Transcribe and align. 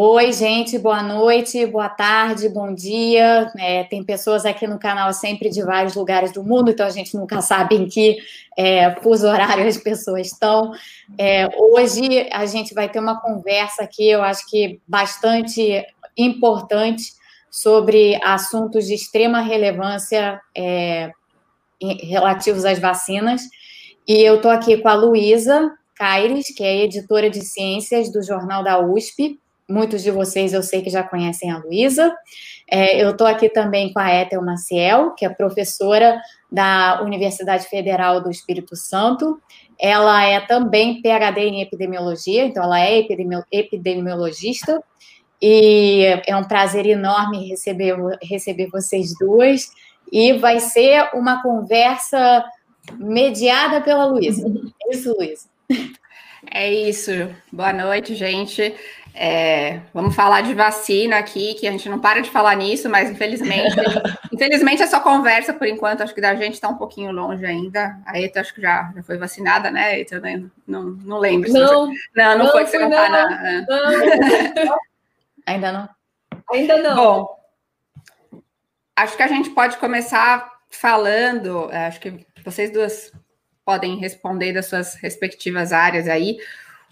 Oi, 0.00 0.32
gente, 0.32 0.78
boa 0.78 1.02
noite, 1.02 1.66
boa 1.66 1.88
tarde, 1.88 2.48
bom 2.48 2.72
dia. 2.72 3.50
É, 3.58 3.82
tem 3.82 4.04
pessoas 4.04 4.46
aqui 4.46 4.64
no 4.64 4.78
canal 4.78 5.12
sempre 5.12 5.50
de 5.50 5.60
vários 5.60 5.96
lugares 5.96 6.30
do 6.30 6.44
mundo, 6.44 6.70
então 6.70 6.86
a 6.86 6.90
gente 6.90 7.16
nunca 7.16 7.42
sabe 7.42 7.74
em 7.74 7.88
que 7.88 8.16
é, 8.56 8.94
fuso 9.00 9.26
horário 9.26 9.66
as 9.66 9.76
pessoas 9.76 10.28
estão. 10.28 10.70
É, 11.18 11.48
hoje 11.52 12.28
a 12.30 12.46
gente 12.46 12.74
vai 12.74 12.88
ter 12.88 13.00
uma 13.00 13.20
conversa 13.20 13.82
aqui, 13.82 14.08
eu 14.08 14.22
acho 14.22 14.48
que 14.48 14.80
bastante 14.86 15.84
importante, 16.16 17.12
sobre 17.50 18.20
assuntos 18.22 18.86
de 18.86 18.94
extrema 18.94 19.40
relevância 19.40 20.40
é, 20.56 21.10
relativos 21.82 22.64
às 22.64 22.78
vacinas. 22.78 23.42
E 24.06 24.22
eu 24.22 24.36
estou 24.36 24.52
aqui 24.52 24.76
com 24.76 24.88
a 24.88 24.94
Luísa 24.94 25.72
Caires, 25.96 26.54
que 26.54 26.62
é 26.62 26.84
editora 26.84 27.28
de 27.28 27.40
ciências 27.40 28.12
do 28.12 28.22
Jornal 28.22 28.62
da 28.62 28.78
USP. 28.78 29.40
Muitos 29.68 30.02
de 30.02 30.10
vocês 30.10 30.54
eu 30.54 30.62
sei 30.62 30.80
que 30.80 30.88
já 30.88 31.02
conhecem 31.02 31.50
a 31.50 31.58
Luísa. 31.58 32.14
É, 32.70 33.02
eu 33.02 33.10
estou 33.10 33.26
aqui 33.26 33.48
também 33.50 33.92
com 33.92 33.98
a 33.98 34.14
Ethel 34.14 34.42
Maciel, 34.42 35.10
que 35.14 35.26
é 35.26 35.28
professora 35.28 36.20
da 36.50 37.02
Universidade 37.02 37.68
Federal 37.68 38.22
do 38.22 38.30
Espírito 38.30 38.74
Santo. 38.74 39.40
Ela 39.78 40.24
é 40.24 40.40
também 40.40 41.02
PhD 41.02 41.40
em 41.40 41.60
epidemiologia, 41.60 42.44
então 42.44 42.64
ela 42.64 42.80
é 42.80 43.06
epidemiologista. 43.52 44.82
E 45.40 46.20
é 46.26 46.34
um 46.34 46.44
prazer 46.44 46.86
enorme 46.86 47.48
receber, 47.48 47.96
receber 48.22 48.68
vocês 48.72 49.12
duas. 49.18 49.70
E 50.10 50.32
vai 50.32 50.60
ser 50.60 51.10
uma 51.14 51.42
conversa 51.42 52.44
mediada 52.96 53.80
pela 53.80 54.06
Luísa. 54.06 54.46
É 54.90 54.94
isso, 54.94 55.14
Luísa. 55.18 55.48
É 56.50 56.72
isso. 56.72 57.10
Boa 57.52 57.74
noite, 57.74 58.14
gente. 58.14 58.74
É, 59.20 59.80
vamos 59.92 60.14
falar 60.14 60.42
de 60.42 60.54
vacina 60.54 61.18
aqui, 61.18 61.54
que 61.54 61.66
a 61.66 61.72
gente 61.72 61.88
não 61.88 61.98
para 61.98 62.22
de 62.22 62.30
falar 62.30 62.54
nisso, 62.54 62.88
mas 62.88 63.10
infelizmente, 63.10 63.74
infelizmente 64.32 64.80
essa 64.80 65.00
conversa, 65.00 65.52
por 65.52 65.66
enquanto, 65.66 66.02
acho 66.02 66.14
que 66.14 66.20
da 66.20 66.36
gente 66.36 66.54
está 66.54 66.68
um 66.68 66.76
pouquinho 66.76 67.10
longe 67.10 67.44
ainda. 67.44 67.98
A 68.06 68.16
Eta 68.16 68.40
acho 68.40 68.54
que 68.54 68.62
já, 68.62 68.92
já 68.94 69.02
foi 69.02 69.18
vacinada, 69.18 69.72
né, 69.72 70.00
Eta? 70.00 70.22
Não, 70.64 70.84
não 70.84 71.18
lembro. 71.18 71.52
Não, 71.52 71.88
você... 71.88 71.98
não, 72.14 72.36
não, 72.36 72.44
não, 72.44 72.52
foi 72.52 72.64
que 72.64 72.70
você 72.70 72.78
não 72.78 72.90
está 72.90 73.08
na. 73.08 73.62
Não. 73.62 74.78
Ainda 75.46 75.72
não? 75.72 75.88
Ainda 76.52 76.76
não. 76.80 76.94
Bom, 76.94 77.38
acho 78.94 79.16
que 79.16 79.22
a 79.24 79.28
gente 79.28 79.50
pode 79.50 79.78
começar 79.78 80.48
falando, 80.70 81.68
é, 81.72 81.86
acho 81.86 81.98
que 81.98 82.24
vocês 82.44 82.70
duas 82.70 83.10
podem 83.64 83.96
responder 83.96 84.52
das 84.52 84.66
suas 84.66 84.94
respectivas 84.94 85.72
áreas 85.72 86.06
aí, 86.06 86.36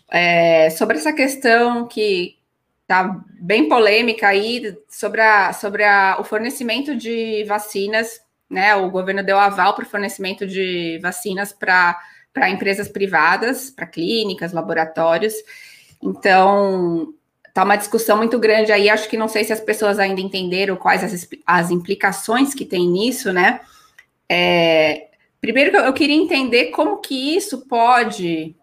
é, 0.08 0.70
sobre 0.70 0.96
essa 0.96 1.12
questão 1.12 1.86
que 1.86 2.36
está 2.82 3.20
bem 3.40 3.68
polêmica 3.68 4.28
aí, 4.28 4.76
sobre, 4.88 5.20
a, 5.20 5.52
sobre 5.52 5.82
a, 5.84 6.16
o 6.20 6.24
fornecimento 6.24 6.94
de 6.94 7.44
vacinas, 7.44 8.20
né? 8.48 8.76
O 8.76 8.90
governo 8.90 9.24
deu 9.24 9.38
aval 9.38 9.74
para 9.74 9.84
o 9.84 9.88
fornecimento 9.88 10.46
de 10.46 10.98
vacinas 11.02 11.52
para 11.52 11.98
empresas 12.48 12.88
privadas, 12.88 13.70
para 13.70 13.86
clínicas, 13.86 14.52
laboratórios. 14.52 15.34
Então, 16.00 17.12
tá 17.52 17.64
uma 17.64 17.76
discussão 17.76 18.16
muito 18.16 18.38
grande 18.38 18.70
aí. 18.70 18.88
Acho 18.88 19.08
que 19.08 19.16
não 19.16 19.26
sei 19.26 19.42
se 19.42 19.52
as 19.52 19.60
pessoas 19.60 19.98
ainda 19.98 20.20
entenderam 20.20 20.76
quais 20.76 21.02
as, 21.02 21.28
as 21.44 21.70
implicações 21.72 22.54
que 22.54 22.64
tem 22.64 22.88
nisso, 22.88 23.32
né? 23.32 23.60
É, 24.28 25.08
primeiro, 25.40 25.76
eu 25.76 25.92
queria 25.92 26.16
entender 26.16 26.66
como 26.66 26.98
que 26.98 27.36
isso 27.36 27.66
pode 27.66 28.54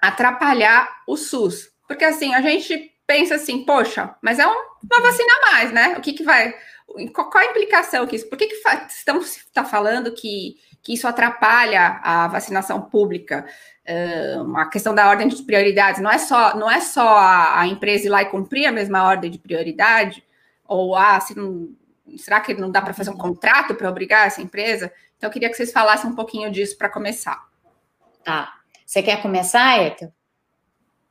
atrapalhar 0.00 0.88
o 1.06 1.16
SUS. 1.16 1.70
Porque 1.86 2.04
assim, 2.04 2.34
a 2.34 2.40
gente 2.40 2.92
pensa 3.06 3.36
assim, 3.36 3.64
poxa, 3.64 4.14
mas 4.22 4.38
é 4.38 4.46
um, 4.46 4.50
uma 4.50 5.02
vacina 5.02 5.32
a 5.32 5.52
mais, 5.52 5.72
né? 5.72 5.94
O 5.96 6.00
que, 6.00 6.12
que 6.12 6.22
vai. 6.22 6.54
Qual, 7.12 7.30
qual 7.30 7.44
a 7.44 7.46
implicação 7.50 8.06
que 8.06 8.16
isso? 8.16 8.28
Por 8.28 8.36
que, 8.36 8.46
que 8.46 8.56
estamos 8.88 9.38
tá 9.52 9.64
falando 9.64 10.12
que, 10.12 10.56
que 10.82 10.94
isso 10.94 11.06
atrapalha 11.06 12.00
a 12.02 12.28
vacinação 12.28 12.82
pública? 12.82 13.46
uma 14.42 14.68
questão 14.68 14.94
da 14.94 15.08
ordem 15.08 15.28
de 15.28 15.42
prioridades. 15.42 16.00
Não 16.00 16.10
é 16.10 16.18
só, 16.18 16.54
não 16.54 16.70
é 16.70 16.80
só 16.80 17.08
a, 17.08 17.60
a, 17.60 17.66
empresa 17.66 18.06
ir 18.06 18.10
lá 18.10 18.22
e 18.22 18.26
cumprir 18.26 18.66
a 18.66 18.72
mesma 18.72 19.02
ordem 19.02 19.30
de 19.30 19.38
prioridade, 19.38 20.22
ou 20.66 20.94
ah, 20.94 21.18
se 21.20 21.34
não, 21.34 21.70
será 22.16 22.40
que 22.40 22.52
não 22.54 22.70
dá 22.70 22.82
para 22.82 22.92
fazer 22.92 23.10
um 23.10 23.16
contrato 23.16 23.74
para 23.74 23.88
obrigar 23.88 24.26
essa 24.26 24.42
empresa? 24.42 24.92
Então, 25.16 25.28
eu 25.28 25.32
queria 25.32 25.48
que 25.48 25.56
vocês 25.56 25.72
falassem 25.72 26.10
um 26.10 26.14
pouquinho 26.14 26.50
disso 26.50 26.76
para 26.76 26.90
começar. 26.90 27.48
Tá. 28.22 28.57
Você 28.88 29.02
quer 29.02 29.20
começar, 29.20 29.82
Ethel? 29.82 30.10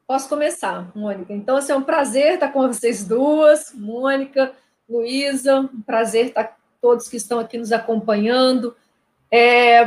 Posso 0.08 0.28
começar, 0.28 0.92
Mônica. 0.96 1.32
Então, 1.32 1.58
assim, 1.58 1.72
é 1.72 1.76
um 1.76 1.84
prazer 1.84 2.34
estar 2.34 2.48
com 2.48 2.68
vocês 2.68 3.08
duas, 3.08 3.72
Mônica, 3.72 4.52
Luísa, 4.90 5.60
um 5.60 5.84
prazer 5.84 6.26
estar 6.26 6.58
todos 6.82 7.08
que 7.08 7.18
estão 7.18 7.38
aqui 7.38 7.56
nos 7.56 7.72
acompanhando. 7.72 8.76
É, 9.30 9.86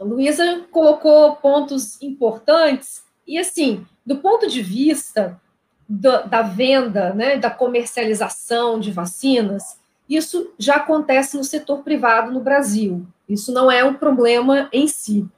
Luísa 0.00 0.64
colocou 0.70 1.36
pontos 1.36 2.00
importantes, 2.00 3.04
e 3.26 3.36
assim, 3.38 3.86
do 4.06 4.16
ponto 4.16 4.48
de 4.48 4.62
vista 4.62 5.38
da, 5.86 6.22
da 6.22 6.40
venda, 6.40 7.12
né, 7.12 7.36
da 7.36 7.50
comercialização 7.50 8.80
de 8.80 8.90
vacinas, 8.90 9.78
isso 10.08 10.54
já 10.58 10.76
acontece 10.76 11.36
no 11.36 11.44
setor 11.44 11.82
privado 11.82 12.32
no 12.32 12.40
Brasil. 12.40 13.06
Isso 13.28 13.52
não 13.52 13.70
é 13.70 13.84
um 13.84 13.92
problema 13.92 14.70
em 14.72 14.88
si. 14.88 15.28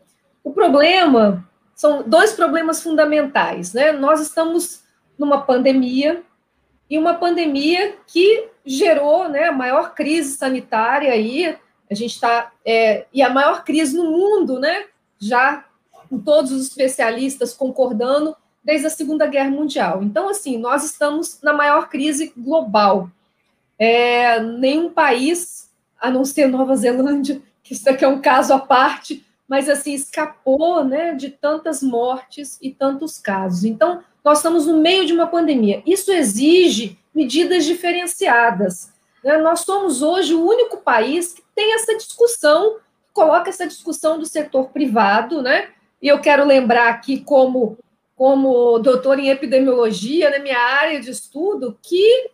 O 0.44 0.52
problema 0.52 1.44
são 1.76 2.02
dois 2.02 2.32
problemas 2.32 2.82
fundamentais, 2.82 3.72
né? 3.72 3.92
Nós 3.92 4.20
estamos 4.20 4.82
numa 5.16 5.42
pandemia 5.42 6.24
e 6.90 6.98
uma 6.98 7.14
pandemia 7.14 7.94
que 8.08 8.48
gerou, 8.64 9.28
né, 9.28 9.44
a 9.44 9.52
maior 9.52 9.94
crise 9.94 10.36
sanitária 10.36 11.12
aí 11.12 11.56
a 11.90 11.94
gente 11.94 12.14
está. 12.14 12.52
É, 12.64 13.06
e 13.12 13.22
a 13.22 13.30
maior 13.30 13.64
crise 13.64 13.96
no 13.96 14.10
mundo, 14.10 14.58
né? 14.58 14.86
Já 15.18 15.64
com 16.08 16.18
todos 16.18 16.52
os 16.52 16.68
especialistas 16.68 17.52
concordando, 17.52 18.36
desde 18.62 18.86
a 18.86 18.90
Segunda 18.90 19.26
Guerra 19.26 19.50
Mundial. 19.50 20.02
Então, 20.02 20.28
assim, 20.28 20.56
nós 20.56 20.84
estamos 20.84 21.40
na 21.42 21.52
maior 21.52 21.88
crise 21.88 22.32
global. 22.36 23.10
É, 23.78 24.40
nenhum 24.40 24.90
país, 24.90 25.70
a 26.00 26.10
não 26.10 26.24
ser 26.24 26.46
Nova 26.46 26.76
Zelândia, 26.76 27.40
que 27.62 27.74
isso 27.74 27.88
aqui 27.88 28.04
é 28.04 28.08
um 28.08 28.20
caso 28.20 28.52
à 28.52 28.58
parte, 28.58 29.24
mas 29.48 29.68
assim, 29.68 29.94
escapou 29.94 30.84
né, 30.84 31.14
de 31.14 31.30
tantas 31.30 31.82
mortes 31.82 32.58
e 32.60 32.70
tantos 32.72 33.18
casos. 33.18 33.64
Então, 33.64 34.02
nós 34.24 34.38
estamos 34.38 34.66
no 34.66 34.78
meio 34.78 35.06
de 35.06 35.12
uma 35.12 35.26
pandemia. 35.26 35.82
Isso 35.86 36.10
exige 36.10 36.98
medidas 37.14 37.64
diferenciadas. 37.64 38.92
Né? 39.22 39.38
Nós 39.38 39.60
somos 39.60 40.02
hoje 40.02 40.34
o 40.34 40.44
único 40.44 40.78
país 40.78 41.32
que 41.32 41.42
tem 41.54 41.74
essa 41.74 41.96
discussão, 41.96 42.76
coloca 43.12 43.48
essa 43.48 43.66
discussão 43.66 44.18
do 44.18 44.26
setor 44.26 44.68
privado, 44.70 45.40
né? 45.40 45.70
E 46.02 46.08
eu 46.08 46.20
quero 46.20 46.44
lembrar 46.44 46.88
aqui, 46.88 47.20
como, 47.20 47.78
como 48.14 48.78
doutor 48.78 49.18
em 49.18 49.30
epidemiologia, 49.30 50.28
na 50.28 50.38
minha 50.38 50.58
área 50.58 51.00
de 51.00 51.10
estudo, 51.10 51.78
que 51.82 52.30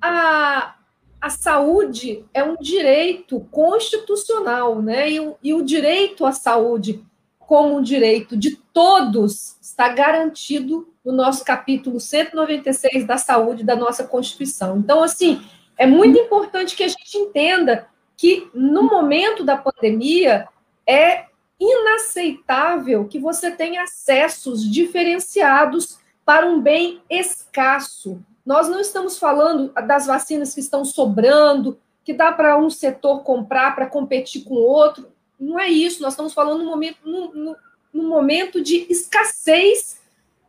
a, 0.00 0.74
a 1.20 1.30
saúde 1.30 2.24
é 2.32 2.42
um 2.44 2.56
direito 2.56 3.40
constitucional, 3.50 4.80
né? 4.80 5.10
E, 5.10 5.34
e 5.42 5.54
o 5.54 5.62
direito 5.62 6.24
à 6.24 6.32
saúde, 6.32 7.04
como 7.38 7.76
um 7.76 7.82
direito 7.82 8.36
de 8.36 8.56
todos, 8.72 9.56
está 9.60 9.88
garantido 9.88 10.88
no 11.04 11.12
nosso 11.12 11.44
capítulo 11.44 12.00
196 12.00 13.06
da 13.06 13.16
saúde 13.16 13.64
da 13.64 13.76
nossa 13.76 14.04
Constituição. 14.04 14.78
Então, 14.78 15.02
assim, 15.02 15.40
é 15.76 15.86
muito 15.86 16.18
importante 16.18 16.74
que 16.74 16.82
a 16.84 16.88
gente 16.88 17.16
entenda 17.16 17.88
que 18.16 18.48
no 18.54 18.82
momento 18.82 19.44
da 19.44 19.56
pandemia 19.56 20.48
é 20.86 21.26
inaceitável 21.58 23.06
que 23.06 23.18
você 23.18 23.50
tenha 23.50 23.82
acessos 23.82 24.68
diferenciados 24.70 25.98
para 26.24 26.46
um 26.46 26.60
bem 26.60 27.00
escasso. 27.08 28.20
Nós 28.46 28.68
não 28.68 28.78
estamos 28.78 29.18
falando 29.18 29.72
das 29.86 30.06
vacinas 30.06 30.54
que 30.54 30.60
estão 30.60 30.84
sobrando, 30.84 31.80
que 32.04 32.14
dá 32.14 32.30
para 32.30 32.56
um 32.56 32.70
setor 32.70 33.24
comprar 33.24 33.74
para 33.74 33.86
competir 33.86 34.44
com 34.44 34.54
outro. 34.54 35.10
Não 35.38 35.58
é 35.58 35.68
isso. 35.68 36.00
Nós 36.00 36.12
estamos 36.12 36.32
falando 36.32 36.62
no 36.62 36.70
momento, 36.70 36.98
no, 37.04 37.34
no, 37.34 37.56
no 37.92 38.02
momento 38.04 38.62
de 38.62 38.86
escassez 38.88 40.00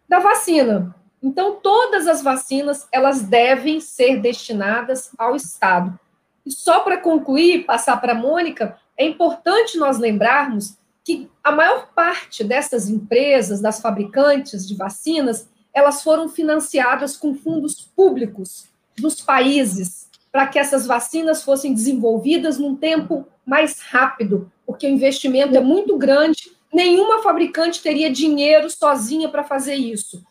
da 0.08 0.20
vacina. 0.20 0.96
Então, 1.24 1.56
todas 1.56 2.08
as 2.08 2.22
vacinas 2.22 2.88
elas 2.92 3.24
devem 3.24 3.80
ser 3.80 4.22
destinadas 4.22 5.10
ao 5.18 5.36
Estado. 5.36 6.00
E 6.46 6.52
só 6.52 6.82
para 6.82 6.98
concluir, 6.98 7.66
passar 7.66 8.00
para 8.00 8.12
a 8.12 8.16
Mônica, 8.16 8.78
é 8.96 9.06
importante 9.06 9.78
nós 9.78 9.98
lembrarmos 9.98 10.78
que 11.04 11.30
a 11.44 11.52
maior 11.52 11.88
parte 11.96 12.44
dessas 12.44 12.90
empresas, 12.90 13.60
das 13.60 13.82
fabricantes 13.82 14.68
de 14.68 14.76
vacinas, 14.76 15.50
elas 15.78 16.02
foram 16.02 16.28
financiadas 16.28 17.16
com 17.16 17.36
fundos 17.36 17.76
públicos 17.96 18.68
dos 18.98 19.22
países, 19.22 20.10
para 20.32 20.48
que 20.48 20.58
essas 20.58 20.88
vacinas 20.88 21.44
fossem 21.44 21.72
desenvolvidas 21.72 22.58
num 22.58 22.76
tempo 22.76 23.28
mais 23.46 23.80
rápido, 23.80 24.52
porque 24.66 24.88
o 24.88 24.90
investimento 24.90 25.56
é 25.56 25.60
muito 25.60 25.96
grande, 25.96 26.52
nenhuma 26.74 27.22
fabricante 27.22 27.84
teria 27.84 28.10
dinheiro 28.10 28.68
sozinha 28.72 29.30
para 29.30 29.44
fazer 29.44 29.76
isso. 29.76 30.26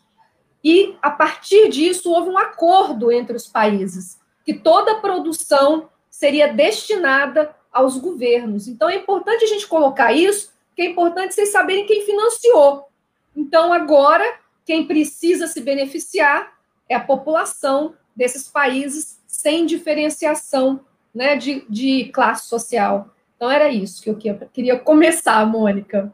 e 0.61 0.97
a 1.01 1.09
partir 1.09 1.69
disso 1.69 2.11
houve 2.11 2.29
um 2.29 2.37
acordo 2.37 3.09
entre 3.09 3.37
os 3.37 3.47
países 3.47 4.19
que 4.43 4.53
toda 4.53 4.93
a 4.93 4.99
produção 4.99 5.87
seria 6.09 6.51
destinada 6.51 7.55
aos 7.71 7.97
governos. 7.97 8.67
Então 8.67 8.89
é 8.89 8.95
importante 8.95 9.45
a 9.45 9.47
gente 9.47 9.65
colocar 9.65 10.11
isso, 10.11 10.51
que 10.75 10.81
é 10.81 10.85
importante 10.87 11.33
vocês 11.33 11.53
saberem 11.53 11.85
quem 11.85 12.05
financiou. 12.05 12.89
Então 13.33 13.71
agora 13.71 14.25
quem 14.67 14.85
precisa 14.85 15.47
se 15.47 15.61
beneficiar 15.61 16.51
é 16.89 16.95
a 16.95 16.99
população 16.99 17.95
desses 18.13 18.49
países 18.49 19.17
sem 19.25 19.65
diferenciação 19.65 20.81
né, 21.15 21.37
de, 21.37 21.65
de 21.69 22.11
classe 22.13 22.49
social. 22.49 23.09
Então, 23.37 23.49
era 23.49 23.69
isso 23.69 24.03
que 24.03 24.09
eu 24.09 24.17
queria 24.51 24.77
começar, 24.77 25.45
Mônica. 25.45 26.13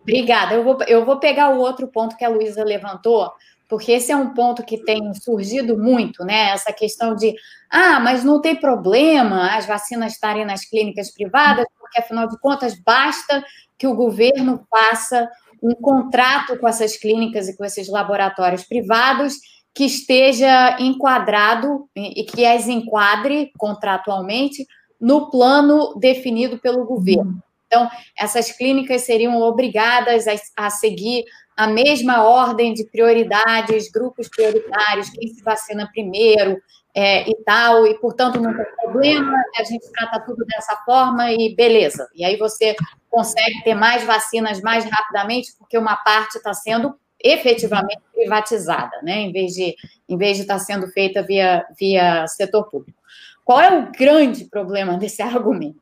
Obrigada. 0.00 0.54
Eu 0.54 0.64
vou, 0.64 0.78
eu 0.84 1.04
vou 1.04 1.18
pegar 1.18 1.50
o 1.50 1.58
outro 1.58 1.86
ponto 1.86 2.16
que 2.16 2.24
a 2.24 2.30
Luísa 2.30 2.64
levantou, 2.64 3.30
porque 3.68 3.92
esse 3.92 4.10
é 4.10 4.16
um 4.16 4.32
ponto 4.32 4.64
que 4.64 4.82
tem 4.82 5.12
surgido 5.12 5.76
muito, 5.76 6.24
né? 6.24 6.50
Essa 6.50 6.72
questão 6.72 7.14
de, 7.14 7.34
ah, 7.68 8.00
mas 8.00 8.24
não 8.24 8.40
tem 8.40 8.56
problema 8.56 9.54
as 9.54 9.66
vacinas 9.66 10.14
estarem 10.14 10.46
nas 10.46 10.64
clínicas 10.64 11.10
privadas, 11.12 11.66
porque 11.78 11.98
afinal 11.98 12.26
de 12.26 12.38
contas 12.40 12.74
basta 12.74 13.44
que 13.76 13.86
o 13.86 13.94
governo 13.94 14.66
faça 14.70 15.28
um 15.62 15.74
contrato 15.74 16.58
com 16.58 16.66
essas 16.66 16.96
clínicas 16.96 17.48
e 17.48 17.56
com 17.56 17.64
esses 17.64 17.88
laboratórios 17.88 18.64
privados 18.64 19.34
que 19.74 19.84
esteja 19.84 20.76
enquadrado 20.80 21.88
e 21.96 22.24
que 22.24 22.44
as 22.44 22.68
enquadre 22.68 23.50
contratualmente 23.56 24.66
no 25.00 25.30
plano 25.30 25.94
definido 25.98 26.58
pelo 26.58 26.84
governo. 26.84 27.42
Então, 27.66 27.88
essas 28.18 28.52
clínicas 28.52 29.02
seriam 29.02 29.40
obrigadas 29.40 30.26
a, 30.28 30.66
a 30.66 30.70
seguir 30.70 31.24
a 31.56 31.66
mesma 31.66 32.22
ordem 32.22 32.74
de 32.74 32.84
prioridades, 32.84 33.90
grupos 33.90 34.28
prioritários, 34.28 35.10
quem 35.10 35.28
se 35.28 35.42
vacina 35.42 35.88
primeiro 35.90 36.60
é, 36.94 37.28
e 37.28 37.34
tal, 37.44 37.86
e 37.86 37.98
portanto 37.98 38.40
não 38.40 38.54
tem 38.54 38.66
problema, 38.82 39.34
a 39.58 39.64
gente 39.64 39.90
trata 39.92 40.20
tudo 40.20 40.44
dessa 40.44 40.76
forma 40.84 41.32
e 41.32 41.54
beleza. 41.54 42.08
E 42.14 42.24
aí 42.24 42.36
você 42.36 42.76
consegue 43.08 43.62
ter 43.64 43.74
mais 43.74 44.04
vacinas 44.04 44.60
mais 44.60 44.84
rapidamente, 44.84 45.52
porque 45.58 45.78
uma 45.78 45.96
parte 45.96 46.36
está 46.36 46.52
sendo 46.52 46.94
efetivamente 47.22 48.00
privatizada, 48.12 49.00
né? 49.02 49.20
Em 49.20 49.32
vez 49.32 49.52
de, 49.52 49.74
em 50.08 50.18
vez 50.18 50.36
de 50.36 50.42
estar 50.42 50.58
tá 50.58 50.60
sendo 50.60 50.88
feita 50.88 51.22
via, 51.22 51.64
via 51.78 52.26
setor 52.26 52.68
público. 52.68 53.00
Qual 53.44 53.60
é 53.60 53.78
o 53.78 53.90
grande 53.92 54.44
problema 54.46 54.96
desse 54.96 55.22
argumento? 55.22 55.80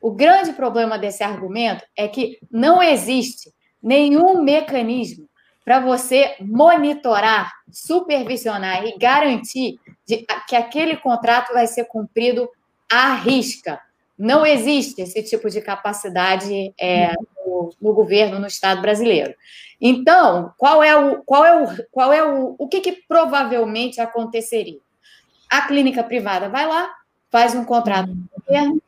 O 0.00 0.10
grande 0.10 0.52
problema 0.52 0.98
desse 0.98 1.22
argumento 1.22 1.84
é 1.96 2.08
que 2.08 2.38
não 2.50 2.82
existe 2.82 3.52
nenhum 3.82 4.42
mecanismo 4.42 5.29
para 5.64 5.80
você 5.80 6.34
monitorar, 6.40 7.52
supervisionar 7.70 8.84
e 8.86 8.96
garantir 8.98 9.78
de, 10.06 10.26
que 10.48 10.56
aquele 10.56 10.96
contrato 10.96 11.52
vai 11.52 11.66
ser 11.66 11.84
cumprido 11.84 12.48
à 12.90 13.14
risca. 13.14 13.80
Não 14.18 14.44
existe 14.44 15.00
esse 15.00 15.22
tipo 15.22 15.48
de 15.48 15.60
capacidade 15.60 16.74
é, 16.78 17.12
no, 17.46 17.70
no, 17.80 17.94
governo, 17.94 18.38
no 18.38 18.46
Estado 18.46 18.82
brasileiro. 18.82 19.34
Então, 19.80 20.52
qual 20.58 20.82
é 20.82 20.94
o 20.94 21.22
qual 21.22 21.44
é 21.44 21.62
o 21.62 21.86
qual 21.90 22.12
é 22.12 22.22
o, 22.22 22.54
o 22.58 22.68
que, 22.68 22.80
que 22.80 22.92
provavelmente 23.08 24.00
aconteceria? 24.00 24.78
A 25.48 25.62
clínica 25.62 26.02
privada 26.02 26.48
vai 26.48 26.66
lá, 26.66 26.92
faz 27.30 27.54
um 27.54 27.64
contrato 27.64 28.08
com 28.08 28.12
o 28.12 28.42
governo, 28.44 28.82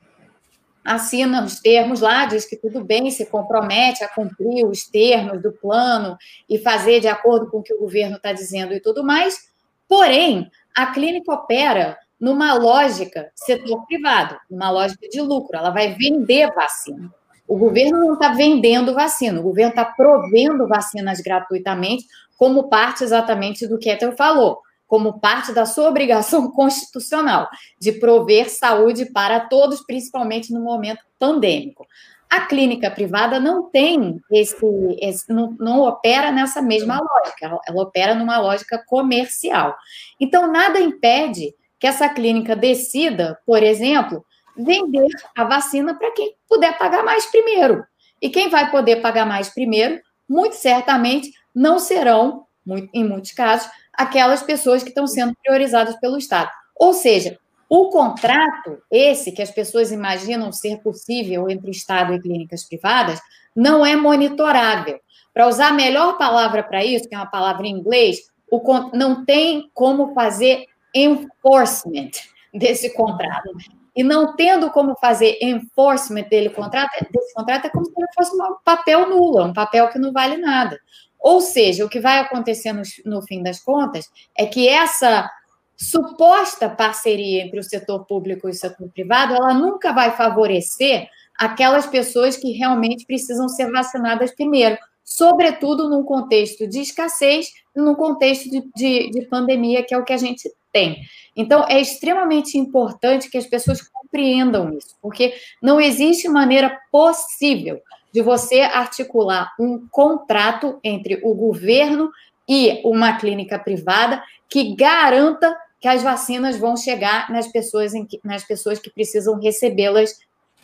assina 0.85 1.45
os 1.45 1.61
termos 1.61 2.01
lá, 2.01 2.27
diz 2.27 2.45
que 2.45 2.57
tudo 2.57 2.85
bem, 2.85 3.11
se 3.11 3.27
compromete 3.27 4.03
a 4.03 4.09
cumprir 4.09 4.67
os 4.67 4.85
termos 4.85 5.41
do 5.41 5.53
plano 5.53 6.17
e 6.49 6.59
fazer 6.59 7.01
de 7.01 7.09
acordo 7.09 7.51
com 7.51 7.59
o 7.59 7.63
que 7.63 7.75
o 7.75 7.79
governo 7.79 8.17
está 8.17 8.33
dizendo 8.33 8.75
e 8.75 8.81
tudo 8.81 9.05
mais. 9.05 9.51
Porém, 9.89 10.51
a 10.75 10.87
clínica 10.87 11.33
opera 11.33 11.99
numa 12.19 12.55
lógica 12.55 13.31
setor 13.35 13.85
privado, 13.87 14.37
numa 14.51 14.71
lógica 14.71 15.09
de 15.09 15.21
lucro. 15.21 15.57
Ela 15.57 15.71
vai 15.71 15.95
vender 15.95 16.53
vacina. 16.55 17.13
O 17.47 17.59
governo 17.59 17.99
não 17.99 18.15
está 18.15 18.29
vendendo 18.31 18.95
vacina, 18.95 19.41
o 19.41 19.43
governo 19.43 19.71
está 19.71 19.85
provendo 19.85 20.67
vacinas 20.67 21.21
gratuitamente, 21.21 22.07
como 22.39 22.69
parte 22.69 23.05
exatamente 23.05 23.67
do 23.67 23.79
que 23.79 23.91
Ether 23.91 24.17
falou, 24.17 24.61
como 24.93 25.19
parte 25.19 25.55
da 25.55 25.65
sua 25.65 25.89
obrigação 25.89 26.51
constitucional 26.53 27.49
de 27.81 27.93
prover 27.93 28.51
saúde 28.51 29.07
para 29.11 29.41
todos, 29.41 29.81
principalmente 29.87 30.53
no 30.53 30.61
momento 30.61 31.03
pandêmico. 31.19 31.87
A 32.29 32.43
clínica 32.43 32.91
privada 32.91 33.41
não 33.41 33.71
tem 33.71 34.21
esse, 34.31 34.55
esse 35.01 35.33
não, 35.33 35.57
não, 35.59 35.81
opera 35.81 36.31
nessa 36.31 36.61
mesma 36.61 37.01
lógica, 37.01 37.47
ela, 37.47 37.59
ela 37.67 37.83
opera 37.83 38.15
numa 38.15 38.39
lógica 38.39 38.85
comercial. 38.87 39.75
Então, 40.21 40.53
nada 40.53 40.79
impede 40.79 41.55
que 41.81 41.87
essa 41.87 42.07
clínica 42.11 42.55
decida, 42.55 43.39
por 43.47 43.63
exemplo, 43.63 44.23
vender 44.55 45.09
a 45.35 45.45
vacina 45.45 45.95
para 45.95 46.13
quem 46.13 46.35
puder 46.47 46.77
pagar 46.77 47.03
mais 47.03 47.25
primeiro. 47.31 47.83
E 48.21 48.29
quem 48.29 48.51
vai 48.51 48.71
poder 48.71 48.97
pagar 48.97 49.25
mais 49.25 49.49
primeiro, 49.49 49.99
muito 50.29 50.55
certamente 50.55 51.31
não 51.55 51.79
serão, 51.79 52.45
em 52.93 53.05
muitos 53.05 53.33
casos, 53.33 53.71
aquelas 53.93 54.43
pessoas 54.43 54.83
que 54.83 54.89
estão 54.89 55.07
sendo 55.07 55.35
priorizadas 55.43 55.97
pelo 55.97 56.19
Estado. 56.19 56.51
Ou 56.77 56.93
seja, 56.93 57.39
o 57.69 57.89
contrato, 57.89 58.83
esse 58.91 59.33
que 59.33 59.41
as 59.41 59.51
pessoas 59.51 59.93
imaginam 59.93 60.53
ser 60.53 60.83
possível 60.83 61.49
entre 61.49 61.71
Estado 61.71 62.13
e 62.13 62.21
clínicas 62.21 62.65
privadas, 62.65 63.21
não 63.57 63.85
é 63.85 63.97
monitorável. 63.97 65.01
Para 65.33 65.49
usar 65.49 65.69
a 65.69 65.73
melhor 65.73 66.19
palavra 66.19 66.63
para 66.63 66.85
isso, 66.85 67.09
que 67.09 67.15
é 67.15 67.19
uma 67.19 67.31
palavra 67.31 67.67
em 67.67 67.71
inglês, 67.71 68.31
o, 68.51 68.61
não 68.95 69.25
tem 69.25 69.71
como 69.73 70.13
fazer 70.13 70.67
enforcement 70.95 72.11
desse 72.53 72.93
contrato. 72.95 73.51
E 73.97 74.03
não 74.03 74.35
tendo 74.37 74.71
como 74.71 74.95
fazer 74.97 75.39
enforcement 75.41 76.25
dele 76.25 76.51
contrato, 76.51 76.91
desse 77.11 77.33
contrato, 77.35 77.67
é 77.67 77.71
como 77.71 77.87
se 77.87 77.93
ele 77.97 78.09
fosse 78.15 78.35
um 78.35 78.57
papel 78.65 79.09
nulo, 79.09 79.45
um 79.45 79.53
papel 79.53 79.89
que 79.89 79.99
não 79.99 80.13
vale 80.13 80.37
nada. 80.37 80.79
Ou 81.23 81.41
seja, 81.41 81.85
o 81.85 81.89
que 81.89 82.01
vai 82.01 82.19
acontecer 82.19 82.73
no, 82.73 82.83
no 83.07 83.23
fim 83.23 83.43
das 83.43 83.61
contas 83.61 84.11
é 84.37 84.45
que 84.45 84.67
essa 84.67 85.31
suposta 85.77 86.69
parceria 86.69 87.43
entre 87.43 87.61
o 87.61 87.63
setor 87.63 88.05
público 88.05 88.49
e 88.49 88.51
o 88.51 88.55
setor 88.55 88.89
privado, 88.91 89.35
ela 89.35 89.55
nunca 89.55 89.93
vai 89.93 90.17
favorecer 90.17 91.09
aquelas 91.39 91.87
pessoas 91.87 92.37
que 92.37 92.53
realmente 92.53 93.07
precisam 93.07 93.49
ser 93.49 93.71
vacinadas 93.71 94.35
primeiro, 94.35 94.77
sobretudo 95.05 95.89
num 95.89 96.05
contexto 96.05 96.67
de 96.67 96.81
escassez 96.81 97.53
num 97.75 97.95
contexto 97.95 98.51
de, 98.51 98.63
de, 98.77 99.11
de 99.11 99.27
pandemia, 99.27 99.83
que 99.83 99.95
é 99.95 99.99
o 99.99 100.05
que 100.05 100.13
a 100.13 100.19
gente 100.19 100.51
tem. 100.73 101.03
Então, 101.37 101.65
é 101.69 101.81
extremamente 101.81 102.59
importante 102.59 103.31
que 103.31 103.39
as 103.39 103.47
pessoas 103.47 103.81
compreendam 103.83 104.77
isso, 104.77 104.97
porque 105.01 105.35
não 105.63 105.81
existe 105.81 106.29
maneira 106.29 106.79
possível 106.91 107.81
de 108.13 108.21
você 108.21 108.61
articular 108.61 109.53
um 109.59 109.87
contrato 109.91 110.79
entre 110.85 111.21
o 111.25 111.35
governo 111.35 112.11
e 112.49 112.81
uma 112.85 113.17
clínica 113.17 113.59
privada 113.59 114.23
que 114.49 114.75
garanta 114.75 115.57
que 115.81 115.89
as 115.89 116.03
vacinas 116.03 116.57
vão 116.57 116.77
chegar 116.77 117.31
nas 117.31 117.49
pessoas, 117.49 117.93
que, 118.09 118.21
nas 118.23 118.45
pessoas 118.45 118.79
que 118.79 118.91
precisam 118.91 119.41
recebê-las 119.41 120.17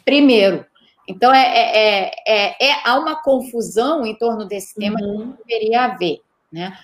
primeiro. 0.05 0.65
Então, 1.09 1.35
é, 1.35 1.41
é, 1.41 2.11
é, 2.27 2.67
é, 2.69 2.73
há 2.85 2.99
uma 2.99 3.17
confusão 3.23 4.07
em 4.07 4.15
torno 4.15 4.45
desse 4.45 4.75
tema 4.75 5.01
uhum. 5.01 5.33
que 5.33 5.45
deveria 5.45 5.85
haver. 5.85 6.21
Né? 6.53 6.77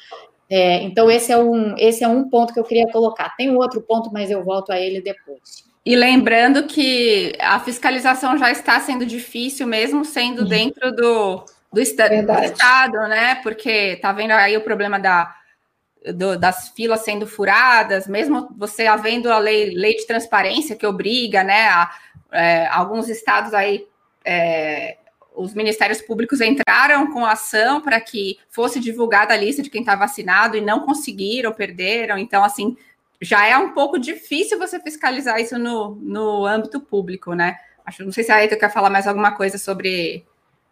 É, 0.48 0.82
então, 0.82 1.10
esse 1.10 1.30
é, 1.30 1.36
um, 1.36 1.76
esse 1.76 2.02
é 2.02 2.08
um 2.08 2.28
ponto 2.28 2.52
que 2.52 2.58
eu 2.58 2.64
queria 2.64 2.90
colocar. 2.90 3.36
Tem 3.36 3.54
outro 3.54 3.82
ponto, 3.82 4.10
mas 4.12 4.30
eu 4.30 4.42
volto 4.42 4.72
a 4.72 4.80
ele 4.80 5.02
depois. 5.02 5.64
E 5.84 5.94
lembrando 5.94 6.66
que 6.66 7.34
a 7.38 7.60
fiscalização 7.60 8.38
já 8.38 8.50
está 8.50 8.80
sendo 8.80 9.04
difícil, 9.04 9.66
mesmo 9.66 10.04
sendo 10.04 10.42
uhum. 10.42 10.48
dentro 10.48 10.90
do, 10.92 11.44
do, 11.72 11.80
esta 11.80 12.08
do, 12.08 12.44
Estado, 12.44 12.98
né? 13.08 13.34
Porque 13.36 13.96
tá 13.96 14.10
vendo 14.12 14.30
aí 14.30 14.56
o 14.56 14.62
problema 14.62 14.98
da, 14.98 15.34
do, 16.14 16.38
das 16.38 16.70
filas 16.70 17.00
sendo 17.00 17.26
furadas, 17.26 18.06
mesmo 18.06 18.48
você 18.56 18.86
havendo 18.86 19.30
a 19.30 19.38
lei, 19.38 19.70
lei 19.74 19.94
de 19.94 20.06
transparência 20.06 20.74
que 20.74 20.86
obriga, 20.86 21.44
né? 21.44 21.68
A, 21.68 21.90
é, 22.32 22.66
alguns 22.68 23.08
estados 23.08 23.52
aí 23.52 23.86
é, 24.24 24.96
os 25.34 25.52
ministérios 25.52 26.00
públicos 26.00 26.40
entraram 26.40 27.12
com 27.12 27.26
ação 27.26 27.80
para 27.80 28.00
que 28.00 28.38
fosse 28.48 28.78
divulgada 28.78 29.34
a 29.34 29.36
lista 29.36 29.62
de 29.62 29.68
quem 29.68 29.80
está 29.80 29.96
vacinado 29.96 30.56
e 30.56 30.60
não 30.60 30.80
conseguiram, 30.80 31.52
perderam. 31.52 32.16
Então, 32.16 32.44
assim, 32.44 32.76
já 33.20 33.46
é 33.46 33.56
um 33.56 33.72
pouco 33.72 33.98
difícil 33.98 34.58
você 34.58 34.80
fiscalizar 34.80 35.40
isso 35.40 35.58
no, 35.58 35.94
no 35.96 36.46
âmbito 36.46 36.80
público, 36.80 37.34
né? 37.34 37.56
Acho, 37.84 38.04
não 38.04 38.12
sei 38.12 38.24
se 38.24 38.32
a 38.32 38.36
Aita 38.36 38.56
quer 38.56 38.72
falar 38.72 38.90
mais 38.90 39.06
alguma 39.06 39.32
coisa 39.32 39.58
sobre, 39.58 40.24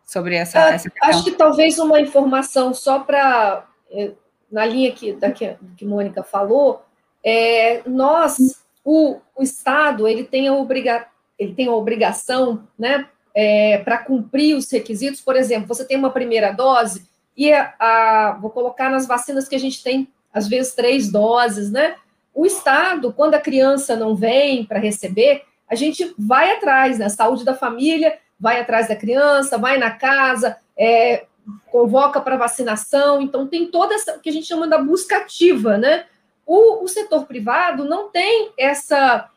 sobre 0.05 0.37
essa, 0.37 0.71
é, 0.71 0.75
essa 0.75 0.91
Acho 1.03 1.25
que 1.25 1.33
talvez 1.33 1.79
uma 1.79 2.01
informação 2.01 2.73
só 2.73 3.01
para, 3.01 3.67
é, 3.91 4.13
na 4.51 4.65
linha 4.65 4.93
que, 4.93 5.13
da 5.13 5.31
que, 5.31 5.57
que 5.77 5.85
Mônica 5.85 6.23
falou, 6.23 6.83
é, 7.25 7.83
nós, 7.87 8.37
o, 8.85 9.21
o 9.37 9.43
Estado, 9.43 10.09
ele 10.09 10.25
tem 10.25 10.49
a, 10.49 10.55
obriga, 10.55 11.07
ele 11.39 11.55
tem 11.55 11.69
a 11.69 11.73
obrigação, 11.73 12.67
né, 12.79 13.07
é, 13.35 13.79
para 13.79 13.99
cumprir 13.99 14.57
os 14.57 14.71
requisitos, 14.71 15.21
por 15.21 15.37
exemplo, 15.37 15.69
você 15.69 15.85
tem 15.85 15.97
uma 15.97 16.11
primeira 16.11 16.53
dose 16.53 17.07
e 17.37 17.53
a, 17.53 17.75
a, 17.79 18.39
vou 18.41 18.51
colocar 18.51 18.91
nas 18.91 19.07
vacinas 19.07 19.49
que 19.49 19.55
a 19.55 19.61
gente 19.61 19.83
tem 19.83 20.09
às 20.33 20.49
vezes 20.49 20.75
três 20.75 21.11
doses, 21.11 21.71
né? 21.71 21.97
O 22.35 22.47
Estado, 22.47 23.12
quando 23.12 23.35
a 23.35 23.41
criança 23.41 23.95
não 23.95 24.15
vem 24.15 24.65
para 24.65 24.79
receber, 24.79 25.43
a 25.69 25.75
gente 25.75 26.15
vai 26.19 26.53
atrás, 26.57 26.99
né? 26.99 27.09
Saúde 27.09 27.45
da 27.45 27.55
família 27.55 28.19
vai 28.39 28.61
atrás 28.61 28.89
da 28.89 28.97
criança, 28.97 29.59
vai 29.59 29.79
na 29.79 29.91
casa, 29.91 30.57
é, 30.77 31.27
convoca 31.71 32.21
para 32.21 32.37
vacinação. 32.37 33.21
Então, 33.21 33.47
tem 33.47 33.67
toda 33.67 33.95
essa 33.95 34.19
que 34.19 34.29
a 34.29 34.33
gente 34.33 34.47
chama 34.47 34.67
da 34.67 34.79
busca 34.79 35.19
ativa, 35.19 35.79
né? 35.79 36.07
O, 36.45 36.85
o 36.85 36.89
setor 36.89 37.27
privado 37.27 37.85
não 37.85 38.09
tem 38.09 38.51
essa. 38.59 39.29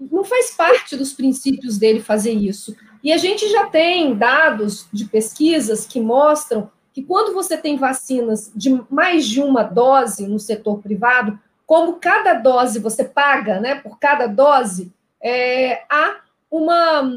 Não 0.00 0.24
faz 0.24 0.50
parte 0.52 0.96
dos 0.96 1.12
princípios 1.12 1.78
dele 1.78 2.00
fazer 2.00 2.32
isso. 2.32 2.74
E 3.02 3.12
a 3.12 3.18
gente 3.18 3.48
já 3.50 3.66
tem 3.66 4.14
dados 4.14 4.88
de 4.92 5.04
pesquisas 5.04 5.86
que 5.86 6.00
mostram 6.00 6.70
que 6.92 7.02
quando 7.02 7.34
você 7.34 7.56
tem 7.56 7.76
vacinas 7.76 8.50
de 8.54 8.80
mais 8.88 9.26
de 9.26 9.42
uma 9.42 9.62
dose 9.62 10.26
no 10.26 10.38
setor 10.38 10.80
privado, 10.80 11.38
como 11.66 11.94
cada 11.94 12.34
dose 12.34 12.78
você 12.78 13.04
paga, 13.04 13.60
né, 13.60 13.76
por 13.76 13.98
cada 13.98 14.26
dose, 14.26 14.92
é, 15.20 15.82
há 15.88 16.20
uma 16.50 17.10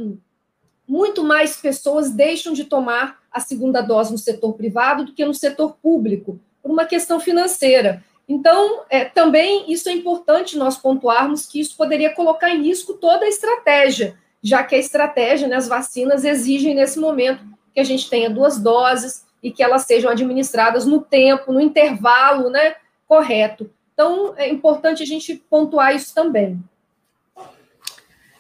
muito 0.88 1.24
mais 1.24 1.58
pessoas 1.58 2.10
deixam 2.12 2.54
de 2.54 2.64
tomar 2.64 3.20
a 3.30 3.42
segunda 3.42 3.82
dose 3.82 4.12
no 4.12 4.18
setor 4.18 4.54
privado 4.54 5.04
do 5.04 5.14
que 5.14 5.26
no 5.26 5.34
setor 5.34 5.76
público, 5.82 6.40
por 6.64 6.72
uma 6.72 6.86
questão 6.86 7.20
financeira. 7.20 8.02
Então, 8.28 8.84
é, 8.90 9.04
também 9.04 9.72
isso 9.72 9.90
é 9.90 9.92
importante 9.92 10.58
nós 10.58 10.78
pontuarmos 10.78 11.46
que 11.46 11.60
isso 11.60 11.76
poderia 11.76 12.14
colocar 12.14 12.50
em 12.50 12.64
risco 12.64 12.94
toda 12.94 13.26
a 13.26 13.30
estratégia 13.30 14.18
já 14.42 14.64
que 14.64 14.76
a 14.76 14.80
estratégia, 14.80 15.48
né, 15.48 15.56
as 15.56 15.68
vacinas 15.68 16.24
exigem 16.24 16.76
nesse 16.76 17.00
momento 17.00 17.44
que 17.74 17.80
a 17.80 17.84
gente 17.84 18.10
tenha 18.10 18.30
duas 18.30 18.60
doses 18.60 19.26
e 19.42 19.52
que 19.52 19.62
elas 19.62 19.84
sejam 19.84 20.10
administradas 20.10 20.86
no 20.86 21.02
tempo, 21.02 21.52
no 21.52 21.62
intervalo, 21.62 22.50
né, 22.50 22.76
correto. 23.08 23.70
Então, 23.98 24.36
é 24.38 24.48
importante 24.48 25.02
a 25.02 25.06
gente 25.08 25.34
pontuar 25.50 25.96
isso 25.96 26.14
também. 26.14 26.64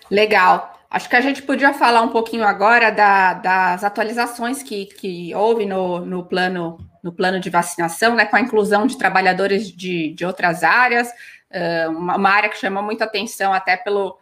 Legal. 0.07 0.79
Acho 0.87 1.09
que 1.09 1.15
a 1.15 1.21
gente 1.21 1.41
podia 1.41 1.73
falar 1.73 2.03
um 2.03 2.09
pouquinho 2.09 2.43
agora 2.43 2.91
da, 2.91 3.33
das 3.33 3.83
atualizações 3.83 4.61
que, 4.61 4.85
que 4.85 5.33
houve 5.33 5.65
no, 5.65 6.05
no, 6.05 6.23
plano, 6.23 6.77
no 7.01 7.11
plano 7.11 7.39
de 7.39 7.49
vacinação, 7.49 8.13
né, 8.13 8.25
com 8.25 8.35
a 8.35 8.39
inclusão 8.39 8.85
de 8.85 8.99
trabalhadores 8.99 9.71
de, 9.71 10.13
de 10.13 10.23
outras 10.23 10.63
áreas, 10.63 11.09
uh, 11.09 11.89
uma, 11.89 12.29
área 12.29 12.49
que 12.49 12.57
chamou 12.59 12.83
muita 12.83 13.05
atenção 13.05 13.51
até 13.51 13.75
pelo, 13.75 14.15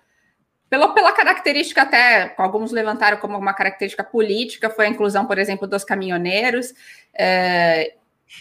pela, 0.69 0.93
pela 0.93 1.11
característica, 1.11 1.81
até 1.81 2.33
alguns 2.37 2.71
levantaram 2.71 3.17
como 3.17 3.37
uma 3.37 3.53
característica 3.53 4.05
política, 4.05 4.69
foi 4.69 4.85
a 4.85 4.89
inclusão, 4.89 5.25
por 5.25 5.37
exemplo, 5.37 5.67
dos 5.67 5.83
caminhoneiros. 5.83 6.73
É, 7.13 7.93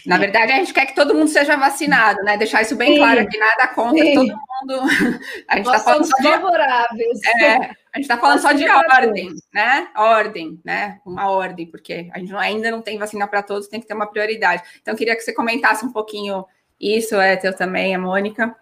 na 0.05 0.17
verdade, 0.17 0.51
a 0.51 0.55
gente 0.57 0.73
quer 0.73 0.85
que 0.85 0.95
todo 0.95 1.13
mundo 1.13 1.27
seja 1.27 1.55
vacinado, 1.55 2.21
né? 2.23 2.37
Deixar 2.37 2.61
isso 2.61 2.75
bem 2.75 2.93
Sim. 2.93 2.97
claro 2.97 3.21
aqui, 3.21 3.37
nada 3.37 3.67
contra 3.67 4.03
Sim. 4.03 4.13
todo 4.13 4.27
mundo. 4.27 4.87
A 5.47 5.57
gente 5.57 5.65
está 5.65 5.79
falando 5.79 6.05
só 6.05 6.17
de 6.17 6.23
favoráveis. 6.23 7.19
É, 7.23 7.55
a 7.55 7.97
gente 7.97 8.01
está 8.01 8.17
falando 8.17 8.39
só 8.39 8.51
de 8.51 8.67
ordem, 8.67 9.29
né? 9.53 9.87
Ordem, 9.95 10.59
né? 10.63 10.99
Uma 11.05 11.29
ordem, 11.29 11.67
porque 11.67 12.09
a 12.13 12.19
gente 12.19 12.33
ainda 12.35 12.71
não 12.71 12.81
tem 12.81 12.97
vacina 12.97 13.27
para 13.27 13.43
todos, 13.43 13.67
tem 13.67 13.79
que 13.79 13.87
ter 13.87 13.93
uma 13.93 14.07
prioridade. 14.07 14.63
Então, 14.81 14.93
eu 14.93 14.97
queria 14.97 15.15
que 15.15 15.21
você 15.21 15.33
comentasse 15.33 15.85
um 15.85 15.91
pouquinho 15.91 16.45
isso, 16.79 17.15
é 17.15 17.35
teu 17.35 17.55
também, 17.55 17.95
a 17.95 17.99
Mônica. 17.99 18.55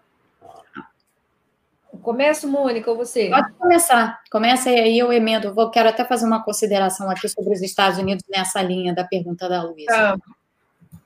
Começa, 2.02 2.46
Mônica, 2.46 2.90
ou 2.90 2.96
você? 2.96 3.30
Pode 3.30 3.52
começar. 3.52 4.20
Começa 4.30 4.68
aí, 4.68 4.98
eu 4.98 5.12
emendo. 5.12 5.54
Vou, 5.54 5.70
quero 5.70 5.88
até 5.88 6.04
fazer 6.04 6.26
uma 6.26 6.42
consideração 6.42 7.08
aqui 7.10 7.28
sobre 7.28 7.54
os 7.54 7.62
Estados 7.62 7.98
Unidos 7.98 8.24
nessa 8.28 8.60
linha 8.62 8.94
da 8.94 9.04
pergunta 9.04 9.48
da 9.48 9.62
Luísa. 9.62 9.90
Tá. 9.90 10.16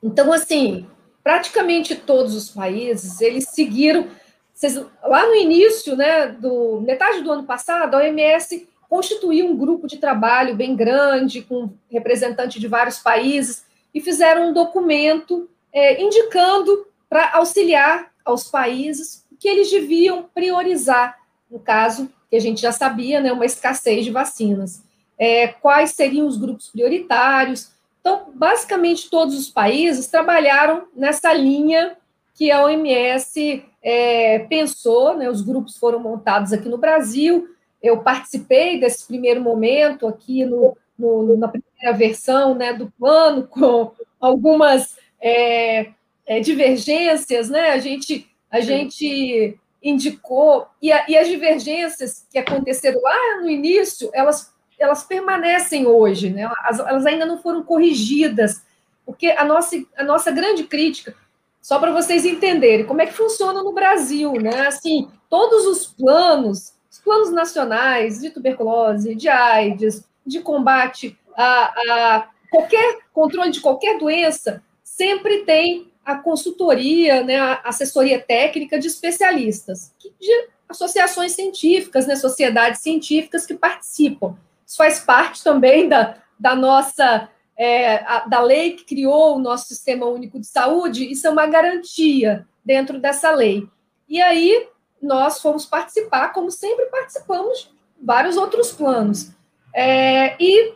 Então, 0.02 0.32
assim, 0.32 0.86
praticamente 1.22 1.94
todos 1.94 2.34
os 2.34 2.50
países, 2.50 3.20
eles 3.20 3.48
seguiram... 3.48 4.06
Vocês, 4.52 4.74
lá 5.04 5.26
no 5.26 5.34
início, 5.36 5.94
né, 5.96 6.26
do 6.26 6.80
metade 6.80 7.22
do 7.22 7.30
ano 7.30 7.44
passado, 7.44 7.94
a 7.94 7.98
OMS 7.98 8.68
constituiu 8.88 9.46
um 9.46 9.56
grupo 9.56 9.86
de 9.86 9.98
trabalho 9.98 10.56
bem 10.56 10.74
grande, 10.74 11.42
com 11.42 11.70
representantes 11.90 12.60
de 12.60 12.66
vários 12.66 12.98
países, 12.98 13.64
e 13.94 14.00
fizeram 14.00 14.48
um 14.48 14.52
documento 14.52 15.48
é, 15.72 16.02
indicando 16.02 16.86
para 17.08 17.36
auxiliar 17.36 18.10
aos 18.24 18.50
países 18.50 19.24
que 19.38 19.48
eles 19.48 19.70
deviam 19.70 20.24
priorizar, 20.34 21.18
no 21.50 21.60
caso, 21.60 22.10
que 22.28 22.36
a 22.36 22.40
gente 22.40 22.60
já 22.60 22.72
sabia, 22.72 23.20
né, 23.20 23.32
uma 23.32 23.46
escassez 23.46 24.04
de 24.04 24.10
vacinas. 24.10 24.82
É, 25.16 25.48
quais 25.48 25.92
seriam 25.92 26.26
os 26.26 26.36
grupos 26.36 26.68
prioritários? 26.68 27.70
Então, 28.00 28.30
basicamente, 28.34 29.10
todos 29.10 29.38
os 29.38 29.48
países 29.50 30.06
trabalharam 30.06 30.86
nessa 30.94 31.32
linha 31.32 31.96
que 32.34 32.50
a 32.50 32.64
OMS 32.64 33.64
é, 33.82 34.40
pensou, 34.40 35.16
né, 35.16 35.28
os 35.28 35.40
grupos 35.40 35.76
foram 35.76 35.98
montados 35.98 36.52
aqui 36.52 36.68
no 36.68 36.78
Brasil, 36.78 37.48
eu 37.82 38.02
participei 38.02 38.78
desse 38.78 39.06
primeiro 39.06 39.40
momento 39.40 40.06
aqui 40.06 40.44
no, 40.44 40.76
no, 40.98 41.36
na 41.36 41.48
primeira 41.48 41.96
versão 41.96 42.54
né, 42.54 42.72
do 42.72 42.92
plano, 42.98 43.46
com 43.46 43.92
algumas 44.20 44.96
é, 45.20 45.90
é, 46.26 46.40
divergências, 46.40 47.48
né? 47.48 47.70
A 47.70 47.78
gente 47.78 48.28
a 48.50 48.60
gente 48.60 49.58
indicou, 49.82 50.66
e, 50.80 50.90
a, 50.90 51.08
e, 51.08 51.16
as 51.16 51.28
divergências 51.28 52.26
que 52.30 52.38
aconteceram 52.38 53.00
lá 53.00 53.40
no 53.42 53.50
início, 53.50 54.10
elas, 54.12 54.52
elas 54.78 55.04
permanecem 55.04 55.86
hoje, 55.86 56.30
né? 56.30 56.42
elas, 56.42 56.80
elas 56.80 57.06
ainda 57.06 57.26
não 57.26 57.38
foram 57.38 57.62
corrigidas, 57.62 58.62
porque 59.04 59.28
a 59.28 59.44
nossa, 59.44 59.76
a 59.96 60.04
nossa 60.04 60.30
grande 60.30 60.64
crítica, 60.64 61.14
só 61.60 61.78
para 61.78 61.92
vocês 61.92 62.24
entenderem 62.24 62.86
como 62.86 63.02
é 63.02 63.06
que 63.06 63.12
funciona 63.12 63.62
no 63.62 63.72
Brasil, 63.72 64.32
né? 64.34 64.66
Assim, 64.66 65.10
todos 65.28 65.66
os 65.66 65.86
planos, 65.86 66.72
os 66.90 66.98
planos 66.98 67.30
nacionais 67.30 68.20
de 68.20 68.30
tuberculose, 68.30 69.14
de 69.14 69.28
AIDS, 69.28 70.04
de 70.24 70.40
combate 70.40 71.18
a, 71.36 71.74
a 71.90 72.28
qualquer 72.50 72.98
controle 73.12 73.50
de 73.50 73.60
qualquer 73.60 73.98
doença, 73.98 74.62
sempre 74.82 75.44
tem 75.44 75.90
a 76.04 76.16
consultoria, 76.16 77.22
né, 77.22 77.36
a 77.38 77.60
assessoria 77.64 78.18
técnica 78.18 78.78
de 78.78 78.86
especialistas, 78.86 79.92
de 80.18 80.48
associações 80.68 81.32
científicas, 81.32 82.06
né, 82.06 82.16
sociedades 82.16 82.80
científicas 82.80 83.44
que 83.44 83.54
participam. 83.54 84.36
Isso 84.68 84.76
faz 84.76 85.00
parte 85.00 85.42
também 85.42 85.88
da, 85.88 86.16
da 86.38 86.54
nossa 86.54 87.26
é, 87.56 88.04
a, 88.04 88.26
da 88.28 88.42
lei 88.42 88.72
que 88.72 88.84
criou 88.84 89.36
o 89.36 89.40
nosso 89.40 89.66
sistema 89.66 90.04
único 90.04 90.38
de 90.38 90.46
saúde. 90.46 91.10
Isso 91.10 91.26
é 91.26 91.30
uma 91.30 91.46
garantia 91.46 92.46
dentro 92.62 93.00
dessa 93.00 93.30
lei. 93.30 93.66
E 94.06 94.20
aí 94.20 94.68
nós 95.00 95.40
fomos 95.40 95.64
participar, 95.64 96.34
como 96.34 96.50
sempre 96.50 96.84
participamos, 96.86 97.70
de 97.98 98.04
vários 98.04 98.36
outros 98.36 98.70
planos. 98.70 99.30
É, 99.74 100.36
e 100.38 100.74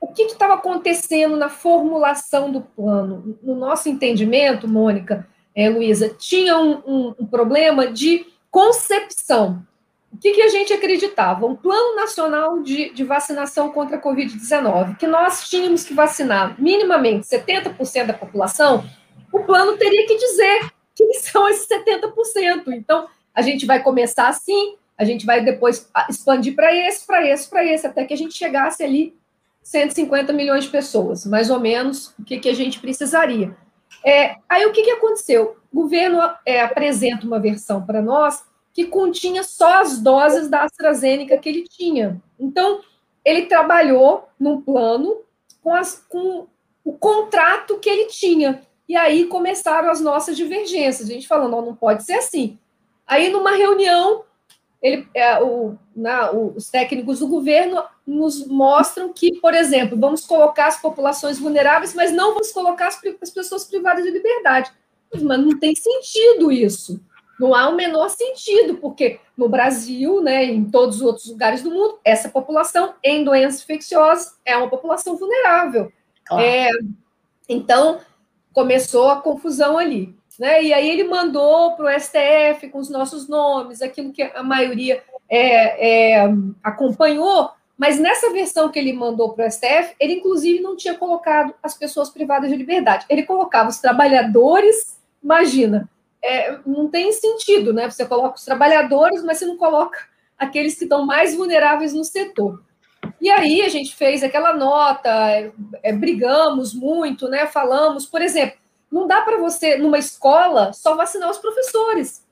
o 0.00 0.08
que 0.08 0.22
estava 0.22 0.54
acontecendo 0.54 1.36
na 1.36 1.48
formulação 1.48 2.50
do 2.50 2.62
plano? 2.62 3.38
No 3.42 3.54
nosso 3.54 3.88
entendimento, 3.88 4.66
Mônica, 4.66 5.26
é, 5.54 5.68
Luísa, 5.68 6.08
tinha 6.08 6.58
um, 6.58 6.82
um, 6.86 7.14
um, 7.20 7.26
problema 7.26 7.86
de 7.86 8.26
concepção. 8.50 9.64
O 10.12 10.18
que, 10.18 10.32
que, 10.32 10.42
a 10.42 10.48
gente 10.48 10.72
acreditava? 10.72 11.46
Um 11.46 11.54
plano 11.54 11.94
nacional 11.94 12.62
de, 12.62 12.90
de 12.90 13.04
vacinação 13.04 13.70
contra 13.70 13.96
a 13.96 14.00
Covid-19, 14.00 14.96
que 14.96 15.06
nós 15.06 15.48
tínhamos 15.48 15.84
que 15.84 15.92
vacinar 15.92 16.60
minimamente 16.60 17.26
70% 17.26 18.06
da 18.06 18.14
população, 18.14 18.84
o 19.32 19.40
plano 19.40 19.76
teria 19.76 20.06
que 20.06 20.16
dizer 20.16 20.72
quem 20.94 21.12
são 21.20 21.48
esses 21.48 21.68
70%. 21.68 22.68
Então, 22.68 23.06
a 23.34 23.42
gente 23.42 23.66
vai 23.66 23.82
começar 23.82 24.28
assim, 24.28 24.76
a 24.96 25.04
gente 25.04 25.26
vai 25.26 25.44
depois 25.44 25.90
expandir 26.08 26.54
para 26.54 26.74
esse, 26.74 27.06
para 27.06 27.26
esse, 27.26 27.48
para 27.50 27.64
esse, 27.64 27.86
até 27.86 28.04
que 28.04 28.14
a 28.14 28.16
gente 28.16 28.34
chegasse 28.34 28.82
ali 28.82 29.14
150 29.62 30.32
milhões 30.32 30.64
de 30.64 30.70
pessoas, 30.70 31.26
mais 31.26 31.50
ou 31.50 31.60
menos 31.60 32.14
o 32.18 32.24
que, 32.24 32.38
que 32.38 32.48
a 32.48 32.54
gente 32.54 32.80
precisaria. 32.80 33.54
É, 34.04 34.36
aí 34.48 34.64
o 34.64 34.72
que, 34.72 34.82
que 34.82 34.90
aconteceu? 34.90 35.56
O 35.72 35.82
governo 35.82 36.20
é, 36.46 36.62
apresenta 36.62 37.26
uma 37.26 37.40
versão 37.40 37.84
para 37.84 38.00
nós 38.00 38.44
que 38.76 38.84
continha 38.84 39.42
só 39.42 39.80
as 39.80 39.98
doses 39.98 40.50
da 40.50 40.64
AstraZeneca 40.64 41.38
que 41.38 41.48
ele 41.48 41.62
tinha. 41.62 42.20
Então, 42.38 42.82
ele 43.24 43.46
trabalhou 43.46 44.28
num 44.38 44.60
plano 44.60 45.22
com, 45.62 45.74
as, 45.74 46.04
com 46.06 46.46
o 46.84 46.92
contrato 46.92 47.78
que 47.78 47.88
ele 47.88 48.04
tinha. 48.04 48.60
E 48.86 48.94
aí 48.94 49.24
começaram 49.28 49.90
as 49.90 50.02
nossas 50.02 50.36
divergências. 50.36 51.08
A 51.08 51.12
gente 51.14 51.26
falou, 51.26 51.48
não, 51.48 51.62
não 51.62 51.74
pode 51.74 52.04
ser 52.04 52.12
assim. 52.12 52.58
Aí, 53.06 53.30
numa 53.30 53.52
reunião, 53.52 54.24
ele, 54.82 55.08
é, 55.14 55.42
o, 55.42 55.78
na, 55.96 56.30
os 56.30 56.68
técnicos 56.68 57.20
do 57.20 57.28
governo 57.28 57.82
nos 58.06 58.46
mostram 58.46 59.10
que, 59.10 59.40
por 59.40 59.54
exemplo, 59.54 59.98
vamos 59.98 60.26
colocar 60.26 60.66
as 60.66 60.82
populações 60.82 61.38
vulneráveis, 61.38 61.94
mas 61.94 62.12
não 62.12 62.34
vamos 62.34 62.52
colocar 62.52 62.88
as, 62.88 63.00
as 63.22 63.30
pessoas 63.30 63.64
privadas 63.64 64.04
de 64.04 64.10
liberdade. 64.10 64.70
Mas 65.14 65.40
não 65.40 65.58
tem 65.58 65.74
sentido 65.74 66.52
isso. 66.52 67.00
Não 67.38 67.54
há 67.54 67.68
o 67.68 67.76
menor 67.76 68.08
sentido, 68.08 68.76
porque 68.76 69.20
no 69.36 69.48
Brasil, 69.48 70.22
né, 70.22 70.44
em 70.44 70.64
todos 70.64 70.96
os 70.96 71.02
outros 71.02 71.26
lugares 71.28 71.62
do 71.62 71.70
mundo, 71.70 71.98
essa 72.04 72.28
população 72.28 72.94
em 73.02 73.24
doenças 73.24 73.62
infecciosas 73.62 74.34
é 74.44 74.56
uma 74.56 74.68
população 74.68 75.16
vulnerável. 75.16 75.92
Claro. 76.24 76.42
É, 76.42 76.70
então, 77.48 78.00
começou 78.52 79.10
a 79.10 79.20
confusão 79.20 79.76
ali. 79.76 80.16
Né? 80.38 80.64
E 80.64 80.72
aí 80.72 80.90
ele 80.90 81.04
mandou 81.04 81.72
para 81.72 81.86
o 81.86 82.00
STF 82.00 82.68
com 82.70 82.78
os 82.78 82.90
nossos 82.90 83.28
nomes, 83.28 83.80
aquilo 83.80 84.12
que 84.12 84.22
a 84.22 84.42
maioria 84.42 85.02
é, 85.28 86.20
é, 86.20 86.34
acompanhou, 86.62 87.50
mas 87.76 87.98
nessa 87.98 88.30
versão 88.32 88.70
que 88.70 88.78
ele 88.78 88.92
mandou 88.92 89.32
para 89.32 89.46
o 89.46 89.50
STF, 89.50 89.94
ele 90.00 90.14
inclusive 90.14 90.60
não 90.60 90.76
tinha 90.76 90.94
colocado 90.94 91.54
as 91.62 91.74
pessoas 91.74 92.08
privadas 92.08 92.50
de 92.50 92.56
liberdade. 92.56 93.04
Ele 93.08 93.22
colocava 93.22 93.68
os 93.68 93.78
trabalhadores, 93.78 94.98
imagina, 95.22 95.88
é, 96.26 96.58
não 96.66 96.88
tem 96.88 97.12
sentido, 97.12 97.72
né? 97.72 97.88
Você 97.88 98.04
coloca 98.04 98.36
os 98.36 98.44
trabalhadores, 98.44 99.22
mas 99.22 99.38
você 99.38 99.46
não 99.46 99.56
coloca 99.56 99.98
aqueles 100.36 100.76
que 100.76 100.84
estão 100.84 101.06
mais 101.06 101.34
vulneráveis 101.34 101.94
no 101.94 102.04
setor. 102.04 102.62
E 103.20 103.30
aí 103.30 103.62
a 103.62 103.68
gente 103.68 103.94
fez 103.94 104.22
aquela 104.22 104.52
nota, 104.52 105.08
é, 105.30 105.52
é 105.82 105.92
brigamos 105.92 106.74
muito, 106.74 107.28
né? 107.28 107.46
Falamos, 107.46 108.06
por 108.06 108.20
exemplo, 108.20 108.58
não 108.90 109.06
dá 109.06 109.22
para 109.22 109.38
você, 109.38 109.76
numa 109.76 109.98
escola, 109.98 110.72
só 110.72 110.96
vacinar 110.96 111.30
os 111.30 111.38
professores. 111.38 112.24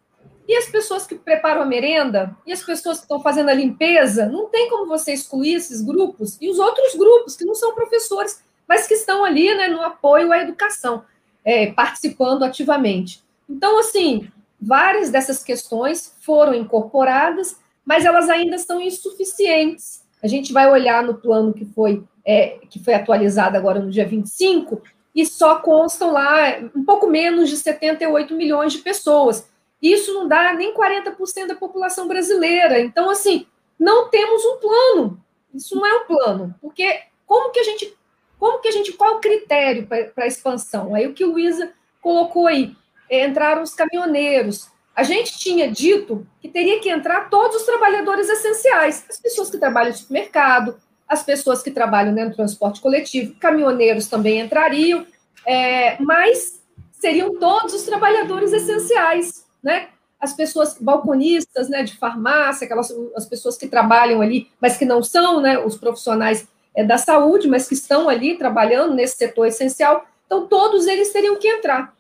E 0.47 0.55
as 0.57 0.67
pessoas 0.67 1.07
que 1.07 1.15
preparam 1.15 1.63
a 1.63 1.67
merenda? 1.67 2.37
E 2.47 2.53
as 2.53 2.63
pessoas 2.63 2.99
que 2.99 3.05
estão 3.05 3.21
fazendo 3.23 3.49
a 3.49 3.55
limpeza? 3.55 4.27
Não 4.27 4.51
tem 4.51 4.69
como 4.69 4.87
você 4.87 5.13
excluir 5.13 5.55
esses 5.55 5.81
grupos 5.81 6.37
e 6.41 6.51
os 6.51 6.59
outros 6.59 6.95
grupos 6.95 7.35
que 7.35 7.47
não 7.47 7.55
são 7.55 7.75
professores, 7.75 8.43
mas 8.69 8.87
que 8.87 8.95
estão 8.95 9.25
ali 9.25 9.55
né, 9.55 9.69
no 9.69 9.81
apoio 9.81 10.33
à 10.33 10.39
educação, 10.39 11.05
é, 11.45 11.73
participando 11.73 12.43
ativamente. 12.43 13.24
Então, 13.49 13.79
assim, 13.79 14.29
várias 14.61 15.11
dessas 15.11 15.43
questões 15.43 16.15
foram 16.21 16.55
incorporadas, 16.55 17.57
mas 17.85 18.05
elas 18.05 18.29
ainda 18.29 18.59
são 18.59 18.81
insuficientes. 18.81 20.03
A 20.23 20.27
gente 20.27 20.53
vai 20.53 20.71
olhar 20.71 21.03
no 21.03 21.15
plano 21.15 21.53
que 21.53 21.65
foi, 21.65 22.03
é, 22.25 22.59
que 22.71 22.83
foi 22.83 22.95
atualizado 22.95 23.57
agora 23.57 23.81
no 23.81 23.91
dia 23.91 24.07
25, 24.07 24.83
e 25.15 25.25
só 25.25 25.57
constam 25.61 26.11
lá 26.11 26.59
um 26.75 26.85
pouco 26.85 27.07
menos 27.07 27.49
de 27.49 27.57
78 27.57 28.35
milhões 28.35 28.73
de 28.73 28.79
pessoas. 28.79 29.49
Isso 29.81 30.13
não 30.15 30.27
dá 30.27 30.53
nem 30.55 30.75
40% 30.75 31.47
da 31.47 31.55
população 31.55 32.09
brasileira. 32.09 32.81
Então, 32.81 33.11
assim, 33.11 33.47
não 33.79 34.09
temos 34.09 34.43
um 34.45 34.57
plano. 34.57 35.25
Isso 35.55 35.77
não 35.77 35.87
é 35.87 35.95
um 35.99 36.07
plano, 36.07 36.55
porque 36.61 37.03
como 37.27 37.53
que 37.53 37.61
a 37.61 37.63
gente, 37.63 37.97
como 38.39 38.61
que 38.61 38.69
a 38.69 38.73
gente, 38.73 38.93
qual 38.93 39.17
o 39.17 39.21
critério 39.21 39.87
para 39.87 40.27
expansão? 40.27 40.95
Aí 40.95 41.07
o 41.07 41.15
que 41.15 41.25
o 41.25 41.31
Luísa 41.31 41.73
colocou 42.01 42.49
aí, 42.49 42.75
entraram 43.23 43.63
os 43.63 43.75
caminhoneiros. 43.75 44.69
A 44.97 45.03
gente 45.03 45.37
tinha 45.39 45.71
dito 45.71 46.27
que 46.41 46.49
teria 46.49 46.81
que 46.81 46.89
entrar 46.89 47.29
todos 47.29 47.57
os 47.57 47.67
trabalhadores 47.67 48.29
essenciais, 48.29 49.05
as 49.11 49.19
pessoas 49.19 49.51
que 49.51 49.59
trabalham 49.59 49.91
no 49.91 49.97
supermercado, 49.97 50.77
as 51.07 51.23
pessoas 51.23 51.63
que 51.63 51.71
trabalham 51.71 52.15
no 52.15 52.35
transporte 52.35 52.81
coletivo, 52.81 53.35
caminhoneiros 53.39 54.07
também 54.07 54.41
entrariam, 54.41 55.07
é, 55.47 56.01
mas 56.01 56.63
seriam 56.93 57.39
todos 57.39 57.75
os 57.75 57.83
trabalhadores 57.83 58.53
essenciais 58.53 59.45
né? 59.65 59.89
As 60.21 60.35
pessoas 60.35 60.77
balconistas, 60.79 61.69
né, 61.69 61.83
de 61.83 61.97
farmácia, 61.97 62.67
aquelas 62.67 62.93
as 63.17 63.27
pessoas 63.27 63.57
que 63.57 63.67
trabalham 63.67 64.21
ali, 64.21 64.49
mas 64.61 64.77
que 64.77 64.85
não 64.85 65.03
são, 65.03 65.41
né, 65.41 65.59
os 65.59 65.77
profissionais 65.77 66.47
é, 66.75 66.85
da 66.85 66.99
saúde, 66.99 67.49
mas 67.49 67.67
que 67.67 67.75
estão 67.75 68.09
ali 68.09 68.37
trabalhando 68.37 68.95
nesse 68.95 69.17
setor 69.17 69.47
essencial. 69.47 70.05
Então, 70.27 70.47
todos 70.47 70.87
eles 70.87 71.13
teriam 71.13 71.37
que 71.37 71.49
entrar. 71.49 71.94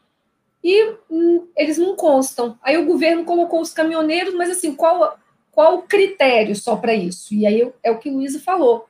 E 0.64 0.97
hum, 1.11 1.47
eles 1.54 1.76
não 1.76 1.94
constam. 1.94 2.59
Aí 2.62 2.78
o 2.78 2.87
governo 2.87 3.25
colocou 3.25 3.61
os 3.61 3.75
caminhoneiros, 3.75 4.33
mas 4.33 4.49
assim, 4.49 4.75
qual, 4.75 5.18
qual 5.52 5.76
o 5.76 5.83
critério 5.83 6.56
só 6.56 6.75
para 6.75 6.94
isso? 6.94 7.35
E 7.35 7.47
aí 7.47 7.71
é 7.83 7.90
o 7.90 7.99
que 7.99 8.11
Luísa 8.11 8.40
falou. 8.40 8.88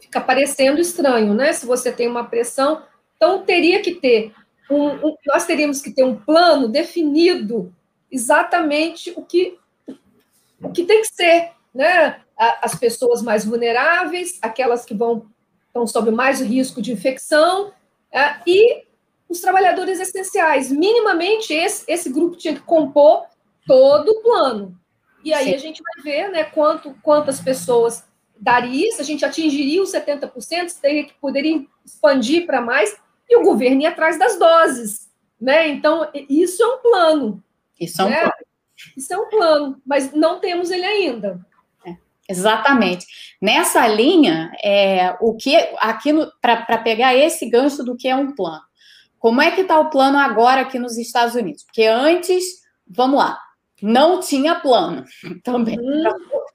Fica 0.00 0.22
parecendo 0.22 0.80
estranho, 0.80 1.34
né? 1.34 1.52
Se 1.52 1.66
você 1.66 1.92
tem 1.92 2.08
uma 2.08 2.24
pressão. 2.24 2.82
Então, 3.14 3.42
teria 3.44 3.82
que 3.82 3.94
ter 3.94 4.32
um, 4.70 4.88
um, 4.88 5.16
nós 5.26 5.44
teríamos 5.44 5.82
que 5.82 5.90
ter 5.90 6.02
um 6.02 6.16
plano 6.16 6.66
definido 6.66 7.72
exatamente 8.10 9.12
o 9.14 9.22
que, 9.22 9.58
o 10.62 10.70
que 10.70 10.84
tem 10.84 11.02
que 11.02 11.08
ser, 11.08 11.50
né? 11.74 12.22
As 12.36 12.74
pessoas 12.74 13.22
mais 13.22 13.44
vulneráveis, 13.44 14.38
aquelas 14.40 14.84
que 14.84 14.94
vão 14.94 15.26
estão 15.66 15.86
sob 15.86 16.10
mais 16.10 16.40
risco 16.40 16.82
de 16.82 16.92
infecção, 16.92 17.72
é, 18.10 18.36
e 18.46 18.84
os 19.32 19.40
trabalhadores 19.40 19.98
essenciais. 19.98 20.70
Minimamente, 20.70 21.52
esse, 21.52 21.84
esse 21.88 22.10
grupo 22.10 22.36
tinha 22.36 22.54
que 22.54 22.60
compor 22.60 23.24
todo 23.66 24.08
o 24.08 24.22
plano. 24.22 24.78
E 25.24 25.32
aí 25.32 25.50
Sim. 25.50 25.54
a 25.54 25.58
gente 25.58 25.82
vai 25.82 26.02
ver 26.02 26.28
né, 26.30 26.44
quanto, 26.44 26.94
quantas 27.02 27.40
pessoas 27.40 28.04
daria 28.38 28.88
isso, 28.88 29.00
a 29.00 29.04
gente 29.04 29.24
atingiria 29.24 29.82
os 29.82 29.92
70%, 29.92 30.80
teria 30.80 31.04
que 31.04 31.14
poderia 31.14 31.64
expandir 31.84 32.44
para 32.44 32.60
mais, 32.60 32.96
e 33.28 33.36
o 33.36 33.44
governo 33.44 33.82
ia 33.82 33.90
atrás 33.90 34.18
das 34.18 34.36
doses. 34.38 35.08
Né? 35.40 35.68
Então, 35.68 36.08
isso 36.28 36.62
é 36.62 36.66
um 36.66 36.78
plano. 36.78 37.44
Isso 37.80 38.02
é 38.02 38.04
um 38.04 38.08
né? 38.08 38.20
plano. 38.20 38.32
Isso 38.96 39.14
é 39.14 39.16
um 39.16 39.28
plano, 39.28 39.82
mas 39.86 40.12
não 40.12 40.40
temos 40.40 40.72
ele 40.72 40.84
ainda. 40.84 41.40
É, 41.86 41.96
exatamente. 42.28 43.06
Nessa 43.40 43.86
linha, 43.86 44.50
é, 44.62 45.16
o 45.20 45.36
que 45.36 45.56
aqui 45.78 46.10
para 46.40 46.78
pegar 46.78 47.14
esse 47.14 47.48
gancho 47.48 47.84
do 47.84 47.96
que 47.96 48.08
é 48.08 48.16
um 48.16 48.34
plano. 48.34 48.62
Como 49.22 49.40
é 49.40 49.52
que 49.52 49.60
está 49.60 49.78
o 49.78 49.88
plano 49.88 50.18
agora 50.18 50.62
aqui 50.62 50.80
nos 50.80 50.98
Estados 50.98 51.36
Unidos? 51.36 51.62
Porque 51.62 51.84
antes, 51.84 52.44
vamos 52.84 53.20
lá, 53.20 53.38
não 53.80 54.18
tinha 54.18 54.56
plano 54.56 55.04
também. 55.44 55.78
Uhum. 55.78 56.02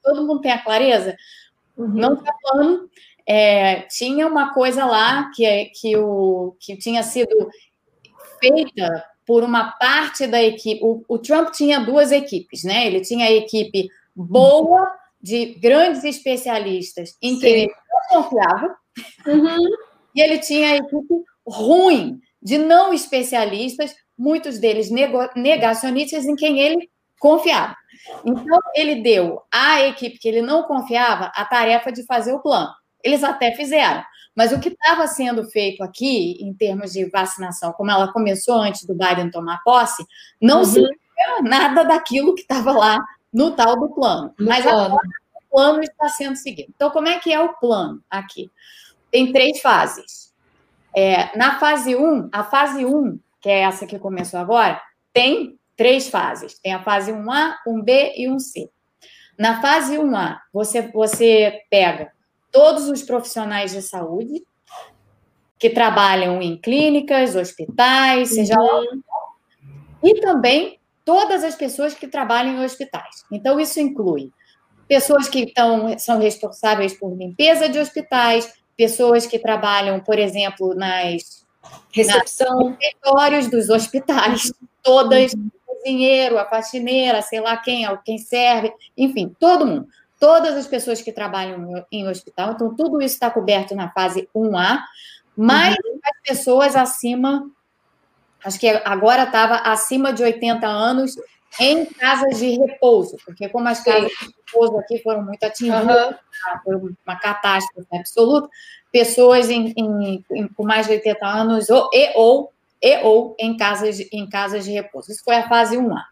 Todo 0.04 0.26
mundo 0.26 0.42
tem 0.42 0.52
a 0.52 0.62
clareza? 0.62 1.16
Uhum. 1.74 1.88
Não 1.88 2.14
tinha 2.14 2.34
plano. 2.42 2.90
É, 3.26 3.80
tinha 3.82 4.26
uma 4.26 4.52
coisa 4.52 4.84
lá 4.84 5.30
que, 5.34 5.64
que, 5.80 5.96
o, 5.96 6.54
que 6.60 6.76
tinha 6.76 7.02
sido 7.02 7.48
feita 8.38 9.02
por 9.26 9.42
uma 9.42 9.72
parte 9.72 10.26
da 10.26 10.42
equipe. 10.42 10.78
O, 10.84 11.02
o, 11.08 11.18
Trump 11.18 11.50
tinha 11.52 11.80
duas 11.80 12.12
equipes, 12.12 12.64
né? 12.64 12.86
Ele 12.86 13.00
tinha 13.00 13.28
a 13.28 13.32
equipe 13.32 13.88
boa, 14.14 14.90
de 15.18 15.54
grandes 15.54 16.04
especialistas 16.04 17.16
em 17.22 17.36
Sim. 17.36 17.40
quem 17.40 17.52
ele 17.62 17.72
não 18.12 18.22
confiava, 18.22 18.76
uhum. 19.26 19.64
e 20.14 20.20
ele 20.20 20.38
tinha 20.38 20.72
a 20.72 20.76
equipe 20.76 21.14
ruim, 21.46 22.20
de 22.42 22.58
não 22.58 22.92
especialistas, 22.92 23.94
muitos 24.16 24.58
deles 24.58 24.88
negacionistas, 25.34 26.26
em 26.26 26.36
quem 26.36 26.60
ele 26.60 26.90
confiava. 27.18 27.76
Então, 28.24 28.58
ele 28.74 29.02
deu 29.02 29.42
à 29.52 29.82
equipe 29.82 30.18
que 30.18 30.28
ele 30.28 30.42
não 30.42 30.62
confiava 30.62 31.32
a 31.34 31.44
tarefa 31.44 31.90
de 31.90 32.04
fazer 32.04 32.32
o 32.32 32.40
plano. 32.40 32.70
Eles 33.02 33.22
até 33.22 33.52
fizeram, 33.52 34.02
mas 34.34 34.52
o 34.52 34.60
que 34.60 34.68
estava 34.68 35.06
sendo 35.06 35.44
feito 35.50 35.82
aqui, 35.82 36.38
em 36.40 36.54
termos 36.54 36.92
de 36.92 37.08
vacinação, 37.10 37.72
como 37.72 37.90
ela 37.90 38.12
começou 38.12 38.54
antes 38.60 38.84
do 38.84 38.94
Biden 38.94 39.30
tomar 39.30 39.60
posse, 39.64 40.04
não 40.40 40.58
uhum. 40.58 40.64
se 40.64 40.80
nada 41.42 41.84
daquilo 41.84 42.34
que 42.34 42.42
estava 42.42 42.72
lá 42.72 43.04
no 43.32 43.52
tal 43.52 43.78
do 43.78 43.88
plano. 43.90 44.32
No 44.38 44.46
Mas 44.46 44.62
plano. 44.62 44.80
agora 44.80 45.08
o 45.34 45.50
plano 45.50 45.82
está 45.82 46.08
sendo 46.08 46.36
seguido. 46.36 46.72
Então, 46.74 46.90
como 46.90 47.08
é 47.08 47.18
que 47.18 47.32
é 47.32 47.40
o 47.40 47.54
plano 47.54 48.02
aqui? 48.08 48.50
Tem 49.10 49.32
três 49.32 49.60
fases. 49.60 50.27
É, 50.94 51.36
na 51.36 51.58
fase 51.58 51.94
1, 51.94 52.28
a 52.32 52.44
fase 52.44 52.84
1, 52.84 53.18
que 53.40 53.48
é 53.48 53.60
essa 53.60 53.86
que 53.86 53.98
começou 53.98 54.40
agora, 54.40 54.80
tem 55.12 55.58
três 55.76 56.08
fases. 56.08 56.58
Tem 56.58 56.74
a 56.74 56.82
fase 56.82 57.12
1A, 57.12 57.54
1B 57.66 58.12
e 58.16 58.26
1C. 58.26 58.68
Na 59.38 59.60
fase 59.60 59.96
1A, 59.96 60.38
você, 60.52 60.82
você 60.88 61.62
pega 61.70 62.12
todos 62.50 62.88
os 62.88 63.02
profissionais 63.02 63.70
de 63.70 63.80
saúde 63.80 64.42
que 65.58 65.70
trabalham 65.70 66.42
em 66.42 66.56
clínicas, 66.56 67.36
hospitais, 67.36 68.30
seja 68.34 68.56
lá. 68.56 68.80
Uhum. 68.80 69.02
E 70.02 70.20
também 70.20 70.78
todas 71.04 71.44
as 71.44 71.54
pessoas 71.54 71.94
que 71.94 72.08
trabalham 72.08 72.54
em 72.54 72.64
hospitais. 72.64 73.24
Então, 73.30 73.58
isso 73.58 73.80
inclui 73.80 74.30
pessoas 74.88 75.28
que 75.28 75.40
estão, 75.40 75.98
são 75.98 76.18
responsáveis 76.18 76.94
por 76.98 77.14
limpeza 77.16 77.68
de 77.68 77.78
hospitais, 77.78 78.52
pessoas 78.78 79.26
que 79.26 79.38
trabalham, 79.38 79.98
por 79.98 80.18
exemplo, 80.18 80.72
nas 80.74 81.44
recepção, 81.92 82.76
nas 83.20 83.48
dos 83.48 83.68
hospitais, 83.68 84.52
todas, 84.82 85.34
uhum. 85.34 85.50
o 85.66 85.74
cozinheiro, 85.74 86.38
a 86.38 86.46
faxineira, 86.46 87.20
sei 87.20 87.40
lá 87.40 87.56
quem, 87.56 87.84
quem 88.04 88.16
serve, 88.16 88.72
enfim, 88.96 89.34
todo 89.38 89.66
mundo 89.66 89.88
todas 90.20 90.56
as 90.56 90.66
pessoas 90.66 91.00
que 91.00 91.12
trabalham 91.12 91.86
em 91.92 92.08
hospital, 92.08 92.52
então 92.52 92.74
tudo 92.74 93.00
isso 93.00 93.14
está 93.14 93.30
coberto 93.30 93.74
na 93.74 93.90
fase 93.90 94.28
1A, 94.34 94.80
mais 95.36 95.76
uhum. 95.76 96.00
as 96.02 96.20
pessoas 96.26 96.74
acima, 96.74 97.48
acho 98.44 98.58
que 98.58 98.68
agora 98.84 99.22
estava 99.24 99.56
acima 99.56 100.12
de 100.12 100.22
80 100.22 100.66
anos 100.66 101.14
em 101.60 101.86
casas 101.86 102.38
de 102.38 102.58
repouso, 102.58 103.16
porque 103.24 103.48
como 103.48 103.68
as 103.68 103.80
casas 103.80 104.10
de 104.10 104.26
repouso 104.26 104.76
aqui 104.78 105.00
foram 105.02 105.22
muito 105.22 105.42
atingidas 105.44 106.06
uhum. 106.06 106.14
Por 106.64 106.76
uma 106.76 107.16
catástrofe 107.16 107.96
absoluta, 107.96 108.48
pessoas 108.92 109.50
em, 109.50 109.72
em, 109.76 110.24
em, 110.30 110.48
com 110.48 110.64
mais 110.64 110.86
de 110.86 110.92
80 110.92 111.26
anos 111.26 111.70
ou, 111.70 111.90
e, 111.92 112.12
ou, 112.16 112.52
e 112.82 112.98
ou 113.02 113.36
em 113.38 113.56
casas, 113.56 114.00
em 114.12 114.28
casas 114.28 114.64
de 114.64 114.72
repouso. 114.72 115.10
Isso 115.12 115.24
foi 115.24 115.36
a 115.36 115.48
fase 115.48 115.76
1A. 115.76 116.02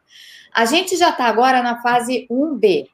A 0.53 0.65
gente 0.65 0.97
já 0.97 1.11
está 1.11 1.27
agora 1.27 1.63
na 1.63 1.83
fase 1.83 2.27
1B. 2.31 2.89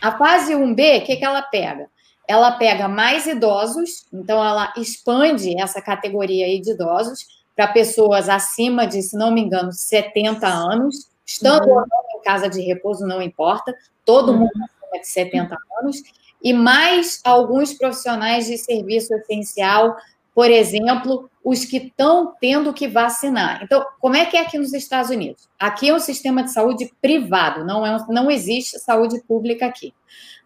A 0.00 0.16
fase 0.18 0.54
1B, 0.54 1.02
o 1.02 1.04
que, 1.04 1.16
que 1.16 1.24
ela 1.24 1.42
pega? 1.42 1.88
Ela 2.28 2.52
pega 2.52 2.88
mais 2.88 3.26
idosos, 3.26 4.06
então 4.12 4.44
ela 4.44 4.72
expande 4.76 5.60
essa 5.60 5.80
categoria 5.80 6.46
aí 6.46 6.60
de 6.60 6.72
idosos, 6.72 7.24
para 7.54 7.68
pessoas 7.68 8.28
acima 8.28 8.86
de, 8.86 9.00
se 9.02 9.16
não 9.16 9.30
me 9.30 9.40
engano, 9.40 9.72
70 9.72 10.46
anos, 10.46 11.08
estando 11.24 11.68
ou 11.68 11.76
não 11.76 12.18
em 12.18 12.22
casa 12.22 12.48
de 12.48 12.60
repouso, 12.60 13.06
não 13.06 13.22
importa, 13.22 13.74
todo 14.04 14.32
uhum. 14.32 14.38
mundo 14.40 14.50
acima 14.52 15.00
de 15.00 15.08
70 15.08 15.56
anos, 15.80 16.02
e 16.42 16.52
mais 16.52 17.20
alguns 17.24 17.72
profissionais 17.74 18.46
de 18.46 18.58
serviço 18.58 19.14
essencial, 19.14 19.96
por 20.34 20.50
exemplo, 20.50 21.30
os 21.42 21.64
que 21.64 21.78
estão 21.78 22.34
tendo 22.38 22.74
que 22.74 22.86
vacinar. 22.86 23.62
Então, 23.62 23.86
como 23.98 24.16
é 24.16 24.26
que 24.26 24.36
é 24.36 24.40
aqui 24.40 24.58
nos 24.58 24.74
Estados 24.74 25.10
Unidos? 25.10 25.48
Aqui 25.58 25.88
é 25.88 25.94
um 25.94 25.98
sistema 25.98 26.42
de 26.42 26.52
saúde 26.52 26.92
privado, 27.00 27.64
não, 27.64 27.86
é, 27.86 28.04
não 28.10 28.30
existe 28.30 28.78
saúde 28.78 29.22
pública 29.26 29.64
aqui. 29.64 29.94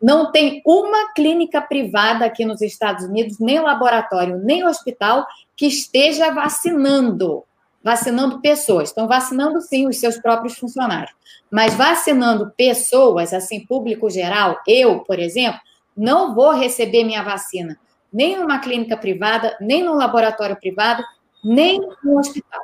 Não 0.00 0.31
tem 0.31 0.62
uma 0.64 1.12
clínica 1.12 1.61
privada 1.61 2.24
aqui 2.24 2.44
nos 2.44 2.62
Estados 2.62 3.05
Unidos, 3.05 3.38
nem 3.40 3.59
laboratório, 3.61 4.38
nem 4.38 4.64
hospital, 4.64 5.26
que 5.57 5.66
esteja 5.66 6.31
vacinando, 6.31 7.44
vacinando 7.83 8.40
pessoas. 8.40 8.90
Estão 8.90 9.09
vacinando, 9.09 9.61
sim, 9.61 9.88
os 9.88 9.98
seus 9.98 10.18
próprios 10.18 10.57
funcionários, 10.57 11.12
mas 11.50 11.74
vacinando 11.74 12.53
pessoas, 12.57 13.35
assim, 13.35 13.66
público 13.66 14.09
geral, 14.09 14.61
eu, 14.66 15.00
por 15.00 15.18
exemplo, 15.18 15.61
não 15.96 16.35
vou 16.35 16.53
receber 16.53 17.05
minha 17.05 17.22
vacina 17.22 17.79
nem 18.12 18.37
numa 18.37 18.59
clínica 18.59 18.96
privada, 18.96 19.57
nem 19.61 19.83
num 19.83 19.94
laboratório 19.94 20.57
privado, 20.57 21.03
nem 21.44 21.81
no 22.03 22.18
hospital. 22.18 22.62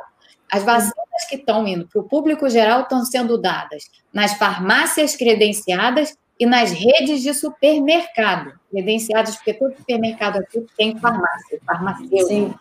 As 0.50 0.64
vacinas 0.64 0.94
que 1.28 1.36
estão 1.36 1.66
indo 1.66 1.88
para 1.88 2.00
o 2.00 2.04
público 2.04 2.48
geral 2.48 2.82
estão 2.82 3.04
sendo 3.04 3.38
dadas 3.38 3.84
nas 4.12 4.34
farmácias 4.34 5.16
credenciadas 5.16 6.16
e 6.38 6.46
nas 6.46 6.70
redes 6.70 7.22
de 7.22 7.32
supermercado. 7.34 8.52
Credenciados, 8.70 9.36
porque 9.36 9.54
todo 9.54 9.76
supermercado 9.76 10.38
aqui 10.38 10.64
tem 10.76 10.98
farmácia, 10.98 11.60
farmacêutico. 11.64 12.58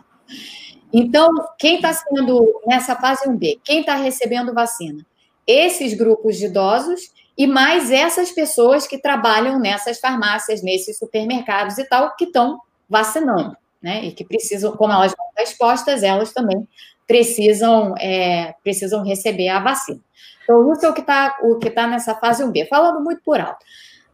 Então, 0.93 1.29
quem 1.59 1.75
está 1.75 1.93
sendo 1.93 2.61
nessa 2.65 2.95
fase 2.95 3.27
1B? 3.27 3.59
Quem 3.63 3.81
está 3.81 3.95
recebendo 3.95 4.53
vacina? 4.53 5.05
Esses 5.45 5.93
grupos 5.93 6.37
de 6.37 6.45
idosos 6.45 7.11
e 7.37 7.45
mais 7.45 7.91
essas 7.91 8.31
pessoas 8.31 8.87
que 8.87 8.97
trabalham 8.97 9.59
nessas 9.59 9.99
farmácias, 9.99 10.63
nesses 10.63 10.97
supermercados 10.97 11.77
e 11.77 11.83
tal, 11.83 12.15
que 12.15 12.25
estão 12.25 12.59
vacinando, 12.89 13.57
né? 13.81 14.05
E 14.05 14.11
que 14.11 14.23
precisam, 14.23 14.75
como 14.77 14.93
elas 14.93 15.13
vão 15.17 15.27
estar 15.29 15.43
expostas, 15.43 16.03
elas 16.03 16.33
também 16.33 16.67
precisam, 17.05 17.93
é, 17.97 18.53
precisam 18.63 19.03
receber 19.03 19.49
a 19.49 19.59
vacina. 19.59 19.99
Então, 20.43 20.71
isso 20.71 20.85
é 20.85 20.89
o 20.89 20.93
que 20.93 21.01
está 21.01 21.35
tá 21.75 21.87
nessa 21.87 22.15
fase 22.15 22.43
1B. 22.43 22.67
Falando 22.67 23.03
muito 23.03 23.21
por 23.23 23.39
alto. 23.39 23.65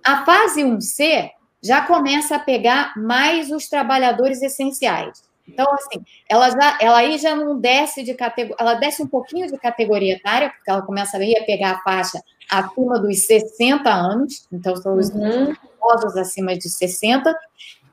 A 0.04 0.26
fase 0.26 0.64
1C 0.64 1.30
já 1.62 1.86
começa 1.86 2.38
a 2.38 2.40
pegar 2.40 2.94
mais 2.98 3.52
os 3.52 3.68
trabalhadores 3.68 4.42
essenciais. 4.42 5.24
Então, 5.48 5.66
assim, 5.74 6.04
ela, 6.28 6.50
já, 6.50 6.78
ela 6.80 6.98
aí 6.98 7.18
já 7.18 7.36
não 7.36 7.60
desce 7.60 8.04
de 8.04 8.14
categoria, 8.14 8.56
ela 8.60 8.74
desce 8.76 9.02
um 9.04 9.08
pouquinho 9.08 9.48
de 9.48 9.58
categoria 9.58 10.16
etária, 10.16 10.50
porque 10.50 10.70
ela 10.70 10.82
começa 10.82 11.18
aí 11.18 11.36
a 11.38 11.44
pegar 11.46 11.72
a 11.72 11.82
faixa 11.82 12.22
acima 12.50 13.00
dos 13.00 13.26
60 13.26 13.90
anos, 13.90 14.48
então 14.52 14.76
são 14.76 14.98
os 14.98 15.10
uhum. 15.10 15.54
idosos 15.54 16.18
acima 16.18 16.56
de 16.56 16.70
60, 16.70 17.36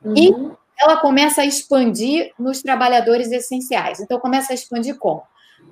uhum. 0.04 0.14
e 0.16 0.32
ela 0.80 0.96
começa 0.98 1.42
a 1.42 1.44
expandir 1.44 2.32
nos 2.38 2.62
trabalhadores 2.62 3.30
essenciais. 3.32 4.00
Então, 4.00 4.20
começa 4.20 4.52
a 4.52 4.54
expandir 4.54 4.96
como? 4.96 5.22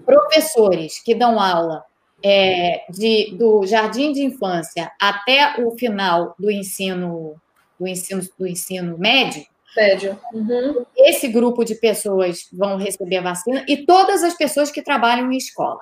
Professores 0.05 1.03
que 1.03 1.15
dão 1.15 1.41
aula 1.41 1.85
é, 2.23 2.85
de, 2.91 3.35
do 3.37 3.67
jardim 3.67 4.13
de 4.13 4.23
infância 4.23 4.91
até 5.01 5.63
o 5.63 5.73
final 5.79 6.35
do 6.39 6.51
ensino 6.51 7.37
do 7.79 7.87
ensino, 7.87 8.23
do 8.39 8.47
ensino 8.47 8.99
médio. 8.99 9.45
Médio. 9.77 10.19
Uhum. 10.33 10.85
Esse 10.97 11.29
grupo 11.29 11.65
de 11.65 11.75
pessoas 11.75 12.49
vão 12.53 12.77
receber 12.77 13.19
a 13.19 13.23
vacina 13.23 13.65
e 13.69 13.85
todas 13.85 14.23
as 14.23 14.35
pessoas 14.35 14.71
que 14.71 14.83
trabalham 14.83 15.31
em 15.31 15.37
escola. 15.37 15.81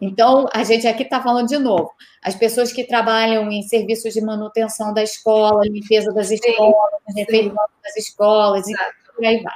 Então, 0.00 0.46
a 0.52 0.62
gente 0.62 0.86
aqui 0.86 1.02
está 1.02 1.22
falando 1.22 1.48
de 1.48 1.58
novo. 1.58 1.90
As 2.22 2.34
pessoas 2.34 2.72
que 2.72 2.84
trabalham 2.84 3.50
em 3.50 3.62
serviços 3.62 4.12
de 4.12 4.20
manutenção 4.20 4.92
da 4.92 5.02
escola, 5.02 5.64
limpeza 5.64 6.12
das 6.12 6.30
escolas, 6.30 7.00
refeição 7.16 7.54
das 7.82 7.96
escolas, 7.96 8.68
e 8.68 8.72
por 9.16 9.24
aí 9.24 9.42
vai. 9.42 9.54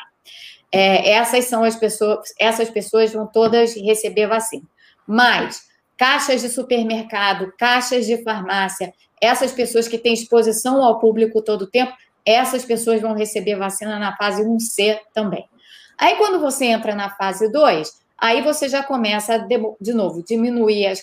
É, 0.72 1.10
essas 1.10 1.44
são 1.44 1.62
as 1.62 1.76
pessoas, 1.76 2.20
essas 2.38 2.68
pessoas 2.68 3.12
vão 3.12 3.26
todas 3.26 3.74
receber 3.74 4.26
vacina. 4.26 4.64
Mas 5.06 5.62
caixas 5.96 6.40
de 6.42 6.48
supermercado, 6.48 7.52
caixas 7.56 8.06
de 8.06 8.22
farmácia, 8.22 8.92
essas 9.20 9.52
pessoas 9.52 9.88
que 9.88 9.96
têm 9.96 10.12
exposição 10.12 10.82
ao 10.82 10.98
público 10.98 11.40
todo 11.40 11.62
o 11.62 11.66
tempo, 11.66 11.94
essas 12.26 12.64
pessoas 12.64 13.00
vão 13.00 13.14
receber 13.14 13.54
vacina 13.56 13.98
na 13.98 14.16
fase 14.16 14.42
1C 14.42 14.98
também. 15.14 15.48
Aí, 15.96 16.16
quando 16.16 16.40
você 16.40 16.66
entra 16.66 16.94
na 16.94 17.08
fase 17.10 17.50
2, 17.50 17.90
aí 18.18 18.42
você 18.42 18.68
já 18.68 18.82
começa, 18.82 19.34
a, 19.34 19.38
de 19.38 19.94
novo, 19.94 20.22
diminuir 20.22 20.86
as, 20.86 21.02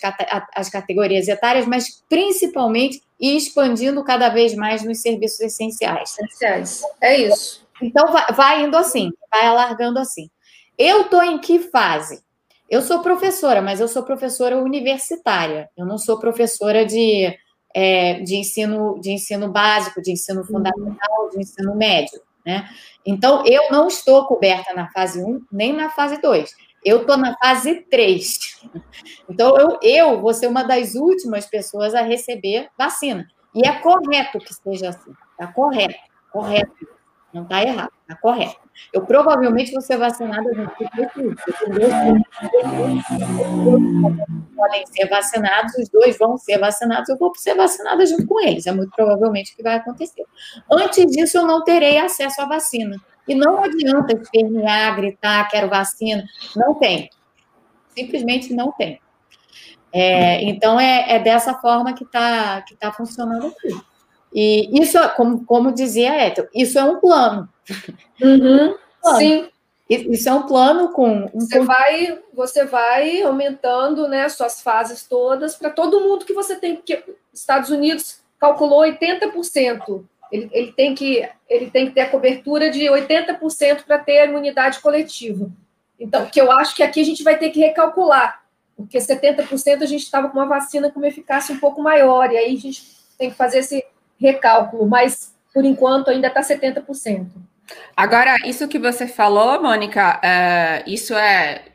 as 0.54 0.70
categorias 0.70 1.28
etárias, 1.28 1.66
mas 1.66 2.04
principalmente 2.10 3.02
expandindo 3.20 4.04
cada 4.04 4.30
vez 4.30 4.54
mais 4.54 4.84
nos 4.84 5.02
serviços 5.02 5.40
essenciais. 5.40 6.18
Essenciais, 6.20 6.82
é 7.02 7.18
isso. 7.18 7.66
Então, 7.82 8.12
vai, 8.12 8.26
vai 8.34 8.64
indo 8.64 8.78
assim, 8.78 9.12
vai 9.32 9.48
alargando 9.48 9.98
assim. 9.98 10.30
Eu 10.78 11.04
estou 11.04 11.24
em 11.24 11.40
que 11.40 11.60
fase? 11.60 12.22
Eu 12.70 12.82
sou 12.82 13.02
professora, 13.02 13.62
mas 13.62 13.80
eu 13.80 13.88
sou 13.88 14.04
professora 14.04 14.58
universitária. 14.58 15.70
Eu 15.78 15.86
não 15.86 15.98
sou 15.98 16.20
professora 16.20 16.86
de, 16.86 17.34
é, 17.74 18.20
de, 18.22 18.36
ensino, 18.36 19.00
de 19.00 19.12
ensino 19.12 19.52
básico, 19.52 20.02
de 20.02 20.12
ensino 20.12 20.42
uhum. 20.42 20.48
fundamental, 20.48 21.30
de 21.32 21.40
ensino 21.40 21.76
médio. 21.76 22.22
Né? 22.46 22.70
Então, 23.06 23.44
eu 23.46 23.72
não 23.72 23.88
estou 23.88 24.26
coberta 24.26 24.74
na 24.74 24.90
fase 24.92 25.24
1, 25.24 25.46
nem 25.52 25.74
na 25.74 25.90
fase 25.90 26.22
2. 26.22 26.54
Eu 26.84 27.02
estou 27.02 27.18
na 27.18 27.36
fase 27.38 27.82
3. 27.90 28.62
Então, 29.30 29.58
eu, 29.58 29.80
eu 29.82 30.22
vou 30.22 30.34
ser 30.34 30.48
uma 30.48 30.64
das 30.64 30.96
últimas 30.96 31.46
pessoas 31.46 31.96
a 31.96 32.02
receber 32.02 32.70
vacina. 32.78 33.28
E 33.56 33.66
é 33.66 33.72
correto 33.80 34.38
que 34.38 34.54
seja 34.54 34.90
assim. 34.90 35.14
Está 35.32 35.48
correto. 35.48 35.96
Correto. 36.32 36.88
Não 37.34 37.44
está 37.44 37.64
errado. 37.64 37.92
Está 38.02 38.16
correto. 38.16 38.63
Eu 38.92 39.02
provavelmente 39.06 39.72
vou 39.72 39.82
ser 39.82 39.98
vacinada 39.98 40.50
podem 44.56 44.86
ser 44.88 45.08
vacinados, 45.10 45.76
os 45.76 45.90
dois 45.90 46.18
vão 46.18 46.38
ser 46.38 46.58
vacinados, 46.58 47.10
eu 47.10 47.18
vou 47.18 47.34
ser 47.36 47.56
vacinada 47.56 48.06
junto 48.06 48.26
com 48.28 48.40
eles. 48.40 48.66
É 48.68 48.72
muito 48.72 48.92
provavelmente 48.96 49.54
o 49.54 49.56
que 49.56 49.64
vai 49.64 49.76
acontecer. 49.76 50.24
Antes 50.72 51.06
disso, 51.08 51.38
eu 51.38 51.46
não 51.46 51.64
terei 51.64 51.98
acesso 51.98 52.42
à 52.42 52.46
vacina. 52.46 52.98
E 53.28 53.36
não 53.36 53.64
adianta 53.64 54.14
espernear, 54.14 54.96
gritar, 54.96 55.50
quero 55.50 55.70
vacina. 55.70 56.24
Não 56.56 56.76
tem. 56.76 57.10
Simplesmente 57.90 58.54
não 58.54 58.72
tem. 58.72 59.00
É, 59.92 60.44
então, 60.44 60.80
é, 60.80 61.16
é, 61.16 61.20
dessa 61.20 61.54
forma 61.54 61.94
que 61.94 62.04
está 62.04 62.62
que 62.64 62.76
tá 62.76 62.92
funcionando 62.92 63.48
aqui. 63.48 63.93
E 64.34 64.82
isso, 64.82 64.98
como, 65.16 65.46
como 65.46 65.72
dizia 65.72 66.12
a 66.12 66.28
Ethel, 66.28 66.48
isso 66.54 66.80
é 66.80 66.84
um 66.84 67.00
plano. 67.00 67.48
Uhum, 68.22 68.76
plano. 69.02 69.18
Sim. 69.20 69.50
Isso 69.90 70.28
é 70.28 70.34
um 70.34 70.44
plano 70.44 70.92
com. 70.92 71.30
Um 71.34 71.42
você, 71.42 71.60
vai, 71.60 72.20
você 72.34 72.66
vai 72.66 73.22
aumentando 73.22 74.08
né, 74.08 74.28
suas 74.30 74.62
fases 74.62 75.04
todas 75.04 75.56
para 75.56 75.70
todo 75.70 76.02
mundo 76.02 76.26
que 76.26 76.34
você 76.34 76.56
tem. 76.56 76.78
Porque 76.78 77.04
Estados 77.32 77.70
Unidos 77.70 78.22
calculou 78.40 78.82
80% 78.82 80.04
ele, 80.34 80.50
ele, 80.52 80.72
tem 80.72 80.96
que, 80.96 81.30
ele 81.48 81.70
tem 81.70 81.86
que 81.86 81.94
ter 81.94 82.02
a 82.02 82.10
cobertura 82.10 82.72
de 82.72 82.86
80% 82.86 83.84
para 83.84 84.00
ter 84.00 84.18
a 84.18 84.26
imunidade 84.26 84.80
coletiva. 84.80 85.48
Então, 86.00 86.26
que 86.26 86.42
eu 86.42 86.52
acho 86.52 86.76
que 86.76 86.82
aqui 86.82 87.00
a 87.00 87.06
gente 87.06 87.24
vai 87.24 87.38
ter 87.38 87.52
que 87.52 87.60
recalcular, 87.60 88.44
porque 88.76 88.98
70% 88.98 89.84
a 89.84 89.86
gente 89.86 90.02
estava 90.02 90.30
com 90.30 90.40
uma 90.40 90.48
vacina 90.48 90.92
com 90.92 91.00
uma 91.00 91.08
eficácia 91.08 91.54
um 91.54 91.60
pouco 91.60 91.84
maior, 91.84 92.32
e 92.32 92.38
aí 92.38 92.56
a 92.56 92.60
gente 92.60 92.84
tem 93.16 93.30
que 93.30 93.36
fazer 93.36 93.60
esse 93.60 93.86
recálculo, 94.24 94.88
mas 94.88 95.36
por 95.54 95.66
enquanto 95.66 96.10
ainda 96.10 96.28
está 96.28 96.42
70%. 96.42 97.28
Agora, 97.96 98.36
isso 98.46 98.68
que 98.68 98.80
você 98.80 99.08
falou, 99.08 99.62
Mônica, 99.62 100.20
é, 100.24 100.84
isso 100.88 101.14
é, 101.14 101.66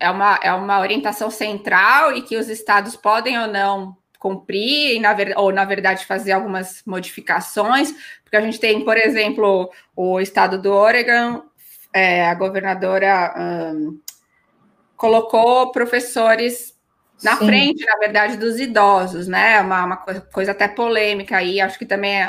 é, 0.00 0.10
uma, 0.10 0.38
é 0.42 0.52
uma 0.52 0.80
orientação 0.80 1.30
central 1.30 2.12
e 2.16 2.22
que 2.22 2.36
os 2.36 2.48
estados 2.48 2.96
podem 2.96 3.38
ou 3.38 3.46
não 3.46 3.96
cumprir, 4.18 4.98
na 5.00 5.12
ver, 5.12 5.34
ou 5.36 5.52
na 5.52 5.64
verdade 5.64 6.06
fazer 6.06 6.32
algumas 6.32 6.82
modificações, 6.86 7.92
porque 8.22 8.36
a 8.36 8.40
gente 8.40 8.58
tem, 8.58 8.84
por 8.84 8.96
exemplo, 8.96 9.70
o 9.94 10.18
estado 10.18 10.60
do 10.60 10.72
Oregon, 10.72 11.42
é, 11.92 12.26
a 12.26 12.34
governadora 12.34 13.34
um, 13.38 13.98
colocou 14.96 15.70
professores 15.70 16.75
na 17.22 17.36
Sim. 17.36 17.46
frente, 17.46 17.84
na 17.84 17.96
verdade, 17.96 18.36
dos 18.36 18.58
idosos, 18.58 19.26
né? 19.26 19.60
Uma, 19.60 19.84
uma 19.84 19.96
coisa, 19.96 20.20
coisa, 20.20 20.52
até 20.52 20.68
polêmica 20.68 21.36
aí, 21.38 21.60
acho 21.60 21.78
que 21.78 21.86
também 21.86 22.22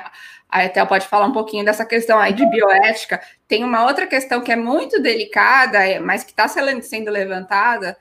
a 0.50 0.66
Etel 0.66 0.88
pode 0.88 1.08
falar 1.08 1.26
um 1.26 1.34
pouquinho 1.34 1.66
dessa 1.66 1.86
questão 1.86 2.20
aí 2.20 2.34
de 2.34 2.46
bioética. 2.50 3.22
Tem 3.48 3.64
uma 3.64 3.86
outra 3.86 4.08
questão 4.08 4.42
que 4.42 4.52
é 4.52 4.56
muito 4.56 5.02
delicada, 5.02 5.80
mas 6.02 6.24
que 6.24 6.32
está 6.32 6.48
sendo 6.48 7.12
levantada, 7.12 7.98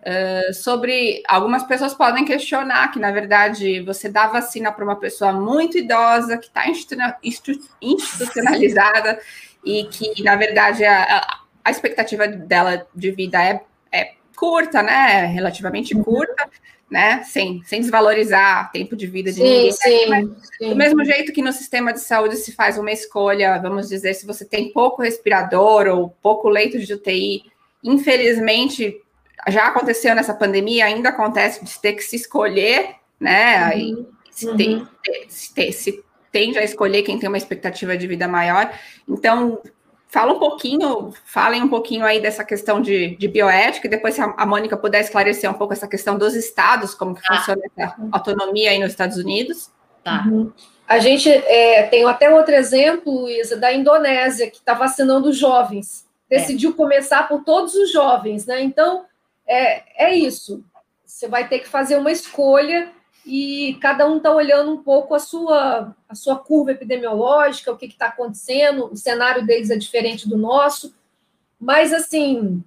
Uh, 0.00 0.54
sobre 0.54 1.22
algumas 1.28 1.62
pessoas 1.64 1.92
podem 1.92 2.24
questionar 2.24 2.90
que, 2.90 2.98
na 2.98 3.10
verdade, 3.10 3.82
você 3.82 4.08
dá 4.08 4.26
vacina 4.26 4.72
para 4.72 4.82
uma 4.82 4.96
pessoa 4.96 5.30
muito 5.30 5.76
idosa, 5.76 6.38
que 6.38 6.46
está 6.46 6.64
institucionalizada 7.22 9.20
e 9.62 9.84
que, 9.84 10.22
na 10.22 10.36
verdade, 10.36 10.86
a, 10.86 11.38
a, 11.62 11.70
expectativa 11.70 12.26
dela 12.26 12.86
de 12.94 13.10
vida 13.10 13.44
é 13.44 13.60
curta, 14.40 14.82
né? 14.82 15.26
Relativamente 15.26 15.94
uhum. 15.94 16.02
curta, 16.02 16.48
né? 16.90 17.22
Sem, 17.24 17.62
sem 17.64 17.82
desvalorizar 17.82 18.72
tempo 18.72 18.96
de 18.96 19.06
vida 19.06 19.30
de 19.30 19.36
sim, 19.36 19.42
ninguém. 19.42 19.72
Sim, 19.72 20.06
Mas, 20.08 20.28
sim. 20.56 20.70
Do 20.70 20.76
mesmo 20.76 21.04
jeito 21.04 21.30
que 21.30 21.42
no 21.42 21.52
sistema 21.52 21.92
de 21.92 22.00
saúde 22.00 22.36
se 22.36 22.52
faz 22.52 22.78
uma 22.78 22.90
escolha, 22.90 23.58
vamos 23.58 23.90
dizer, 23.90 24.14
se 24.14 24.26
você 24.26 24.46
tem 24.46 24.72
pouco 24.72 25.02
respirador 25.02 25.86
ou 25.88 26.08
pouco 26.22 26.48
leito 26.48 26.78
de 26.78 26.94
UTI, 26.94 27.44
infelizmente 27.84 28.98
já 29.48 29.66
aconteceu 29.66 30.14
nessa 30.14 30.34
pandemia, 30.34 30.86
ainda 30.86 31.10
acontece 31.10 31.62
de 31.62 31.78
ter 31.78 31.92
que 31.92 32.02
se 32.02 32.16
escolher, 32.16 32.96
né? 33.20 33.58
Uhum. 33.58 33.64
Aí 33.66 34.06
se, 34.30 34.48
uhum. 34.48 34.56
tem, 34.56 34.86
se, 35.28 35.72
se 35.72 36.04
tende 36.32 36.58
a 36.58 36.64
escolher 36.64 37.02
quem 37.02 37.18
tem 37.18 37.28
uma 37.28 37.38
expectativa 37.38 37.96
de 37.96 38.06
vida 38.06 38.26
maior. 38.26 38.72
Então, 39.06 39.60
fala 40.10 40.32
um 40.32 40.38
pouquinho, 40.38 41.12
falem 41.24 41.62
um 41.62 41.68
pouquinho 41.68 42.04
aí 42.04 42.20
dessa 42.20 42.44
questão 42.44 42.80
de, 42.80 43.16
de 43.16 43.28
bioética, 43.28 43.86
e 43.86 43.90
depois 43.90 44.14
se 44.14 44.20
a, 44.20 44.34
a 44.36 44.44
Mônica 44.44 44.76
puder 44.76 45.00
esclarecer 45.00 45.48
um 45.48 45.54
pouco 45.54 45.72
essa 45.72 45.86
questão 45.86 46.18
dos 46.18 46.34
estados, 46.34 46.94
como 46.94 47.14
que 47.14 47.22
tá. 47.22 47.36
funciona 47.36 47.62
essa 47.76 47.96
autonomia 48.10 48.70
aí 48.70 48.78
nos 48.78 48.90
Estados 48.90 49.16
Unidos. 49.16 49.70
Tá. 50.02 50.24
Uhum. 50.26 50.52
A 50.86 50.98
gente 50.98 51.30
é, 51.30 51.84
tem 51.84 52.04
até 52.04 52.28
outro 52.34 52.52
exemplo, 52.52 53.20
Luísa, 53.20 53.56
da 53.56 53.72
Indonésia, 53.72 54.50
que 54.50 54.58
está 54.58 54.74
vacinando 54.74 55.32
jovens. 55.32 56.04
É. 56.28 56.38
Decidiu 56.38 56.70
é. 56.70 56.74
começar 56.74 57.28
por 57.28 57.44
todos 57.44 57.74
os 57.74 57.92
jovens, 57.92 58.46
né? 58.46 58.60
Então, 58.60 59.04
é, 59.46 60.06
é 60.06 60.14
isso. 60.16 60.64
Você 61.06 61.28
vai 61.28 61.46
ter 61.46 61.60
que 61.60 61.68
fazer 61.68 61.96
uma 61.96 62.10
escolha 62.10 62.90
e 63.24 63.76
cada 63.80 64.08
um 64.08 64.16
está 64.16 64.32
olhando 64.32 64.72
um 64.72 64.82
pouco 64.82 65.14
a 65.14 65.18
sua, 65.18 65.94
a 66.08 66.14
sua 66.14 66.36
curva 66.36 66.72
epidemiológica, 66.72 67.72
o 67.72 67.76
que 67.76 67.86
está 67.86 68.06
acontecendo, 68.06 68.86
o 68.86 68.96
cenário 68.96 69.46
deles 69.46 69.70
é 69.70 69.76
diferente 69.76 70.28
do 70.28 70.36
nosso, 70.36 70.94
mas 71.60 71.92
assim, 71.92 72.64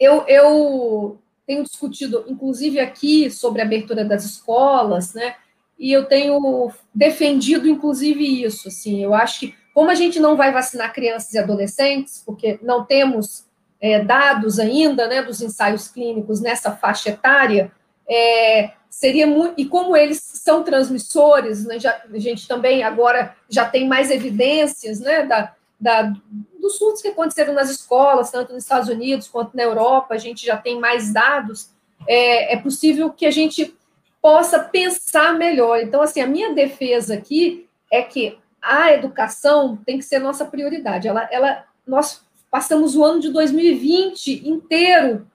eu, 0.00 0.24
eu 0.26 1.18
tenho 1.46 1.62
discutido, 1.62 2.24
inclusive 2.26 2.80
aqui, 2.80 3.30
sobre 3.30 3.62
a 3.62 3.64
abertura 3.64 4.04
das 4.04 4.24
escolas, 4.24 5.14
né? 5.14 5.36
E 5.78 5.92
eu 5.92 6.06
tenho 6.06 6.72
defendido, 6.94 7.68
inclusive, 7.68 8.42
isso. 8.42 8.68
Assim, 8.68 9.02
eu 9.02 9.14
acho 9.14 9.40
que, 9.40 9.54
como 9.74 9.90
a 9.90 9.94
gente 9.94 10.18
não 10.18 10.36
vai 10.36 10.52
vacinar 10.52 10.92
crianças 10.92 11.32
e 11.34 11.38
adolescentes, 11.38 12.22
porque 12.24 12.58
não 12.62 12.84
temos 12.84 13.44
é, 13.80 14.02
dados 14.02 14.58
ainda 14.58 15.06
né, 15.06 15.22
dos 15.22 15.42
ensaios 15.42 15.88
clínicos 15.88 16.40
nessa 16.40 16.72
faixa 16.72 17.10
etária, 17.10 17.70
é, 18.08 18.72
seria 18.96 19.26
muito. 19.26 19.60
E 19.60 19.66
como 19.66 19.94
eles 19.94 20.22
são 20.22 20.62
transmissores, 20.62 21.66
né, 21.66 21.78
já, 21.78 22.02
a 22.10 22.18
gente 22.18 22.48
também 22.48 22.82
agora 22.82 23.36
já 23.46 23.66
tem 23.68 23.86
mais 23.86 24.10
evidências 24.10 25.00
né, 25.00 25.22
da, 25.22 25.52
da, 25.78 26.14
dos 26.58 26.78
surtos 26.78 27.02
que 27.02 27.08
aconteceram 27.08 27.52
nas 27.52 27.68
escolas, 27.68 28.30
tanto 28.30 28.54
nos 28.54 28.62
Estados 28.62 28.88
Unidos 28.88 29.28
quanto 29.28 29.54
na 29.54 29.62
Europa, 29.62 30.14
a 30.14 30.18
gente 30.18 30.46
já 30.46 30.56
tem 30.56 30.80
mais 30.80 31.12
dados. 31.12 31.68
É, 32.08 32.54
é 32.54 32.56
possível 32.56 33.10
que 33.10 33.26
a 33.26 33.30
gente 33.30 33.76
possa 34.22 34.60
pensar 34.60 35.34
melhor. 35.34 35.78
Então, 35.80 36.00
assim, 36.00 36.22
a 36.22 36.26
minha 36.26 36.54
defesa 36.54 37.14
aqui 37.14 37.68
é 37.92 38.00
que 38.00 38.38
a 38.62 38.94
educação 38.94 39.76
tem 39.84 39.98
que 39.98 40.06
ser 40.06 40.20
nossa 40.20 40.46
prioridade. 40.46 41.06
Ela, 41.06 41.28
ela, 41.30 41.64
nós 41.86 42.22
passamos 42.50 42.96
o 42.96 43.04
ano 43.04 43.20
de 43.20 43.28
2020 43.28 44.48
inteiro 44.48 45.26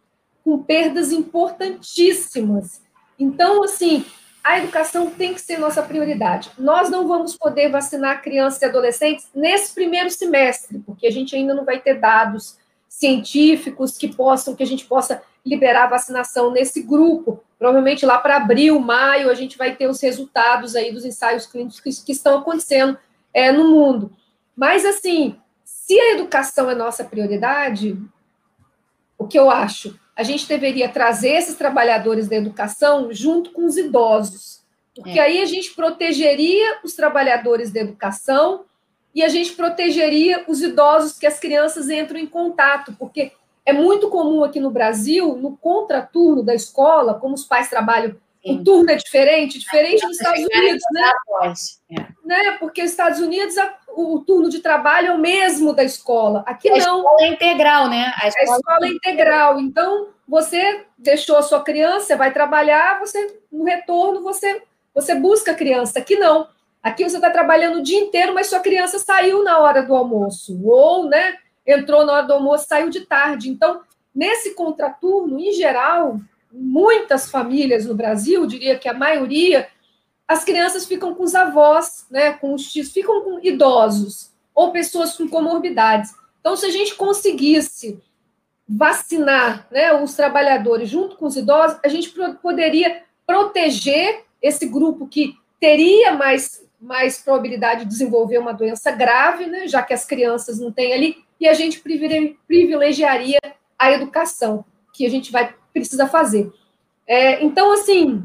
com 0.43 0.63
perdas 0.63 1.11
importantíssimas. 1.11 2.81
Então, 3.21 3.63
assim, 3.63 4.03
a 4.43 4.57
educação 4.57 5.11
tem 5.11 5.35
que 5.35 5.41
ser 5.41 5.59
nossa 5.59 5.83
prioridade. 5.83 6.49
Nós 6.57 6.89
não 6.89 7.07
vamos 7.07 7.37
poder 7.37 7.69
vacinar 7.69 8.23
crianças 8.23 8.59
e 8.63 8.65
adolescentes 8.65 9.27
nesse 9.35 9.75
primeiro 9.75 10.09
semestre, 10.09 10.79
porque 10.79 11.05
a 11.05 11.11
gente 11.11 11.35
ainda 11.35 11.53
não 11.53 11.63
vai 11.63 11.79
ter 11.79 11.99
dados 11.99 12.57
científicos 12.89 13.95
que 13.95 14.07
possam, 14.07 14.55
que 14.55 14.63
a 14.63 14.65
gente 14.65 14.85
possa 14.85 15.21
liberar 15.45 15.83
a 15.83 15.89
vacinação 15.89 16.49
nesse 16.49 16.81
grupo. 16.81 17.43
Provavelmente 17.59 18.07
lá 18.07 18.17
para 18.17 18.37
abril, 18.37 18.79
maio, 18.79 19.29
a 19.29 19.35
gente 19.35 19.55
vai 19.55 19.75
ter 19.75 19.87
os 19.87 20.01
resultados 20.01 20.75
aí 20.75 20.91
dos 20.91 21.05
ensaios 21.05 21.45
clínicos 21.45 21.79
que, 21.79 21.91
que 22.03 22.11
estão 22.11 22.39
acontecendo 22.39 22.97
é, 23.31 23.51
no 23.51 23.69
mundo. 23.69 24.11
Mas, 24.55 24.83
assim, 24.83 25.39
se 25.63 25.93
a 25.99 26.13
educação 26.13 26.71
é 26.71 26.73
nossa 26.73 27.03
prioridade, 27.03 27.95
o 29.15 29.27
que 29.27 29.37
eu 29.37 29.51
acho? 29.51 30.00
A 30.21 30.23
gente 30.23 30.47
deveria 30.47 30.87
trazer 30.87 31.31
esses 31.31 31.55
trabalhadores 31.55 32.27
da 32.27 32.35
educação 32.35 33.11
junto 33.11 33.49
com 33.49 33.65
os 33.65 33.75
idosos, 33.75 34.61
porque 34.93 35.19
é. 35.19 35.23
aí 35.23 35.41
a 35.41 35.45
gente 35.45 35.73
protegeria 35.73 36.77
os 36.83 36.93
trabalhadores 36.93 37.71
da 37.71 37.79
educação 37.79 38.65
e 39.15 39.23
a 39.23 39.27
gente 39.27 39.53
protegeria 39.53 40.45
os 40.47 40.61
idosos 40.61 41.17
que 41.17 41.25
as 41.25 41.39
crianças 41.39 41.89
entram 41.89 42.19
em 42.19 42.27
contato, 42.27 42.95
porque 42.99 43.31
é 43.65 43.73
muito 43.73 44.09
comum 44.09 44.43
aqui 44.43 44.59
no 44.59 44.69
Brasil, 44.69 45.35
no 45.37 45.57
contraturno 45.57 46.43
da 46.43 46.53
escola, 46.53 47.15
como 47.15 47.33
os 47.33 47.43
pais 47.43 47.67
trabalham 47.67 48.15
Sim. 48.43 48.59
O 48.59 48.63
turno 48.63 48.89
é 48.89 48.95
diferente, 48.95 49.59
diferente 49.59 50.05
dos 50.05 50.17
Estados 50.17 50.39
Unidos, 50.39 50.83
né? 50.91 51.53
É. 51.91 52.05
né? 52.25 52.51
Porque 52.59 52.81
nos 52.81 52.91
Estados 52.91 53.19
Unidos 53.19 53.55
o 53.89 54.19
turno 54.19 54.49
de 54.49 54.59
trabalho 54.59 55.07
é 55.07 55.11
o 55.11 55.19
mesmo 55.19 55.73
da 55.73 55.83
escola. 55.83 56.43
Aqui 56.47 56.69
a 56.69 56.77
não. 56.77 56.77
A 56.77 56.99
escola 56.99 57.21
é 57.21 57.27
integral, 57.27 57.87
né? 57.87 58.13
A 58.19 58.27
escola, 58.27 58.55
a 58.55 58.57
escola 58.57 58.85
é 58.85 58.89
integral. 58.89 59.59
Então, 59.59 60.07
você 60.27 60.85
deixou 60.97 61.37
a 61.37 61.41
sua 61.41 61.61
criança, 61.61 62.07
você 62.07 62.15
vai 62.15 62.33
trabalhar, 62.33 62.99
você 62.99 63.39
no 63.51 63.63
retorno 63.63 64.21
você 64.21 64.63
você 64.93 65.15
busca 65.15 65.51
a 65.51 65.55
criança. 65.55 65.99
Aqui 65.99 66.15
não. 66.15 66.47
Aqui 66.81 67.07
você 67.07 67.17
está 67.17 67.29
trabalhando 67.29 67.77
o 67.77 67.83
dia 67.83 67.99
inteiro, 67.99 68.33
mas 68.33 68.47
sua 68.47 68.59
criança 68.59 68.97
saiu 68.97 69.43
na 69.43 69.59
hora 69.59 69.83
do 69.83 69.95
almoço, 69.95 70.59
ou 70.65 71.07
né, 71.07 71.37
entrou 71.65 72.05
na 72.05 72.13
hora 72.13 72.25
do 72.25 72.33
almoço, 72.33 72.65
saiu 72.67 72.89
de 72.89 73.01
tarde. 73.01 73.49
Então, 73.49 73.81
nesse 74.13 74.55
contraturno, 74.55 75.39
em 75.39 75.51
geral, 75.53 76.19
muitas 76.51 77.29
famílias 77.29 77.85
no 77.85 77.95
Brasil, 77.95 78.45
diria 78.45 78.77
que 78.77 78.89
a 78.89 78.93
maioria, 78.93 79.67
as 80.27 80.43
crianças 80.43 80.85
ficam 80.85 81.15
com 81.15 81.23
os 81.23 81.35
avós, 81.35 82.05
né, 82.09 82.33
com 82.33 82.53
os 82.53 82.71
tios, 82.71 82.91
ficam 82.91 83.21
com 83.23 83.39
idosos 83.41 84.31
ou 84.53 84.71
pessoas 84.71 85.15
com 85.15 85.27
comorbidades. 85.27 86.13
Então, 86.39 86.55
se 86.55 86.65
a 86.65 86.71
gente 86.71 86.95
conseguisse 86.95 87.99
vacinar 88.67 89.67
né, 89.71 89.93
os 89.93 90.13
trabalhadores 90.13 90.89
junto 90.89 91.15
com 91.15 91.25
os 91.25 91.35
idosos, 91.35 91.77
a 91.83 91.87
gente 91.87 92.13
poderia 92.41 93.03
proteger 93.25 94.23
esse 94.41 94.65
grupo 94.65 95.07
que 95.07 95.37
teria 95.59 96.13
mais, 96.13 96.65
mais 96.79 97.21
probabilidade 97.21 97.81
de 97.81 97.89
desenvolver 97.89 98.39
uma 98.39 98.53
doença 98.53 98.91
grave, 98.91 99.45
né, 99.45 99.67
já 99.67 99.83
que 99.83 99.93
as 99.93 100.05
crianças 100.05 100.59
não 100.59 100.71
têm 100.71 100.93
ali, 100.93 101.17
e 101.39 101.47
a 101.47 101.53
gente 101.53 101.81
privilegiaria 102.47 103.39
a 103.77 103.91
educação, 103.91 104.65
que 104.93 105.05
a 105.05 105.09
gente 105.09 105.31
vai 105.31 105.55
precisa 105.71 106.07
fazer. 106.07 106.51
É, 107.07 107.43
então, 107.43 107.73
assim, 107.73 108.23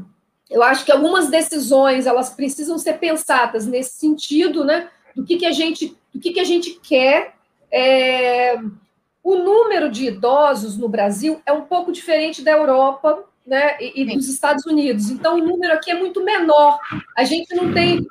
eu 0.49 0.63
acho 0.63 0.85
que 0.85 0.91
algumas 0.91 1.29
decisões 1.29 2.05
elas 2.05 2.29
precisam 2.29 2.77
ser 2.77 2.93
pensadas 2.93 3.65
nesse 3.65 3.99
sentido, 3.99 4.63
né? 4.63 4.89
Do 5.15 5.25
que, 5.25 5.37
que 5.37 5.45
a 5.45 5.51
gente, 5.51 5.97
do 6.13 6.19
que, 6.19 6.31
que 6.31 6.39
a 6.39 6.45
gente 6.45 6.79
quer. 6.81 7.35
É, 7.71 8.57
o 9.23 9.35
número 9.35 9.89
de 9.89 10.07
idosos 10.07 10.77
no 10.77 10.87
Brasil 10.87 11.41
é 11.45 11.51
um 11.51 11.63
pouco 11.63 11.91
diferente 11.91 12.41
da 12.41 12.51
Europa, 12.51 13.25
né? 13.45 13.75
E, 13.81 14.03
e 14.03 14.15
dos 14.15 14.29
Estados 14.29 14.65
Unidos. 14.65 15.09
Então, 15.09 15.35
o 15.35 15.43
número 15.43 15.73
aqui 15.73 15.91
é 15.91 15.95
muito 15.95 16.23
menor. 16.23 16.79
A 17.15 17.25
gente 17.25 17.53
não 17.53 17.73
tem 17.73 18.07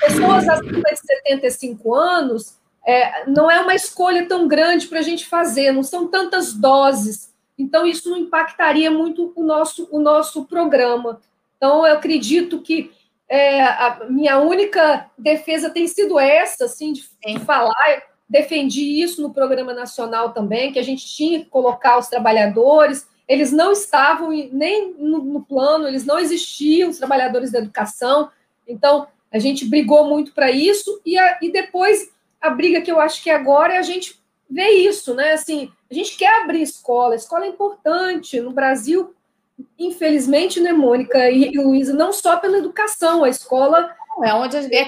pessoas 0.00 0.48
acima 0.48 0.82
de 0.90 0.96
75 0.96 1.94
anos. 1.94 2.56
É, 2.86 3.28
não 3.28 3.50
é 3.50 3.60
uma 3.60 3.74
escolha 3.74 4.26
tão 4.26 4.48
grande 4.48 4.86
para 4.86 5.00
a 5.00 5.02
gente 5.02 5.26
fazer, 5.26 5.72
não 5.72 5.82
são 5.82 6.08
tantas 6.08 6.54
doses 6.54 7.28
então, 7.58 7.84
isso 7.84 8.08
não 8.08 8.18
impactaria 8.18 8.90
muito 8.90 9.32
o 9.34 9.42
nosso, 9.42 9.88
o 9.90 9.98
nosso 9.98 10.44
programa. 10.46 11.20
Então, 11.56 11.84
eu 11.84 11.94
acredito 11.94 12.62
que 12.62 12.92
é, 13.28 13.62
a 13.62 14.06
minha 14.08 14.38
única 14.38 15.10
defesa 15.18 15.68
tem 15.68 15.86
sido 15.88 16.18
essa, 16.18 16.66
assim, 16.66 16.92
de, 16.92 17.04
de 17.26 17.38
falar. 17.40 18.04
Defendi 18.28 19.02
isso 19.02 19.20
no 19.20 19.34
programa 19.34 19.74
nacional 19.74 20.32
também, 20.32 20.72
que 20.72 20.78
a 20.78 20.84
gente 20.84 21.04
tinha 21.04 21.40
que 21.40 21.46
colocar 21.46 21.98
os 21.98 22.06
trabalhadores. 22.06 23.08
Eles 23.26 23.50
não 23.50 23.72
estavam 23.72 24.30
nem 24.30 24.94
no, 24.94 25.18
no 25.18 25.42
plano, 25.42 25.88
eles 25.88 26.06
não 26.06 26.18
existiam, 26.18 26.90
os 26.90 26.98
trabalhadores 26.98 27.50
da 27.50 27.58
educação. 27.58 28.30
Então, 28.66 29.08
a 29.32 29.38
gente 29.38 29.64
brigou 29.66 30.08
muito 30.08 30.32
para 30.32 30.50
isso, 30.50 31.00
e, 31.04 31.18
a, 31.18 31.38
e 31.42 31.50
depois 31.50 32.10
a 32.40 32.50
briga 32.50 32.80
que 32.80 32.90
eu 32.90 33.00
acho 33.00 33.22
que 33.22 33.30
agora 33.30 33.74
é 33.74 33.78
a 33.78 33.82
gente 33.82 34.18
ver 34.50 34.68
isso, 34.70 35.14
né? 35.14 35.32
Assim, 35.32 35.70
a 35.90 35.94
gente 35.94 36.16
quer 36.16 36.42
abrir 36.42 36.62
escola, 36.62 37.14
a 37.14 37.16
escola 37.16 37.44
é 37.44 37.48
importante 37.48 38.40
no 38.40 38.52
Brasil, 38.52 39.14
infelizmente, 39.78 40.60
né, 40.60 40.72
Mônica 40.72 41.30
e 41.30 41.50
Luísa, 41.56 41.92
não 41.92 42.12
só 42.12 42.36
pela 42.36 42.58
educação, 42.58 43.24
a 43.24 43.28
escola 43.28 43.92
é 44.24 44.32
onde 44.34 44.56
é 44.56 44.86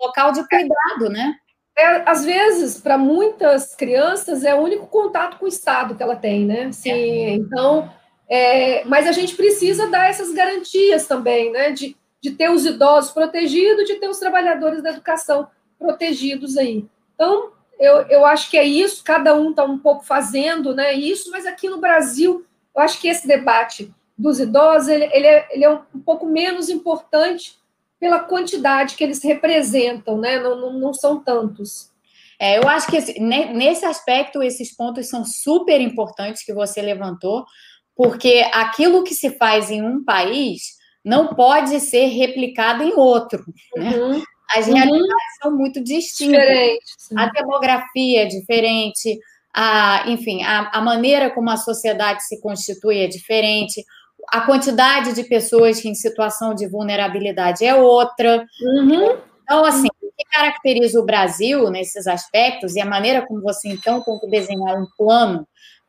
local 0.00 0.32
de 0.32 0.46
cuidado, 0.48 1.08
né? 1.10 1.34
É, 1.78 2.08
às 2.08 2.24
vezes, 2.24 2.80
para 2.80 2.96
muitas 2.96 3.74
crianças, 3.74 4.44
é 4.44 4.54
o 4.54 4.62
único 4.62 4.86
contato 4.86 5.38
com 5.38 5.44
o 5.44 5.48
Estado 5.48 5.94
que 5.94 6.02
ela 6.02 6.16
tem, 6.16 6.46
né? 6.46 6.72
Sim, 6.72 6.90
é. 6.90 7.30
Então, 7.34 7.92
é, 8.28 8.84
mas 8.84 9.06
a 9.06 9.12
gente 9.12 9.36
precisa 9.36 9.86
dar 9.88 10.08
essas 10.08 10.32
garantias 10.32 11.06
também, 11.06 11.52
né? 11.52 11.70
De, 11.70 11.94
de 12.20 12.30
ter 12.30 12.50
os 12.50 12.64
idosos 12.64 13.12
protegidos, 13.12 13.86
de 13.86 13.96
ter 13.96 14.08
os 14.08 14.18
trabalhadores 14.18 14.82
da 14.82 14.90
educação 14.90 15.48
protegidos 15.78 16.56
aí. 16.56 16.86
Então, 17.14 17.52
eu, 17.78 18.02
eu 18.08 18.26
acho 18.26 18.50
que 18.50 18.56
é 18.56 18.64
isso, 18.64 19.04
cada 19.04 19.34
um 19.34 19.50
está 19.50 19.64
um 19.64 19.78
pouco 19.78 20.04
fazendo 20.04 20.74
né, 20.74 20.92
isso, 20.94 21.30
mas 21.30 21.46
aqui 21.46 21.68
no 21.68 21.78
Brasil 21.78 22.44
eu 22.74 22.82
acho 22.82 23.00
que 23.00 23.08
esse 23.08 23.26
debate 23.26 23.92
dos 24.16 24.40
idosos 24.40 24.88
ele, 24.88 25.04
ele, 25.12 25.26
é, 25.26 25.48
ele 25.50 25.64
é 25.64 25.70
um 25.70 26.00
pouco 26.04 26.26
menos 26.26 26.68
importante 26.68 27.58
pela 27.98 28.20
quantidade 28.20 28.94
que 28.94 29.04
eles 29.04 29.22
representam, 29.22 30.18
né? 30.18 30.38
Não, 30.38 30.60
não, 30.60 30.72
não 30.72 30.94
são 30.94 31.18
tantos. 31.18 31.90
É, 32.38 32.58
eu 32.58 32.68
acho 32.68 32.86
que 32.88 32.96
esse, 32.96 33.18
nesse 33.18 33.84
aspecto 33.86 34.42
esses 34.42 34.74
pontos 34.74 35.08
são 35.08 35.24
super 35.24 35.80
importantes 35.80 36.44
que 36.44 36.52
você 36.52 36.82
levantou, 36.82 37.46
porque 37.94 38.46
aquilo 38.52 39.02
que 39.02 39.14
se 39.14 39.30
faz 39.30 39.70
em 39.70 39.82
um 39.82 40.04
país 40.04 40.76
não 41.02 41.34
pode 41.34 41.80
ser 41.80 42.06
replicado 42.06 42.82
em 42.82 42.92
outro. 42.94 43.44
Né? 43.74 43.96
Uhum. 43.96 44.22
As 44.54 44.66
realidades 44.66 45.02
uhum. 45.02 45.42
são 45.42 45.56
muito 45.56 45.82
distintas. 45.82 46.78
A 47.16 47.26
demografia 47.26 48.22
é 48.22 48.26
diferente, 48.26 49.18
a, 49.54 50.04
enfim, 50.06 50.42
a, 50.42 50.70
a 50.72 50.80
maneira 50.80 51.30
como 51.30 51.50
a 51.50 51.56
sociedade 51.56 52.22
se 52.24 52.40
constitui 52.40 52.98
é 52.98 53.06
diferente, 53.06 53.84
a 54.28 54.42
quantidade 54.42 55.14
de 55.14 55.24
pessoas 55.24 55.84
em 55.84 55.94
situação 55.94 56.54
de 56.54 56.66
vulnerabilidade 56.68 57.64
é 57.64 57.74
outra. 57.74 58.44
Uhum. 58.60 59.16
Então, 59.42 59.64
assim, 59.64 59.88
o 60.02 60.06
que 60.16 60.24
caracteriza 60.30 61.00
o 61.00 61.04
Brasil 61.06 61.70
nesses 61.70 62.06
aspectos 62.06 62.74
e 62.74 62.80
a 62.80 62.86
maneira 62.86 63.24
como 63.26 63.40
você, 63.40 63.68
então, 63.68 64.02
tem 64.02 64.18
que 64.18 64.28
desenhar 64.28 64.76
um 64.76 64.86
plano 64.96 65.46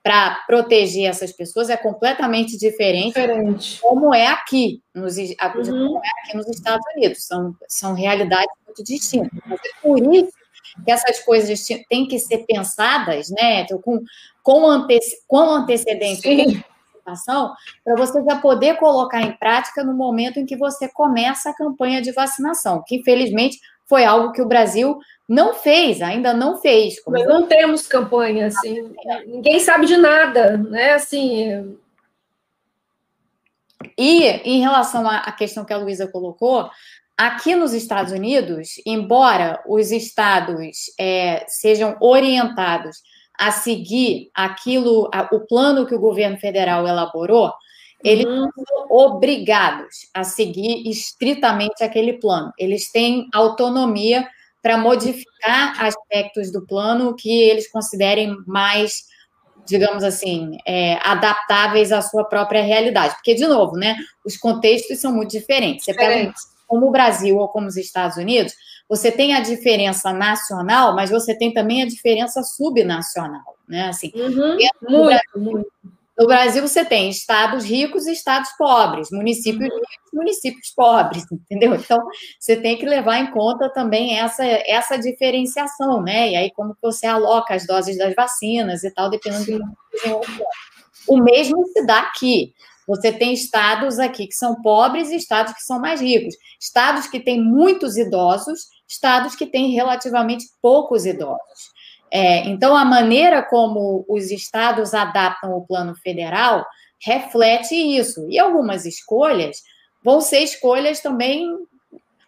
para 0.07 0.35
proteger 0.47 1.09
essas 1.09 1.33
pessoas 1.33 1.69
é 1.69 1.75
completamente 1.75 2.57
diferente, 2.57 3.15
diferente. 3.15 3.77
como 3.81 4.15
é 4.15 4.25
aqui 4.27 4.81
nos, 4.95 5.17
uhum. 5.17 5.99
é 6.01 6.21
aqui 6.21 6.37
nos 6.37 6.47
Estados 6.47 6.85
Unidos. 6.95 7.27
São, 7.27 7.53
são 7.67 7.93
realidades 7.93 8.55
muito 8.65 8.81
distintas. 8.85 9.37
Mas 9.45 9.59
é 9.59 9.81
por 9.81 9.99
isso 10.15 10.31
que 10.85 10.89
essas 10.89 11.19
coisas 11.19 11.61
têm 11.89 12.07
que 12.07 12.17
ser 12.19 12.45
pensadas 12.45 13.29
né, 13.31 13.65
com, 13.83 14.01
com, 14.41 14.65
anteci, 14.65 15.17
com 15.27 15.41
antecedência 15.41 16.63
para 17.83 17.95
você 17.97 18.23
já 18.23 18.37
poder 18.37 18.77
colocar 18.77 19.21
em 19.21 19.33
prática 19.33 19.83
no 19.83 19.93
momento 19.93 20.39
em 20.39 20.45
que 20.45 20.55
você 20.55 20.87
começa 20.87 21.49
a 21.49 21.55
campanha 21.55 22.01
de 22.01 22.13
vacinação, 22.13 22.81
que 22.85 22.95
infelizmente 22.95 23.59
foi 23.85 24.05
algo 24.05 24.31
que 24.31 24.41
o 24.41 24.47
Brasil 24.47 24.97
não 25.27 25.53
fez, 25.53 26.01
ainda 26.01 26.33
não 26.33 26.61
fez. 26.61 26.95
Mas 27.07 27.25
não 27.25 27.45
temos 27.45 27.85
campanha, 27.85 28.47
assim, 28.47 28.91
ninguém 29.25 29.59
sabe 29.59 29.85
de 29.85 29.97
nada, 29.97 30.57
né? 30.57 30.93
Assim. 30.93 31.77
E 33.97 34.25
em 34.25 34.61
relação 34.61 35.07
à 35.07 35.31
questão 35.31 35.65
que 35.65 35.73
a 35.73 35.77
Luísa 35.77 36.07
colocou, 36.07 36.69
aqui 37.17 37.55
nos 37.55 37.73
Estados 37.73 38.13
Unidos, 38.13 38.81
embora 38.85 39.61
os 39.67 39.91
estados 39.91 40.91
é, 40.99 41.43
sejam 41.47 41.97
orientados 41.99 43.01
a 43.37 43.51
seguir 43.51 44.29
aquilo, 44.33 45.09
a, 45.13 45.27
o 45.31 45.41
plano 45.41 45.85
que 45.85 45.93
o 45.93 45.99
governo 45.99 46.37
federal 46.37 46.87
elaborou, 46.87 47.51
eles 48.03 48.25
uhum. 48.25 48.49
são 48.67 48.87
obrigados 48.89 50.09
a 50.13 50.23
seguir 50.23 50.87
estritamente 50.89 51.83
aquele 51.83 52.13
plano. 52.13 52.51
Eles 52.57 52.91
têm 52.91 53.27
autonomia 53.33 54.27
para 54.61 54.77
modificar 54.77 55.83
aspectos 55.83 56.51
do 56.51 56.65
plano 56.65 57.15
que 57.15 57.41
eles 57.43 57.69
considerem 57.69 58.35
mais, 58.45 59.05
digamos 59.65 60.03
assim, 60.03 60.57
é, 60.65 60.95
adaptáveis 61.07 61.91
à 61.91 62.01
sua 62.01 62.25
própria 62.25 62.61
realidade. 62.61 63.15
Porque, 63.15 63.33
de 63.33 63.47
novo, 63.47 63.73
né, 63.73 63.95
os 64.25 64.37
contextos 64.37 64.99
são 64.99 65.13
muito 65.13 65.31
diferentes. 65.31 65.85
Você 65.85 65.93
pega 65.93 66.33
como 66.67 66.87
o 66.87 66.91
Brasil 66.91 67.37
ou 67.37 67.47
como 67.47 67.67
os 67.67 67.77
Estados 67.77 68.17
Unidos, 68.17 68.53
você 68.89 69.11
tem 69.11 69.33
a 69.33 69.41
diferença 69.41 70.13
nacional, 70.13 70.95
mas 70.95 71.09
você 71.09 71.37
tem 71.37 71.53
também 71.53 71.81
a 71.83 71.87
diferença 71.87 72.41
subnacional, 72.41 73.57
né? 73.67 73.87
Assim, 73.87 74.11
uhum, 74.15 74.57
muito, 74.89 75.05
Brasil, 75.05 75.21
muito. 75.35 75.71
No 76.17 76.25
Brasil, 76.25 76.67
você 76.67 76.83
tem 76.83 77.09
estados 77.09 77.63
ricos 77.63 78.07
e 78.07 78.11
estados 78.11 78.49
pobres, 78.57 79.09
municípios 79.11 79.69
uhum. 79.69 79.77
ricos 79.77 79.97
municípios 80.17 80.71
pobres, 80.75 81.23
entendeu? 81.31 81.75
Então, 81.75 82.03
você 82.39 82.55
tem 82.55 82.77
que 82.77 82.85
levar 82.85 83.19
em 83.19 83.31
conta 83.31 83.69
também 83.69 84.17
essa, 84.17 84.43
essa 84.43 84.97
diferenciação, 84.97 86.01
né? 86.01 86.31
E 86.31 86.35
aí, 86.35 86.51
como 86.51 86.75
você 86.81 87.05
aloca 87.05 87.53
as 87.53 87.67
doses 87.67 87.97
das 87.97 88.15
vacinas 88.15 88.83
e 88.83 88.91
tal, 88.91 89.09
dependendo 89.09 89.45
do 89.45 89.69
que 89.99 90.43
O 91.07 91.17
mesmo 91.17 91.65
se 91.67 91.85
dá 91.85 91.99
aqui. 91.99 92.53
Você 92.87 93.11
tem 93.11 93.33
estados 93.33 93.99
aqui 93.99 94.27
que 94.27 94.35
são 94.35 94.61
pobres 94.61 95.09
e 95.11 95.17
estados 95.17 95.53
que 95.53 95.61
são 95.61 95.79
mais 95.79 96.01
ricos. 96.01 96.35
Estados 96.59 97.05
que 97.05 97.19
têm 97.19 97.41
muitos 97.41 97.97
idosos 97.97 98.75
estados 98.87 99.35
que 99.35 99.45
têm 99.45 99.71
relativamente 99.71 100.45
poucos 100.61 101.05
idosos. 101.05 101.75
É, 102.11 102.47
então, 102.47 102.75
a 102.75 102.85
maneira 102.85 103.43
como 103.43 104.05
os 104.07 104.31
estados 104.31 104.93
adaptam 104.93 105.51
o 105.53 105.65
plano 105.65 105.95
federal 105.95 106.65
reflete 107.03 107.75
isso. 107.75 108.27
E 108.29 108.39
algumas 108.39 108.85
escolhas 108.85 109.61
vão 110.03 110.21
ser 110.21 110.39
escolhas 110.39 111.01
também, 111.01 111.47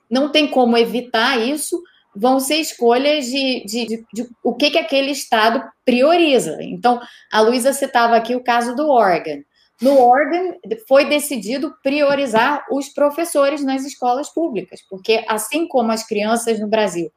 não 0.10 0.30
tem 0.30 0.48
como 0.48 0.78
evitar 0.78 1.39
isso, 1.39 1.82
vão 2.15 2.39
ser 2.39 2.56
escolhas 2.56 3.26
de, 3.26 3.63
de, 3.65 3.86
de, 3.86 4.06
de 4.13 4.30
o 4.44 4.54
que, 4.54 4.72
que 4.72 4.78
aquele 4.78 5.12
estado 5.12 5.63
prioriza. 5.86 6.58
Então, 6.62 7.00
a 7.32 7.39
Luísa 7.42 7.72
citava 7.72 8.15
aqui 8.15 8.36
o 8.36 8.44
caso 8.44 8.76
do 8.76 8.89
Oregon. 8.89 9.42
No 9.82 9.98
Oregon, 9.98 10.58
foi 10.88 11.06
decidido 11.06 11.74
priorizar 11.82 12.65
os 12.70 12.89
professores 12.89 13.63
nas 13.63 13.86
escolas 13.86 14.30
públicas, 14.30 14.82
porque 14.89 15.24
assim 15.28 15.65
como 15.65 15.92
as 15.92 16.06
crianças 16.06 16.60
no 16.60 16.68
Brasil, 16.68 17.10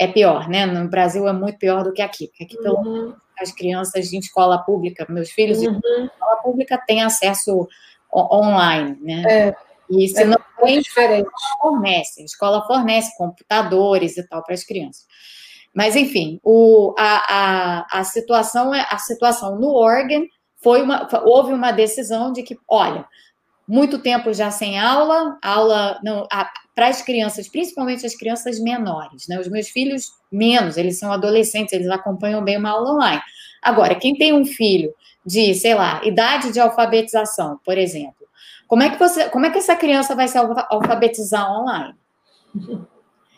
é 0.00 0.06
pior, 0.06 0.48
né? 0.48 0.64
No 0.64 0.88
Brasil 0.88 1.28
é 1.28 1.32
muito 1.32 1.58
pior 1.58 1.84
do 1.84 1.92
que 1.92 2.00
aqui, 2.00 2.28
porque 2.28 2.44
aqui, 2.44 2.56
pelo 2.56 2.78
uhum. 2.78 3.14
as 3.38 3.52
crianças 3.52 4.10
em 4.14 4.18
escola 4.18 4.56
pública, 4.56 5.04
meus 5.10 5.30
filhos 5.30 5.58
uhum. 5.58 5.78
em 5.98 6.06
escola 6.06 6.36
pública 6.42 6.82
têm 6.86 7.02
acesso 7.02 7.68
online, 8.10 8.96
né? 9.02 9.22
É. 9.28 9.56
E 9.90 10.08
se 10.08 10.22
é 10.22 10.24
não 10.24 10.38
tem, 10.58 10.80
diferente. 10.80 11.28
fornece, 11.60 12.22
a 12.22 12.24
escola 12.24 12.66
fornece 12.66 13.14
computadores 13.18 14.16
e 14.16 14.26
tal 14.26 14.42
para 14.42 14.54
as 14.54 14.64
crianças. 14.64 15.04
Mas, 15.74 15.94
enfim, 15.94 16.40
o, 16.42 16.94
a, 16.98 17.84
a, 17.92 18.00
a, 18.00 18.04
situação, 18.04 18.74
é, 18.74 18.86
a 18.90 18.96
situação 18.96 19.56
no 19.56 19.74
Oregon 19.74 20.24
foi 20.62 20.80
uma, 20.80 21.06
houve 21.24 21.52
uma 21.52 21.72
decisão 21.72 22.32
de 22.32 22.42
que, 22.42 22.56
olha, 22.66 23.04
muito 23.68 23.98
tempo 23.98 24.32
já 24.32 24.50
sem 24.50 24.78
aula, 24.78 25.38
aula 25.42 26.00
não, 26.02 26.26
para 26.80 26.88
as 26.88 27.02
crianças, 27.02 27.46
principalmente 27.46 28.06
as 28.06 28.14
crianças 28.14 28.58
menores, 28.58 29.28
né? 29.28 29.38
Os 29.38 29.48
meus 29.48 29.68
filhos 29.68 30.14
menos, 30.32 30.78
eles 30.78 30.98
são 30.98 31.12
adolescentes, 31.12 31.74
eles 31.74 31.90
acompanham 31.90 32.42
bem 32.42 32.56
uma 32.56 32.70
aula 32.70 32.94
online. 32.94 33.20
Agora, 33.60 33.94
quem 33.94 34.16
tem 34.16 34.32
um 34.32 34.46
filho 34.46 34.94
de, 35.24 35.54
sei 35.54 35.74
lá, 35.74 36.00
idade 36.06 36.50
de 36.50 36.58
alfabetização, 36.58 37.60
por 37.62 37.76
exemplo, 37.76 38.26
como 38.66 38.82
é 38.82 38.88
que 38.88 38.98
você, 38.98 39.28
como 39.28 39.44
é 39.44 39.50
que 39.50 39.58
essa 39.58 39.76
criança 39.76 40.16
vai 40.16 40.26
se 40.26 40.38
alfabetizar 40.38 41.52
online? 41.52 41.94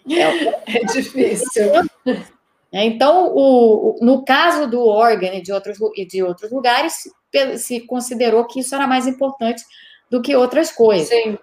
É, 0.08 0.78
é 0.78 0.84
difícil. 0.92 1.72
É, 2.74 2.86
então, 2.86 3.30
o, 3.36 3.98
no 4.00 4.24
caso 4.24 4.66
do 4.66 4.80
Oregon 4.80 5.34
e 5.34 5.42
de 5.42 5.52
outros, 5.52 5.76
e 5.94 6.06
de 6.06 6.22
outros 6.22 6.50
lugares, 6.50 7.02
se 7.58 7.80
considerou 7.80 8.46
que 8.46 8.60
isso 8.60 8.74
era 8.74 8.86
mais 8.86 9.06
importante 9.06 9.62
do 10.10 10.22
que 10.22 10.34
outras 10.34 10.72
coisas. 10.72 11.08
Sim. 11.08 11.36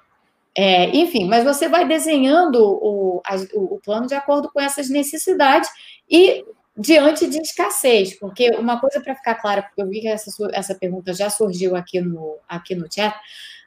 É, 0.57 0.89
enfim, 0.95 1.25
mas 1.27 1.43
você 1.43 1.69
vai 1.69 1.87
desenhando 1.87 2.57
o, 2.57 3.21
o 3.53 3.79
plano 3.83 4.07
de 4.07 4.15
acordo 4.15 4.51
com 4.51 4.59
essas 4.59 4.89
necessidades 4.89 5.69
e 6.09 6.43
diante 6.75 7.27
de 7.27 7.37
escassez, 7.39 8.17
porque 8.17 8.49
uma 8.51 8.79
coisa 8.79 9.01
para 9.01 9.15
ficar 9.15 9.35
clara, 9.35 9.61
porque 9.61 9.81
eu 9.81 9.87
vi 9.87 10.01
que 10.01 10.07
essa, 10.07 10.31
essa 10.53 10.75
pergunta 10.75 11.13
já 11.13 11.29
surgiu 11.29 11.75
aqui 11.75 12.01
no, 12.01 12.37
aqui 12.47 12.73
no 12.73 12.91
chat, 12.91 13.13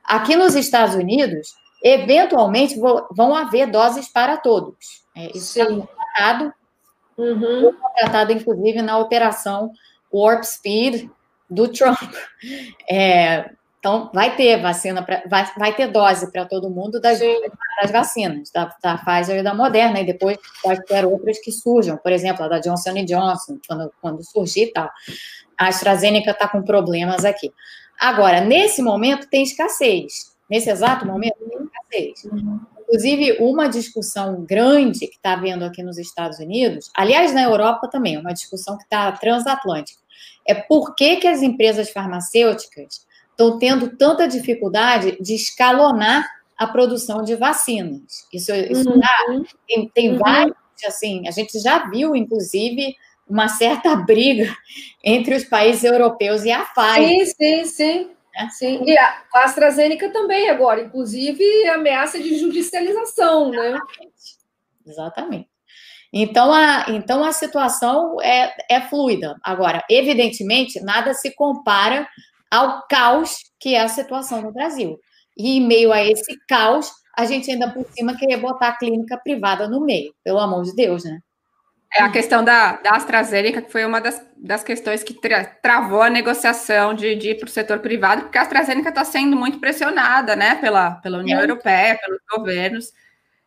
aqui 0.04 0.34
nos 0.34 0.54
Estados 0.54 0.94
Unidos, 0.94 1.54
eventualmente 1.82 2.78
vão 2.78 3.34
haver 3.34 3.70
doses 3.70 4.08
para 4.08 4.36
todos. 4.36 5.02
É, 5.14 5.26
isso 5.36 5.58
está 5.58 5.66
contratado 5.66 6.52
Uhum. 7.16 7.72
Contratado, 7.72 8.32
inclusive, 8.32 8.82
na 8.82 8.98
operação 8.98 9.72
Warp 10.12 10.44
Speed 10.44 11.08
do 11.48 11.68
Trump. 11.68 11.98
É, 12.90 13.52
então, 13.82 14.08
vai 14.14 14.36
ter 14.36 14.62
vacina, 14.62 15.02
pra, 15.02 15.24
vai, 15.28 15.44
vai 15.58 15.74
ter 15.74 15.88
dose 15.88 16.30
para 16.30 16.44
todo 16.44 16.70
mundo 16.70 17.00
das, 17.00 17.18
das 17.18 17.90
vacinas, 17.90 18.48
da, 18.52 18.72
da, 18.80 18.96
Pfizer 18.96 19.40
e 19.40 19.42
da 19.42 19.52
Moderna, 19.52 19.98
e 19.98 20.06
depois 20.06 20.38
quaisquer 20.62 21.04
outras 21.04 21.40
que 21.40 21.50
surjam, 21.50 21.96
por 21.96 22.12
exemplo, 22.12 22.44
a 22.44 22.48
da 22.48 22.60
Johnson 22.60 22.94
Johnson, 23.04 23.58
quando, 23.66 23.92
quando 24.00 24.22
surgir 24.22 24.66
e 24.66 24.72
tal. 24.72 24.88
A 25.58 25.66
AstraZeneca 25.66 26.30
está 26.30 26.46
com 26.46 26.62
problemas 26.62 27.24
aqui. 27.24 27.52
Agora, 27.98 28.40
nesse 28.40 28.80
momento, 28.80 29.28
tem 29.28 29.42
escassez. 29.42 30.32
Nesse 30.48 30.70
exato 30.70 31.04
momento, 31.04 31.34
tem 31.40 31.64
escassez. 31.64 32.32
Uhum. 32.32 32.60
Inclusive, 32.82 33.38
uma 33.40 33.68
discussão 33.68 34.44
grande 34.44 35.08
que 35.08 35.16
está 35.16 35.32
havendo 35.32 35.64
aqui 35.64 35.82
nos 35.82 35.98
Estados 35.98 36.38
Unidos, 36.38 36.88
aliás, 36.96 37.34
na 37.34 37.42
Europa 37.42 37.88
também, 37.88 38.16
uma 38.16 38.32
discussão 38.32 38.78
que 38.78 38.84
está 38.84 39.10
transatlântica, 39.10 40.00
é 40.46 40.54
por 40.54 40.94
que, 40.94 41.16
que 41.16 41.26
as 41.26 41.42
empresas 41.42 41.90
farmacêuticas 41.90 43.10
estão 43.32 43.58
tendo 43.58 43.96
tanta 43.96 44.28
dificuldade 44.28 45.18
de 45.20 45.34
escalonar 45.34 46.26
a 46.56 46.66
produção 46.66 47.22
de 47.22 47.34
vacinas. 47.34 48.26
Isso, 48.32 48.54
isso 48.54 48.90
uhum. 48.90 49.44
tem, 49.66 49.88
tem 49.88 50.12
uhum. 50.12 50.18
vários, 50.18 50.56
assim, 50.86 51.26
a 51.26 51.30
gente 51.30 51.58
já 51.58 51.90
viu, 51.90 52.14
inclusive, 52.14 52.94
uma 53.28 53.48
certa 53.48 53.96
briga 54.06 54.54
entre 55.02 55.34
os 55.34 55.44
países 55.44 55.82
europeus 55.82 56.44
e 56.44 56.52
a 56.52 56.64
Pfizer. 56.64 57.26
Sim, 57.26 57.34
sim, 57.34 57.64
sim. 57.64 58.10
Né? 58.34 58.48
Sim, 58.50 58.82
e 58.86 58.96
a 58.96 59.22
AstraZeneca 59.34 60.10
também 60.10 60.48
agora, 60.48 60.80
inclusive 60.80 61.44
ameaça 61.68 62.18
de 62.18 62.38
judicialização, 62.38 63.50
né? 63.50 63.78
Exatamente. 64.86 65.48
Então 66.12 66.52
a, 66.52 66.86
então 66.88 67.24
a 67.24 67.32
situação 67.32 68.20
é, 68.22 68.54
é 68.70 68.80
fluida. 68.82 69.36
Agora, 69.42 69.84
evidentemente, 69.88 70.80
nada 70.80 71.14
se 71.14 71.34
compara 71.34 72.06
ao 72.52 72.86
caos 72.86 73.36
que 73.58 73.74
é 73.74 73.80
a 73.80 73.88
situação 73.88 74.42
no 74.42 74.52
Brasil. 74.52 75.00
E 75.34 75.56
em 75.56 75.66
meio 75.66 75.90
a 75.90 76.04
esse 76.04 76.36
caos, 76.46 76.92
a 77.16 77.24
gente 77.24 77.50
ainda 77.50 77.70
por 77.70 77.86
cima 77.92 78.14
queria 78.14 78.36
botar 78.36 78.68
a 78.68 78.76
clínica 78.76 79.16
privada 79.16 79.66
no 79.66 79.80
meio, 79.80 80.14
pelo 80.22 80.38
amor 80.38 80.62
de 80.64 80.74
Deus, 80.74 81.02
né? 81.02 81.20
É 81.94 82.02
a 82.02 82.10
questão 82.10 82.42
da, 82.42 82.76
da 82.76 82.92
AstraZeneca, 82.92 83.60
que 83.60 83.70
foi 83.70 83.84
uma 83.84 84.00
das, 84.00 84.22
das 84.36 84.64
questões 84.64 85.02
que 85.02 85.12
tra, 85.12 85.44
travou 85.44 86.02
a 86.02 86.10
negociação 86.10 86.94
de, 86.94 87.14
de 87.14 87.30
ir 87.30 87.38
para 87.38 87.46
o 87.46 87.50
setor 87.50 87.80
privado, 87.80 88.22
porque 88.22 88.38
a 88.38 88.42
AstraZeneca 88.42 88.88
está 88.90 89.04
sendo 89.04 89.36
muito 89.36 89.58
pressionada 89.58 90.34
né, 90.34 90.54
pela, 90.56 90.92
pela 90.96 91.18
União 91.18 91.38
é. 91.38 91.44
Europeia, 91.44 91.98
pelos 92.02 92.20
governos. 92.30 92.92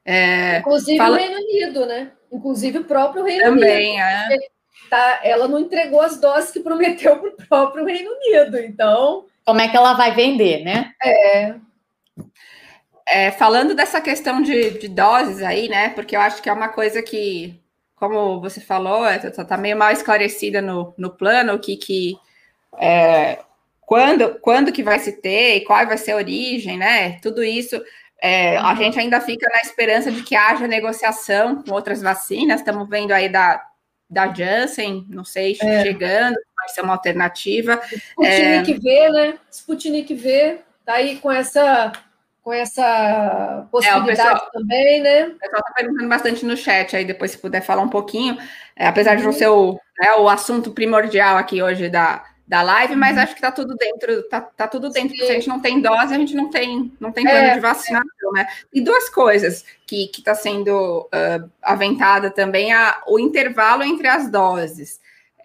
É, 0.03 0.59
Inclusive 0.59 0.97
fala... 0.97 1.15
o 1.15 1.19
Reino 1.19 1.37
Unido, 1.37 1.85
né? 1.87 2.11
Inclusive 2.31 2.79
o 2.79 2.83
próprio 2.83 3.23
Reino 3.23 3.43
Também, 3.45 4.01
Unido. 4.01 4.41
É. 4.43 4.54
Tá, 4.89 5.19
ela 5.23 5.47
não 5.47 5.59
entregou 5.59 6.01
as 6.01 6.19
doses 6.19 6.51
que 6.51 6.59
prometeu 6.59 7.17
para 7.17 7.29
o 7.29 7.47
próprio 7.47 7.85
Reino 7.85 8.11
Unido, 8.11 8.59
então. 8.59 9.25
Como 9.45 9.59
é 9.59 9.67
que 9.67 9.77
ela 9.77 9.93
vai 9.93 10.13
vender, 10.13 10.63
né? 10.63 10.91
É. 11.03 11.55
é 13.07 13.31
falando 13.31 13.73
dessa 13.73 13.99
questão 13.99 14.41
de, 14.41 14.71
de 14.71 14.87
doses 14.87 15.41
aí, 15.41 15.67
né? 15.67 15.89
Porque 15.89 16.15
eu 16.15 16.21
acho 16.21 16.41
que 16.41 16.49
é 16.49 16.53
uma 16.53 16.69
coisa 16.69 17.01
que 17.01 17.59
como 17.95 18.41
você 18.41 18.59
falou, 18.59 19.07
está 19.09 19.41
é, 19.41 19.45
tá 19.45 19.57
meio 19.57 19.77
mal 19.77 19.91
esclarecida 19.91 20.61
no, 20.61 20.93
no 20.97 21.09
plano, 21.09 21.53
o 21.53 21.59
que, 21.59 21.77
que 21.77 22.17
é, 22.77 23.39
quando, 23.81 24.39
quando 24.39 24.71
que 24.71 24.83
vai 24.83 24.99
se 24.99 25.13
ter, 25.13 25.61
qual 25.61 25.85
vai 25.87 25.97
ser 25.97 26.11
a 26.11 26.17
origem, 26.17 26.77
né? 26.77 27.19
Tudo 27.21 27.43
isso. 27.43 27.81
É, 28.21 28.57
a 28.57 28.69
uhum. 28.69 28.75
gente 28.77 28.99
ainda 28.99 29.21
fica 29.21 29.47
na 29.49 29.59
esperança 29.59 30.11
de 30.11 30.23
que 30.23 30.35
haja 30.35 30.67
negociação 30.67 31.63
com 31.63 31.71
outras 31.73 32.01
vacinas. 32.01 32.59
Estamos 32.59 32.89
vendo 32.89 33.11
aí 33.11 33.29
da, 33.29 33.63
da 34.09 34.31
Janssen, 34.33 35.05
não 35.09 35.23
sei, 35.23 35.57
é. 35.61 35.83
chegando, 35.83 36.35
vai 36.55 36.69
ser 36.69 36.81
uma 36.81 36.93
alternativa. 36.93 37.81
Sputnik 37.83 38.71
é... 38.71 38.79
V, 38.79 39.09
né? 39.09 39.39
Sputnik 39.51 40.13
V, 40.13 40.59
tá 40.85 40.93
aí 40.93 41.17
com 41.17 41.31
essa 41.31 41.91
com 42.41 42.53
essa 42.53 43.67
possibilidade 43.71 44.11
é, 44.11 44.15
pessoal, 44.15 44.51
também, 44.53 45.01
né? 45.01 45.25
O 45.29 45.39
pessoal 45.39 45.61
está 45.61 45.73
perguntando 45.75 46.07
bastante 46.09 46.45
no 46.45 46.55
chat 46.55 46.95
aí, 46.95 47.03
depois 47.03 47.31
se 47.31 47.39
puder 47.39 47.61
falar 47.61 47.81
um 47.81 47.89
pouquinho, 47.89 48.37
é, 48.75 48.85
apesar 48.85 49.15
de 49.15 49.23
não 49.23 49.31
uhum. 49.31 49.35
ser 49.35 49.47
o, 49.47 49.79
né, 49.99 50.13
o 50.19 50.29
assunto 50.29 50.69
primordial 50.69 51.37
aqui 51.37 51.63
hoje 51.63 51.89
da, 51.89 52.23
da 52.47 52.61
live, 52.61 52.95
mas 52.95 53.17
uhum. 53.17 53.23
acho 53.23 53.33
que 53.33 53.39
está 53.39 53.51
tudo 53.51 53.75
dentro, 53.75 54.23
tá, 54.29 54.39
tá 54.39 54.67
tudo 54.67 54.89
dentro, 54.89 55.09
porque 55.09 55.25
se 55.25 55.31
a 55.31 55.35
gente 55.35 55.47
não 55.47 55.59
tem 55.59 55.81
dose, 55.81 56.13
a 56.13 56.17
gente 56.17 56.35
não 56.35 56.49
tem, 56.49 56.93
não 56.99 57.11
tem 57.11 57.23
plano 57.23 57.39
é, 57.39 57.53
de 57.55 57.59
vacinação, 57.59 58.37
é. 58.37 58.39
né? 58.39 58.47
E 58.71 58.81
duas 58.81 59.09
coisas 59.09 59.65
que 59.87 60.11
está 60.15 60.35
sendo 60.35 61.01
uh, 61.01 61.51
aventada 61.61 62.29
também, 62.29 62.71
a, 62.71 63.01
o 63.07 63.19
intervalo 63.19 63.83
entre 63.83 64.07
as 64.07 64.29
doses. 64.29 64.99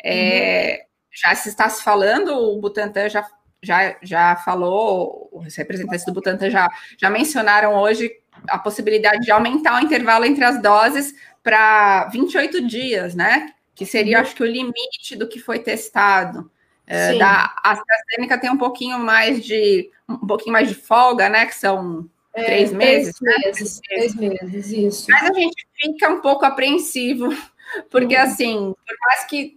É, 0.04 0.80
uhum. 0.80 0.90
Já 1.12 1.34
se 1.34 1.48
está 1.48 1.68
se 1.68 1.82
falando, 1.82 2.34
o 2.34 2.60
Butantan 2.60 3.08
já 3.08 3.26
já, 3.62 3.96
já 4.02 4.36
falou, 4.36 5.28
os 5.32 5.54
representantes 5.54 6.06
do 6.06 6.14
Butantan 6.14 6.50
já, 6.50 6.68
já 6.98 7.10
mencionaram 7.10 7.74
hoje 7.74 8.10
a 8.48 8.58
possibilidade 8.58 9.20
de 9.20 9.30
aumentar 9.30 9.76
o 9.76 9.84
intervalo 9.84 10.24
entre 10.24 10.44
as 10.44 10.62
doses 10.62 11.14
para 11.42 12.06
28 12.06 12.66
dias, 12.66 13.14
né? 13.14 13.52
Que 13.74 13.84
seria, 13.84 14.16
uhum. 14.16 14.22
acho 14.22 14.34
que, 14.34 14.42
o 14.42 14.46
limite 14.46 15.16
do 15.16 15.28
que 15.28 15.38
foi 15.38 15.58
testado. 15.58 16.50
É, 16.92 17.16
da 17.16 17.54
AstraZeneca 17.62 18.36
tem 18.36 18.50
um 18.50 18.58
pouquinho 18.58 18.98
mais 18.98 19.44
de 19.44 19.88
um 20.08 20.26
pouquinho 20.26 20.52
mais 20.52 20.68
de 20.68 20.74
folga, 20.74 21.28
né? 21.28 21.46
Que 21.46 21.54
são 21.54 22.10
é, 22.34 22.42
três 22.42 22.72
meses. 22.72 23.14
Três 23.14 23.36
né? 23.36 23.46
meses, 23.46 23.80
três 23.86 24.14
meses, 24.16 24.72
isso. 24.72 25.06
Mas 25.08 25.30
a 25.30 25.32
gente 25.32 25.68
fica 25.76 26.08
um 26.08 26.20
pouco 26.20 26.44
apreensivo, 26.44 27.32
porque 27.92 28.16
uhum. 28.16 28.22
assim, 28.22 28.74
por 28.84 28.96
mais 29.06 29.24
que 29.26 29.56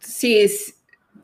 se, 0.00 0.74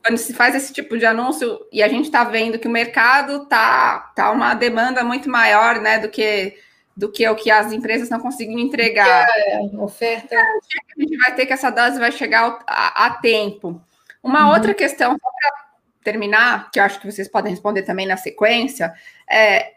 quando 0.05 0.19
se 0.19 0.31
faz 0.31 0.53
esse 0.53 0.71
tipo 0.71 0.95
de 0.95 1.07
anúncio 1.07 1.59
e 1.71 1.81
a 1.81 1.87
gente 1.87 2.05
está 2.05 2.23
vendo 2.23 2.59
que 2.59 2.67
o 2.67 2.71
mercado 2.71 3.47
tá, 3.47 4.11
tá 4.15 4.29
uma 4.29 4.53
demanda 4.53 5.03
muito 5.03 5.27
maior, 5.27 5.81
né, 5.81 5.97
do 5.97 6.07
que 6.07 6.55
do 6.95 7.11
que 7.11 7.27
o 7.27 7.35
que 7.35 7.49
as 7.49 7.71
empresas 7.71 8.09
não 8.09 8.19
conseguindo 8.19 8.59
entregar. 8.59 9.25
É, 9.27 9.59
oferta. 9.79 10.35
A 10.35 11.01
gente 11.01 11.17
vai 11.17 11.33
ter 11.33 11.47
que 11.47 11.53
essa 11.53 11.71
dose 11.71 11.97
vai 11.97 12.11
chegar 12.11 12.59
a, 12.67 13.07
a 13.07 13.09
tempo. 13.15 13.81
Uma 14.23 14.45
uhum. 14.45 14.53
outra 14.53 14.73
questão, 14.73 15.11
só 15.11 15.17
para 15.17 15.71
terminar, 16.03 16.69
que 16.71 16.79
eu 16.79 16.83
acho 16.83 16.99
que 16.99 17.11
vocês 17.11 17.27
podem 17.27 17.51
responder 17.51 17.83
também 17.83 18.05
na 18.05 18.17
sequência, 18.17 18.93
é 19.29 19.73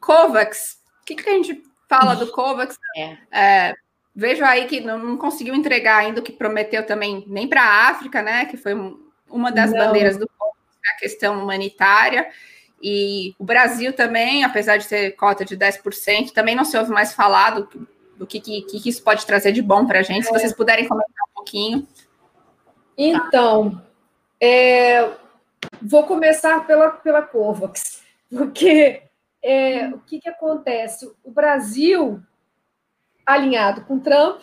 COVAX. 0.00 0.78
O 1.02 1.04
que, 1.04 1.14
que 1.14 1.28
a 1.28 1.32
gente 1.32 1.62
fala 1.88 2.14
do 2.14 2.30
COVAX? 2.30 2.76
É. 2.96 3.18
É, 3.30 3.74
vejo 4.14 4.42
aí 4.42 4.64
que 4.66 4.80
não, 4.80 4.98
não, 4.98 5.16
conseguiu 5.18 5.54
entregar 5.54 5.98
ainda 5.98 6.20
o 6.20 6.22
que 6.22 6.32
prometeu 6.32 6.86
também, 6.86 7.24
nem 7.26 7.46
para 7.46 7.62
a 7.62 7.88
África, 7.90 8.22
né? 8.22 8.46
Que 8.46 8.56
foi 8.56 8.74
um, 8.74 8.98
uma 9.28 9.52
das 9.52 9.70
Não. 9.70 9.78
bandeiras 9.78 10.16
do 10.16 10.26
povo 10.38 10.56
é 10.86 10.94
a 10.94 10.98
questão 10.98 11.42
humanitária. 11.42 12.26
E 12.82 13.34
o 13.38 13.44
Brasil 13.44 13.92
também, 13.92 14.44
apesar 14.44 14.78
de 14.78 14.88
ter 14.88 15.10
cota 15.12 15.44
de 15.44 15.56
10%, 15.56 16.32
também 16.32 16.54
não 16.54 16.64
se 16.64 16.76
ouve 16.78 16.90
mais 16.90 17.12
falado 17.12 17.68
do 18.16 18.26
que, 18.26 18.40
que, 18.40 18.62
que 18.62 18.88
isso 18.88 19.02
pode 19.02 19.26
trazer 19.26 19.52
de 19.52 19.60
bom 19.60 19.86
para 19.86 20.00
a 20.00 20.02
gente. 20.02 20.20
É. 20.20 20.22
Se 20.22 20.32
vocês 20.32 20.52
puderem 20.54 20.88
comentar 20.88 21.24
um 21.30 21.34
pouquinho. 21.34 21.86
Então, 22.96 23.82
é, 24.40 25.12
vou 25.82 26.04
começar 26.04 26.66
pela, 26.66 26.90
pela 26.90 27.22
COVAX, 27.22 28.02
porque 28.30 29.02
é, 29.42 29.88
o 29.88 29.98
que, 29.98 30.20
que 30.20 30.28
acontece? 30.28 31.10
O 31.22 31.30
Brasil, 31.30 32.20
alinhado 33.24 33.82
com 33.82 33.98
Trump, 33.98 34.40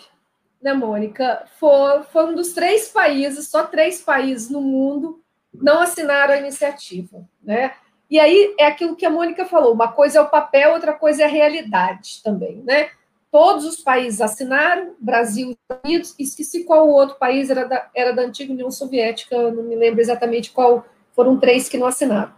né, 0.61 0.73
Mônica, 0.73 1.45
foi, 1.59 2.03
foi 2.03 2.25
um 2.27 2.35
dos 2.35 2.53
três 2.53 2.87
países, 2.89 3.49
só 3.49 3.63
três 3.63 4.01
países 4.01 4.49
no 4.49 4.61
mundo 4.61 5.21
não 5.53 5.81
assinaram 5.81 6.33
a 6.33 6.37
iniciativa, 6.37 7.27
né? 7.43 7.73
E 8.09 8.19
aí 8.19 8.55
é 8.59 8.65
aquilo 8.65 8.95
que 8.95 9.05
a 9.05 9.09
Mônica 9.09 9.45
falou: 9.45 9.73
uma 9.73 9.91
coisa 9.91 10.19
é 10.19 10.21
o 10.21 10.29
papel, 10.29 10.73
outra 10.73 10.93
coisa 10.93 11.23
é 11.23 11.25
a 11.25 11.29
realidade 11.29 12.21
também, 12.23 12.63
né? 12.63 12.89
Todos 13.33 13.65
os 13.65 13.77
países 13.77 14.21
assinaram, 14.21 14.93
Brasil 14.99 15.49
Estados 15.49 15.83
Unidos, 15.83 16.15
esqueci 16.19 16.65
qual 16.65 16.87
outro 16.87 17.15
país 17.15 17.49
era 17.49 17.65
da, 17.65 17.89
era 17.95 18.11
da 18.11 18.21
antiga 18.21 18.53
União 18.53 18.69
Soviética, 18.69 19.51
não 19.51 19.63
me 19.63 19.75
lembro 19.75 19.99
exatamente 19.99 20.51
qual, 20.51 20.85
foram 21.15 21.39
três 21.39 21.67
que 21.67 21.75
não 21.75 21.87
assinaram. 21.87 22.31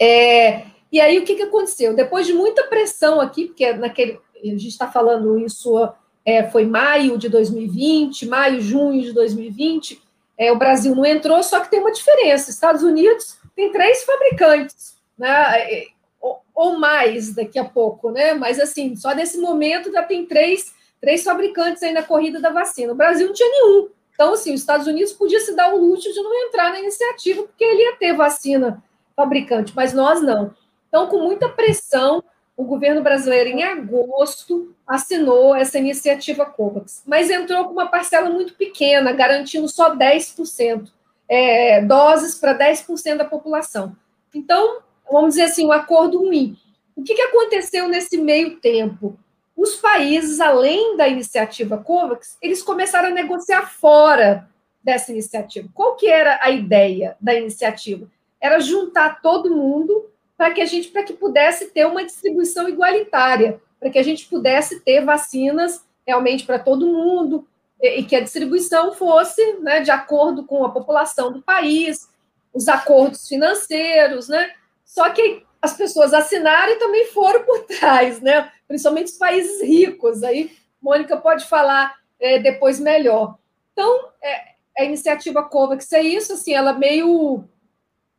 É, 0.00 0.66
e 0.92 1.00
aí 1.00 1.18
o 1.18 1.24
que, 1.24 1.34
que 1.34 1.42
aconteceu? 1.42 1.96
Depois 1.96 2.28
de 2.28 2.32
muita 2.32 2.62
pressão 2.68 3.20
aqui, 3.20 3.46
porque 3.46 3.72
naquele, 3.72 4.20
a 4.40 4.46
gente 4.46 4.68
está 4.68 4.86
falando 4.86 5.36
isso 5.36 5.92
é, 6.24 6.48
foi 6.48 6.64
maio 6.64 7.18
de 7.18 7.28
2020, 7.28 8.26
maio, 8.26 8.60
junho 8.60 9.02
de 9.02 9.12
2020, 9.12 10.00
é, 10.38 10.52
o 10.52 10.56
Brasil 10.56 10.94
não 10.94 11.04
entrou, 11.04 11.42
só 11.42 11.58
que 11.58 11.68
tem 11.68 11.80
uma 11.80 11.90
diferença. 11.90 12.52
Estados 12.52 12.84
Unidos 12.84 13.36
tem 13.56 13.72
três 13.72 14.04
fabricantes, 14.04 14.96
né? 15.18 15.86
Ou, 16.24 16.40
ou 16.54 16.78
mais 16.78 17.34
daqui 17.34 17.58
a 17.58 17.64
pouco, 17.64 18.10
né? 18.10 18.32
Mas 18.32 18.58
assim, 18.58 18.96
só 18.96 19.14
nesse 19.14 19.36
momento 19.36 19.92
já 19.92 20.02
tem 20.02 20.24
três, 20.24 20.72
três 20.98 21.22
fabricantes 21.22 21.82
aí 21.82 21.92
na 21.92 22.02
corrida 22.02 22.40
da 22.40 22.48
vacina. 22.48 22.92
O 22.92 22.96
Brasil 22.96 23.26
não 23.26 23.34
tinha 23.34 23.50
nenhum. 23.50 23.90
Então, 24.14 24.32
assim, 24.32 24.54
os 24.54 24.60
Estados 24.60 24.86
Unidos 24.86 25.12
podia 25.12 25.40
se 25.40 25.54
dar 25.54 25.74
o 25.74 25.76
luxo 25.76 26.10
de 26.10 26.22
não 26.22 26.46
entrar 26.46 26.70
na 26.70 26.78
iniciativa, 26.78 27.42
porque 27.42 27.62
ele 27.64 27.82
ia 27.82 27.96
ter 27.96 28.14
vacina 28.14 28.82
fabricante, 29.14 29.72
mas 29.76 29.92
nós 29.92 30.22
não. 30.22 30.54
Então, 30.88 31.08
com 31.08 31.18
muita 31.18 31.48
pressão, 31.48 32.22
o 32.56 32.64
governo 32.64 33.02
brasileiro, 33.02 33.50
em 33.50 33.64
agosto, 33.64 34.74
assinou 34.86 35.54
essa 35.54 35.78
iniciativa 35.78 36.46
COVAX, 36.46 37.02
mas 37.04 37.28
entrou 37.28 37.64
com 37.64 37.72
uma 37.72 37.88
parcela 37.88 38.30
muito 38.30 38.54
pequena, 38.54 39.12
garantindo 39.12 39.68
só 39.68 39.94
10%, 39.94 40.88
é, 41.28 41.82
doses 41.82 42.36
para 42.36 42.56
10% 42.56 43.16
da 43.16 43.24
população. 43.24 43.96
Então, 44.32 44.78
vamos 45.10 45.30
dizer 45.30 45.44
assim, 45.44 45.66
um 45.66 45.72
acordo 45.72 46.18
ruim. 46.18 46.56
O 46.96 47.02
que, 47.02 47.14
que 47.14 47.22
aconteceu 47.22 47.88
nesse 47.88 48.16
meio 48.16 48.56
tempo? 48.60 49.18
Os 49.56 49.76
países, 49.76 50.40
além 50.40 50.96
da 50.96 51.08
iniciativa 51.08 51.78
COVAX, 51.78 52.36
eles 52.42 52.62
começaram 52.62 53.08
a 53.08 53.12
negociar 53.12 53.66
fora 53.70 54.48
dessa 54.82 55.12
iniciativa. 55.12 55.68
Qual 55.72 55.96
que 55.96 56.06
era 56.06 56.38
a 56.42 56.50
ideia 56.50 57.16
da 57.20 57.34
iniciativa? 57.34 58.06
Era 58.40 58.60
juntar 58.60 59.22
todo 59.22 59.54
mundo 59.54 60.10
para 60.36 60.52
que 60.52 60.60
a 60.60 60.66
gente 60.66 60.88
para 60.88 61.04
que 61.04 61.12
pudesse 61.12 61.70
ter 61.70 61.86
uma 61.86 62.04
distribuição 62.04 62.68
igualitária, 62.68 63.60
para 63.80 63.90
que 63.90 63.98
a 63.98 64.02
gente 64.02 64.26
pudesse 64.26 64.80
ter 64.80 65.04
vacinas 65.04 65.84
realmente 66.06 66.44
para 66.44 66.58
todo 66.58 66.92
mundo 66.92 67.46
e, 67.80 68.00
e, 68.00 68.04
que 68.04 68.16
a 68.16 68.20
distribuição 68.20 68.92
fosse 68.92 69.54
né, 69.60 69.80
de 69.80 69.90
acordo 69.90 70.44
com 70.44 70.64
a 70.64 70.70
população 70.70 71.32
do 71.32 71.40
país, 71.40 72.08
os 72.52 72.68
acordos 72.68 73.26
financeiros, 73.26 74.28
né? 74.28 74.52
Só 74.84 75.10
que 75.10 75.44
as 75.60 75.76
pessoas 75.76 76.12
assinaram 76.12 76.72
e 76.72 76.78
também 76.78 77.06
foram 77.06 77.44
por 77.44 77.64
trás, 77.64 78.20
né? 78.20 78.50
Principalmente 78.68 79.06
os 79.06 79.18
países 79.18 79.62
ricos. 79.62 80.22
Aí, 80.22 80.56
Mônica 80.80 81.16
pode 81.16 81.46
falar 81.46 81.94
é, 82.20 82.38
depois 82.38 82.78
melhor. 82.78 83.38
Então, 83.72 84.08
é, 84.22 84.54
a 84.78 84.84
iniciativa 84.84 85.42
COVAX 85.42 85.90
é 85.92 86.02
isso, 86.02 86.34
assim, 86.34 86.52
ela 86.52 86.72
meio 86.72 87.44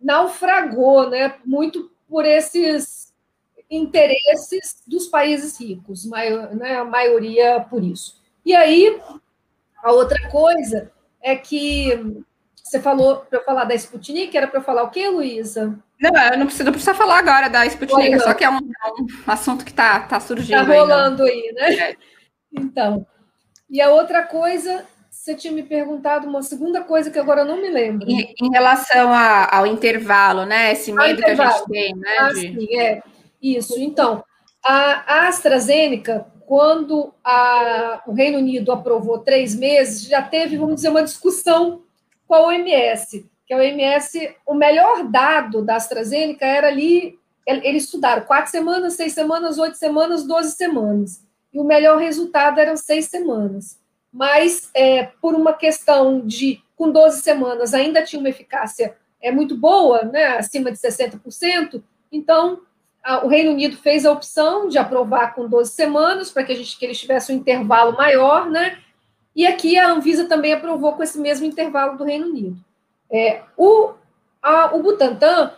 naufragou, 0.01 1.09
né? 1.09 1.36
Muito 1.45 1.91
por 2.07 2.26
esses 2.26 3.13
interesses 3.70 4.84
dos 4.86 5.07
países 5.07 5.59
ricos, 5.59 6.05
né? 6.05 6.78
a 6.78 6.86
maioria 6.86 7.66
por 7.70 7.84
isso. 7.84 8.22
E 8.45 8.55
aí, 8.55 9.01
a 9.84 9.91
outra 9.91 10.30
coisa 10.30 10.91
é 11.22 11.36
que 11.36 12.24
você 12.76 12.82
falou 12.82 13.17
para 13.17 13.39
eu 13.39 13.43
falar 13.43 13.63
da 13.63 13.76
Sputnik, 13.76 14.36
era 14.36 14.47
para 14.47 14.59
eu 14.59 14.63
falar 14.63 14.84
o 14.84 14.89
quê, 14.89 15.07
Luísa? 15.07 15.78
Não, 15.99 16.23
eu 16.32 16.38
não 16.38 16.45
preciso, 16.45 16.65
não 16.65 16.71
precisa 16.73 16.93
falar 16.93 17.19
agora 17.19 17.49
da 17.49 17.65
Sputnik, 17.65 18.19
só 18.19 18.34
que 18.34 18.43
é 18.43 18.49
um, 18.49 18.57
é 18.57 18.89
um, 19.01 19.07
assunto 19.28 19.63
que 19.63 19.71
está 19.71 20.01
tá 20.01 20.19
surgindo. 20.19 20.61
Está 20.61 20.73
rolando 20.73 21.23
aí, 21.23 21.53
né? 21.53 21.63
aí, 21.63 21.76
né? 21.78 21.95
Então, 22.51 23.05
e 23.69 23.82
a 23.82 23.89
outra 23.89 24.23
coisa 24.23 24.86
você 25.09 25.34
tinha 25.34 25.53
me 25.53 25.63
perguntado 25.63 26.28
uma 26.28 26.43
segunda 26.43 26.84
coisa 26.84 27.09
que 27.09 27.17
agora 27.17 27.41
eu 27.41 27.45
não 27.45 27.59
me 27.59 27.69
lembro. 27.69 28.07
Em, 28.07 28.36
em 28.39 28.51
relação 28.51 29.11
a, 29.11 29.57
ao 29.57 29.65
intervalo, 29.65 30.45
né? 30.45 30.73
Esse 30.73 30.91
medo 30.91 31.21
que 31.21 31.32
a 31.32 31.36
gente 31.36 31.65
tem, 31.67 31.95
né? 31.95 32.17
Ah, 32.19 32.28
de... 32.28 32.39
sim, 32.41 32.78
é. 32.78 33.01
Isso. 33.41 33.80
Então, 33.80 34.23
a, 34.63 35.15
a 35.15 35.28
AstraZeneca, 35.28 36.28
quando 36.45 37.13
a, 37.23 38.03
o 38.05 38.13
Reino 38.13 38.38
Unido 38.38 38.71
aprovou 38.71 39.19
três 39.19 39.55
meses, 39.55 40.07
já 40.07 40.21
teve, 40.21 40.57
vamos 40.57 40.76
dizer, 40.76 40.89
uma 40.89 41.03
discussão 41.03 41.84
com 42.28 42.36
a 42.36 42.41
OMS, 42.47 43.26
que 43.45 43.53
a 43.53 43.57
OMS, 43.57 44.36
o 44.45 44.53
melhor 44.53 45.03
dado 45.05 45.61
da 45.61 45.76
AstraZeneca 45.76 46.45
era 46.45 46.67
ali, 46.67 47.19
eles 47.45 47.84
estudaram 47.84 48.23
quatro 48.23 48.51
semanas, 48.51 48.93
seis 48.93 49.13
semanas, 49.13 49.57
oito 49.59 49.78
semanas, 49.78 50.26
doze 50.26 50.55
semanas. 50.55 51.23
E 51.53 51.59
o 51.59 51.63
melhor 51.63 51.99
resultado 51.99 52.59
eram 52.59 52.76
seis 52.76 53.05
semanas 53.05 53.80
mas 54.15 54.71
é, 54.73 55.09
por 55.21 55.36
uma 55.36 55.51
questão 55.51 56.26
de, 56.26 56.61
com 56.78 56.89
12 56.89 57.21
semanas, 57.21 57.73
ainda 57.73 58.01
tinha 58.01 58.17
uma 58.17 58.30
eficácia 58.30 58.95
é, 59.21 59.30
muito 59.30 59.57
boa, 59.57 60.03
né, 60.03 60.38
acima 60.38 60.71
de 60.71 60.78
60%, 60.78 61.84
então 62.09 62.61
a, 63.03 63.26
o 63.26 63.28
Reino 63.28 63.51
Unido 63.51 63.76
fez 63.76 64.05
a 64.05 64.11
opção 64.13 64.69
de 64.69 64.78
aprovar 64.78 65.36
com 65.36 65.49
12 65.49 65.69
semanas, 65.69 66.32
para 66.32 66.45
que, 66.45 66.53
a 66.53 66.55
gente, 66.55 66.80
que 66.80 66.86
eles 66.86 66.97
tivessem 66.97 67.36
um 67.36 67.39
intervalo 67.39 67.97
maior, 67.97 68.49
né, 68.49 68.78
e 69.36 69.45
aqui 69.45 69.77
a 69.77 69.91
Anvisa 69.91 70.25
também 70.25 70.53
aprovou 70.53 70.93
com 70.93 71.03
esse 71.03 71.19
mesmo 71.19 71.45
intervalo 71.45 71.97
do 71.97 72.03
Reino 72.03 72.27
Unido. 72.27 72.57
É, 73.11 73.41
o, 73.57 73.93
a, 74.41 74.75
o 74.75 74.81
Butantan, 74.81 75.51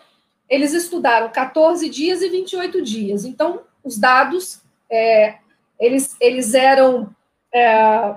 eles 0.50 0.74
estudaram 0.74 1.30
14 1.30 1.90
dias 1.90 2.22
e 2.22 2.30
28 2.30 2.82
dias, 2.82 3.26
então 3.26 3.62
os 3.84 3.98
dados, 3.98 4.62
é, 4.90 5.36
eles, 5.80 6.16
eles 6.20 6.54
eram... 6.54 7.10
É, 7.54 8.16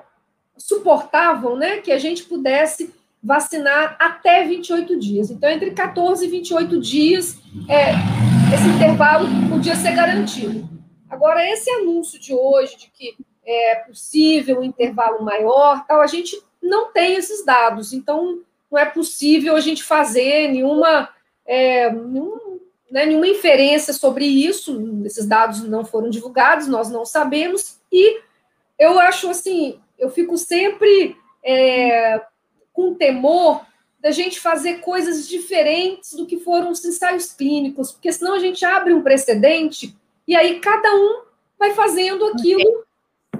suportavam 0.61 1.57
né, 1.57 1.79
que 1.79 1.91
a 1.91 1.99
gente 1.99 2.25
pudesse 2.25 2.95
vacinar 3.23 3.97
até 3.99 4.45
28 4.45 4.99
dias. 4.99 5.31
Então, 5.31 5.49
entre 5.49 5.71
14 5.73 6.25
e 6.25 6.29
28 6.29 6.81
dias, 6.81 7.39
é, 7.69 7.93
esse 8.55 8.69
intervalo 8.77 9.27
podia 9.49 9.75
ser 9.75 9.93
garantido. 9.93 10.69
Agora, 11.09 11.45
esse 11.51 11.71
anúncio 11.71 12.21
de 12.21 12.33
hoje, 12.33 12.77
de 12.77 12.91
que 12.91 13.17
é 13.45 13.77
possível 13.77 14.61
um 14.61 14.65
intervalo 14.65 15.25
maior, 15.25 15.85
tal, 15.87 16.01
a 16.01 16.07
gente 16.07 16.41
não 16.63 16.93
tem 16.93 17.15
esses 17.15 17.45
dados. 17.45 17.93
Então, 17.93 18.41
não 18.71 18.79
é 18.79 18.85
possível 18.85 19.57
a 19.57 19.61
gente 19.61 19.83
fazer 19.83 20.49
nenhuma, 20.49 21.09
é, 21.47 21.91
nenhum, 21.91 22.61
né, 22.91 23.07
nenhuma 23.07 23.27
inferência 23.27 23.93
sobre 23.93 24.25
isso. 24.25 25.03
Esses 25.05 25.27
dados 25.27 25.63
não 25.63 25.85
foram 25.85 26.11
divulgados, 26.11 26.69
nós 26.69 26.91
não 26.91 27.05
sabemos. 27.05 27.79
E 27.91 28.21
eu 28.79 28.99
acho 28.99 29.29
assim 29.29 29.81
eu 30.01 30.11
fico 30.11 30.37
sempre 30.39 31.15
é, 31.45 32.21
com 32.73 32.95
temor 32.95 33.65
da 34.01 34.11
gente 34.11 34.41
fazer 34.41 34.81
coisas 34.81 35.29
diferentes 35.29 36.15
do 36.15 36.25
que 36.25 36.39
foram 36.39 36.71
os 36.71 36.83
ensaios 36.83 37.33
clínicos, 37.33 37.93
porque 37.93 38.11
senão 38.11 38.35
a 38.35 38.39
gente 38.39 38.65
abre 38.65 38.95
um 38.95 39.03
precedente 39.03 39.95
e 40.27 40.35
aí 40.35 40.59
cada 40.59 40.91
um 40.95 41.23
vai 41.59 41.75
fazendo 41.75 42.25
aquilo 42.25 42.87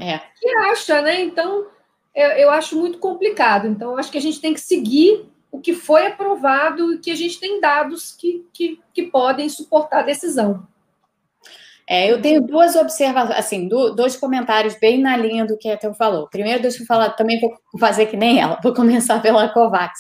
é. 0.01 0.21
que 0.39 0.49
acha, 0.71 1.03
né? 1.03 1.21
Então, 1.21 1.67
eu, 2.15 2.29
eu 2.31 2.51
acho 2.51 2.79
muito 2.79 2.99
complicado. 2.99 3.67
Então, 3.67 3.97
acho 3.97 4.11
que 4.11 4.19
a 4.19 4.23
gente 4.23 4.41
tem 4.41 4.55
que 4.55 4.61
seguir 4.61 5.27
o 5.51 5.61
que 5.61 5.75
foi 5.75 6.07
aprovado 6.07 6.95
e 6.95 6.99
que 6.99 7.11
a 7.11 7.17
gente 7.17 7.41
tem 7.41 7.61
dados 7.61 8.13
que, 8.13 8.47
que, 8.53 8.81
que 8.95 9.05
podem 9.05 9.49
suportar 9.49 10.01
a 10.01 10.05
decisão. 10.05 10.67
É, 11.89 12.09
eu 12.09 12.23
tenho 12.23 12.41
duas 12.41 12.77
observações, 12.77 13.37
assim, 13.37 13.67
do, 13.67 13.91
dois 13.91 14.17
comentários 14.17 14.77
bem 14.79 15.01
na 15.01 15.17
linha 15.17 15.45
do 15.45 15.59
que 15.59 15.69
a 15.69 15.75
Ethel 15.75 15.93
falou. 15.93 16.29
Primeiro, 16.29 16.63
deixa 16.63 16.83
eu 16.83 16.87
falar, 16.87 17.11
também 17.11 17.41
vou 17.41 17.53
fazer 17.81 18.07
que 18.07 18.17
nem 18.17 18.39
ela, 18.41 18.59
vou 18.63 18.73
começar 18.73 19.21
pela 19.21 19.49
COVAX. 19.49 19.99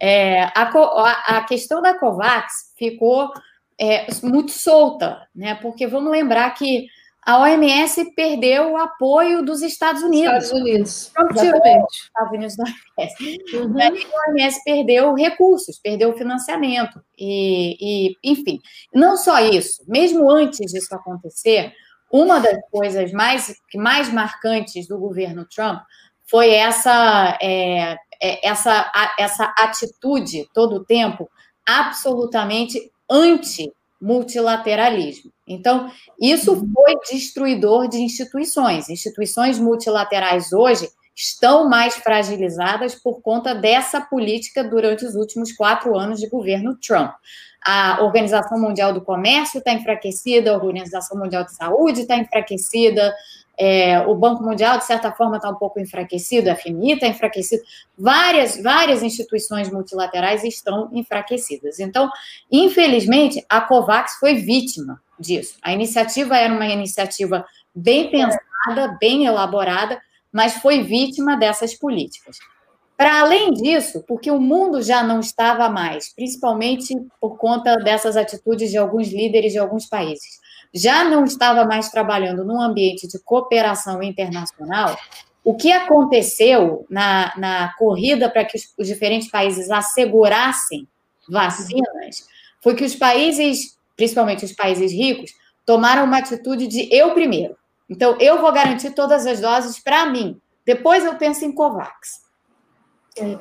É, 0.00 0.44
a, 0.54 1.38
a, 1.38 1.44
questão 1.44 1.82
da 1.82 1.98
COVAX 1.98 2.72
ficou 2.78 3.32
é, 3.80 4.06
muito 4.22 4.52
solta, 4.52 5.26
né? 5.34 5.56
Porque 5.56 5.86
vamos 5.88 6.12
lembrar 6.12 6.50
que 6.50 6.86
a 7.26 7.40
OMS 7.40 8.14
perdeu 8.14 8.74
o 8.74 8.76
apoio 8.76 9.42
dos 9.42 9.60
Estados 9.60 10.00
Unidos. 10.00 10.44
Estados 10.44 10.52
Unidos. 10.52 11.12
Exatamente. 11.32 12.04
Estados 12.04 12.32
Unidos 12.32 12.56
da 12.56 12.64
OMS. 12.64 13.40
Uhum. 13.52 13.74
a 13.80 14.30
OMS 14.30 14.64
perdeu 14.64 15.12
recursos, 15.12 15.76
perdeu 15.80 16.16
financiamento. 16.16 17.02
E, 17.18 18.12
e, 18.12 18.16
enfim, 18.22 18.60
não 18.94 19.16
só 19.16 19.40
isso, 19.40 19.82
mesmo 19.88 20.30
antes 20.30 20.70
disso 20.70 20.94
acontecer, 20.94 21.72
uma 22.12 22.38
das 22.38 22.58
coisas 22.70 23.10
mais, 23.10 23.52
mais 23.74 24.08
marcantes 24.12 24.86
do 24.86 24.96
governo 24.96 25.44
Trump 25.46 25.82
foi 26.30 26.50
essa, 26.50 27.36
é, 27.42 27.96
é 28.22 28.48
essa, 28.48 28.92
essa 29.18 29.52
atitude 29.58 30.48
todo 30.54 30.76
o 30.76 30.84
tempo 30.84 31.28
absolutamente 31.66 32.88
anti 33.10 33.72
multilateralismo. 34.06 35.32
Então, 35.48 35.90
isso 36.20 36.54
foi 36.56 36.94
destruidor 37.10 37.88
de 37.88 37.98
instituições. 37.98 38.88
Instituições 38.88 39.58
multilaterais 39.58 40.52
hoje 40.52 40.88
estão 41.14 41.68
mais 41.68 41.96
fragilizadas 41.96 42.94
por 42.94 43.20
conta 43.20 43.52
dessa 43.52 44.00
política 44.00 44.62
durante 44.62 45.04
os 45.04 45.16
últimos 45.16 45.52
quatro 45.52 45.98
anos 45.98 46.20
de 46.20 46.28
governo 46.28 46.76
Trump. 46.76 47.12
A 47.64 48.00
Organização 48.04 48.60
Mundial 48.60 48.92
do 48.92 49.00
Comércio 49.00 49.58
está 49.58 49.72
enfraquecida, 49.72 50.52
a 50.52 50.54
Organização 50.54 51.18
Mundial 51.18 51.44
de 51.44 51.56
Saúde 51.56 52.02
está 52.02 52.16
enfraquecida, 52.16 53.12
é, 53.58 54.00
o 54.00 54.14
Banco 54.14 54.42
Mundial, 54.42 54.78
de 54.78 54.84
certa 54.84 55.10
forma, 55.12 55.36
está 55.36 55.48
um 55.48 55.54
pouco 55.54 55.80
enfraquecido, 55.80 56.50
a 56.50 56.54
FMI 56.54 56.92
está 56.92 57.06
enfraquecido, 57.06 57.62
várias, 57.96 58.62
várias 58.62 59.02
instituições 59.02 59.70
multilaterais 59.70 60.44
estão 60.44 60.90
enfraquecidas. 60.92 61.80
Então, 61.80 62.10
infelizmente, 62.52 63.44
a 63.48 63.60
COVAX 63.60 64.16
foi 64.20 64.34
vítima 64.34 65.00
disso. 65.18 65.56
A 65.62 65.72
iniciativa 65.72 66.36
era 66.36 66.52
uma 66.52 66.66
iniciativa 66.66 67.46
bem 67.74 68.10
pensada, 68.10 68.96
bem 69.00 69.24
elaborada, 69.24 69.98
mas 70.30 70.54
foi 70.54 70.82
vítima 70.82 71.36
dessas 71.36 71.74
políticas. 71.74 72.36
Para 72.94 73.20
além 73.20 73.52
disso, 73.52 74.02
porque 74.06 74.30
o 74.30 74.40
mundo 74.40 74.82
já 74.82 75.02
não 75.02 75.20
estava 75.20 75.68
mais, 75.68 76.14
principalmente 76.14 76.94
por 77.20 77.36
conta 77.36 77.76
dessas 77.76 78.16
atitudes 78.16 78.70
de 78.70 78.78
alguns 78.78 79.08
líderes 79.08 79.52
de 79.52 79.58
alguns 79.58 79.86
países 79.86 80.45
já 80.74 81.04
não 81.04 81.24
estava 81.24 81.64
mais 81.64 81.90
trabalhando 81.90 82.44
num 82.44 82.60
ambiente 82.60 83.06
de 83.06 83.18
cooperação 83.18 84.02
internacional, 84.02 84.96
o 85.44 85.54
que 85.54 85.70
aconteceu 85.70 86.86
na, 86.90 87.32
na 87.36 87.72
corrida 87.78 88.28
para 88.28 88.44
que 88.44 88.56
os, 88.56 88.72
os 88.76 88.86
diferentes 88.86 89.30
países 89.30 89.70
assegurassem 89.70 90.88
vacinas 91.28 92.26
foi 92.60 92.74
que 92.74 92.84
os 92.84 92.96
países, 92.96 93.78
principalmente 93.96 94.44
os 94.44 94.52
países 94.52 94.92
ricos, 94.92 95.32
tomaram 95.64 96.04
uma 96.04 96.18
atitude 96.18 96.66
de 96.66 96.88
eu 96.92 97.14
primeiro. 97.14 97.56
Então, 97.88 98.16
eu 98.20 98.40
vou 98.40 98.52
garantir 98.52 98.90
todas 98.90 99.26
as 99.26 99.40
doses 99.40 99.78
para 99.78 100.06
mim. 100.06 100.40
Depois 100.64 101.04
eu 101.04 101.14
penso 101.14 101.44
em 101.44 101.52
COVAX. 101.52 102.26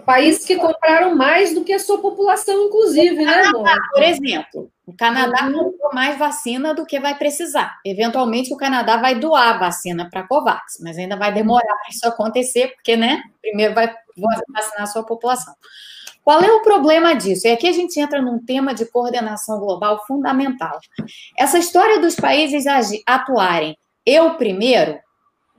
Países 0.06 0.46
que 0.46 0.56
compraram 0.56 1.16
mais 1.16 1.54
do 1.54 1.64
que 1.64 1.74
a 1.74 1.80
sua 1.80 1.98
população, 2.00 2.68
inclusive, 2.68 3.26
né, 3.26 3.44
Canadá, 3.44 3.78
Por 3.92 4.04
exemplo, 4.04 4.72
o 4.86 4.94
Canadá 4.94 5.46
uhum. 5.46 5.72
comprou 5.72 5.94
mais 5.94 6.18
vacina 6.18 6.74
do 6.74 6.86
que 6.86 7.00
vai 7.00 7.16
precisar. 7.18 7.80
Eventualmente, 7.84 8.54
o 8.54 8.58
Canadá 8.58 8.98
vai 8.98 9.16
doar 9.16 9.60
vacina 9.60 10.10
para 10.10 10.22
a 10.22 10.28
COVAX, 10.28 10.78
mas 10.82 10.98
ainda 10.98 11.16
vai 11.16 11.34
demorar 11.34 11.64
para 11.64 11.90
isso 11.90 12.08
acontecer, 12.08 12.74
porque, 12.76 12.96
né, 12.96 13.24
primeiro 13.42 13.74
vai 13.74 13.94
vacinar 14.18 14.84
a 14.84 14.86
sua 14.88 15.04
população. 15.04 15.54
Qual 16.24 16.42
é 16.42 16.52
o 16.52 16.62
problema 16.62 17.14
disso? 17.16 17.48
E 17.48 17.52
aqui 17.52 17.68
a 17.68 17.72
gente 17.72 18.00
entra 18.00 18.22
num 18.22 18.44
tema 18.44 18.74
de 18.74 18.86
coordenação 18.86 19.60
global 19.60 20.04
fundamental. 20.08 20.80
Essa 21.38 21.60
história 21.60 22.00
dos 22.00 22.16
países 22.16 22.66
atuarem 23.06 23.78
eu 24.06 24.36
primeiro 24.36 25.00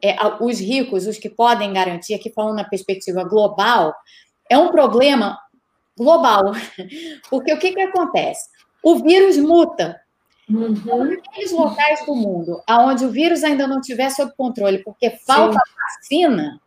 é, 0.03 0.17
os 0.41 0.61
ricos, 0.61 1.07
os 1.07 1.19
que 1.19 1.29
podem 1.29 1.73
garantir, 1.73 2.15
aqui 2.15 2.31
falando 2.31 2.57
na 2.57 2.65
perspectiva 2.65 3.25
global, 3.25 3.95
é 4.49 4.57
um 4.57 4.71
problema 4.71 5.39
global. 5.97 6.53
Porque 7.29 7.53
o 7.53 7.59
que, 7.59 7.73
que 7.73 7.81
acontece? 7.81 8.49
O 8.87 9.03
vírus 9.03 9.37
muta. 9.37 10.01
Uhum. 10.49 11.19
Aqueles 11.29 11.51
locais 11.51 12.07
do 12.07 12.15
mundo 12.15 12.63
onde 12.71 13.05
o 13.05 13.11
vírus 13.11 13.43
ainda 13.43 13.67
não 13.67 13.81
estiver 13.81 14.09
sob 14.11 14.33
controle, 14.37 14.79
porque 14.85 15.11
falta 15.27 15.59
Sim. 15.59 16.23
vacina, 16.23 16.61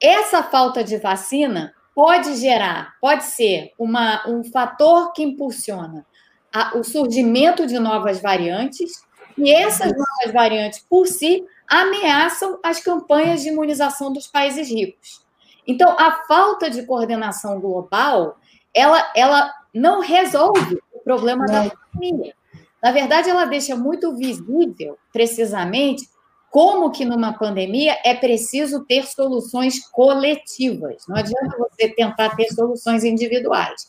essa 0.00 0.42
falta 0.42 0.82
de 0.82 0.96
vacina 0.96 1.74
pode 1.94 2.34
gerar, 2.36 2.94
pode 2.98 3.24
ser 3.24 3.74
uma, 3.78 4.26
um 4.26 4.42
fator 4.42 5.12
que 5.12 5.22
impulsiona 5.22 6.06
a, 6.50 6.78
o 6.78 6.82
surgimento 6.82 7.66
de 7.66 7.78
novas 7.78 8.22
variantes, 8.22 9.04
e 9.36 9.52
essas 9.52 9.92
novas 9.92 10.32
variantes, 10.32 10.82
por 10.88 11.06
si, 11.06 11.44
ameaçam 11.68 12.58
as 12.64 12.80
campanhas 12.80 13.42
de 13.42 13.50
imunização 13.50 14.10
dos 14.10 14.28
países 14.28 14.70
ricos. 14.70 15.22
Então, 15.66 15.94
a 15.98 16.24
falta 16.26 16.70
de 16.70 16.86
coordenação 16.86 17.60
global, 17.60 18.38
ela, 18.72 19.12
ela 19.14 19.52
não 19.76 20.00
resolve 20.00 20.80
problema 21.06 21.46
da 21.46 21.70
pandemia. 21.92 22.34
Na 22.82 22.90
verdade, 22.90 23.30
ela 23.30 23.44
deixa 23.44 23.76
muito 23.76 24.16
visível, 24.16 24.98
precisamente, 25.12 26.04
como 26.50 26.90
que 26.90 27.04
numa 27.04 27.32
pandemia 27.32 27.96
é 28.04 28.12
preciso 28.12 28.84
ter 28.84 29.06
soluções 29.06 29.86
coletivas. 29.90 31.04
Não 31.08 31.16
adianta 31.16 31.56
você 31.58 31.88
tentar 31.90 32.34
ter 32.34 32.48
soluções 32.48 33.04
individuais. 33.04 33.86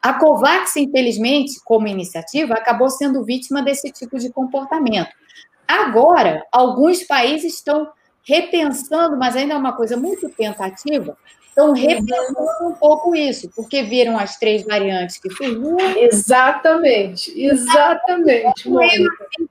A 0.00 0.14
COVAX, 0.14 0.76
infelizmente, 0.76 1.60
como 1.64 1.88
iniciativa, 1.88 2.54
acabou 2.54 2.88
sendo 2.88 3.24
vítima 3.24 3.62
desse 3.62 3.90
tipo 3.90 4.16
de 4.18 4.30
comportamento. 4.30 5.10
Agora, 5.66 6.46
alguns 6.52 7.02
países 7.02 7.54
estão 7.54 7.90
repensando, 8.22 9.16
mas 9.16 9.34
ainda 9.34 9.54
é 9.54 9.56
uma 9.56 9.72
coisa 9.72 9.96
muito 9.96 10.28
tentativa, 10.30 11.16
estão 11.50 11.72
repensando 11.72 12.68
um 12.68 12.72
pouco 12.72 13.14
isso, 13.14 13.50
porque 13.54 13.82
viram 13.82 14.18
as 14.18 14.38
três 14.38 14.64
variantes 14.64 15.18
que 15.18 15.30
surgiram. 15.30 15.78
Exatamente, 15.98 17.32
exatamente. 17.40 18.68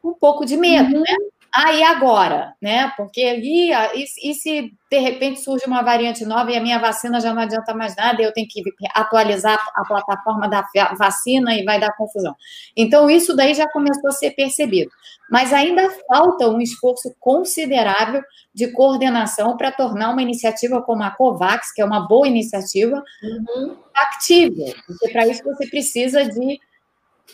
Um 0.04 0.14
pouco 0.14 0.46
de 0.46 0.58
medo, 0.58 0.96
uhum. 0.96 1.02
né? 1.02 1.16
Ah, 1.54 1.74
e 1.74 1.84
agora? 1.84 2.54
Né? 2.62 2.92
Porque 2.96 3.22
ali, 3.22 3.72
e, 3.72 4.06
e, 4.24 4.34
se 4.34 4.72
de 4.90 5.00
repente 5.00 5.42
surge 5.42 5.66
uma 5.66 5.82
variante 5.82 6.26
nova 6.26 6.52
e 6.52 6.58
a 6.58 6.62
minha 6.62 6.80
vacina 6.80 7.20
já 7.20 7.34
não 7.34 7.42
adianta 7.42 7.74
mais 7.74 7.96
nada, 7.96 8.22
eu 8.22 8.34
tenho 8.34 8.48
que 8.48 8.62
atualizar 8.94 9.60
a 9.76 9.84
plataforma 9.86 10.48
da 10.48 10.64
vacina 10.98 11.56
e 11.56 11.64
vai 11.64 11.80
dar 11.80 11.96
confusão. 11.96 12.36
Então, 12.76 13.10
isso 13.10 13.36
daí 13.36 13.54
já 13.54 13.68
começou 13.70 14.10
a 14.10 14.14
ser 14.14 14.32
percebido. 14.32 14.92
Mas 15.30 15.54
ainda 15.54 15.90
falta 16.08 16.50
um 16.50 16.60
esforço 16.60 17.16
considerável 17.20 18.22
de 18.54 18.72
coordenação 18.72 19.56
para 19.56 19.72
tornar 19.72 20.12
uma 20.12 20.22
iniciativa 20.22 20.82
como 20.82 21.04
a 21.04 21.12
COVAX, 21.12 21.72
que 21.72 21.82
é 21.82 21.86
uma 21.86 22.08
boa 22.08 22.28
iniciativa, 22.28 23.04
uhum. 23.24 23.78
factível. 23.96 24.74
Porque 24.88 25.10
para 25.10 25.28
isso 25.28 25.44
você 25.44 25.68
precisa 25.68 26.26
de 26.26 26.60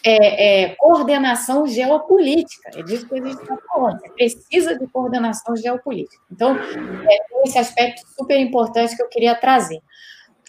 é, 0.04 0.64
é, 0.64 0.76
coordenação 0.76 1.68
geopolítica. 1.68 2.72
É 2.76 2.84
disso 2.84 3.08
que 3.08 3.16
a 3.16 3.24
gente 3.24 3.42
está 3.42 3.58
falando. 3.68 4.00
Você 4.00 4.10
precisa 4.10 4.78
de 4.78 4.88
coordenação 4.88 5.56
geopolítica. 5.56 6.22
Então, 6.32 6.56
é 6.56 7.48
esse 7.48 7.58
aspecto 7.58 8.02
super 8.16 8.40
importante 8.40 8.96
que 8.96 9.04
eu 9.04 9.10
queria 9.10 9.36
trazer. 9.36 9.82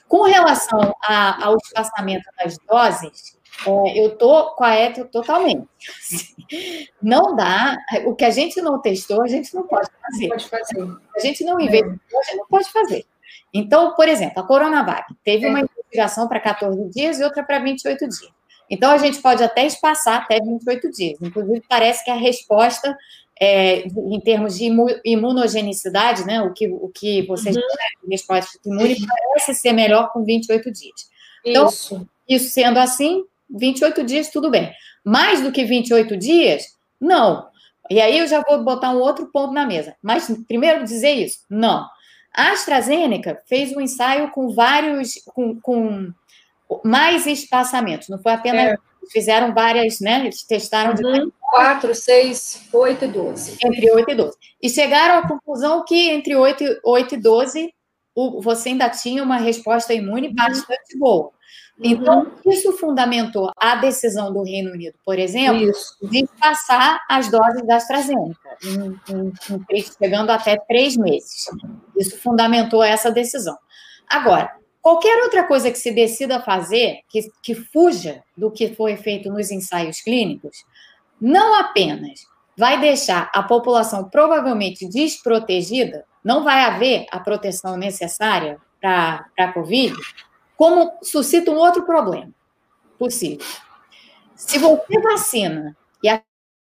Com 0.08 0.22
relação 0.22 0.94
a, 1.02 1.46
ao 1.46 1.56
espaçamento 1.56 2.28
das 2.38 2.56
doses, 2.58 3.36
é, 3.66 4.00
eu 4.00 4.12
estou 4.12 4.50
com 4.50 4.64
a 4.64 4.76
Etio 4.76 5.06
totalmente. 5.06 5.66
Não 7.02 7.34
dá. 7.34 7.76
O 8.06 8.14
que 8.14 8.24
a 8.24 8.30
gente 8.30 8.60
não 8.60 8.80
testou, 8.80 9.22
a 9.22 9.26
gente 9.26 9.54
não 9.54 9.66
pode 9.66 9.88
fazer. 10.00 10.28
Pode 10.28 10.48
fazer. 10.48 10.96
A 11.16 11.20
gente 11.20 11.44
não 11.44 11.60
investiu, 11.60 11.88
a 11.88 12.22
gente 12.24 12.36
não 12.36 12.46
pode 12.46 12.70
fazer. 12.70 13.04
Então, 13.52 13.94
por 13.94 14.08
exemplo, 14.08 14.40
a 14.40 14.46
Coronavac 14.46 15.12
teve 15.24 15.46
uma 15.46 15.60
investigação 15.60 16.28
para 16.28 16.40
14 16.40 16.88
dias 16.90 17.18
e 17.18 17.24
outra 17.24 17.42
para 17.42 17.58
28 17.58 18.08
dias. 18.08 18.32
Então, 18.70 18.90
a 18.90 18.98
gente 18.98 19.20
pode 19.20 19.42
até 19.42 19.66
espaçar 19.66 20.22
até 20.22 20.40
28 20.40 20.90
dias. 20.90 21.18
Inclusive, 21.20 21.62
parece 21.68 22.04
que 22.04 22.10
a 22.10 22.16
resposta, 22.16 22.96
é, 23.40 23.86
em 23.86 24.20
termos 24.20 24.56
de 24.58 24.68
imunogenicidade, 25.04 26.24
né, 26.24 26.42
o, 26.42 26.52
que, 26.52 26.68
o 26.68 26.88
que 26.88 27.26
vocês 27.26 27.56
uhum. 27.56 27.62
resposta 28.10 28.58
imune, 28.64 28.96
parece 29.06 29.54
ser 29.54 29.72
melhor 29.72 30.12
com 30.12 30.24
28 30.24 30.70
dias. 30.72 31.08
Então, 31.44 31.68
isso. 31.68 32.08
isso 32.28 32.50
sendo 32.50 32.78
assim, 32.78 33.24
28 33.48 34.04
dias, 34.04 34.30
tudo 34.30 34.50
bem. 34.50 34.72
Mais 35.04 35.40
do 35.40 35.52
que 35.52 35.64
28 35.64 36.16
dias, 36.16 36.64
não. 37.00 37.46
E 37.88 38.00
aí 38.00 38.18
eu 38.18 38.26
já 38.26 38.42
vou 38.42 38.64
botar 38.64 38.90
um 38.90 38.98
outro 38.98 39.30
ponto 39.32 39.52
na 39.52 39.64
mesa. 39.64 39.94
Mas, 40.02 40.28
primeiro, 40.48 40.84
dizer 40.84 41.12
isso, 41.12 41.40
não. 41.48 41.86
A 42.34 42.50
AstraZeneca 42.52 43.40
fez 43.46 43.74
um 43.74 43.80
ensaio 43.80 44.30
com 44.30 44.52
vários, 44.52 45.14
com, 45.26 45.58
com 45.60 46.12
mais 46.84 47.26
espaçamentos, 47.26 48.08
não 48.08 48.18
foi 48.18 48.32
apenas. 48.32 48.72
É. 48.72 48.76
Fizeram 49.08 49.54
várias, 49.54 50.00
né? 50.00 50.18
Eles 50.18 50.42
testaram 50.42 50.90
uhum. 50.90 51.26
de 51.26 51.32
4, 51.40 51.94
6, 51.94 52.68
8 52.72 53.04
e 53.04 53.08
12. 53.08 53.58
Entre 53.64 53.92
8 53.92 54.10
e 54.10 54.14
12. 54.16 54.36
E 54.60 54.68
chegaram 54.68 55.18
à 55.18 55.28
conclusão 55.28 55.84
que 55.84 56.10
entre 56.10 56.34
8, 56.34 56.80
8 56.84 57.14
e 57.14 57.16
12 57.18 57.74
o, 58.16 58.40
você 58.40 58.70
ainda 58.70 58.90
tinha 58.90 59.22
uma 59.22 59.36
resposta 59.36 59.94
imune 59.94 60.28
uhum. 60.28 60.34
bastante 60.34 60.98
boa. 60.98 61.30
Então, 61.78 62.20
uhum. 62.22 62.50
isso 62.50 62.72
fundamentou 62.72 63.50
a 63.56 63.74
decisão 63.76 64.32
do 64.32 64.42
Reino 64.42 64.72
Unido, 64.72 64.94
por 65.04 65.18
exemplo, 65.18 65.70
isso. 65.70 65.94
de 66.02 66.26
passar 66.40 66.98
as 67.08 67.30
doses 67.30 67.66
da 67.66 67.76
AstraZeneca, 67.76 68.56
em, 68.64 68.98
em, 69.12 69.32
em, 69.70 69.82
chegando 69.82 70.30
até 70.30 70.56
três 70.56 70.96
meses. 70.96 71.44
Isso 71.94 72.18
fundamentou 72.18 72.82
essa 72.82 73.10
decisão. 73.10 73.56
Agora, 74.08 74.50
Qualquer 74.86 75.20
outra 75.24 75.42
coisa 75.42 75.68
que 75.68 75.78
se 75.78 75.90
decida 75.90 76.40
fazer, 76.40 77.00
que, 77.08 77.28
que 77.42 77.56
fuja 77.56 78.22
do 78.36 78.52
que 78.52 78.72
foi 78.72 78.96
feito 78.96 79.28
nos 79.28 79.50
ensaios 79.50 80.00
clínicos, 80.00 80.64
não 81.20 81.58
apenas 81.58 82.24
vai 82.56 82.78
deixar 82.78 83.28
a 83.34 83.42
população 83.42 84.08
provavelmente 84.08 84.88
desprotegida, 84.88 86.04
não 86.22 86.44
vai 86.44 86.62
haver 86.62 87.04
a 87.10 87.18
proteção 87.18 87.76
necessária 87.76 88.60
para 88.80 89.26
a 89.36 89.52
Covid, 89.52 89.92
como 90.56 90.92
suscita 91.02 91.50
um 91.50 91.56
outro 91.56 91.84
problema 91.84 92.30
possível. 92.96 93.44
Se 94.36 94.56
você 94.56 95.00
vacina 95.00 95.76
e 96.00 96.08
a 96.08 96.22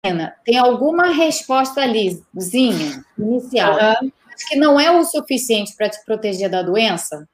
vacina 0.04 0.34
tem 0.44 0.58
alguma 0.58 1.12
resposta 1.12 1.82
alizinha, 1.82 3.04
inicial, 3.16 3.74
uhum. 3.74 4.10
que 4.48 4.56
não 4.56 4.80
é 4.80 4.90
o 4.90 5.04
suficiente 5.04 5.72
para 5.76 5.88
te 5.88 6.04
proteger 6.04 6.50
da 6.50 6.62
doença, 6.62 7.28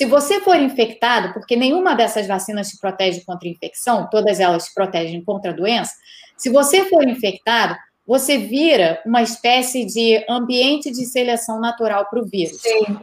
se 0.00 0.06
você 0.06 0.40
for 0.40 0.56
infectado, 0.56 1.34
porque 1.34 1.54
nenhuma 1.54 1.94
dessas 1.94 2.26
vacinas 2.26 2.68
te 2.68 2.78
protege 2.78 3.20
contra 3.20 3.46
infecção, 3.46 4.08
todas 4.10 4.40
elas 4.40 4.64
te 4.64 4.72
protegem 4.72 5.22
contra 5.22 5.50
a 5.50 5.54
doença. 5.54 5.92
Se 6.38 6.48
você 6.48 6.86
for 6.86 7.06
infectado, 7.06 7.76
você 8.06 8.38
vira 8.38 9.02
uma 9.04 9.20
espécie 9.20 9.84
de 9.84 10.24
ambiente 10.26 10.90
de 10.90 11.04
seleção 11.04 11.60
natural 11.60 12.06
para 12.08 12.18
o 12.18 12.24
vírus. 12.24 12.62
Sim. 12.62 12.98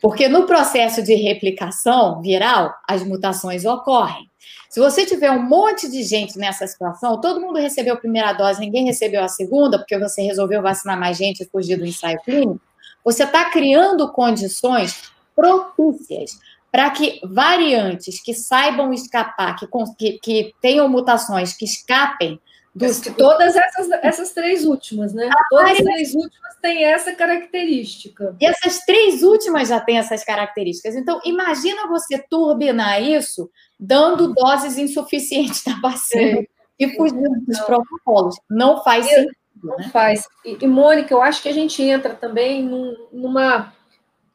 Porque 0.00 0.28
no 0.28 0.46
processo 0.46 1.02
de 1.02 1.14
replicação 1.14 2.22
viral, 2.22 2.74
as 2.88 3.04
mutações 3.04 3.66
ocorrem. 3.66 4.30
Se 4.70 4.80
você 4.80 5.04
tiver 5.04 5.30
um 5.30 5.42
monte 5.42 5.90
de 5.90 6.02
gente 6.04 6.38
nessa 6.38 6.66
situação, 6.66 7.20
todo 7.20 7.38
mundo 7.38 7.58
recebeu 7.58 7.92
a 7.92 7.98
primeira 7.98 8.32
dose, 8.32 8.60
ninguém 8.60 8.86
recebeu 8.86 9.22
a 9.22 9.28
segunda, 9.28 9.76
porque 9.76 9.98
você 9.98 10.22
resolveu 10.22 10.62
vacinar 10.62 10.98
mais 10.98 11.18
gente 11.18 11.42
e 11.42 11.50
fugir 11.50 11.76
do 11.76 11.84
ensaio 11.84 12.18
clínico, 12.24 12.62
você 13.04 13.24
está 13.24 13.50
criando 13.50 14.10
condições 14.10 15.11
propícias 15.34 16.38
para 16.70 16.88
que 16.90 17.20
variantes 17.22 18.22
que 18.22 18.32
saibam 18.32 18.92
escapar, 18.94 19.56
que, 19.56 19.66
que, 19.98 20.18
que 20.18 20.54
tenham 20.60 20.88
mutações 20.88 21.52
que 21.52 21.66
escapem 21.66 22.40
dos... 22.74 23.00
Todas 23.00 23.54
essas, 23.54 23.90
essas 24.02 24.32
três 24.32 24.64
últimas, 24.64 25.12
né? 25.12 25.28
A 25.28 25.44
Todas 25.50 25.72
as 25.72 25.78
três 25.78 26.14
últimas 26.14 26.56
têm 26.62 26.84
essa 26.84 27.12
característica. 27.14 28.34
E 28.40 28.46
essas 28.46 28.80
três 28.86 29.22
últimas 29.22 29.68
já 29.68 29.80
têm 29.80 29.98
essas 29.98 30.24
características. 30.24 30.96
Então, 30.96 31.20
imagina 31.24 31.86
você 31.88 32.18
turbinar 32.18 33.02
isso 33.02 33.50
dando 33.78 34.32
doses 34.32 34.78
insuficientes 34.78 35.62
da 35.64 35.78
vacina 35.80 36.40
é. 36.40 36.46
e 36.78 36.96
fugindo 36.96 37.44
dos 37.46 37.58
Não. 37.58 37.66
protocolos. 37.66 38.36
Não 38.48 38.82
faz 38.82 39.06
e, 39.06 39.10
sentido. 39.10 39.36
Não 39.62 39.76
né? 39.76 39.90
faz. 39.92 40.26
E, 40.44 40.56
e, 40.62 40.66
Mônica, 40.66 41.12
eu 41.12 41.20
acho 41.20 41.42
que 41.42 41.48
a 41.48 41.54
gente 41.54 41.82
entra 41.82 42.14
também 42.14 42.62
num, 42.62 42.96
numa 43.12 43.72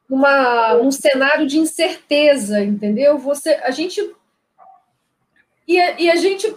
numa, 0.08 0.76
um 0.76 0.90
cenário 0.90 1.46
de 1.46 1.58
incerteza, 1.58 2.62
entendeu? 2.62 3.18
Você, 3.18 3.50
a 3.62 3.70
gente 3.70 4.14
e 5.66 5.78
a, 5.78 6.00
e 6.00 6.10
a 6.10 6.16
gente 6.16 6.54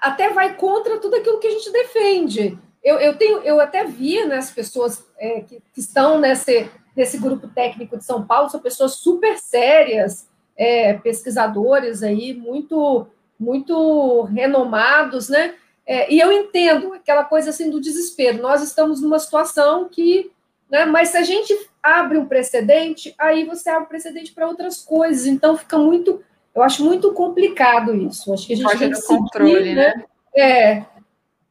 até 0.00 0.30
vai 0.30 0.56
contra 0.56 0.98
tudo 0.98 1.16
aquilo 1.16 1.38
que 1.38 1.46
a 1.46 1.50
gente 1.50 1.70
defende. 1.70 2.58
Eu, 2.82 2.98
eu 2.98 3.16
tenho, 3.16 3.38
eu 3.38 3.60
até 3.60 3.84
vi 3.84 4.24
né, 4.24 4.36
as 4.36 4.50
pessoas 4.50 5.06
é, 5.16 5.42
que, 5.42 5.62
que, 5.72 5.80
estão 5.80 6.18
nesse, 6.18 6.68
nesse 6.96 7.18
grupo 7.18 7.46
técnico 7.46 7.96
de 7.96 8.04
São 8.04 8.26
Paulo, 8.26 8.50
são 8.50 8.58
pessoas 8.58 8.96
super 8.96 9.38
sérias, 9.38 10.28
é, 10.56 10.94
pesquisadores 10.94 12.02
aí, 12.02 12.34
muito, 12.34 13.06
muito 13.38 14.22
renomados, 14.22 15.28
né? 15.28 15.54
É, 15.86 16.12
e 16.12 16.18
eu 16.18 16.32
entendo 16.32 16.92
aquela 16.94 17.24
coisa 17.24 17.50
assim 17.50 17.70
do 17.70 17.80
desespero. 17.80 18.42
Nós 18.42 18.62
estamos 18.62 19.00
numa 19.00 19.18
situação 19.20 19.88
que 19.88 20.32
né? 20.72 20.86
Mas 20.86 21.10
se 21.10 21.18
a 21.18 21.22
gente 21.22 21.54
abre 21.82 22.18
um 22.18 22.26
precedente, 22.26 23.14
aí 23.18 23.44
você 23.44 23.68
abre 23.70 23.84
um 23.84 23.88
precedente 23.88 24.32
para 24.32 24.46
outras 24.46 24.78
coisas. 24.80 25.26
Então 25.26 25.56
fica 25.56 25.76
muito, 25.78 26.22
eu 26.54 26.62
acho 26.62 26.84
muito 26.84 27.12
complicado 27.12 27.94
isso. 27.94 28.32
Acho 28.32 28.46
que 28.46 28.52
a 28.52 28.56
gente 28.56 28.66
Pode 28.66 28.78
tem 28.78 28.90
que 28.90 28.96
seguir, 28.96 29.18
controle, 29.18 29.74
né? 29.74 29.94
né? 29.96 30.04
É. 30.34 30.84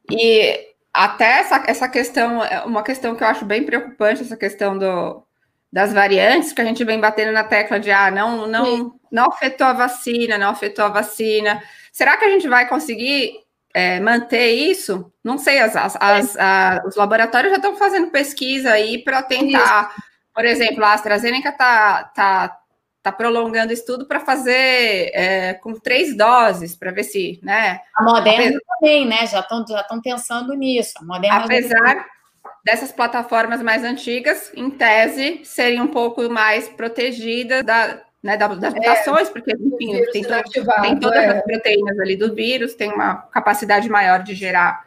E 0.10 0.72
até 0.94 1.40
essa, 1.40 1.64
essa 1.68 1.90
questão, 1.90 2.44
é 2.44 2.62
uma 2.62 2.84
questão 2.84 3.16
que 3.16 3.24
eu 3.24 3.28
acho 3.28 3.46
bem 3.46 3.64
preocupante, 3.64 4.22
essa 4.22 4.38
questão 4.38 4.78
do, 4.78 5.24
das 5.72 5.94
variantes, 5.94 6.52
que 6.52 6.62
a 6.62 6.66
gente 6.66 6.84
vem 6.84 7.00
batendo 7.00 7.32
na 7.32 7.44
tecla 7.44 7.80
de 7.80 7.92
ah, 7.92 8.12
não, 8.12 8.48
não, 8.48 8.94
não 9.12 9.26
afetou 9.26 9.68
a 9.68 9.74
vacina, 9.74 10.38
não 10.38 10.50
afetou 10.50 10.86
a 10.86 10.90
vacina. 10.90 11.62
Será 11.92 12.18
que 12.18 12.26
a 12.26 12.30
gente 12.30 12.48
vai 12.48 12.68
conseguir 12.68 13.34
é, 13.74 14.00
manter 14.00 14.52
isso? 14.52 15.12
Não 15.24 15.38
sei, 15.38 15.60
as, 15.60 15.76
as, 15.76 15.96
as 16.00 16.38
a, 16.38 16.84
os 16.86 16.96
laboratórios 16.96 17.52
já 17.52 17.58
estão 17.58 17.76
fazendo 17.76 18.12
pesquisa 18.12 18.72
aí 18.72 19.02
para 19.02 19.24
tentar, 19.24 19.92
isso. 19.92 20.11
Por 20.34 20.46
exemplo, 20.46 20.84
a 20.84 20.94
AstraZeneca 20.94 21.50
está 21.50 22.04
tá, 22.16 22.60
tá 23.04 23.12
prolongando 23.12 23.74
estudo 23.74 24.06
para 24.06 24.20
fazer 24.20 25.12
é, 25.14 25.54
com 25.56 25.74
três 25.74 26.16
doses, 26.16 26.76
para 26.76 26.92
ver 26.92 27.04
se, 27.04 27.40
né? 27.44 27.82
A 27.96 28.04
Moderna 28.04 28.46
apesar, 28.46 28.60
também, 28.80 29.06
né? 29.06 29.28
Já 29.28 29.40
estão 29.40 29.66
já 29.68 29.86
pensando 30.04 30.54
nisso. 30.54 30.94
A 31.00 31.04
Moderna 31.04 31.46
apesar 31.46 32.06
dessas 32.64 32.92
plataformas 32.92 33.62
mais 33.62 33.84
antigas, 33.84 34.52
em 34.56 34.70
tese, 34.70 35.42
seriam 35.44 35.86
um 35.86 35.90
pouco 35.90 36.30
mais 36.30 36.70
protegidas 36.70 37.64
da, 37.64 38.02
né, 38.22 38.38
das 38.38 38.74
mutações, 38.74 39.28
é, 39.30 39.32
porque, 39.32 39.52
enfim, 39.52 40.04
tem, 40.12 40.24
tem, 40.24 41.00
todas 41.00 41.24
é. 41.24 41.38
as 41.38 41.44
proteínas 41.44 42.00
ali 42.00 42.16
do 42.16 42.34
vírus, 42.36 42.76
tem 42.76 42.92
uma 42.92 43.16
capacidade 43.16 43.90
maior 43.90 44.22
de 44.22 44.36
gerar 44.36 44.86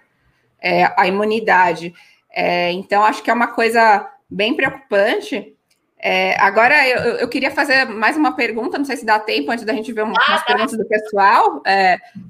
é, 0.61 0.84
a 0.97 1.07
imunidade. 1.07 1.92
É, 2.30 2.70
então, 2.72 3.05
acho 3.05 3.22
que 3.22 3.30
é 3.30 3.34
uma 3.34 3.49
coisa 3.49 4.09
bem 4.35 4.55
preocupante. 4.55 5.55
É, 5.99 6.39
agora, 6.39 6.87
eu, 6.87 6.99
eu, 7.16 7.28
queria 7.28 7.51
fazer 7.51 7.87
mais 7.87 8.16
uma 8.16 8.37
pergunta, 8.37 8.76
não 8.76 8.85
sei 8.85 8.97
se 8.97 9.07
dá 9.07 9.18
tempo 9.18 9.51
antes 9.51 9.64
da 9.64 9.72
gente 9.72 9.93
ver 9.93 10.03
umas 10.03 10.22
ah, 10.28 10.39
tá. 10.39 10.45
perguntas 10.45 10.76
do 10.76 10.85
pessoal, 10.87 11.62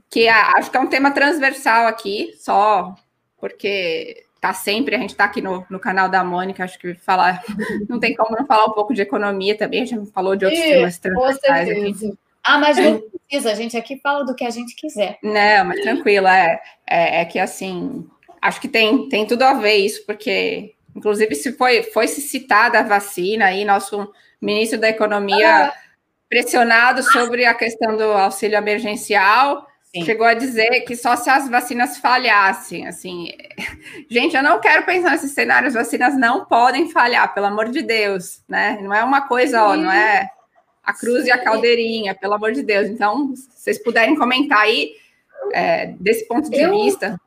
que 0.08 0.28
acho 0.28 0.70
que 0.70 0.76
é 0.76 0.80
um 0.80 0.86
tema 0.86 1.10
transversal 1.10 1.86
aqui, 1.88 2.32
só 2.38 2.94
porque 3.40 4.24
tá 4.40 4.52
sempre, 4.52 4.94
a 4.94 4.98
gente 4.98 5.10
está 5.10 5.24
aqui 5.24 5.40
no, 5.40 5.66
no 5.70 5.80
canal 5.80 6.06
da 6.08 6.22
Mônica, 6.22 6.62
acho 6.62 6.78
que 6.78 6.94
falar, 6.94 7.42
não 7.88 7.98
tem 7.98 8.14
como 8.14 8.36
não 8.36 8.46
falar 8.46 8.66
um 8.66 8.72
pouco 8.72 8.92
de 8.92 9.00
economia 9.00 9.56
também, 9.56 9.82
a 9.82 9.86
gente 9.86 10.12
falou 10.12 10.36
de 10.36 10.44
outros 10.44 10.62
e, 10.62 10.68
temas 10.68 10.98
transversais 10.98 11.70
aqui. 11.70 12.12
Ah, 12.44 12.58
mas 12.58 12.76
não 12.76 13.02
precisa, 13.26 13.52
a 13.52 13.54
gente 13.54 13.74
aqui 13.74 13.98
fala 14.02 14.22
do 14.22 14.34
que 14.34 14.44
a 14.44 14.50
gente 14.50 14.76
quiser. 14.76 15.18
Não, 15.22 15.64
mas 15.64 15.80
tranquilo, 15.80 16.26
é, 16.26 16.60
é, 16.86 17.22
é 17.22 17.24
que 17.24 17.38
assim, 17.38 18.06
acho 18.40 18.60
que 18.60 18.68
tem, 18.68 19.08
tem 19.08 19.26
tudo 19.26 19.42
a 19.42 19.54
ver 19.54 19.76
isso, 19.76 20.04
porque, 20.04 20.73
inclusive, 20.94 21.34
se 21.34 21.52
foi, 21.52 21.82
foi 21.82 22.06
se 22.08 22.20
citada 22.20 22.80
a 22.80 22.82
vacina 22.82 23.46
aí, 23.46 23.64
nosso 23.64 24.12
ministro 24.40 24.78
da 24.78 24.88
Economia 24.88 25.66
ah. 25.66 25.74
pressionado 26.28 27.02
sobre 27.02 27.44
a 27.44 27.54
questão 27.54 27.96
do 27.96 28.04
auxílio 28.04 28.56
emergencial, 28.56 29.66
Sim. 29.82 30.04
chegou 30.04 30.26
a 30.26 30.34
dizer 30.34 30.80
que 30.80 30.96
só 30.96 31.16
se 31.16 31.30
as 31.30 31.48
vacinas 31.48 31.98
falhassem, 31.98 32.86
assim, 32.86 33.28
gente, 34.10 34.36
eu 34.36 34.42
não 34.42 34.60
quero 34.60 34.84
pensar 34.84 35.10
nesse 35.10 35.28
cenário, 35.28 35.68
as 35.68 35.74
vacinas 35.74 36.18
não 36.18 36.44
podem 36.44 36.90
falhar, 36.90 37.32
pelo 37.34 37.46
amor 37.46 37.68
de 37.70 37.82
Deus, 37.82 38.42
né? 38.48 38.78
Não 38.82 38.92
é 38.92 39.02
uma 39.02 39.22
coisa, 39.22 39.58
Sim. 39.58 39.64
ó, 39.64 39.76
não 39.76 39.92
é 39.92 40.28
a 40.82 40.92
cruz 40.92 41.22
Sim. 41.22 41.28
e 41.28 41.32
a 41.32 41.38
caldeirinha, 41.42 42.14
pelo 42.14 42.34
amor 42.34 42.52
de 42.52 42.62
Deus. 42.62 42.88
Então, 42.88 43.34
se 43.34 43.48
vocês 43.50 43.82
puderem 43.82 44.14
comentar 44.16 44.60
aí 44.60 44.94
é, 45.52 45.94
desse 45.98 46.26
ponto 46.26 46.50
de 46.50 46.60
eu, 46.60 46.70
vista. 46.70 47.20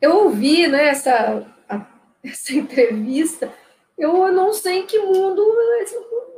Eu 0.00 0.24
ouvi, 0.24 0.66
né, 0.66 0.88
essa, 0.88 1.46
essa 2.30 2.52
entrevista, 2.52 3.52
eu 3.98 4.32
não 4.32 4.52
sei 4.52 4.78
em 4.78 4.86
que 4.86 4.98
mundo 4.98 5.44
esse 5.80 5.96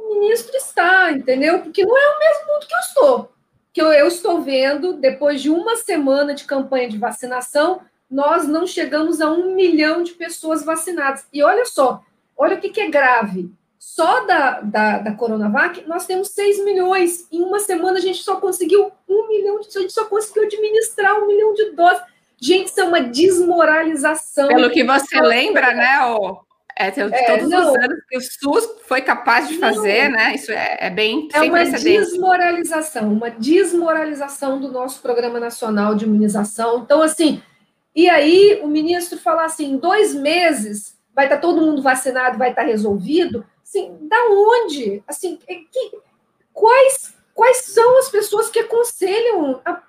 ministro 0.08 0.56
está, 0.56 1.12
entendeu? 1.12 1.60
Porque 1.60 1.84
não 1.84 1.96
é 1.96 2.16
o 2.16 2.18
mesmo 2.18 2.52
mundo 2.52 2.66
que 2.66 2.74
eu 2.74 2.80
estou 2.80 3.34
que 3.74 3.82
eu 3.82 4.06
estou 4.06 4.40
vendo, 4.40 4.92
depois 4.92 5.42
de 5.42 5.50
uma 5.50 5.74
semana 5.74 6.32
de 6.32 6.44
campanha 6.44 6.88
de 6.88 6.96
vacinação, 6.96 7.80
nós 8.08 8.46
não 8.46 8.68
chegamos 8.68 9.20
a 9.20 9.28
um 9.28 9.52
milhão 9.52 10.04
de 10.04 10.12
pessoas 10.12 10.64
vacinadas. 10.64 11.26
E 11.32 11.42
olha 11.42 11.64
só, 11.64 12.00
olha 12.36 12.56
o 12.56 12.60
que, 12.60 12.70
que 12.70 12.80
é 12.80 12.88
grave. 12.88 13.52
Só 13.76 14.24
da, 14.26 14.60
da, 14.60 14.98
da 14.98 15.14
Coronavac, 15.14 15.84
nós 15.88 16.06
temos 16.06 16.28
6 16.28 16.64
milhões. 16.64 17.26
Em 17.32 17.42
uma 17.42 17.58
semana, 17.58 17.98
a 17.98 18.00
gente 18.00 18.22
só 18.22 18.36
conseguiu 18.36 18.92
um 19.08 19.26
milhão, 19.26 19.58
de, 19.58 19.66
a 19.76 19.80
gente 19.80 19.92
só 19.92 20.04
conseguiu 20.04 20.44
administrar 20.44 21.20
um 21.20 21.26
milhão 21.26 21.52
de 21.52 21.72
doses. 21.72 22.02
Gente, 22.44 22.68
isso 22.68 22.80
é 22.80 22.84
uma 22.84 23.00
desmoralização. 23.00 24.48
Pelo 24.48 24.70
que 24.70 24.84
você 24.84 25.18
lembra, 25.18 25.72
né, 25.72 26.04
o, 26.04 26.44
é, 26.76 26.88
é, 26.88 26.90
todos 26.90 27.48
não, 27.48 27.70
os 27.70 27.78
anos 27.78 27.98
que 28.06 28.18
o 28.18 28.20
SUS 28.20 28.68
foi 28.86 29.00
capaz 29.00 29.48
de 29.48 29.56
fazer, 29.58 30.10
não, 30.10 30.18
né? 30.18 30.34
Isso 30.34 30.52
é, 30.52 30.76
é 30.78 30.90
bem 30.90 31.28
É 31.32 31.40
uma 31.40 31.64
desmoralização, 31.64 33.12
uma 33.12 33.30
desmoralização 33.30 34.60
do 34.60 34.70
nosso 34.70 35.00
Programa 35.00 35.40
Nacional 35.40 35.94
de 35.94 36.04
Imunização. 36.04 36.80
Então, 36.80 37.00
assim, 37.00 37.40
e 37.96 38.10
aí 38.10 38.60
o 38.62 38.66
ministro 38.66 39.18
falar 39.18 39.46
assim, 39.46 39.72
em 39.72 39.78
dois 39.78 40.14
meses 40.14 40.98
vai 41.14 41.24
estar 41.24 41.38
todo 41.38 41.62
mundo 41.62 41.80
vacinado, 41.80 42.36
vai 42.36 42.50
estar 42.50 42.64
resolvido. 42.64 43.46
Assim, 43.62 43.96
da 44.02 44.18
onde? 44.30 45.02
Assim, 45.08 45.38
é 45.48 45.54
que, 45.54 45.92
quais, 46.52 47.14
quais 47.32 47.58
são 47.66 47.98
as 48.00 48.10
pessoas 48.10 48.50
que 48.50 48.58
aconselham 48.58 49.62
a, 49.64 49.80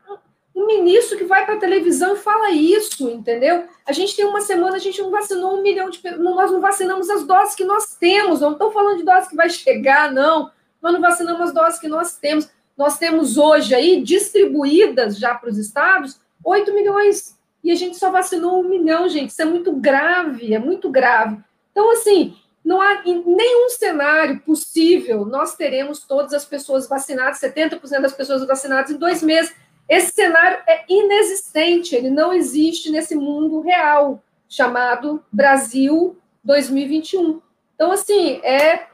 um 0.56 0.66
ministro 0.66 1.18
que 1.18 1.26
vai 1.26 1.45
para 1.45 1.56
a 1.56 1.60
televisão 1.60 2.14
e 2.14 2.20
fala 2.20 2.49
isso, 2.51 3.10
entendeu? 3.10 3.66
A 3.86 3.91
gente 3.91 4.16
tem 4.16 4.26
uma 4.26 4.39
semana, 4.39 4.78
a 4.78 4.80
gente 4.80 5.01
não 5.01 5.12
vacinou 5.12 5.58
um 5.58 5.62
milhão 5.62 5.89
de 5.89 5.99
pessoas, 5.99 6.24
nós 6.24 6.51
não 6.51 6.62
vacinamos 6.62 7.10
as 7.10 7.26
doses 7.28 7.56
que 7.56 7.66
nós 7.66 7.95
temos, 7.95 8.39
não 8.39 8.53
estou 8.53 8.72
falando 8.72 8.97
de 8.97 9.03
doses 9.03 9.28
que 9.28 9.36
vai 9.36 9.49
chegar, 9.49 10.14
não. 10.14 10.49
Nós 10.82 10.93
não 10.93 11.01
vacinamos 11.01 11.41
as 11.41 11.53
doses 11.53 11.80
que 11.80 11.89
nós 11.89 12.16
temos. 12.18 12.49
Nós 12.78 12.97
temos 12.97 13.38
hoje 13.38 13.76
aí, 13.76 14.01
distribuídas 14.01 15.18
já 15.18 15.36
para 15.36 15.49
os 15.49 15.58
estados, 15.58 16.20
8 16.43 16.74
milhões. 16.74 17.38
E 17.62 17.72
a 17.72 17.76
gente 17.76 17.97
só 17.97 18.10
vacinou 18.10 18.62
um 18.62 18.70
milhão, 18.70 19.10
gente. 19.10 19.32
Isso 19.32 19.41
é 19.41 19.45
muito 19.45 19.74
grave, 19.74 20.53
é 20.53 20.60
muito 20.60 20.89
grave. 20.89 21.38
Então, 21.72 21.91
assim, 21.91 22.36
não 22.64 22.82
há 22.82 23.01
em 23.06 23.24
nenhum 23.26 23.70
cenário 23.70 24.39
possível 24.39 25.26
nós 25.26 25.56
teremos 25.56 25.99
todas 25.99 26.34
as 26.34 26.45
pessoas 26.45 26.88
vacinadas, 26.88 27.39
70% 27.39 28.01
das 28.01 28.14
pessoas 28.14 28.45
vacinadas 28.47 28.91
em 28.91 28.97
dois 28.97 29.22
meses 29.22 29.53
esse 29.88 30.13
cenário 30.13 30.57
é 30.67 30.83
inexistente, 30.89 31.95
ele 31.95 32.09
não 32.09 32.33
existe 32.33 32.91
nesse 32.91 33.15
mundo 33.15 33.61
real 33.61 34.21
chamado 34.49 35.23
Brasil 35.31 36.17
2021. 36.43 37.41
Então, 37.75 37.91
assim, 37.91 38.39
é 38.43 38.88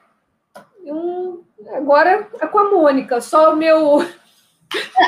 um. 0.85 1.43
Agora 1.73 2.27
é 2.41 2.47
com 2.47 2.59
a 2.59 2.71
Mônica, 2.71 3.21
só 3.21 3.53
o 3.53 3.55
meu. 3.55 4.01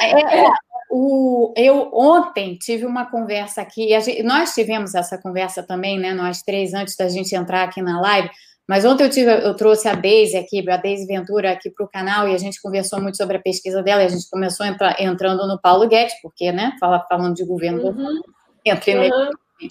É, 0.01 0.39
é, 0.39 0.49
o, 0.91 1.53
eu 1.57 1.89
ontem 1.93 2.55
tive 2.55 2.85
uma 2.85 3.05
conversa 3.05 3.61
aqui, 3.61 3.87
gente, 4.01 4.21
nós 4.23 4.53
tivemos 4.53 4.93
essa 4.93 5.17
conversa 5.17 5.63
também, 5.63 5.97
né? 5.97 6.13
Nós 6.13 6.43
três, 6.43 6.73
antes 6.73 6.95
da 6.95 7.09
gente 7.09 7.33
entrar 7.33 7.63
aqui 7.63 7.81
na 7.81 7.99
live 7.99 8.29
mas 8.67 8.85
ontem 8.85 9.03
eu, 9.03 9.09
tive, 9.09 9.29
eu 9.29 9.55
trouxe 9.55 9.87
a 9.87 9.93
Deise 9.93 10.37
aqui, 10.37 10.67
a 10.69 10.77
Deise 10.77 11.05
Ventura 11.05 11.51
aqui 11.51 11.69
para 11.69 11.85
o 11.85 11.89
canal 11.89 12.27
e 12.27 12.33
a 12.33 12.37
gente 12.37 12.61
conversou 12.61 13.01
muito 13.01 13.17
sobre 13.17 13.37
a 13.37 13.41
pesquisa 13.41 13.83
dela 13.83 14.01
e 14.01 14.05
a 14.05 14.09
gente 14.09 14.29
começou 14.29 14.65
entrar, 14.65 14.95
entrando 15.01 15.45
no 15.47 15.59
Paulo 15.59 15.87
Guedes, 15.87 16.13
porque, 16.21 16.51
né, 16.51 16.73
fala, 16.79 17.05
falando 17.09 17.35
de 17.35 17.45
governo, 17.45 17.83
uhum. 17.83 17.91
uhum. 17.97 18.21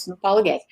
no 0.07 0.17
Paulo 0.17 0.43
Guedes. 0.43 0.65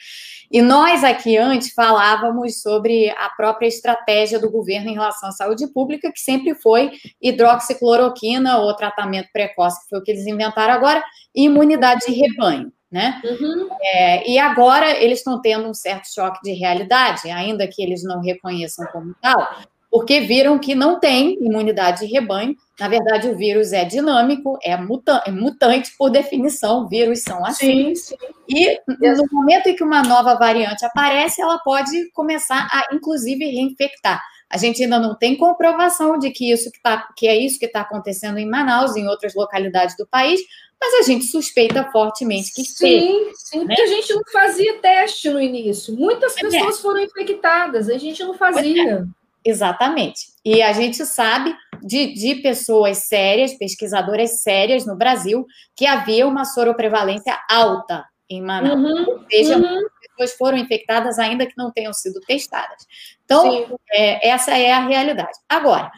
E 0.51 0.61
nós 0.61 1.03
aqui 1.03 1.39
antes 1.39 1.73
falávamos 1.73 2.61
sobre 2.61 3.09
a 3.11 3.31
própria 3.31 3.67
estratégia 3.67 4.39
do 4.39 4.51
governo 4.51 4.91
em 4.91 4.95
relação 4.95 5.29
à 5.31 5.33
saúde 5.33 5.67
pública, 5.73 6.13
que 6.13 6.21
sempre 6.21 6.55
foi 6.55 6.91
hidroxicloroquina 7.23 8.59
ou 8.59 8.77
tratamento 8.77 9.29
precoce, 9.33 9.83
que 9.83 9.89
foi 9.89 9.99
o 9.99 10.03
que 10.03 10.11
eles 10.11 10.27
inventaram 10.27 10.75
agora, 10.75 11.03
e 11.35 11.45
imunidade 11.45 12.01
de 12.07 12.13
rebanho 12.13 12.71
né? 12.91 13.21
Uhum. 13.25 13.69
É, 13.83 14.29
e 14.29 14.39
agora 14.39 14.91
eles 15.03 15.19
estão 15.19 15.41
tendo 15.41 15.69
um 15.69 15.75
certo 15.75 16.13
choque 16.13 16.41
de 16.43 16.53
realidade, 16.53 17.31
ainda 17.31 17.69
que 17.69 17.83
eles 17.83 18.03
não 18.03 18.21
reconheçam 18.21 18.87
como 18.87 19.15
tal, 19.23 19.61
porque 19.91 20.21
viram 20.21 20.59
que 20.59 20.75
não 20.75 21.01
tem 21.01 21.37
imunidade 21.41 22.07
de 22.07 22.13
rebanho. 22.13 22.55
Na 22.79 22.89
verdade, 22.89 23.29
o 23.29 23.37
vírus 23.37 23.73
é 23.73 23.85
dinâmico, 23.85 24.57
é, 24.63 24.77
muta 24.77 25.23
é 25.27 25.31
mutante 25.31 25.93
por 25.99 26.11
definição, 26.11 26.89
vírus 26.89 27.23
são 27.23 27.45
assim. 27.45 27.95
Sim, 27.95 27.95
sim. 27.95 28.17
E 28.49 28.81
no 28.87 29.27
momento 29.33 29.69
em 29.69 29.75
que 29.75 29.83
uma 29.83 30.03
nova 30.03 30.37
variante 30.37 30.85
aparece, 30.85 31.43
ela 31.43 31.59
pode 31.59 32.11
começar 32.13 32.69
a, 32.71 32.95
inclusive, 32.95 33.45
reinfectar. 33.45 34.23
A 34.49 34.57
gente 34.57 34.83
ainda 34.83 34.99
não 34.99 35.17
tem 35.17 35.37
comprovação 35.37 36.19
de 36.19 36.31
que 36.31 36.51
isso 36.51 36.71
que, 36.73 36.81
tá, 36.83 37.09
que 37.17 37.29
é 37.29 37.37
isso 37.37 37.59
que 37.59 37.67
está 37.67 37.83
acontecendo 37.83 38.39
em 38.39 38.49
Manaus, 38.49 38.97
em 38.97 39.07
outras 39.07 39.35
localidades 39.35 39.97
do 39.97 40.07
país, 40.07 40.41
mas 40.81 40.95
a 40.95 41.03
gente 41.03 41.27
suspeita 41.27 41.85
fortemente 41.93 42.53
que 42.55 42.65
sim. 42.65 43.31
sim, 43.35 43.59
né? 43.59 43.67
porque 43.67 43.83
a 43.83 43.87
gente 43.87 44.15
não 44.15 44.23
fazia 44.33 44.79
teste 44.79 45.29
no 45.29 45.41
início. 45.41 45.95
Muitas 45.95 46.35
é. 46.37 46.41
pessoas 46.41 46.79
é. 46.79 46.83
foram 46.83 47.01
infectadas, 47.01 47.91
a 47.91 47.99
gente 47.99 48.25
não 48.25 48.35
fazia. 48.35 48.95
É. 48.95 49.05
Exatamente. 49.45 50.29
E 50.45 50.63
a 50.63 50.73
gente 50.73 51.05
sabe 51.05 51.55
de, 51.83 52.15
de 52.15 52.37
pessoas 52.37 52.99
sérias, 52.99 53.55
pesquisadoras 53.55 54.41
sérias 54.43 54.87
no 54.87 54.97
Brasil, 54.97 55.47
que 55.77 55.87
havia 55.87 56.27
uma 56.27 56.45
soroprevalência 56.45 57.39
alta 57.49 58.05
em 58.29 58.43
Manaus. 58.43 58.79
Uhum, 58.79 59.15
Ou 59.15 59.25
seja, 59.31 59.57
uhum. 59.57 59.81
pessoas 60.01 60.39
foram 60.39 60.59
infectadas 60.59 61.19
ainda 61.19 61.47
que 61.47 61.57
não 61.57 61.71
tenham 61.71 61.93
sido 61.93 62.21
testadas. 62.21 62.87
Então, 63.25 63.79
é, 63.91 64.29
essa 64.29 64.57
é 64.57 64.73
a 64.73 64.87
realidade. 64.87 65.37
Agora, 65.49 65.91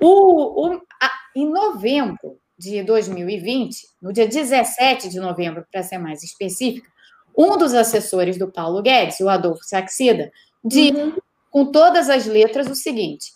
o, 0.00 0.66
o 0.66 0.82
a, 1.00 1.10
em 1.34 1.48
novembro 1.48 2.38
de 2.58 2.82
2020, 2.82 3.86
no 4.02 4.12
dia 4.12 4.26
17 4.26 5.08
de 5.08 5.20
novembro, 5.20 5.64
para 5.70 5.82
ser 5.82 5.98
mais 5.98 6.22
específica, 6.22 6.88
um 7.36 7.56
dos 7.56 7.72
assessores 7.72 8.36
do 8.36 8.50
Paulo 8.50 8.82
Guedes, 8.82 9.20
o 9.20 9.28
Adolfo 9.28 9.62
Saxida, 9.62 10.32
disse 10.64 10.92
uhum. 10.92 11.16
com 11.50 11.66
todas 11.66 12.10
as 12.10 12.26
letras 12.26 12.66
o 12.68 12.74
seguinte: 12.74 13.26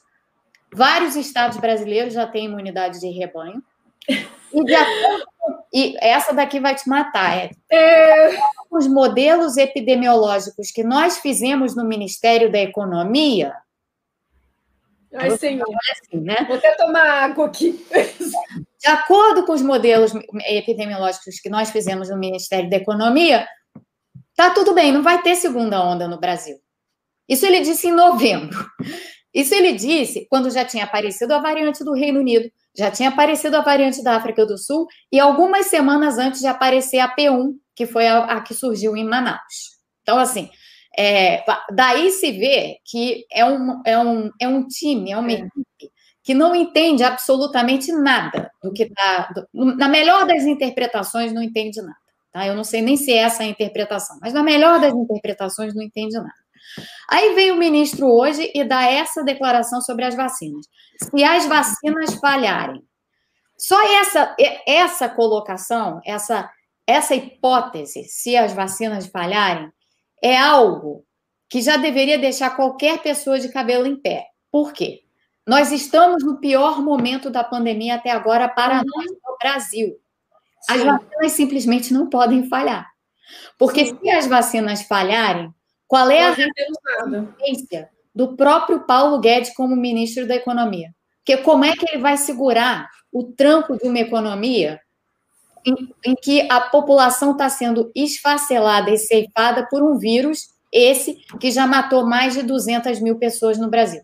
vários 0.75 1.15
estados 1.15 1.59
brasileiros 1.59 2.13
já 2.13 2.27
têm 2.27 2.47
imunidade 2.47 2.99
de 2.99 3.09
rebanho. 3.11 3.63
E, 4.53 4.65
de 4.65 4.75
acordo, 4.75 5.25
e 5.73 5.97
essa 6.01 6.35
daqui 6.35 6.61
vai 6.61 6.75
te 6.75 6.89
matar. 6.89 7.39
É, 7.39 7.51
é... 7.71 8.39
Os 8.71 8.87
modelos 8.89 9.57
epidemiológicos 9.57 10.71
que 10.71 10.83
nós 10.83 11.19
fizemos 11.19 11.77
no 11.77 11.85
Ministério 11.85 12.51
da 12.51 12.59
Economia. 12.59 13.55
Ai, 15.15 15.37
senhor. 15.37 15.67
Assim, 15.91 16.21
né? 16.21 16.37
Vou 16.47 16.57
até 16.57 16.75
tomar 16.77 17.03
água 17.03 17.47
aqui. 17.47 17.85
De 18.81 18.89
acordo 18.89 19.45
com 19.45 19.53
os 19.53 19.63
modelos 19.63 20.13
epidemiológicos 20.47 21.39
que 21.41 21.49
nós 21.49 21.71
fizemos 21.71 22.09
no 22.09 22.19
Ministério 22.19 22.69
da 22.69 22.77
Economia, 22.77 23.47
tá 24.35 24.51
tudo 24.51 24.75
bem, 24.75 24.91
não 24.93 25.03
vai 25.03 25.23
ter 25.23 25.37
segunda 25.37 25.85
onda 25.85 26.09
no 26.09 26.19
Brasil. 26.19 26.57
Isso 27.29 27.47
ele 27.47 27.61
disse 27.61 27.89
em 27.89 27.93
novembro. 27.93 28.59
Isso 29.33 29.55
ele 29.55 29.73
disse 29.73 30.27
quando 30.29 30.51
já 30.51 30.65
tinha 30.65 30.85
aparecido 30.85 31.33
a 31.35 31.39
variante 31.39 31.85
do 31.85 31.95
Reino 31.95 32.21
Unido, 32.21 32.51
já 32.77 32.91
tinha 32.91 33.09
aparecido 33.09 33.57
a 33.57 33.61
variante 33.61 34.03
da 34.03 34.17
África 34.17 34.45
do 34.45 34.59
Sul 34.59 34.87
e 35.11 35.21
algumas 35.21 35.67
semanas 35.67 36.19
antes 36.19 36.41
de 36.41 36.47
aparecer 36.47 36.99
a 36.99 37.15
P1, 37.15 37.53
que 37.75 37.87
foi 37.87 38.07
a, 38.07 38.25
a 38.25 38.41
que 38.41 38.55
surgiu 38.55 38.97
em 38.97 39.05
Manaus. 39.05 39.79
Então, 40.03 40.19
assim, 40.19 40.51
é, 40.97 41.45
daí 41.73 42.11
se 42.11 42.33
vê 42.33 42.79
que 42.85 43.27
é 43.31 43.45
um, 43.45 43.83
é 43.85 43.99
um, 43.99 44.31
é 44.41 44.49
um 44.49 44.67
time, 44.67 45.13
é 45.13 45.19
uma 45.19 45.31
é. 45.31 45.35
equipe 45.35 45.93
que 46.23 46.35
não 46.35 46.55
entende 46.55 47.03
absolutamente 47.03 47.93
nada 47.93 48.51
do 48.63 48.73
que 48.73 48.85
está. 48.85 49.29
Na 49.53 49.89
melhor 49.89 50.27
das 50.27 50.45
interpretações, 50.45 51.33
não 51.33 51.43
entende 51.43 51.81
nada. 51.83 51.97
Tá? 52.33 52.47
Eu 52.47 52.55
não 52.55 52.65
sei 52.65 52.81
nem 52.81 52.97
se 52.97 53.13
é 53.13 53.17
essa 53.17 53.43
a 53.43 53.47
interpretação, 53.47 54.19
mas 54.21 54.33
na 54.33 54.43
melhor 54.43 54.81
das 54.81 54.95
interpretações, 54.95 55.75
não 55.75 55.83
entende 55.83 56.17
nada. 56.17 56.33
Aí 57.11 57.35
vem 57.35 57.51
o 57.51 57.57
ministro 57.57 58.07
hoje 58.07 58.51
e 58.55 58.63
dá 58.65 58.85
essa 58.85 59.25
declaração 59.25 59.81
sobre 59.81 60.05
as 60.05 60.15
vacinas. 60.15 60.67
Se 61.03 61.25
as 61.25 61.47
vacinas 61.47 62.15
falharem, 62.15 62.83
só 63.59 63.81
essa 64.01 64.35
essa 64.67 65.09
colocação, 65.09 66.01
essa 66.05 66.49
essa 66.87 67.15
hipótese, 67.15 68.05
se 68.05 68.37
as 68.37 68.53
vacinas 68.53 69.07
falharem, 69.07 69.71
é 70.23 70.37
algo 70.37 71.05
que 71.49 71.61
já 71.61 71.77
deveria 71.77 72.19
deixar 72.19 72.57
qualquer 72.57 73.03
pessoa 73.03 73.39
de 73.39 73.49
cabelo 73.51 73.87
em 73.87 73.97
pé. 73.97 74.29
Por 74.51 74.73
quê? 74.73 75.03
Nós 75.47 75.73
estamos 75.73 76.25
no 76.25 76.39
pior 76.39 76.81
momento 76.81 77.29
da 77.29 77.43
pandemia 77.43 77.97
até 77.97 78.11
agora 78.11 78.49
para 78.49 78.79
uhum. 78.79 78.85
nós 78.87 79.07
no 79.07 79.37
Brasil. 79.39 79.99
As 80.71 80.81
Sim. 80.81 80.87
vacinas 80.87 81.33
simplesmente 81.33 81.93
não 81.93 82.09
podem 82.09 82.49
falhar. 82.49 82.89
Porque 83.59 83.87
Sim. 83.87 83.99
se 84.01 84.11
as 84.11 84.27
vacinas 84.27 84.83
falharem, 84.83 85.53
qual 85.87 86.11
é 86.11 86.27
a 86.27 86.33
resistência 86.33 87.91
do 88.15 88.37
próprio 88.37 88.87
Paulo 88.87 89.19
Guedes 89.19 89.55
como 89.55 89.75
ministro 89.75 90.27
da 90.27 90.37
Economia? 90.37 90.95
Porque 91.19 91.43
como 91.43 91.65
é 91.65 91.73
que 91.73 91.87
ele 91.91 92.01
vai 92.01 92.17
segurar 92.17 92.89
o 93.13 93.25
tranco 93.25 93.77
de 93.77 93.89
uma 93.89 93.99
economia 93.99 94.81
em, 95.65 95.75
em 96.05 96.15
que 96.15 96.47
a 96.51 96.61
população 96.61 97.33
está 97.33 97.49
sendo 97.49 97.91
esfacelada 97.95 98.91
e 98.91 98.99
ceifada 98.99 99.67
por 99.69 99.83
um 99.83 99.99
vírus, 99.99 100.49
esse 100.73 101.15
que 101.39 101.51
já 101.51 101.67
matou 101.67 102.07
mais 102.07 102.35
de 102.35 102.43
200 102.43 103.01
mil 103.01 103.19
pessoas 103.19 103.59
no 103.59 103.69
Brasil? 103.69 104.03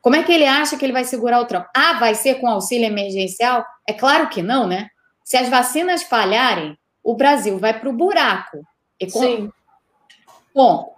Como 0.00 0.16
é 0.16 0.22
que 0.22 0.32
ele 0.32 0.46
acha 0.46 0.76
que 0.76 0.84
ele 0.84 0.92
vai 0.92 1.04
segurar 1.04 1.40
o 1.40 1.44
tranco? 1.44 1.68
Ah, 1.74 1.94
vai 1.94 2.14
ser 2.14 2.36
com 2.36 2.48
auxílio 2.48 2.86
emergencial? 2.86 3.64
É 3.86 3.92
claro 3.92 4.28
que 4.28 4.42
não, 4.42 4.66
né? 4.66 4.88
Se 5.24 5.36
as 5.36 5.48
vacinas 5.48 6.02
falharem, 6.02 6.78
o 7.02 7.14
Brasil 7.14 7.58
vai 7.58 7.78
para 7.78 7.88
o 7.88 7.92
buraco. 7.92 8.62
Sim. 9.08 9.50
Bom, 10.54 10.94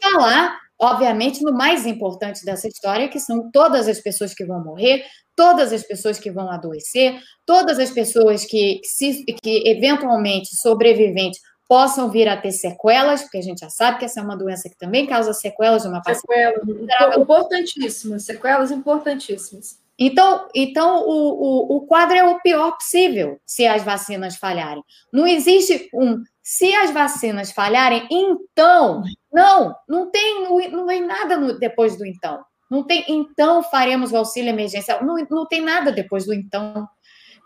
falar, 0.00 0.58
obviamente, 0.80 1.42
no 1.42 1.52
mais 1.52 1.86
importante 1.86 2.44
dessa 2.44 2.68
história, 2.68 3.08
que 3.08 3.18
são 3.18 3.50
todas 3.50 3.88
as 3.88 4.00
pessoas 4.00 4.32
que 4.32 4.44
vão 4.44 4.62
morrer, 4.62 5.04
todas 5.34 5.72
as 5.72 5.82
pessoas 5.82 6.18
que 6.18 6.30
vão 6.30 6.50
adoecer, 6.50 7.20
todas 7.44 7.78
as 7.78 7.90
pessoas 7.90 8.44
que, 8.44 8.80
se, 8.84 9.24
que 9.24 9.62
eventualmente 9.66 10.54
sobreviventes 10.60 11.40
possam 11.68 12.10
vir 12.10 12.28
a 12.28 12.36
ter 12.36 12.52
sequelas, 12.52 13.22
porque 13.22 13.38
a 13.38 13.42
gente 13.42 13.60
já 13.60 13.68
sabe 13.68 13.98
que 13.98 14.04
essa 14.06 14.20
é 14.20 14.22
uma 14.22 14.36
doença 14.36 14.68
que 14.68 14.78
também 14.78 15.06
causa 15.06 15.34
sequelas 15.34 15.82
de 15.82 15.88
uma. 15.88 16.02
Sequelas, 16.02 17.16
importantíssimas, 17.16 18.24
sequelas 18.24 18.70
importantíssimas. 18.70 19.78
Então, 19.98 20.48
então 20.54 21.04
o, 21.06 21.74
o, 21.74 21.76
o 21.76 21.80
quadro 21.86 22.16
é 22.16 22.24
o 22.24 22.40
pior 22.40 22.72
possível 22.72 23.40
se 23.44 23.66
as 23.66 23.82
vacinas 23.82 24.36
falharem. 24.36 24.82
Não 25.12 25.26
existe 25.26 25.90
um 25.92 26.22
se 26.48 26.74
as 26.74 26.90
vacinas 26.90 27.52
falharem, 27.52 28.08
então, 28.10 29.02
não, 29.30 29.76
não 29.86 30.10
tem, 30.10 30.44
não 30.70 30.86
vem 30.86 31.04
nada 31.04 31.36
no, 31.36 31.58
depois 31.58 31.98
do 31.98 32.06
então. 32.06 32.42
Não 32.70 32.82
tem, 32.82 33.04
então 33.06 33.62
faremos 33.62 34.12
o 34.12 34.16
auxílio 34.16 34.48
emergencial. 34.48 35.04
Não, 35.04 35.16
não 35.30 35.46
tem 35.46 35.60
nada 35.60 35.92
depois 35.92 36.24
do 36.24 36.32
então. 36.32 36.88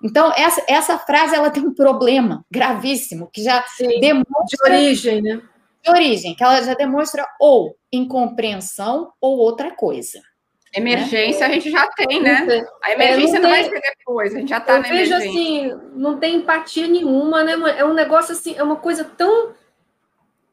Então, 0.05 0.33
essa, 0.37 0.65
essa 0.69 0.99
frase 1.01 1.35
ela 1.35 1.51
tem 1.51 1.65
um 1.65 1.75
problema 1.75 2.47
gravíssimo, 2.49 3.29
que 3.33 3.43
já 3.43 3.65
Sim, 3.77 3.99
demonstra. 3.99 4.71
De 4.71 4.73
origem, 4.73 5.21
né? 5.21 5.43
De 5.83 5.91
origem, 5.91 6.37
que 6.37 6.45
ela 6.45 6.63
já 6.63 6.75
demonstra 6.75 7.27
ou 7.41 7.77
incompreensão 7.93 9.13
ou 9.21 9.37
outra 9.37 9.75
coisa. 9.75 10.23
Emergência 10.75 11.47
né? 11.47 11.47
a 11.47 11.59
gente 11.59 11.71
já 11.71 11.87
tem, 11.89 12.23
né? 12.23 12.47
A 12.83 12.93
emergência 12.93 13.37
é, 13.37 13.41
não, 13.41 13.49
não 13.51 13.57
tem... 13.57 13.71
vai 13.71 13.71
ser 13.71 13.95
depois, 13.99 14.35
a 14.35 14.39
gente 14.39 14.49
já 14.49 14.59
está 14.59 14.79
na 14.79 14.89
emergência. 14.89 15.15
Eu 15.15 15.21
vejo 15.21 15.31
assim, 15.31 15.81
não 15.95 16.19
tem 16.19 16.37
empatia 16.37 16.89
nenhuma, 16.89 17.45
né? 17.45 17.53
É 17.77 17.85
um 17.85 17.93
negócio 17.93 18.33
assim, 18.33 18.55
é 18.57 18.63
uma 18.63 18.77
coisa 18.77 19.05
tão. 19.05 19.53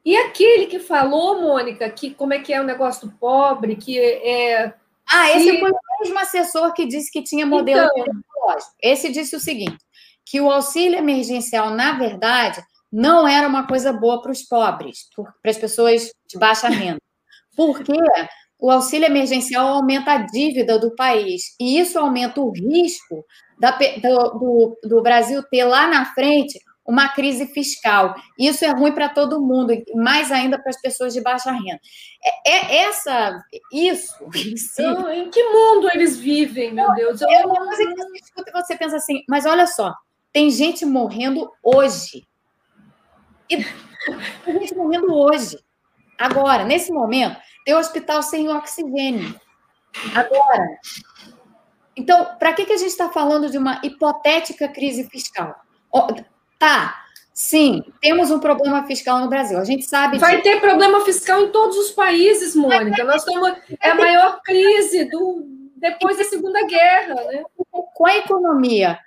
E 0.04 0.16
aquele 0.16 0.66
que 0.66 0.78
falou, 0.78 1.40
Mônica, 1.40 1.88
que 1.90 2.12
como 2.12 2.34
é 2.34 2.38
que 2.38 2.52
é 2.52 2.60
o 2.60 2.64
negócio 2.64 3.08
do 3.08 3.14
pobre, 3.14 3.76
que 3.76 3.98
é. 3.98 4.74
Ah, 5.10 5.26
se... 5.28 5.38
esse 5.38 5.58
foi 5.58 5.70
o 5.70 5.78
mesmo 6.00 6.18
assessor 6.18 6.72
que 6.74 6.86
disse 6.86 7.10
que 7.10 7.22
tinha 7.22 7.46
modelo 7.46 7.88
então... 7.96 8.04
Esse 8.82 9.10
disse 9.10 9.34
o 9.34 9.40
seguinte: 9.40 9.78
que 10.24 10.40
o 10.40 10.50
auxílio 10.50 10.98
emergencial, 10.98 11.70
na 11.70 11.92
verdade, 11.92 12.62
não 12.92 13.26
era 13.26 13.48
uma 13.48 13.66
coisa 13.66 13.92
boa 13.92 14.20
para 14.20 14.32
os 14.32 14.42
pobres, 14.42 15.08
para 15.42 15.50
as 15.50 15.58
pessoas 15.58 16.12
de 16.28 16.38
baixa 16.38 16.68
renda. 16.68 17.00
Porque 17.56 17.92
o 18.60 18.70
auxílio 18.70 19.06
emergencial 19.06 19.66
aumenta 19.68 20.12
a 20.12 20.18
dívida 20.18 20.78
do 20.78 20.94
país, 20.94 21.54
e 21.58 21.78
isso 21.78 21.98
aumenta 21.98 22.40
o 22.40 22.50
risco 22.50 23.24
da, 23.58 23.70
do, 23.70 24.38
do, 24.38 24.78
do, 24.84 25.02
Brasil 25.02 25.42
ter 25.42 25.64
lá 25.64 25.86
na 25.86 26.06
frente 26.06 26.58
uma 26.86 27.08
crise 27.08 27.46
fiscal. 27.46 28.14
Isso 28.38 28.64
é 28.64 28.70
ruim 28.70 28.92
para 28.92 29.08
todo 29.08 29.40
mundo, 29.40 29.72
mais 29.94 30.32
ainda 30.32 30.58
para 30.58 30.70
as 30.70 30.80
pessoas 30.80 31.12
de 31.12 31.20
baixa 31.20 31.52
renda. 31.52 31.80
É, 32.46 32.50
é 32.50 32.76
essa, 32.84 33.40
isso. 33.72 34.14
Então, 34.80 35.10
em 35.10 35.30
que 35.30 35.42
mundo 35.44 35.88
eles 35.92 36.18
vivem, 36.18 36.72
meu 36.72 36.92
Deus? 36.94 37.22
É 37.22 37.46
uma 37.46 37.66
coisa 37.66 37.86
que 37.86 37.94
você 37.94 38.18
escuta 38.18 38.50
e 38.50 38.52
você 38.52 38.76
pensa 38.76 38.96
assim, 38.96 39.22
mas 39.28 39.46
olha 39.46 39.66
só, 39.66 39.94
tem 40.32 40.50
gente 40.50 40.84
morrendo 40.84 41.50
hoje. 41.62 42.26
E 43.48 43.56
tem 44.44 44.60
gente 44.60 44.74
morrendo 44.74 45.14
hoje. 45.14 45.58
Agora, 46.20 46.64
nesse 46.64 46.92
momento, 46.92 47.36
tem 47.64 47.74
hospital 47.74 48.22
sem 48.22 48.50
oxigênio. 48.50 49.34
Agora, 50.14 50.68
então, 51.96 52.36
para 52.38 52.52
que, 52.52 52.66
que 52.66 52.74
a 52.74 52.76
gente 52.76 52.90
está 52.90 53.08
falando 53.08 53.50
de 53.50 53.56
uma 53.56 53.80
hipotética 53.82 54.68
crise 54.68 55.08
fiscal? 55.08 55.54
Tá, 56.58 57.04
sim, 57.32 57.82
temos 58.02 58.30
um 58.30 58.38
problema 58.38 58.86
fiscal 58.86 59.18
no 59.18 59.28
Brasil. 59.30 59.58
A 59.58 59.64
gente 59.64 59.84
sabe. 59.86 60.18
Vai 60.18 60.36
de... 60.36 60.42
ter 60.42 60.60
problema 60.60 61.00
fiscal 61.06 61.40
em 61.40 61.50
todos 61.50 61.76
os 61.78 61.90
países, 61.90 62.54
Mônica. 62.54 63.02
Nós 63.02 63.24
estamos. 63.24 63.52
É 63.80 63.90
a 63.90 63.94
maior 63.94 64.40
crise 64.42 65.06
do 65.06 65.42
depois 65.76 66.18
da 66.18 66.24
Segunda 66.24 66.64
Guerra, 66.66 67.14
né? 67.14 67.42
Com 67.94 68.06
a 68.06 68.16
economia 68.18 68.98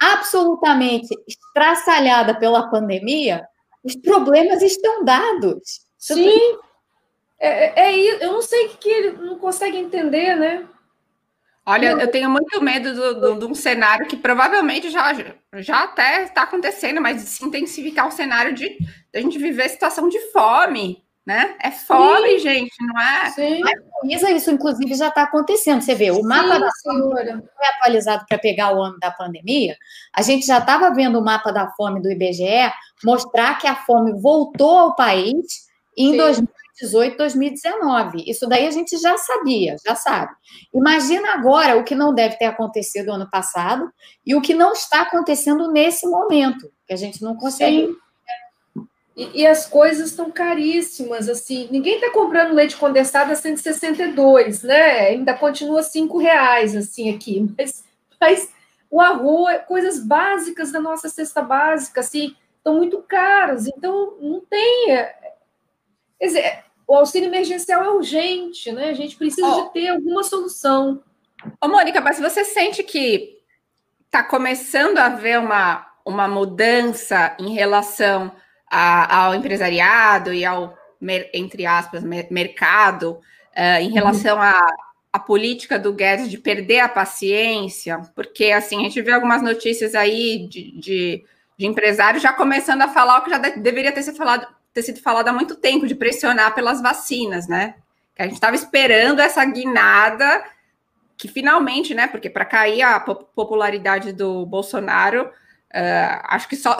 absolutamente 0.00 1.14
estraçalhada 1.28 2.34
pela 2.34 2.68
pandemia, 2.70 3.46
os 3.84 3.94
problemas 3.96 4.62
estão 4.62 5.04
dados. 5.04 5.86
Sim. 6.02 6.58
É, 7.38 7.80
é, 7.80 7.92
é, 7.92 8.24
eu 8.24 8.32
não 8.32 8.42
sei 8.42 8.66
o 8.66 8.70
que 8.70 8.88
ele 8.88 9.12
não 9.12 9.38
consegue 9.38 9.76
entender, 9.76 10.34
né? 10.34 10.66
Olha, 11.64 11.92
eu 11.92 12.10
tenho 12.10 12.28
muito 12.28 12.60
medo 12.60 13.38
de 13.38 13.44
um 13.44 13.54
cenário 13.54 14.08
que 14.08 14.16
provavelmente 14.16 14.90
já, 14.90 15.12
já 15.54 15.84
até 15.84 16.24
está 16.24 16.42
acontecendo, 16.42 17.00
mas 17.00 17.22
de 17.22 17.28
se 17.28 17.44
intensificar 17.44 18.08
um 18.08 18.10
cenário 18.10 18.52
de, 18.52 18.68
de 18.68 19.18
a 19.18 19.20
gente 19.20 19.38
viver 19.38 19.68
situação 19.68 20.08
de 20.08 20.18
fome, 20.32 21.04
né? 21.24 21.54
É 21.62 21.70
fome, 21.70 22.30
Sim. 22.30 22.38
gente, 22.40 22.74
não 22.80 23.00
é? 23.00 23.30
Sim. 23.30 23.60
Mas, 23.60 24.22
isso, 24.24 24.50
inclusive, 24.50 24.92
já 24.94 25.06
está 25.06 25.22
acontecendo. 25.22 25.82
Você 25.82 25.94
vê, 25.94 26.10
o 26.10 26.24
mapa 26.24 26.54
Sim, 26.54 26.60
da 26.60 26.70
fome 26.82 27.14
foi 27.14 27.66
atualizado 27.76 28.24
para 28.28 28.38
pegar 28.38 28.74
o 28.74 28.82
ano 28.82 28.98
da 28.98 29.12
pandemia. 29.12 29.76
A 30.12 30.20
gente 30.22 30.44
já 30.44 30.58
estava 30.58 30.92
vendo 30.92 31.20
o 31.20 31.24
mapa 31.24 31.52
da 31.52 31.70
fome 31.76 32.02
do 32.02 32.10
IBGE 32.10 32.72
mostrar 33.04 33.56
que 33.58 33.68
a 33.68 33.76
fome 33.76 34.20
voltou 34.20 34.78
ao 34.78 34.96
país 34.96 35.70
em 35.96 36.16
2018, 36.16 37.16
2019. 37.16 38.24
Isso 38.26 38.48
daí 38.48 38.66
a 38.66 38.70
gente 38.70 38.96
já 38.98 39.16
sabia, 39.16 39.76
já 39.84 39.94
sabe. 39.94 40.32
Imagina 40.74 41.34
agora 41.34 41.76
o 41.76 41.84
que 41.84 41.94
não 41.94 42.14
deve 42.14 42.36
ter 42.36 42.46
acontecido 42.46 43.10
ano 43.10 43.28
passado 43.30 43.90
e 44.26 44.34
o 44.34 44.40
que 44.40 44.54
não 44.54 44.72
está 44.72 45.02
acontecendo 45.02 45.70
nesse 45.70 46.06
momento, 46.06 46.70
que 46.86 46.92
a 46.92 46.96
gente 46.96 47.22
não 47.22 47.36
consegue. 47.36 47.86
Sim. 47.86 47.96
E, 49.14 49.42
e, 49.42 49.46
as 49.46 49.66
coisas 49.66 50.08
estão 50.08 50.30
caríssimas, 50.30 51.28
assim. 51.28 51.68
Ninguém 51.70 51.96
está 51.96 52.10
comprando 52.10 52.54
leite 52.54 52.76
condensado 52.76 53.30
a 53.30 53.34
162, 53.34 54.62
né? 54.62 55.08
Ainda 55.08 55.34
continua 55.34 55.82
cinco 55.82 56.16
reais, 56.16 56.74
assim, 56.74 57.14
aqui. 57.14 57.46
Mas, 57.58 57.84
mas 58.20 58.48
o 58.90 59.00
arroz, 59.00 59.62
coisas 59.66 59.98
básicas 59.98 60.70
da 60.70 60.80
nossa 60.80 61.08
cesta 61.08 61.42
básica, 61.42 62.00
assim, 62.00 62.36
estão 62.56 62.76
muito 62.76 63.02
caros. 63.02 63.66
Então, 63.66 64.16
não 64.20 64.40
tem... 64.40 64.86
Quer 66.22 66.26
dizer, 66.26 66.58
o 66.86 66.94
auxílio 66.94 67.26
emergencial 67.26 67.82
é 67.82 67.90
urgente, 67.90 68.70
né? 68.70 68.90
A 68.90 68.94
gente 68.94 69.16
precisa 69.16 69.44
oh. 69.44 69.64
de 69.64 69.72
ter 69.72 69.88
alguma 69.88 70.22
solução. 70.22 71.02
Ô, 71.60 71.66
Mônica, 71.66 72.00
mas 72.00 72.20
você 72.20 72.44
sente 72.44 72.84
que 72.84 73.40
está 74.06 74.22
começando 74.22 74.98
a 74.98 75.06
haver 75.06 75.40
uma, 75.40 75.84
uma 76.06 76.28
mudança 76.28 77.36
em 77.40 77.52
relação 77.52 78.30
a, 78.70 79.24
ao 79.24 79.34
empresariado 79.34 80.32
e 80.32 80.44
ao, 80.44 80.78
entre 81.34 81.66
aspas, 81.66 82.04
mercado, 82.04 83.18
uh, 83.56 83.80
em 83.80 83.88
uhum. 83.88 83.94
relação 83.94 84.40
à 84.40 84.64
a, 85.12 85.18
política 85.18 85.76
do 85.76 85.92
Guedes 85.92 86.30
de 86.30 86.38
perder 86.38 86.78
a 86.78 86.88
paciência, 86.88 87.98
porque 88.14 88.52
assim, 88.52 88.78
a 88.78 88.84
gente 88.84 89.02
vê 89.02 89.10
algumas 89.10 89.42
notícias 89.42 89.96
aí 89.96 90.46
de, 90.46 90.70
de, 90.78 91.24
de 91.58 91.66
empresários 91.66 92.22
já 92.22 92.32
começando 92.32 92.82
a 92.82 92.88
falar 92.88 93.18
o 93.18 93.24
que 93.24 93.30
já 93.30 93.38
de, 93.38 93.58
deveria 93.58 93.90
ter 93.90 94.04
sido, 94.04 94.16
falado, 94.16 94.46
ter 94.72 94.82
sido 94.82 95.00
falado 95.00 95.28
há 95.28 95.32
muito 95.32 95.56
tempo, 95.56 95.86
de 95.86 95.94
pressionar 95.94 96.54
pelas 96.54 96.80
vacinas, 96.80 97.46
né? 97.46 97.74
Que 98.14 98.22
a 98.22 98.24
gente 98.24 98.34
estava 98.34 98.56
esperando 98.56 99.20
essa 99.20 99.44
guinada 99.44 100.44
que 101.16 101.28
finalmente, 101.28 101.94
né? 101.94 102.06
Porque 102.08 102.28
para 102.28 102.44
cair 102.44 102.82
a 102.82 102.98
popularidade 102.98 104.12
do 104.12 104.44
Bolsonaro, 104.46 105.26
uh, 105.26 106.20
acho 106.24 106.48
que 106.48 106.56
só 106.56 106.76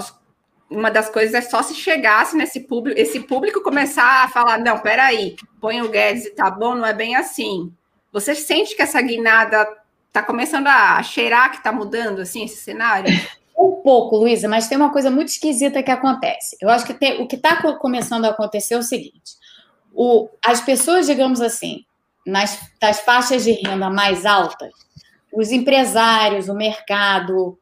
uma 0.69 0.91
das 0.91 1.11
coisas 1.11 1.35
é 1.35 1.41
só 1.43 1.63
se 1.63 1.75
chegasse 1.75 2.37
nesse 2.37 2.61
público, 2.61 2.99
esse 2.99 3.21
público 3.21 3.63
começar 3.63 4.25
a 4.25 4.29
falar, 4.29 4.59
não, 4.59 4.79
peraí, 4.79 5.37
põe 5.61 5.83
o 5.83 5.89
Guedes 5.89 6.25
e 6.25 6.31
tá 6.31 6.51
bom, 6.51 6.75
não 6.75 6.87
é 6.87 6.95
bem 6.95 7.15
assim. 7.15 7.73
Você 8.11 8.35
sente 8.35 8.75
que 8.75 8.83
essa 8.83 9.01
guinada 9.01 9.69
tá 10.13 10.23
começando 10.23 10.67
a 10.67 11.03
cheirar 11.03 11.53
que 11.53 11.63
tá 11.63 11.71
mudando, 11.71 12.21
assim, 12.21 12.45
esse 12.45 12.57
cenário? 12.57 13.11
Um 13.63 13.81
pouco, 13.83 14.17
Luísa, 14.17 14.49
mas 14.49 14.67
tem 14.67 14.77
uma 14.77 14.91
coisa 14.91 15.11
muito 15.11 15.29
esquisita 15.29 15.83
que 15.83 15.91
acontece. 15.91 16.57
Eu 16.61 16.69
acho 16.69 16.85
que 16.85 16.95
tem, 16.95 17.23
o 17.23 17.29
que 17.29 17.37
está 17.37 17.57
começando 17.75 18.25
a 18.25 18.31
acontecer 18.31 18.75
é 18.75 18.79
o 18.79 18.83
seguinte: 18.83 19.37
o, 19.93 20.29
as 20.45 20.61
pessoas, 20.61 21.07
digamos 21.07 21.41
assim, 21.41 21.85
nas, 22.27 22.59
das 22.81 23.01
faixas 23.01 23.45
de 23.45 23.53
renda 23.53 23.89
mais 23.89 24.27
altas, 24.27 24.73
os 25.33 25.53
empresários, 25.53 26.49
o 26.49 26.55
mercado, 26.55 27.57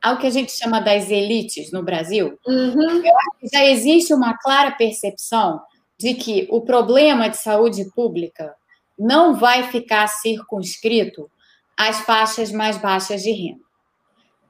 ao 0.00 0.18
que 0.18 0.26
a 0.26 0.30
gente 0.30 0.52
chama 0.52 0.80
das 0.80 1.10
elites 1.10 1.72
no 1.72 1.82
Brasil, 1.82 2.38
uhum. 2.46 3.04
eu 3.04 3.16
acho 3.18 3.38
que 3.40 3.48
já 3.52 3.64
existe 3.64 4.14
uma 4.14 4.38
clara 4.38 4.70
percepção 4.70 5.60
de 5.98 6.14
que 6.14 6.48
o 6.50 6.62
problema 6.62 7.28
de 7.28 7.36
saúde 7.36 7.84
pública 7.94 8.54
não 8.98 9.34
vai 9.34 9.64
ficar 9.64 10.06
circunscrito 10.06 11.30
às 11.76 12.00
faixas 12.00 12.52
mais 12.52 12.78
baixas 12.78 13.22
de 13.22 13.32
renda. 13.32 13.69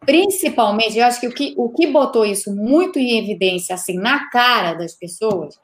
Principalmente, 0.01 0.99
eu 0.99 1.07
acho 1.07 1.21
que 1.21 1.29
o 1.29 1.33
que, 1.33 1.55
o 1.57 1.69
que 1.71 1.87
botou 1.87 2.25
isso 2.25 2.55
muito 2.55 2.99
em 2.99 3.19
evidência, 3.19 3.75
assim, 3.75 3.99
na 3.99 4.31
cara 4.31 4.75
das 4.75 4.95
pessoas, 4.95 5.59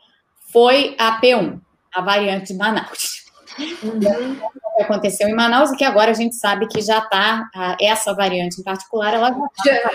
foi 0.52 0.94
a 0.98 1.20
P1, 1.20 1.60
a 1.94 2.00
variante 2.02 2.52
de 2.52 2.58
Manaus. 2.58 3.24
Uhum. 3.82 4.00
Que 4.76 4.82
aconteceu 4.82 5.28
em 5.28 5.34
Manaus 5.34 5.72
e 5.72 5.76
que 5.76 5.84
agora 5.84 6.10
a 6.10 6.14
gente 6.14 6.36
sabe 6.36 6.68
que 6.68 6.82
já 6.82 6.98
está, 6.98 7.48
essa 7.80 8.14
variante 8.14 8.60
em 8.60 8.64
particular, 8.64 9.14
ela 9.14 9.30
já, 9.64 9.82
tá, 9.82 9.90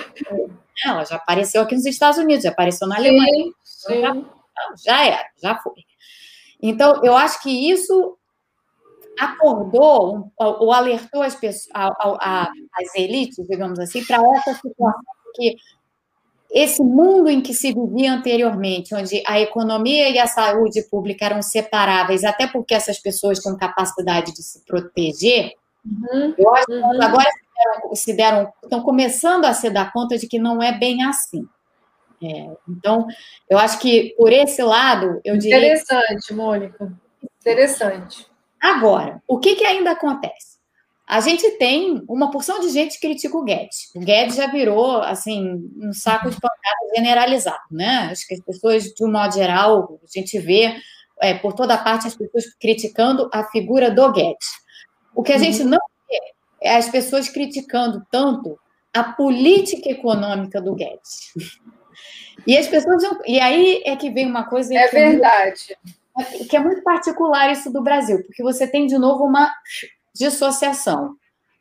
ela 0.86 1.06
já 1.06 1.16
apareceu 1.18 1.62
aqui 1.62 1.76
nos 1.76 1.86
Estados 1.86 2.18
Unidos, 2.18 2.44
já 2.44 2.50
apareceu 2.50 2.88
na 2.88 2.98
Alemanha. 2.98 3.52
Sim, 3.64 4.02
Já, 4.02 4.16
já 4.84 5.06
era, 5.06 5.26
já 5.42 5.56
foi. 5.58 5.84
Então, 6.62 7.04
eu 7.04 7.16
acho 7.16 7.42
que 7.42 7.72
isso 7.72 8.18
acordou 9.20 10.32
ou 10.38 10.72
alertou 10.72 11.22
as 11.22 11.36
pessoas, 11.36 11.70
a, 11.74 11.88
a, 12.00 12.42
as 12.44 12.96
elites, 12.96 13.46
digamos 13.48 13.80
assim, 13.80 14.04
para 14.06 14.18
essa 14.36 14.54
situação 14.54 15.02
que 15.36 15.56
esse 16.54 16.84
mundo 16.84 17.30
em 17.30 17.40
que 17.40 17.54
se 17.54 17.74
vivia 17.74 18.12
anteriormente, 18.12 18.94
onde 18.94 19.24
a 19.26 19.40
economia 19.40 20.10
e 20.10 20.20
a 20.20 20.28
saúde 20.28 20.84
pública 20.90 21.26
eram 21.26 21.42
separáveis, 21.42 22.26
até 22.26 22.46
porque 22.46 22.74
essas 22.74 23.00
pessoas 23.00 23.40
têm 23.40 23.56
capacidade 23.56 24.34
de 24.34 24.44
se 24.44 24.66
proteger, 24.66 25.54
uhum, 25.86 26.36
eu 26.38 26.54
acho 26.54 26.66
uhum. 26.70 27.00
que 27.00 27.06
agora 27.06 27.30
se 27.30 27.56
deram, 27.56 27.96
se 27.96 28.14
deram, 28.14 28.54
estão 28.64 28.82
começando 28.82 29.46
a 29.46 29.54
se 29.54 29.70
dar 29.70 29.94
conta 29.94 30.18
de 30.18 30.28
que 30.28 30.38
não 30.38 30.62
é 30.62 30.78
bem 30.78 31.04
assim. 31.04 31.48
É, 32.22 32.52
então, 32.70 33.08
eu 33.50 33.58
acho 33.58 33.80
que 33.80 34.14
por 34.18 34.32
esse 34.32 34.62
lado, 34.62 35.22
eu 35.24 35.38
diria. 35.38 35.58
Interessante, 35.58 36.34
Mônica. 36.34 36.94
Interessante. 37.40 38.31
Agora, 38.62 39.24
o 39.28 39.40
que, 39.40 39.56
que 39.56 39.66
ainda 39.66 39.92
acontece? 39.92 40.52
A 41.08 41.20
gente 41.20 41.50
tem 41.58 42.02
uma 42.08 42.32
porção 42.32 42.60
de 42.62 42.70
gente 42.70 42.94
que 42.94 43.08
critica 43.08 43.36
o 43.36 43.44
Guedes. 43.44 43.92
O 43.94 44.00
Guedes 44.00 44.36
já 44.36 44.48
virou, 44.48 45.02
assim, 45.02 45.70
um 45.76 45.92
saco 45.92 46.30
de 46.30 46.40
pancada 46.40 46.96
generalizado, 46.96 47.64
né? 47.70 48.08
Acho 48.12 48.26
que 48.26 48.36
as 48.36 48.40
pessoas, 48.40 48.84
de 48.84 49.04
um 49.04 49.12
modo 49.12 49.34
geral, 49.34 50.00
a 50.02 50.20
gente 50.20 50.40
vê 50.40 50.74
é, 51.20 51.34
por 51.34 51.54
toda 51.54 51.78
parte 51.78 52.08
as 52.08 52.16
pessoas 52.16 52.46
criticando 52.54 53.30
a 53.34 53.44
figura 53.46 53.92
do 53.92 54.10
Guedes. 54.12 54.48
O 55.14 55.22
que 55.22 55.34
a 55.34 55.36
uhum. 55.36 55.44
gente 55.44 55.64
não 55.64 55.80
vê 56.08 56.20
é 56.62 56.78
as 56.78 56.88
pessoas 56.88 57.28
criticando 57.28 58.06
tanto 58.10 58.58
a 58.94 59.04
política 59.04 59.90
econômica 59.90 60.62
do 60.62 60.76
Guedes. 60.76 61.34
E 62.48 62.58
as 62.58 62.68
pessoas 62.68 63.04
não... 63.04 63.20
E 63.26 63.40
aí 63.40 63.84
é 63.86 63.96
que 63.96 64.10
vem 64.10 64.26
uma 64.28 64.46
coisa... 64.46 64.74
É 64.74 64.88
verdade. 64.88 65.78
Muito, 65.84 66.01
que 66.50 66.56
é 66.56 66.60
muito 66.60 66.84
particular 66.84 67.52
isso 67.52 67.72
do 67.72 67.82
Brasil, 67.82 68.24
porque 68.24 68.44
você 68.44 68.68
tem, 68.68 68.86
de 68.86 68.98
novo, 68.98 69.24
uma 69.24 69.52
dissociação. 70.14 71.16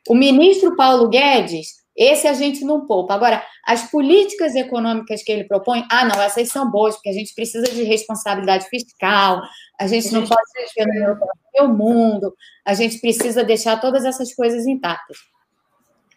O 0.09 0.15
ministro 0.15 0.75
Paulo 0.75 1.07
Guedes, 1.09 1.81
esse 1.95 2.27
a 2.27 2.33
gente 2.33 2.63
não 2.63 2.85
poupa. 2.87 3.13
Agora, 3.13 3.43
as 3.65 3.89
políticas 3.89 4.55
econômicas 4.55 5.23
que 5.23 5.31
ele 5.31 5.43
propõe, 5.43 5.85
ah, 5.91 6.05
não, 6.05 6.21
essas 6.21 6.49
são 6.49 6.69
boas, 6.69 6.95
porque 6.95 7.09
a 7.09 7.13
gente 7.13 7.33
precisa 7.35 7.65
de 7.71 7.83
responsabilidade 7.83 8.67
fiscal, 8.69 9.41
a 9.79 9.87
gente, 9.87 10.07
a 10.07 10.09
gente 10.09 10.13
não 10.13 10.27
pode 10.27 10.41
ser 10.51 10.85
no 11.59 11.73
mundo, 11.73 12.33
a 12.65 12.73
gente 12.73 12.99
precisa 12.99 13.43
deixar 13.43 13.79
todas 13.79 14.05
essas 14.05 14.33
coisas 14.33 14.65
intactas. 14.65 15.17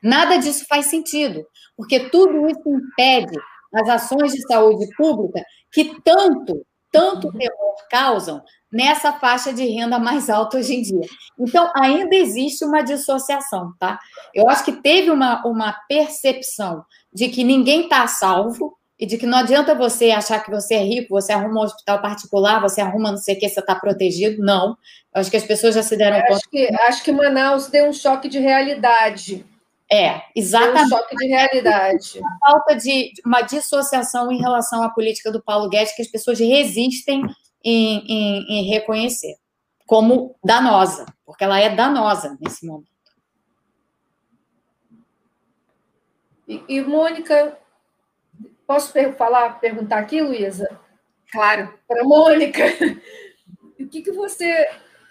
Nada 0.03 0.37
disso 0.37 0.64
faz 0.68 0.87
sentido, 0.87 1.47
porque 1.76 2.09
tudo 2.11 2.47
isso 2.49 2.62
impede 2.66 3.39
as 3.74 3.89
ações 3.89 4.32
de 4.32 4.41
saúde 4.47 4.87
pública 4.97 5.43
que 5.72 6.01
tanto, 6.03 6.64
tanto 6.95 7.32
terror 7.32 7.74
causam 7.90 8.40
nessa 8.70 9.12
faixa 9.12 9.53
de 9.53 9.64
renda 9.66 9.99
mais 9.99 10.30
alta 10.30 10.59
hoje 10.59 10.76
em 10.76 10.82
dia. 10.82 11.07
Então, 11.36 11.72
ainda 11.74 12.14
existe 12.14 12.64
uma 12.64 12.82
dissociação, 12.82 13.74
tá? 13.80 13.99
Eu 14.32 14.49
acho 14.49 14.64
que 14.64 14.72
teve 14.72 15.11
uma, 15.11 15.45
uma 15.45 15.72
percepção 15.88 16.84
de 17.12 17.28
que 17.28 17.42
ninguém 17.42 17.82
está 17.82 18.07
salvo 18.07 18.76
e 18.99 19.07
de 19.07 19.18
que 19.18 19.26
não 19.26 19.38
adianta 19.38 19.74
você 19.74 20.12
achar 20.12 20.38
que 20.38 20.53
você 20.53 20.74
é 20.74 20.84
rico, 20.84 21.20
você 21.20 21.32
arruma 21.32 21.62
um 21.62 21.64
hospital 21.64 22.01
particular, 22.01 22.61
você 22.61 22.80
arruma 22.80 23.11
não 23.11 23.18
sei 23.18 23.34
o 23.34 23.38
que, 23.40 23.49
você 23.49 23.59
está 23.59 23.74
protegido. 23.74 24.40
Não. 24.40 24.76
Eu 25.12 25.20
acho 25.20 25.30
que 25.30 25.36
as 25.36 25.45
pessoas 25.45 25.74
já 25.74 25.82
se 25.82 25.97
deram 25.97 26.20
conta. 26.20 26.34
Acho 26.34 26.51
que, 26.51 26.74
acho 26.74 27.03
que 27.03 27.12
Manaus 27.12 27.66
deu 27.66 27.88
um 27.88 27.92
choque 27.92 28.28
de 28.28 28.38
realidade. 28.38 29.45
É, 29.95 30.22
exatamente. 30.34 30.88
Deu 30.88 30.99
um 30.99 31.01
choque 31.01 31.16
de 31.16 31.26
realidade. 31.28 32.20
A 32.42 32.51
falta 32.51 32.74
de 32.74 33.12
uma 33.24 33.42
dissociação 33.42 34.32
em 34.32 34.40
relação 34.40 34.82
à 34.82 34.90
política 34.90 35.30
do 35.30 35.40
Paulo 35.40 35.68
Guedes, 35.68 35.95
que 35.95 36.03
as 36.03 36.09
pessoas 36.09 36.40
resistem 36.40 37.22
em, 37.62 38.05
em, 38.09 38.47
em 38.49 38.64
reconhecer 38.70 39.36
como 39.86 40.34
danosa, 40.42 41.07
porque 41.24 41.45
ela 41.45 41.61
é 41.61 41.72
danosa 41.72 42.36
nesse 42.40 42.66
momento. 42.66 42.90
E, 46.49 46.61
e 46.68 46.80
Mônica, 46.80 47.57
posso 48.66 48.92
per 48.92 49.14
falar, 49.16 49.61
perguntar 49.61 49.99
aqui, 49.99 50.20
Luísa? 50.20 50.80
Claro. 51.30 51.72
Para 51.86 52.03
Mônica, 52.03 52.64
o 53.78 53.86
que, 53.86 54.03
que 54.03 54.11
você 54.11 54.68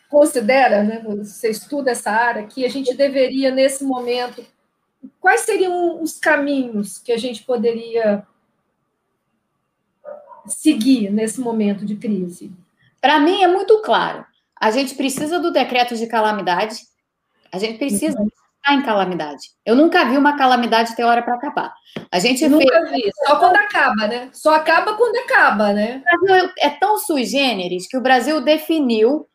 considera, 0.10 0.84
né, 0.84 1.02
você 1.06 1.50
estuda 1.50 1.92
essa 1.92 2.12
área, 2.12 2.46
que 2.46 2.66
a 2.66 2.70
gente 2.70 2.94
deveria, 2.94 3.50
nesse 3.50 3.86
momento, 3.86 4.46
quais 5.24 5.40
seriam 5.40 6.04
os 6.04 6.20
caminhos 6.20 6.98
que 6.98 7.10
a 7.10 7.18
gente 7.18 7.44
poderia 7.44 8.28
seguir 10.46 11.10
nesse 11.10 11.40
momento 11.40 11.86
de 11.86 11.96
crise? 11.96 12.52
Para 13.00 13.22
mim 13.22 13.42
é 13.42 13.48
muito 13.48 13.82
claro. 13.82 14.26
A 14.60 14.70
gente 14.70 14.96
precisa 14.96 15.40
do 15.40 15.50
decreto 15.50 15.96
de 15.96 16.08
calamidade. 16.08 16.76
A 17.54 17.58
gente 17.58 17.78
precisa 17.78 18.20
uhum. 18.20 18.28
estar 18.28 18.74
em 18.74 18.84
calamidade. 18.84 19.52
Eu 19.66 19.78
nunca 19.78 20.04
vi 20.04 20.18
uma 20.18 20.36
calamidade 20.38 20.94
ter 20.94 21.06
hora 21.06 21.22
para 21.22 21.36
acabar. 21.36 21.74
A 22.12 22.20
gente 22.20 22.46
nunca 22.50 22.88
fez... 22.88 22.92
vi. 22.92 23.12
Só 23.26 23.40
quando 23.40 23.56
acaba, 23.56 24.08
né? 24.08 24.30
Só 24.34 24.54
acaba 24.56 24.96
quando 24.96 25.16
acaba, 25.20 25.72
né? 25.72 26.04
O 26.16 26.26
Brasil 26.26 26.52
é 26.60 26.70
tão 26.70 26.98
sui 26.98 27.24
generis 27.24 27.88
que 27.88 27.96
o 27.96 28.02
Brasil 28.02 28.42
definiu 28.42 29.26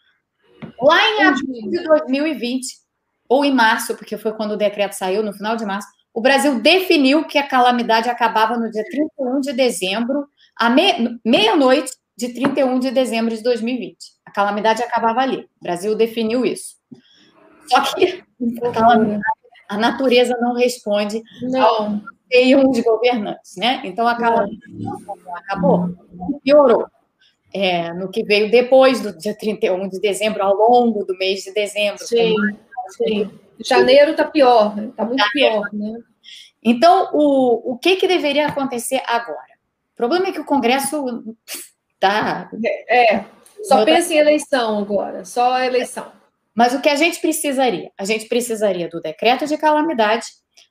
lá 0.82 1.02
em 1.12 1.22
abril 1.22 1.70
de 1.70 1.82
2020 1.82 2.87
ou 3.28 3.44
em 3.44 3.52
março, 3.52 3.94
porque 3.94 4.16
foi 4.16 4.32
quando 4.32 4.52
o 4.52 4.56
decreto 4.56 4.92
saiu 4.92 5.22
no 5.22 5.32
final 5.32 5.56
de 5.56 5.64
março. 5.64 5.88
O 6.14 6.20
Brasil 6.20 6.60
definiu 6.60 7.24
que 7.26 7.38
a 7.38 7.46
calamidade 7.46 8.08
acabava 8.08 8.56
no 8.56 8.70
dia 8.70 8.84
31 8.90 9.40
de 9.40 9.52
dezembro 9.52 10.26
À 10.56 10.68
me... 10.68 11.20
meia-noite 11.24 11.92
de 12.16 12.34
31 12.34 12.80
de 12.80 12.90
dezembro 12.90 13.36
de 13.36 13.42
2020. 13.42 13.96
A 14.26 14.30
calamidade 14.32 14.82
acabava 14.82 15.20
ali. 15.20 15.48
O 15.60 15.62
Brasil 15.62 15.94
definiu 15.94 16.44
isso. 16.44 16.76
Só 17.68 17.82
que 17.94 18.24
a, 19.68 19.74
a 19.74 19.78
natureza 19.78 20.36
não 20.40 20.54
responde 20.54 21.22
não. 21.42 22.02
ao 22.30 22.72
de 22.72 22.82
governantes, 22.82 23.56
né? 23.56 23.80
Então 23.84 24.08
a 24.08 24.16
calamidade 24.16 24.58
acabou, 25.36 25.90
piorou. 26.42 26.86
É, 27.54 27.94
no 27.94 28.10
que 28.10 28.22
veio 28.24 28.50
depois 28.50 29.00
do 29.00 29.16
dia 29.16 29.34
31 29.34 29.88
de 29.88 30.00
dezembro, 30.00 30.42
ao 30.42 30.54
longo 30.54 31.04
do 31.04 31.16
mês 31.16 31.40
de 31.40 31.52
dezembro. 31.52 32.04
Sim, 32.04 32.34
sim. 32.88 33.30
Janeiro 33.64 34.12
está 34.12 34.24
pior, 34.24 34.78
está 34.78 35.04
muito 35.04 35.18
Janeiro. 35.18 35.62
pior, 35.62 35.68
né? 35.72 36.00
Então, 36.62 37.10
o, 37.12 37.72
o 37.72 37.78
que, 37.78 37.96
que 37.96 38.08
deveria 38.08 38.46
acontecer 38.46 39.02
agora? 39.06 39.58
O 39.94 39.96
problema 39.96 40.28
é 40.28 40.32
que 40.32 40.40
o 40.40 40.44
Congresso 40.44 41.36
está. 41.94 42.48
É, 42.88 43.24
só 43.62 43.84
pensa 43.84 44.14
em 44.14 44.18
eleição 44.18 44.78
agora, 44.78 45.24
só 45.24 45.54
a 45.54 45.66
eleição. 45.66 46.12
Mas 46.54 46.74
o 46.74 46.80
que 46.80 46.88
a 46.88 46.96
gente 46.96 47.20
precisaria? 47.20 47.90
A 47.96 48.04
gente 48.04 48.26
precisaria 48.26 48.88
do 48.88 49.00
decreto 49.00 49.46
de 49.46 49.56
calamidade, 49.56 50.26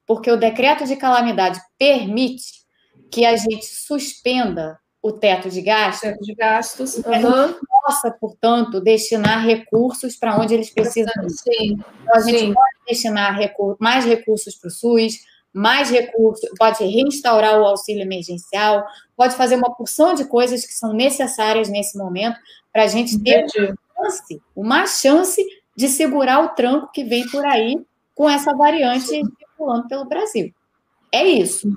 porque 0.05 0.29
o 0.29 0.37
decreto 0.37 0.85
de 0.85 0.95
calamidade 0.95 1.59
permite 1.77 2.65
que 3.11 3.25
a 3.25 3.35
gente 3.35 3.65
suspenda 3.65 4.77
o 5.07 5.11
teto 5.13 5.49
de 5.49 5.61
gastos. 5.61 6.01
Teto 6.01 6.23
de 6.23 6.35
gastos. 6.35 6.97
Uhum. 6.97 7.55
possa, 7.85 8.11
portanto, 8.11 8.81
destinar 8.81 9.45
recursos 9.45 10.15
para 10.15 10.37
onde 10.37 10.53
eles 10.53 10.69
precisam. 10.69 11.11
Sim. 11.29 11.79
Então, 12.01 12.15
a 12.15 12.19
gente 12.19 12.39
Sim. 12.39 12.53
pode 12.53 12.75
destinar 12.87 13.39
mais 13.79 14.05
recursos 14.05 14.55
para 14.55 14.67
o 14.67 14.71
SUS, 14.71 15.19
mais 15.53 15.89
recursos, 15.89 16.47
pode 16.57 16.83
reinstaurar 16.83 17.59
o 17.59 17.65
auxílio 17.65 18.01
emergencial, 18.01 18.85
pode 19.15 19.35
fazer 19.35 19.55
uma 19.55 19.73
porção 19.73 20.13
de 20.13 20.25
coisas 20.25 20.65
que 20.65 20.73
são 20.73 20.93
necessárias 20.93 21.69
nesse 21.69 21.97
momento 21.97 22.37
para 22.71 22.83
a 22.83 22.87
gente 22.87 23.17
ter 23.23 23.45
uma 23.45 24.09
chance, 24.09 24.41
uma 24.55 24.85
chance 24.85 25.45
de 25.75 25.87
segurar 25.87 26.43
o 26.43 26.49
tranco 26.49 26.91
que 26.91 27.03
vem 27.03 27.27
por 27.29 27.45
aí 27.45 27.79
com 28.13 28.29
essa 28.29 28.53
variante 28.53 29.07
circulando 29.07 29.87
pelo 29.87 30.05
Brasil. 30.05 30.53
É 31.11 31.23
isso. 31.23 31.71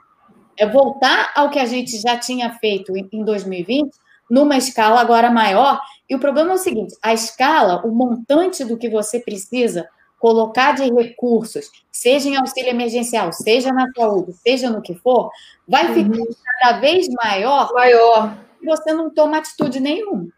É 0.60 0.66
voltar 0.66 1.32
ao 1.34 1.48
que 1.48 1.58
a 1.58 1.64
gente 1.64 1.98
já 1.98 2.18
tinha 2.18 2.52
feito 2.58 2.92
em 2.94 3.24
2020, 3.24 3.90
numa 4.30 4.58
escala 4.58 5.00
agora 5.00 5.30
maior. 5.30 5.80
E 6.06 6.14
o 6.14 6.18
problema 6.18 6.50
é 6.50 6.54
o 6.54 6.58
seguinte: 6.58 6.94
a 7.02 7.14
escala, 7.14 7.80
o 7.82 7.90
montante 7.90 8.62
do 8.62 8.76
que 8.76 8.90
você 8.90 9.18
precisa 9.18 9.88
colocar 10.18 10.72
de 10.72 10.84
recursos, 10.92 11.70
seja 11.90 12.28
em 12.28 12.36
auxílio 12.36 12.68
emergencial, 12.68 13.32
seja 13.32 13.72
na 13.72 13.90
saúde, 13.96 14.34
seja 14.34 14.68
no 14.68 14.82
que 14.82 14.94
for, 14.94 15.30
vai 15.66 15.86
uhum. 15.86 16.12
ficar 16.12 16.52
cada 16.60 16.78
vez 16.78 17.08
maior, 17.08 17.72
maior. 17.72 18.36
e 18.60 18.66
você 18.66 18.92
não 18.92 19.08
toma 19.08 19.38
atitude 19.38 19.80
nenhuma. 19.80 20.28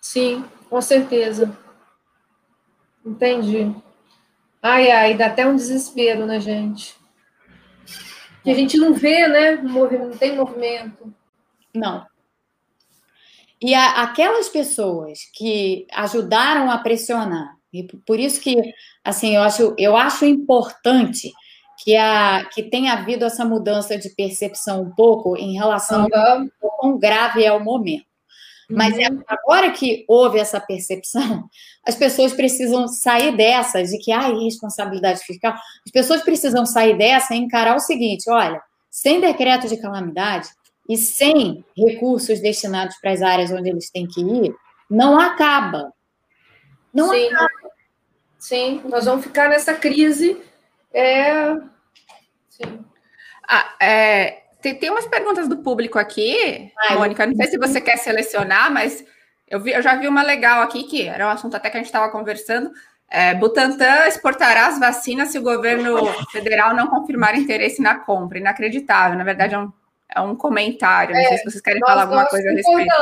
Sim, 0.00 0.42
com 0.70 0.80
certeza. 0.80 1.54
Entendi. 3.04 3.70
Ai, 4.62 4.90
ai, 4.90 5.14
dá 5.14 5.26
até 5.26 5.46
um 5.46 5.54
desespero 5.54 6.24
na 6.24 6.38
gente. 6.38 6.96
Que 8.46 8.52
a 8.52 8.54
gente 8.54 8.78
não 8.78 8.94
vê, 8.94 9.26
né? 9.26 9.56
Não 9.56 10.16
tem 10.16 10.36
movimento. 10.36 11.12
Não. 11.74 12.06
E 13.60 13.74
a, 13.74 14.02
aquelas 14.02 14.48
pessoas 14.48 15.18
que 15.34 15.84
ajudaram 15.92 16.70
a 16.70 16.78
pressionar, 16.78 17.56
e 17.72 17.82
por 17.82 18.20
isso 18.20 18.40
que, 18.40 18.54
assim, 19.02 19.34
eu 19.34 19.42
acho, 19.42 19.74
eu 19.76 19.96
acho 19.96 20.24
importante 20.24 21.32
que, 21.82 21.96
a, 21.96 22.44
que 22.44 22.62
tenha 22.62 22.92
havido 22.92 23.24
essa 23.24 23.44
mudança 23.44 23.98
de 23.98 24.10
percepção 24.10 24.82
um 24.82 24.94
pouco 24.94 25.36
em 25.36 25.54
relação 25.54 26.04
uhum. 26.04 26.48
ao 26.62 26.70
quão 26.78 26.98
grave 27.00 27.42
é 27.42 27.50
o 27.50 27.58
momento. 27.58 28.06
Mas 28.68 28.98
é 28.98 29.08
uhum. 29.08 29.22
agora 29.28 29.70
que 29.70 30.04
houve 30.08 30.38
essa 30.38 30.60
percepção, 30.60 31.48
as 31.86 31.94
pessoas 31.94 32.32
precisam 32.32 32.88
sair 32.88 33.36
dessa, 33.36 33.82
de 33.82 33.96
que, 33.98 34.10
ah, 34.10 34.28
responsabilidade 34.28 35.20
fiscal. 35.20 35.54
As 35.84 35.92
pessoas 35.92 36.22
precisam 36.22 36.66
sair 36.66 36.98
dessa 36.98 37.34
e 37.34 37.38
encarar 37.38 37.76
o 37.76 37.80
seguinte: 37.80 38.28
olha, 38.28 38.60
sem 38.90 39.20
decreto 39.20 39.68
de 39.68 39.76
calamidade 39.80 40.48
e 40.88 40.96
sem 40.96 41.64
recursos 41.76 42.40
destinados 42.40 42.96
para 43.00 43.12
as 43.12 43.22
áreas 43.22 43.52
onde 43.52 43.68
eles 43.68 43.90
têm 43.90 44.06
que 44.06 44.20
ir, 44.20 44.54
não 44.90 45.18
acaba. 45.18 45.92
Não 46.92 47.10
Sim. 47.10 47.26
acaba. 47.26 47.70
Sim, 48.38 48.82
nós 48.84 49.04
vamos 49.04 49.24
ficar 49.24 49.48
nessa 49.48 49.74
crise. 49.74 50.40
É... 50.92 51.54
Sim. 52.48 52.84
Ah, 53.48 53.76
é, 53.80 54.45
tem, 54.66 54.74
tem 54.74 54.90
umas 54.90 55.06
perguntas 55.06 55.48
do 55.48 55.58
público 55.58 55.96
aqui, 55.98 56.72
Ai, 56.88 56.96
Mônica. 56.96 57.24
Não 57.24 57.36
sei 57.36 57.46
se 57.46 57.58
você 57.58 57.80
quer 57.80 57.96
selecionar, 57.98 58.72
mas 58.72 59.04
eu, 59.46 59.60
vi, 59.60 59.70
eu 59.70 59.80
já 59.80 59.94
vi 59.94 60.08
uma 60.08 60.22
legal 60.22 60.62
aqui, 60.62 60.84
que 60.84 61.06
era 61.06 61.26
um 61.26 61.30
assunto 61.30 61.56
até 61.56 61.70
que 61.70 61.76
a 61.76 61.80
gente 61.80 61.86
estava 61.86 62.10
conversando. 62.10 62.72
É, 63.08 63.32
Butantan 63.34 64.08
exportará 64.08 64.66
as 64.66 64.80
vacinas 64.80 65.28
se 65.28 65.38
o 65.38 65.42
governo 65.42 66.04
federal 66.32 66.74
não 66.74 66.88
confirmar 66.88 67.38
interesse 67.38 67.80
na 67.80 67.94
compra. 68.00 68.38
Inacreditável. 68.38 69.16
Na 69.16 69.22
verdade, 69.22 69.54
é 69.54 69.58
um, 69.58 69.72
é 70.12 70.20
um 70.20 70.34
comentário. 70.34 71.14
Não 71.14 71.20
é, 71.20 71.28
sei 71.28 71.38
se 71.38 71.44
vocês 71.44 71.62
querem 71.62 71.80
nós, 71.80 71.88
falar 71.88 72.02
alguma 72.02 72.26
coisa 72.26 72.48
a 72.48 72.52
respeito. 72.52 72.94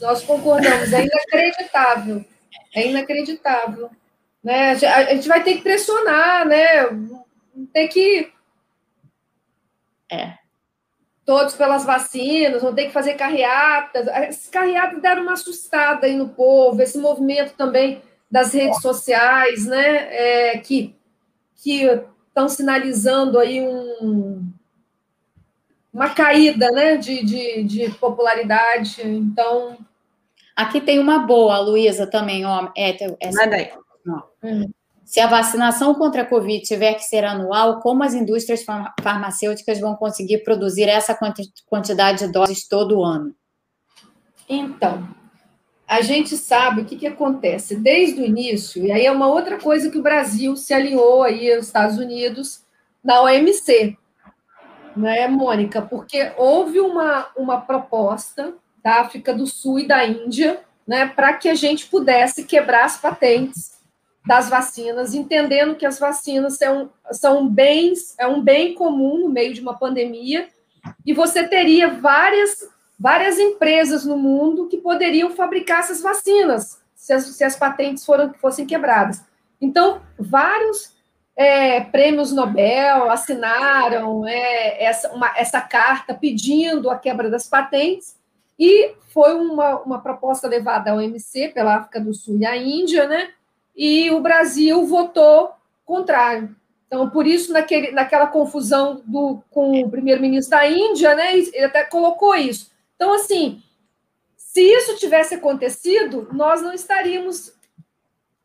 Nós 0.00 0.24
concordamos, 0.24 0.92
é 0.94 1.04
inacreditável. 1.04 2.24
É 2.74 2.88
inacreditável. 2.88 3.90
Né? 4.42 4.70
A 4.70 5.14
gente 5.14 5.28
vai 5.28 5.42
ter 5.42 5.56
que 5.56 5.62
pressionar, 5.62 6.46
né? 6.46 6.86
Tem 7.74 7.86
que. 7.86 8.32
É. 10.10 10.41
Todos 11.24 11.54
pelas 11.54 11.84
vacinas, 11.84 12.62
vão 12.62 12.74
ter 12.74 12.86
que 12.86 12.92
fazer 12.92 13.14
carreatas. 13.14 14.06
Esses 14.28 14.48
carreatas 14.48 15.00
deram 15.00 15.22
uma 15.22 15.34
assustada 15.34 16.06
aí 16.06 16.16
no 16.16 16.30
povo, 16.30 16.82
esse 16.82 16.98
movimento 16.98 17.54
também 17.56 18.02
das 18.30 18.52
redes 18.52 18.80
sociais, 18.80 19.66
né? 19.66 20.08
É, 20.10 20.58
que 20.58 20.96
que 21.62 21.84
estão 22.26 22.48
sinalizando 22.48 23.38
aí 23.38 23.60
um, 23.60 24.50
uma 25.92 26.10
caída 26.10 26.68
né, 26.70 26.96
de, 26.96 27.24
de, 27.24 27.62
de 27.62 27.90
popularidade. 27.98 29.06
Então. 29.06 29.78
Aqui 30.56 30.80
tem 30.80 30.98
uma 30.98 31.20
boa, 31.20 31.58
Luísa, 31.60 32.06
também, 32.06 32.44
ó. 32.44 32.70
É, 32.76 32.96
essa, 33.20 33.44
Manda 33.44 33.56
aí. 33.56 33.70
Hum. 34.42 34.70
Se 35.12 35.20
a 35.20 35.26
vacinação 35.26 35.94
contra 35.94 36.22
a 36.22 36.24
Covid 36.24 36.62
tiver 36.62 36.94
que 36.94 37.02
ser 37.02 37.22
anual, 37.22 37.80
como 37.80 38.02
as 38.02 38.14
indústrias 38.14 38.64
farmacêuticas 39.02 39.78
vão 39.78 39.94
conseguir 39.94 40.38
produzir 40.38 40.88
essa 40.88 41.14
quantidade 41.66 42.20
de 42.20 42.32
doses 42.32 42.66
todo 42.66 43.04
ano? 43.04 43.34
Então, 44.48 45.06
a 45.86 46.00
gente 46.00 46.34
sabe 46.34 46.80
o 46.80 46.84
que, 46.86 46.96
que 46.96 47.06
acontece 47.06 47.76
desde 47.76 48.22
o 48.22 48.24
início, 48.24 48.86
e 48.86 48.90
aí 48.90 49.04
é 49.04 49.12
uma 49.12 49.26
outra 49.26 49.58
coisa 49.58 49.90
que 49.90 49.98
o 49.98 50.02
Brasil 50.02 50.56
se 50.56 50.72
alinhou 50.72 51.22
aí 51.22 51.52
aos 51.52 51.66
Estados 51.66 51.98
Unidos 51.98 52.62
na 53.04 53.20
OMC, 53.20 53.98
né, 54.96 55.28
Mônica? 55.28 55.82
Porque 55.82 56.32
houve 56.38 56.80
uma, 56.80 57.26
uma 57.36 57.60
proposta 57.60 58.54
da 58.82 59.02
África 59.02 59.34
do 59.34 59.46
Sul 59.46 59.80
e 59.80 59.86
da 59.86 60.06
Índia 60.06 60.62
né, 60.86 61.06
para 61.06 61.34
que 61.34 61.50
a 61.50 61.54
gente 61.54 61.84
pudesse 61.84 62.44
quebrar 62.44 62.86
as 62.86 62.96
patentes 62.96 63.81
das 64.24 64.48
vacinas, 64.48 65.14
entendendo 65.14 65.74
que 65.74 65.84
as 65.84 65.98
vacinas 65.98 66.56
são, 66.56 66.90
são 67.10 67.48
bens, 67.48 68.14
é 68.18 68.26
um 68.26 68.40
bem 68.40 68.74
comum 68.74 69.18
no 69.18 69.28
meio 69.28 69.52
de 69.52 69.60
uma 69.60 69.76
pandemia, 69.76 70.48
e 71.04 71.12
você 71.12 71.46
teria 71.46 71.88
várias, 71.88 72.68
várias 72.98 73.38
empresas 73.38 74.04
no 74.04 74.16
mundo 74.16 74.68
que 74.68 74.78
poderiam 74.78 75.30
fabricar 75.30 75.80
essas 75.80 76.00
vacinas, 76.00 76.80
se 76.94 77.12
as, 77.12 77.24
se 77.24 77.42
as 77.42 77.56
patentes 77.56 78.04
foram, 78.04 78.32
fossem 78.34 78.64
quebradas. 78.64 79.22
Então, 79.60 80.00
vários 80.18 80.92
é, 81.34 81.80
prêmios 81.80 82.32
Nobel 82.32 83.10
assinaram 83.10 84.26
é, 84.26 84.84
essa, 84.84 85.12
uma, 85.12 85.36
essa 85.36 85.60
carta 85.60 86.14
pedindo 86.14 86.90
a 86.90 86.96
quebra 86.96 87.28
das 87.28 87.48
patentes, 87.48 88.16
e 88.56 88.94
foi 89.08 89.34
uma, 89.34 89.80
uma 89.80 90.00
proposta 90.00 90.46
levada 90.46 90.92
ao 90.92 90.98
OMC 90.98 91.48
pela 91.48 91.76
África 91.76 92.00
do 92.00 92.14
Sul 92.14 92.38
e 92.38 92.46
a 92.46 92.56
Índia, 92.56 93.08
né? 93.08 93.30
E 93.74 94.10
o 94.10 94.20
Brasil 94.20 94.84
votou 94.86 95.52
contrário. 95.84 96.54
Então, 96.86 97.08
por 97.08 97.26
isso, 97.26 97.52
naquele, 97.52 97.90
naquela 97.90 98.26
confusão 98.26 99.02
do, 99.06 99.42
com 99.50 99.82
o 99.82 99.90
primeiro-ministro 99.90 100.50
da 100.50 100.68
Índia, 100.68 101.14
né, 101.14 101.36
ele 101.36 101.64
até 101.64 101.84
colocou 101.84 102.34
isso. 102.34 102.70
Então, 102.94 103.14
assim, 103.14 103.62
se 104.36 104.60
isso 104.60 104.96
tivesse 104.98 105.34
acontecido, 105.34 106.28
nós 106.32 106.60
não 106.60 106.72
estaríamos 106.72 107.54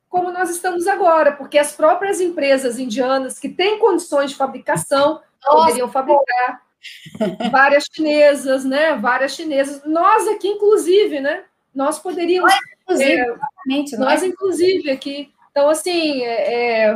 como 0.08 0.32
nós 0.32 0.50
estamos 0.50 0.88
agora, 0.88 1.34
porque 1.34 1.58
as 1.58 1.74
próprias 1.74 2.22
empresas 2.22 2.80
indianas 2.80 3.38
que 3.38 3.50
têm 3.50 3.78
condições 3.78 4.32
de 4.32 4.38
fabricação 4.38 5.22
Nossa, 5.46 5.58
poderiam 5.58 5.90
fabricar 5.90 6.62
várias 7.52 7.86
chinesas, 7.92 8.64
né? 8.64 8.96
Várias 8.96 9.34
chinesas. 9.34 9.84
Nós 9.86 10.28
aqui, 10.30 10.48
inclusive, 10.48 11.20
né? 11.20 11.44
Nós 11.78 12.00
poderíamos 12.00 12.52
inclusive, 12.82 13.22
é, 13.22 13.98
nós, 13.98 14.24
inclusive, 14.24 14.90
aqui. 14.90 15.32
Então, 15.52 15.70
assim, 15.70 16.24
é, 16.24 16.88
é, 16.90 16.96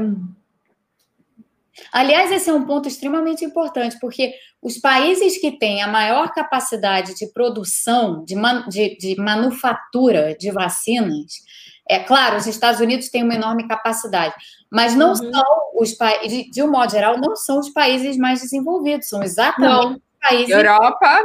Aliás, 1.91 2.31
esse 2.31 2.49
é 2.49 2.53
um 2.53 2.65
ponto 2.65 2.87
extremamente 2.87 3.45
importante, 3.45 3.97
porque 3.99 4.33
os 4.61 4.77
países 4.77 5.39
que 5.39 5.51
têm 5.51 5.81
a 5.81 5.87
maior 5.87 6.31
capacidade 6.33 7.15
de 7.15 7.27
produção, 7.27 8.23
de, 8.25 8.35
man, 8.35 8.67
de, 8.67 8.97
de 8.97 9.15
manufatura 9.17 10.35
de 10.35 10.51
vacinas, 10.51 11.43
é 11.87 11.99
claro, 11.99 12.37
os 12.37 12.47
Estados 12.47 12.79
Unidos 12.79 13.09
têm 13.09 13.23
uma 13.23 13.35
enorme 13.35 13.67
capacidade, 13.67 14.33
mas 14.69 14.95
não 14.95 15.09
uhum. 15.09 15.15
são 15.15 15.43
os 15.75 15.93
países, 15.93 16.49
de, 16.51 16.63
um 16.63 16.71
modo 16.71 16.91
geral, 16.91 17.17
não 17.17 17.35
são 17.35 17.59
os 17.59 17.69
países 17.69 18.17
mais 18.17 18.41
desenvolvidos, 18.41 19.09
são 19.09 19.21
exatamente 19.21 19.85
não. 19.85 19.93
os 19.93 20.01
países. 20.21 20.49
Europa, 20.49 21.23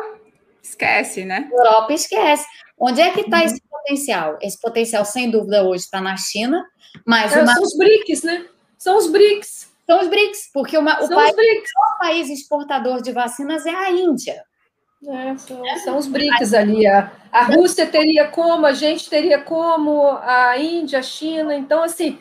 esquece, 0.63 1.25
né? 1.25 1.49
Europa 1.53 1.93
esquece. 1.93 2.47
Onde 2.79 3.01
é 3.01 3.11
que 3.11 3.23
está 3.23 3.39
uhum. 3.39 3.45
esse 3.45 3.63
potencial? 3.69 4.39
Esse 4.41 4.61
potencial, 4.61 5.05
sem 5.05 5.31
dúvida, 5.31 5.65
hoje 5.65 5.85
está 5.85 6.01
na 6.01 6.17
China, 6.17 6.65
mas. 7.07 7.35
É, 7.35 7.43
uma... 7.43 7.55
São 7.55 7.63
os 7.63 7.77
BRICS, 7.77 8.23
né? 8.23 8.47
São 8.79 8.99
os 8.99 9.07
BRICS. 9.09 9.75
São 9.87 10.01
os 10.01 10.09
BRICS, 10.09 10.51
porque 10.53 10.77
uma, 10.77 11.03
o, 11.03 11.09
país, 11.09 11.33
o 11.33 11.99
país 11.99 12.29
exportador 12.29 13.01
de 13.01 13.13
vacinas 13.13 13.65
é 13.65 13.75
a 13.75 13.91
Índia. 13.91 14.43
É, 15.07 15.37
são, 15.37 15.63
são, 15.85 15.99
os 15.99 16.09
BRICS 16.09 16.53
ali. 16.53 16.87
A, 16.87 17.13
a 17.31 17.45
Rússia 17.45 17.87
teria 17.87 18.27
como, 18.27 18.67
a 18.67 18.73
gente 18.73 19.09
teria 19.09 19.41
como, 19.41 20.09
a 20.23 20.59
Índia, 20.59 20.99
a 20.99 21.03
China. 21.03 21.55
Então, 21.55 21.85
assim, 21.85 22.19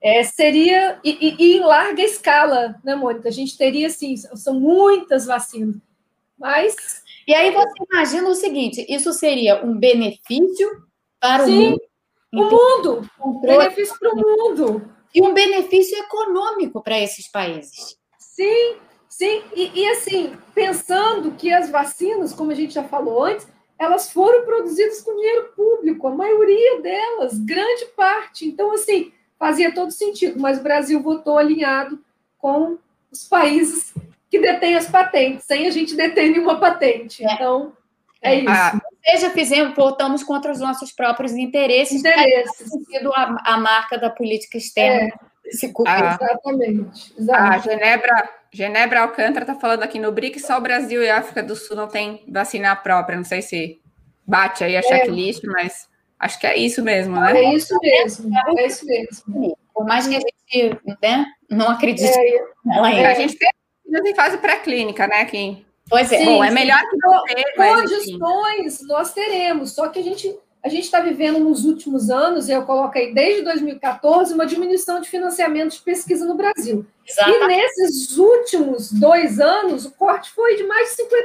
é, 0.00 0.22
seria. 0.22 0.98
E, 1.04 1.36
e, 1.38 1.56
em 1.56 1.60
larga 1.60 2.02
escala, 2.02 2.80
né, 2.82 2.94
Mônica? 2.94 3.28
A 3.28 3.32
gente 3.32 3.56
teria, 3.58 3.88
assim, 3.88 4.16
são 4.16 4.58
muitas 4.58 5.26
vacinas. 5.26 5.76
Mas. 6.38 7.03
E 7.26 7.34
aí 7.34 7.50
você 7.50 7.72
imagina 7.90 8.28
o 8.28 8.34
seguinte: 8.34 8.84
isso 8.88 9.12
seria 9.12 9.64
um 9.64 9.76
benefício 9.76 10.68
para 11.20 11.44
Sim, 11.44 11.52
o 11.52 11.70
mundo. 11.70 11.80
O 12.32 12.44
mundo. 12.44 13.10
Um 13.24 13.40
benefício 13.40 13.98
para 13.98 14.12
o 14.12 14.16
mundo 14.16 14.90
e 15.14 15.22
um 15.22 15.32
benefício 15.32 15.96
econômico 15.98 16.82
para 16.82 16.98
esses 16.98 17.30
países. 17.30 17.96
Sim, 18.18 18.76
sim. 19.08 19.42
E, 19.54 19.70
e, 19.80 19.88
assim, 19.90 20.36
pensando 20.54 21.32
que 21.32 21.52
as 21.52 21.70
vacinas, 21.70 22.32
como 22.32 22.50
a 22.50 22.54
gente 22.54 22.74
já 22.74 22.82
falou 22.82 23.24
antes, 23.24 23.46
elas 23.78 24.12
foram 24.12 24.44
produzidas 24.44 25.00
com 25.02 25.14
dinheiro 25.14 25.52
público, 25.54 26.08
a 26.08 26.14
maioria 26.14 26.80
delas, 26.80 27.38
grande 27.38 27.86
parte. 27.96 28.46
Então, 28.46 28.72
assim, 28.72 29.12
fazia 29.38 29.72
todo 29.72 29.92
sentido, 29.92 30.40
mas 30.40 30.58
o 30.58 30.62
Brasil 30.62 31.00
votou 31.00 31.38
alinhado 31.38 31.98
com 32.38 32.76
os 33.10 33.28
países 33.28 33.94
que 34.34 34.40
detêm 34.40 34.74
as 34.74 34.88
patentes, 34.88 35.44
sem 35.46 35.68
a 35.68 35.70
gente 35.70 35.94
deter 35.94 36.28
nenhuma 36.28 36.58
patente. 36.58 37.24
É. 37.24 37.32
Então, 37.32 37.72
é 38.20 38.34
isso. 38.36 38.48
Ah, 38.48 38.80
seja, 39.04 39.30
fizemos, 39.30 39.76
votamos 39.76 40.24
contra 40.24 40.50
os 40.50 40.58
nossos 40.58 40.90
próprios 40.90 41.32
interesses, 41.32 42.00
interesses. 42.00 42.68
sido 42.90 43.12
a, 43.14 43.36
a 43.44 43.56
marca 43.58 43.96
da 43.96 44.10
política 44.10 44.58
externa. 44.58 45.08
É. 45.08 45.34
Ah, 45.86 46.18
exatamente. 46.20 47.14
exatamente. 47.16 47.54
A 47.54 47.58
Genebra, 47.58 48.30
Genebra 48.50 49.00
Alcântara 49.02 49.44
está 49.44 49.54
falando 49.54 49.82
aqui 49.82 50.00
no 50.00 50.10
BRIC, 50.10 50.40
só 50.40 50.58
o 50.58 50.60
Brasil 50.60 51.02
e 51.02 51.08
a 51.08 51.18
África 51.18 51.42
do 51.42 51.54
Sul 51.54 51.76
não 51.76 51.86
tem 51.86 52.24
vacina 52.26 52.74
própria. 52.74 53.16
Não 53.16 53.24
sei 53.24 53.40
se 53.40 53.80
bate 54.26 54.64
aí 54.64 54.74
a 54.74 54.80
é. 54.80 54.82
checklist, 54.82 55.44
mas 55.44 55.86
acho 56.18 56.40
que 56.40 56.46
é 56.46 56.56
isso 56.56 56.82
mesmo, 56.82 57.20
né? 57.20 57.38
É 57.38 57.54
isso 57.54 57.78
mesmo, 57.80 58.32
é 58.58 58.66
isso 58.66 58.86
mesmo. 58.86 59.56
Por 59.72 59.84
mais 59.84 60.08
que 60.08 60.16
a 60.16 60.20
gente 60.20 60.80
né, 61.02 61.26
não 61.50 61.68
acredite 61.68 62.18
é, 62.18 62.44
nela 62.64 62.88
ainda. 62.88 63.10
A 63.10 63.14
gente 63.14 63.36
tem 63.36 63.53
em 64.02 64.14
fase 64.14 64.38
pré-clínica, 64.38 65.06
né, 65.06 65.24
Kim? 65.24 65.64
Pois 65.88 66.10
é. 66.10 66.18
Sim, 66.18 66.24
Bom, 66.24 66.44
é 66.44 66.50
melhor 66.50 66.80
que 66.88 66.96
não 66.96 67.22
ter, 67.24 67.54
Condições 67.54 68.80
nós 68.86 69.12
teremos, 69.12 69.72
só 69.72 69.88
que 69.88 69.98
a 69.98 70.02
gente 70.02 70.34
a 70.64 70.68
gente 70.70 70.84
está 70.84 71.00
vivendo 71.00 71.38
nos 71.40 71.66
últimos 71.66 72.08
anos, 72.08 72.48
eu 72.48 72.64
coloco 72.64 72.96
aí 72.96 73.12
desde 73.12 73.42
2014, 73.42 74.32
uma 74.32 74.46
diminuição 74.46 74.98
de 74.98 75.10
financiamento 75.10 75.72
de 75.72 75.82
pesquisa 75.82 76.24
no 76.24 76.34
Brasil. 76.34 76.86
Exatamente. 77.06 77.42
E 77.42 77.46
nesses 77.48 78.16
últimos 78.16 78.90
dois 78.90 79.38
anos, 79.38 79.84
o 79.84 79.90
corte 79.90 80.30
foi 80.30 80.56
de 80.56 80.64
mais 80.64 80.96
de 80.96 81.02
50%. 81.02 81.18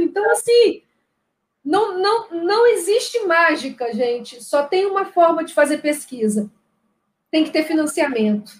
Então, 0.00 0.30
assim, 0.30 0.82
não, 1.64 1.98
não, 1.98 2.28
não 2.30 2.66
existe 2.66 3.20
mágica, 3.20 3.90
gente. 3.94 4.44
Só 4.44 4.62
tem 4.62 4.84
uma 4.84 5.06
forma 5.06 5.42
de 5.42 5.54
fazer 5.54 5.78
pesquisa. 5.78 6.50
Tem 7.30 7.44
que 7.44 7.50
ter 7.50 7.64
financiamento. 7.64 8.52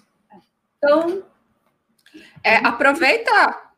Então. 0.79 1.23
É, 2.43 2.57
aproveita 2.57 3.69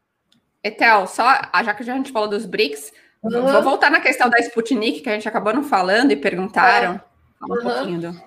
Etel, 0.62 1.06
só, 1.06 1.24
ah, 1.52 1.64
já 1.64 1.72
que 1.72 1.82
a 1.82 1.86
gente 1.86 2.12
falou 2.12 2.28
dos 2.28 2.44
BRICS, 2.44 2.92
uhum. 3.22 3.46
vou 3.46 3.62
voltar 3.62 3.90
na 3.90 4.00
questão 4.00 4.28
da 4.28 4.38
Sputnik, 4.38 5.00
que 5.00 5.08
a 5.08 5.14
gente 5.14 5.28
acabou 5.28 5.54
não 5.54 5.64
falando 5.64 6.12
e 6.12 6.16
perguntaram. 6.16 7.00
Fala 7.38 7.52
um 7.52 7.56
uhum. 7.56 7.62
pouquinho 7.62 8.00
do, 8.00 8.22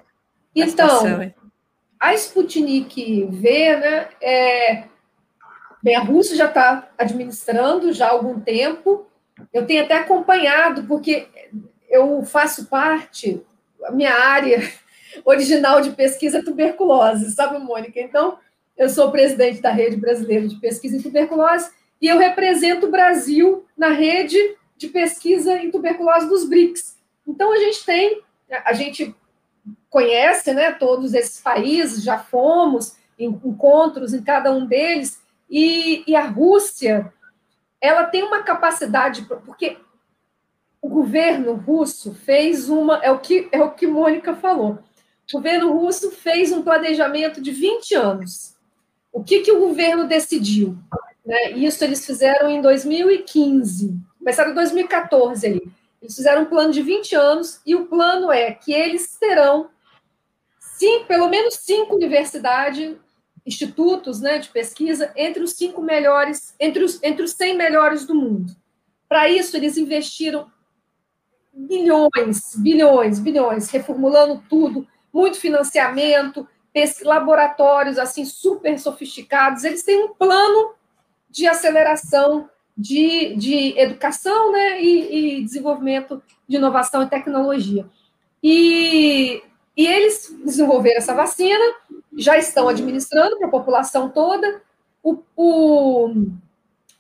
Então, 0.56 1.34
a 1.99 2.14
Sputnik 2.15 3.26
V, 3.30 3.76
né, 3.77 4.10
é... 4.22 4.84
Bem, 5.81 5.95
a 5.95 6.02
Rússia 6.02 6.35
já 6.35 6.45
está 6.45 6.90
administrando 6.98 7.91
já 7.91 8.07
há 8.07 8.11
algum 8.11 8.40
tempo. 8.40 9.06
Eu 9.52 9.65
tenho 9.65 9.84
até 9.84 9.98
acompanhado, 9.98 10.85
porque 10.85 11.27
eu 11.90 12.23
faço 12.23 12.65
parte, 12.68 13.41
a 13.84 13.91
minha 13.91 14.14
área 14.14 14.60
original 15.26 15.81
de 15.81 15.91
pesquisa 15.91 16.40
é 16.40 16.44
tuberculose, 16.44 17.31
sabe, 17.31 17.60
Mônica? 17.60 17.99
Então, 17.99 18.40
eu 18.77 18.89
sou 18.89 19.11
presidente 19.11 19.61
da 19.61 19.71
Rede 19.71 19.97
Brasileira 19.97 20.47
de 20.47 20.55
Pesquisa 20.55 20.97
em 20.97 21.01
Tuberculose 21.01 21.71
e 22.01 22.07
eu 22.07 22.17
represento 22.17 22.87
o 22.87 22.91
Brasil 22.91 23.65
na 23.77 23.89
rede 23.89 24.37
de 24.75 24.87
pesquisa 24.87 25.57
em 25.57 25.71
tuberculose 25.71 26.27
dos 26.27 26.43
BRICS. 26.43 26.97
Então, 27.25 27.53
a 27.53 27.57
gente 27.57 27.85
tem, 27.85 28.21
a 28.65 28.73
gente 28.73 29.15
conhece 29.89 30.53
né, 30.53 30.71
todos 30.71 31.13
esses 31.13 31.39
países, 31.39 32.03
já 32.03 32.17
fomos 32.17 32.97
em 33.17 33.27
encontros 33.27 34.13
em 34.13 34.21
cada 34.21 34.51
um 34.51 34.65
deles, 34.65 35.21
e, 35.49 36.03
e 36.05 36.15
a 36.15 36.25
Rússia, 36.25 37.13
ela 37.79 38.05
tem 38.05 38.23
uma 38.23 38.43
capacidade, 38.43 39.25
porque 39.45 39.77
o 40.81 40.89
governo 40.89 41.53
russo 41.53 42.13
fez 42.13 42.67
uma, 42.67 42.97
é 42.97 43.11
o 43.11 43.19
que, 43.19 43.47
é 43.51 43.61
o 43.61 43.71
que 43.71 43.87
Mônica 43.87 44.35
falou, 44.35 44.79
o 45.29 45.37
governo 45.37 45.71
russo 45.71 46.11
fez 46.11 46.51
um 46.51 46.63
planejamento 46.63 47.41
de 47.41 47.51
20 47.51 47.95
anos. 47.95 48.52
O 49.14 49.23
que, 49.23 49.41
que 49.41 49.52
o 49.52 49.60
governo 49.60 50.07
decidiu? 50.07 50.76
Né? 51.23 51.52
Isso 51.52 51.84
eles 51.84 52.06
fizeram 52.06 52.49
em 52.49 52.61
2015, 52.61 53.95
começaram 54.19 54.52
em 54.52 54.56
2014 54.56 55.45
ali. 55.45 55.72
Eles 56.02 56.15
fizeram 56.15 56.41
um 56.41 56.45
plano 56.45 56.73
de 56.73 56.81
20 56.81 57.15
anos 57.15 57.61
e 57.65 57.76
o 57.76 57.85
plano 57.85 58.31
é 58.31 58.52
que 58.52 58.73
eles 58.73 59.15
terão 59.18 59.69
sim, 60.60 61.06
pelo 61.06 61.30
menos 61.30 61.53
cinco 61.56 61.95
universidades, 61.95 62.98
institutos 63.45 64.19
né, 64.19 64.40
de 64.40 64.49
pesquisa 64.49 65.14
entre 65.15 65.44
os 65.44 65.52
cinco 65.52 65.81
melhores, 65.81 66.56
entre 66.60 66.84
os, 66.84 67.02
entre 67.03 67.23
os 67.23 67.31
100 67.31 67.56
melhores 67.56 68.06
do 68.06 68.15
mundo. 68.15 68.53
Para 69.07 69.30
isso, 69.30 69.56
eles 69.56 69.77
investiram 69.77 70.52
bilhões, 71.53 72.56
bilhões, 72.57 73.19
bilhões, 73.19 73.69
reformulando 73.69 74.44
tudo, 74.49 74.88
muito 75.14 75.38
financiamento, 75.38 76.48
laboratórios 77.03 77.97
assim 77.97 78.25
super 78.25 78.79
sofisticados. 78.79 79.63
Eles 79.63 79.83
têm 79.83 80.03
um 80.03 80.13
plano 80.13 80.73
de 81.29 81.47
aceleração 81.47 82.49
de, 82.77 83.35
de 83.35 83.79
educação 83.79 84.51
né, 84.51 84.81
e, 84.81 85.39
e 85.39 85.43
desenvolvimento 85.43 86.21
de 86.47 86.57
inovação 86.57 87.03
e 87.03 87.09
tecnologia. 87.09 87.85
E, 88.41 89.41
e 89.77 89.87
eles 89.87 90.35
desenvolveram 90.43 90.97
essa 90.97 91.13
vacina, 91.13 91.63
já 92.17 92.37
estão 92.37 92.67
administrando 92.67 93.37
para 93.37 93.47
a 93.47 93.51
população 93.51 94.09
toda. 94.09 94.61
O, 95.01 95.19
o, 95.35 96.27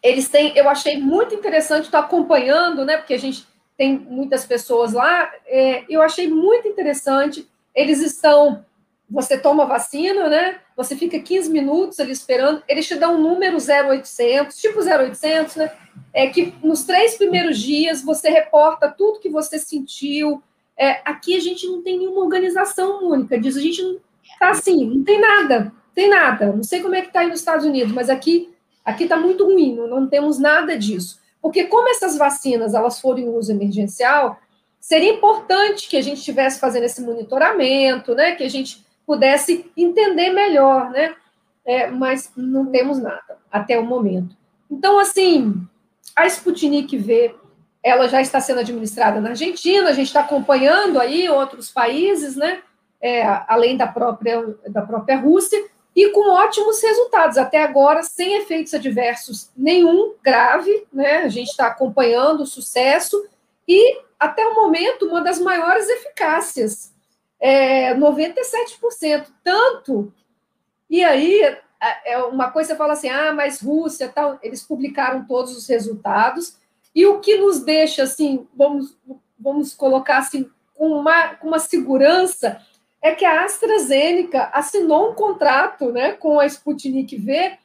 eles 0.01 0.29
têm, 0.29 0.55
eu 0.55 0.69
achei 0.69 0.99
muito 0.99 1.33
interessante 1.35 1.85
estar 1.85 1.99
acompanhando, 1.99 2.85
né? 2.85 2.97
Porque 2.97 3.13
a 3.13 3.19
gente 3.19 3.47
tem 3.77 3.97
muitas 3.97 4.45
pessoas 4.45 4.93
lá. 4.93 5.31
É, 5.45 5.83
eu 5.89 6.01
achei 6.01 6.27
muito 6.27 6.67
interessante. 6.67 7.47
Eles 7.75 7.99
estão 8.01 8.65
você 9.13 9.37
toma 9.37 9.67
vacina, 9.67 10.27
né? 10.27 10.59
Você 10.75 10.95
fica 10.95 11.19
15 11.19 11.51
minutos 11.51 11.99
ali 11.99 12.11
esperando, 12.11 12.63
eles 12.67 12.87
te 12.87 12.95
dão 12.95 13.15
um 13.15 13.21
número 13.21 13.57
0800, 13.57 14.57
tipo 14.57 14.79
0800, 14.79 15.55
né? 15.55 15.71
É 16.11 16.27
que 16.27 16.51
nos 16.63 16.83
três 16.83 17.15
primeiros 17.15 17.59
dias 17.59 18.01
você 18.01 18.29
reporta 18.29 18.89
tudo 18.89 19.19
que 19.19 19.29
você 19.29 19.59
sentiu. 19.59 20.41
É, 20.75 20.99
aqui 21.05 21.37
a 21.37 21.39
gente 21.39 21.67
não 21.67 21.83
tem 21.83 21.99
nenhuma 21.99 22.21
organização 22.21 23.07
única 23.07 23.39
disso, 23.39 23.59
a 23.59 23.61
gente 23.61 23.83
não 23.83 23.99
tá 24.39 24.49
assim, 24.49 24.83
não 24.83 25.03
tem 25.03 25.21
nada, 25.21 25.71
tem 25.93 26.09
nada. 26.09 26.51
Não 26.51 26.63
sei 26.63 26.81
como 26.81 26.95
é 26.95 27.03
que 27.03 27.13
tá 27.13 27.19
aí 27.19 27.29
nos 27.29 27.39
Estados 27.39 27.67
Unidos, 27.67 27.93
mas 27.93 28.09
aqui 28.09 28.51
aqui 28.83 29.05
tá 29.05 29.15
muito 29.15 29.45
ruim, 29.45 29.75
não, 29.75 29.87
não 29.87 30.07
temos 30.07 30.39
nada 30.39 30.75
disso. 30.75 31.21
Porque 31.39 31.65
como 31.65 31.87
essas 31.87 32.17
vacinas 32.17 32.73
elas 32.73 32.99
foram 32.99 33.19
em 33.19 33.29
uso 33.29 33.51
emergencial, 33.51 34.39
seria 34.79 35.13
importante 35.13 35.87
que 35.87 35.97
a 35.97 36.01
gente 36.01 36.17
estivesse 36.17 36.59
fazendo 36.59 36.85
esse 36.85 36.99
monitoramento, 37.01 38.15
né? 38.15 38.31
Que 38.31 38.43
a 38.43 38.49
gente 38.49 38.82
pudesse 39.05 39.71
entender 39.75 40.31
melhor, 40.31 40.89
né? 40.89 41.15
É, 41.65 41.87
mas 41.87 42.31
não 42.35 42.65
temos 42.65 42.99
nada 42.99 43.37
até 43.51 43.79
o 43.79 43.85
momento. 43.85 44.35
Então, 44.69 44.99
assim, 44.99 45.55
a 46.15 46.25
Sputnik 46.27 46.97
V, 46.97 47.35
ela 47.81 48.07
já 48.07 48.21
está 48.21 48.39
sendo 48.39 48.59
administrada 48.59 49.19
na 49.19 49.29
Argentina, 49.29 49.89
a 49.89 49.93
gente 49.93 50.07
está 50.07 50.21
acompanhando 50.21 50.99
aí 50.99 51.29
outros 51.29 51.69
países, 51.69 52.35
né? 52.35 52.61
É, 53.01 53.23
além 53.47 53.75
da 53.75 53.87
própria, 53.87 54.55
da 54.67 54.81
própria 54.81 55.17
Rússia, 55.17 55.61
e 55.95 56.09
com 56.09 56.31
ótimos 56.31 56.81
resultados, 56.81 57.37
até 57.37 57.61
agora 57.61 58.01
sem 58.01 58.35
efeitos 58.37 58.73
adversos 58.73 59.49
nenhum 59.55 60.13
grave, 60.23 60.87
né? 60.91 61.17
A 61.17 61.27
gente 61.27 61.49
está 61.49 61.67
acompanhando 61.67 62.41
o 62.41 62.47
sucesso 62.47 63.25
e, 63.67 63.99
até 64.19 64.45
o 64.45 64.55
momento, 64.55 65.05
uma 65.05 65.21
das 65.21 65.39
maiores 65.39 65.87
eficácias, 65.89 66.92
é 67.43 67.93
97%. 67.93 69.27
Tanto, 69.43 70.13
e 70.89 71.03
aí, 71.03 71.41
é, 71.41 72.13
é 72.13 72.17
uma 72.23 72.49
coisa 72.49 72.69
você 72.69 72.77
fala 72.77 72.93
assim, 72.93 73.09
ah, 73.09 73.33
mas 73.33 73.61
Rússia, 73.61 74.07
tal, 74.07 74.39
eles 74.41 74.63
publicaram 74.63 75.25
todos 75.25 75.57
os 75.57 75.67
resultados, 75.67 76.57
e 76.95 77.05
o 77.05 77.19
que 77.19 77.35
nos 77.35 77.59
deixa, 77.59 78.03
assim, 78.03 78.47
vamos, 78.55 78.97
vamos 79.37 79.73
colocar 79.73 80.19
assim, 80.19 80.49
com 80.73 80.87
uma, 80.87 81.37
uma 81.43 81.59
segurança 81.59 82.61
é 83.01 83.13
que 83.13 83.25
a 83.25 83.43
AstraZeneca 83.43 84.49
assinou 84.53 85.11
um 85.11 85.13
contrato 85.13 85.91
né, 85.91 86.13
com 86.13 86.39
a 86.39 86.45
Sputnik 86.45 87.17
V 87.17 87.57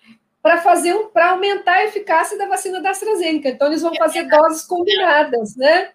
para 0.42 0.58
fazer 0.58 0.94
um, 0.94 1.08
para 1.08 1.30
aumentar 1.30 1.74
a 1.74 1.84
eficácia 1.84 2.36
da 2.36 2.48
vacina 2.48 2.80
da 2.80 2.90
AstraZeneca. 2.90 3.48
Então, 3.48 3.68
eles 3.68 3.82
vão 3.82 3.94
fazer 3.94 4.24
doses 4.24 4.64
combinadas, 4.64 5.54
né? 5.54 5.90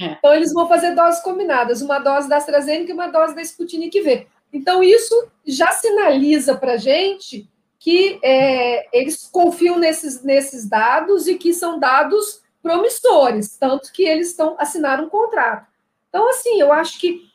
É. 0.00 0.06
Então, 0.06 0.34
eles 0.34 0.52
vão 0.52 0.68
fazer 0.68 0.94
doses 0.94 1.22
combinadas, 1.22 1.82
uma 1.82 1.98
dose 1.98 2.28
da 2.28 2.36
AstraZeneca 2.36 2.90
e 2.90 2.94
uma 2.94 3.08
dose 3.08 3.34
da 3.34 3.42
Sputnik 3.42 4.00
V. 4.00 4.26
Então, 4.52 4.82
isso 4.82 5.28
já 5.46 5.72
sinaliza 5.72 6.56
para 6.56 6.74
a 6.74 6.76
gente 6.76 7.48
que 7.78 8.20
é, 8.22 8.86
eles 8.96 9.28
confiam 9.30 9.78
nesses, 9.78 10.22
nesses 10.22 10.68
dados 10.68 11.26
e 11.26 11.34
que 11.34 11.52
são 11.52 11.80
dados 11.80 12.42
promissores, 12.62 13.56
tanto 13.58 13.92
que 13.92 14.04
eles 14.04 14.28
estão 14.28 14.54
assinaram 14.58 15.06
um 15.06 15.08
contrato. 15.08 15.66
Então, 16.08 16.28
assim, 16.28 16.60
eu 16.60 16.72
acho 16.72 17.00
que 17.00 17.28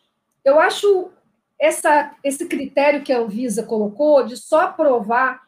eu 0.45 0.57
acho 0.57 1.11
essa, 1.59 2.15
esse 2.23 2.45
critério 2.45 3.03
que 3.03 3.11
a 3.11 3.19
Anvisa 3.19 3.63
colocou 3.63 4.25
de 4.25 4.37
só 4.37 4.61
aprovar 4.61 5.41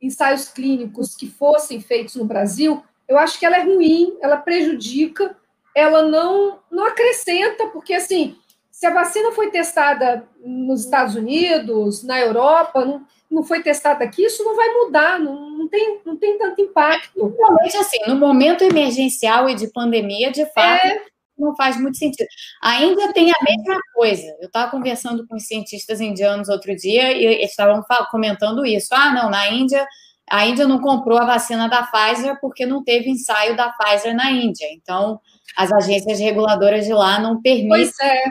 ensaios 0.00 0.48
clínicos 0.48 1.14
que 1.14 1.28
fossem 1.28 1.80
feitos 1.80 2.14
no 2.14 2.24
Brasil, 2.24 2.82
eu 3.06 3.18
acho 3.18 3.38
que 3.38 3.44
ela 3.44 3.58
é 3.58 3.64
ruim, 3.64 4.16
ela 4.22 4.36
prejudica, 4.36 5.36
ela 5.78 6.02
não, 6.02 6.58
não 6.70 6.86
acrescenta, 6.86 7.66
porque 7.68 7.94
assim, 7.94 8.36
se 8.70 8.86
a 8.86 8.92
vacina 8.92 9.32
foi 9.32 9.50
testada 9.50 10.28
nos 10.44 10.84
Estados 10.84 11.14
Unidos, 11.14 12.02
na 12.02 12.20
Europa, 12.20 12.84
não, 12.84 13.04
não 13.30 13.42
foi 13.42 13.62
testada 13.62 14.04
aqui, 14.04 14.24
isso 14.24 14.44
não 14.44 14.54
vai 14.54 14.68
mudar, 14.74 15.18
não, 15.18 15.50
não, 15.50 15.68
tem, 15.68 16.00
não 16.04 16.16
tem 16.16 16.38
tanto 16.38 16.60
impacto. 16.60 17.34
Realmente, 17.36 17.76
assim, 17.76 17.98
no 18.06 18.16
momento 18.16 18.62
emergencial 18.62 19.48
e 19.48 19.54
de 19.54 19.68
pandemia, 19.68 20.30
de 20.30 20.44
fato, 20.52 20.86
é 20.86 21.02
não 21.38 21.54
faz 21.54 21.80
muito 21.80 21.96
sentido. 21.96 22.26
A 22.60 22.82
Índia 22.82 23.12
tem 23.12 23.30
a 23.30 23.36
mesma 23.42 23.80
coisa. 23.94 24.26
Eu 24.40 24.46
estava 24.46 24.70
conversando 24.70 25.26
com 25.26 25.36
os 25.36 25.46
cientistas 25.46 26.00
indianos 26.00 26.48
outro 26.48 26.74
dia 26.74 27.12
e 27.12 27.24
eles 27.24 27.50
estavam 27.50 27.82
comentando 28.10 28.66
isso. 28.66 28.88
Ah, 28.92 29.12
não, 29.12 29.30
na 29.30 29.48
Índia, 29.48 29.86
a 30.28 30.46
Índia 30.46 30.66
não 30.66 30.80
comprou 30.80 31.18
a 31.18 31.24
vacina 31.24 31.68
da 31.68 31.84
Pfizer 31.84 32.38
porque 32.40 32.66
não 32.66 32.82
teve 32.82 33.08
ensaio 33.08 33.56
da 33.56 33.70
Pfizer 33.70 34.14
na 34.14 34.30
Índia. 34.30 34.66
Então, 34.72 35.20
as 35.56 35.72
agências 35.72 36.18
reguladoras 36.18 36.84
de 36.84 36.92
lá 36.92 37.18
não 37.18 37.40
permitem. 37.40 37.68
Pois 37.68 37.92
é. 38.00 38.24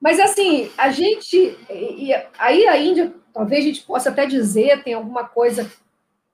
Mas, 0.00 0.20
assim, 0.20 0.70
a 0.76 0.90
gente. 0.90 1.56
E 1.70 2.12
aí 2.38 2.66
a 2.66 2.76
Índia, 2.76 3.12
talvez 3.32 3.64
a 3.64 3.68
gente 3.68 3.82
possa 3.82 4.10
até 4.10 4.26
dizer, 4.26 4.82
tem 4.82 4.94
alguma 4.94 5.24
coisa, 5.24 5.70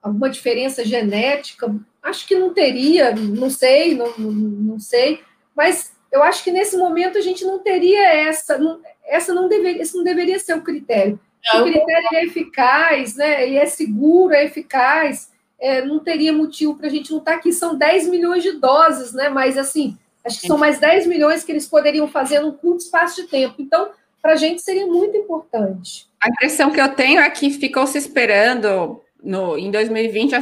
alguma 0.03 0.29
diferença 0.29 0.85
genética. 0.85 1.75
Acho 2.03 2.27
que 2.27 2.35
não 2.35 2.53
teria, 2.53 3.15
não 3.15 3.51
sei, 3.51 3.95
não, 3.95 4.13
não, 4.19 4.81
sei 4.81 5.21
mas 5.55 5.93
eu 6.11 6.23
acho 6.23 6.43
que 6.43 6.51
nesse 6.51 6.77
momento 6.77 7.19
a 7.19 7.21
gente 7.21 7.45
não 7.45 7.59
teria 7.59 8.15
essa, 8.15 8.57
não, 8.57 8.81
essa 9.05 9.35
não 9.35 9.47
deveria, 9.47 9.83
esse 9.83 9.95
não 9.95 10.03
deveria 10.03 10.39
ser 10.39 10.55
o 10.55 10.63
critério. 10.63 11.21
Não. 11.53 11.61
O 11.61 11.65
critério 11.65 12.09
é 12.15 12.25
eficaz, 12.25 13.15
né? 13.15 13.47
Ele 13.47 13.57
é 13.57 13.67
seguro, 13.67 14.33
é 14.33 14.45
eficaz. 14.45 15.31
É, 15.59 15.85
não 15.85 15.99
teria 15.99 16.33
motivo 16.33 16.77
para 16.77 16.87
a 16.87 16.91
gente 16.91 17.11
não 17.11 17.19
estar 17.19 17.33
tá 17.33 17.37
aqui. 17.37 17.53
São 17.53 17.77
10 17.77 18.09
milhões 18.09 18.43
de 18.43 18.53
doses, 18.53 19.13
né? 19.13 19.29
Mas 19.29 19.59
assim, 19.59 19.99
acho 20.25 20.41
que 20.41 20.47
são 20.47 20.59
mais 20.59 20.79
10 20.79 21.07
milhões 21.07 21.45
que 21.45 21.53
eles 21.53 21.67
poderiam 21.67 22.09
fazer 22.09 22.41
num 22.41 22.53
curto 22.53 22.81
espaço 22.81 23.23
de 23.23 23.29
tempo. 23.29 23.57
Então, 23.59 23.91
para 24.21 24.33
a 24.33 24.37
gente 24.37 24.61
seria 24.63 24.87
muito 24.87 25.17
importante. 25.17 26.09
A 26.23 26.29
impressão 26.29 26.71
que 26.71 26.81
eu 26.81 26.95
tenho 26.95 27.21
é 27.21 27.31
que 27.31 27.51
ficou 27.51 27.87
se 27.87 27.99
esperando 27.99 29.01
no, 29.23 29.57
em 29.57 29.71
2020 29.71 30.35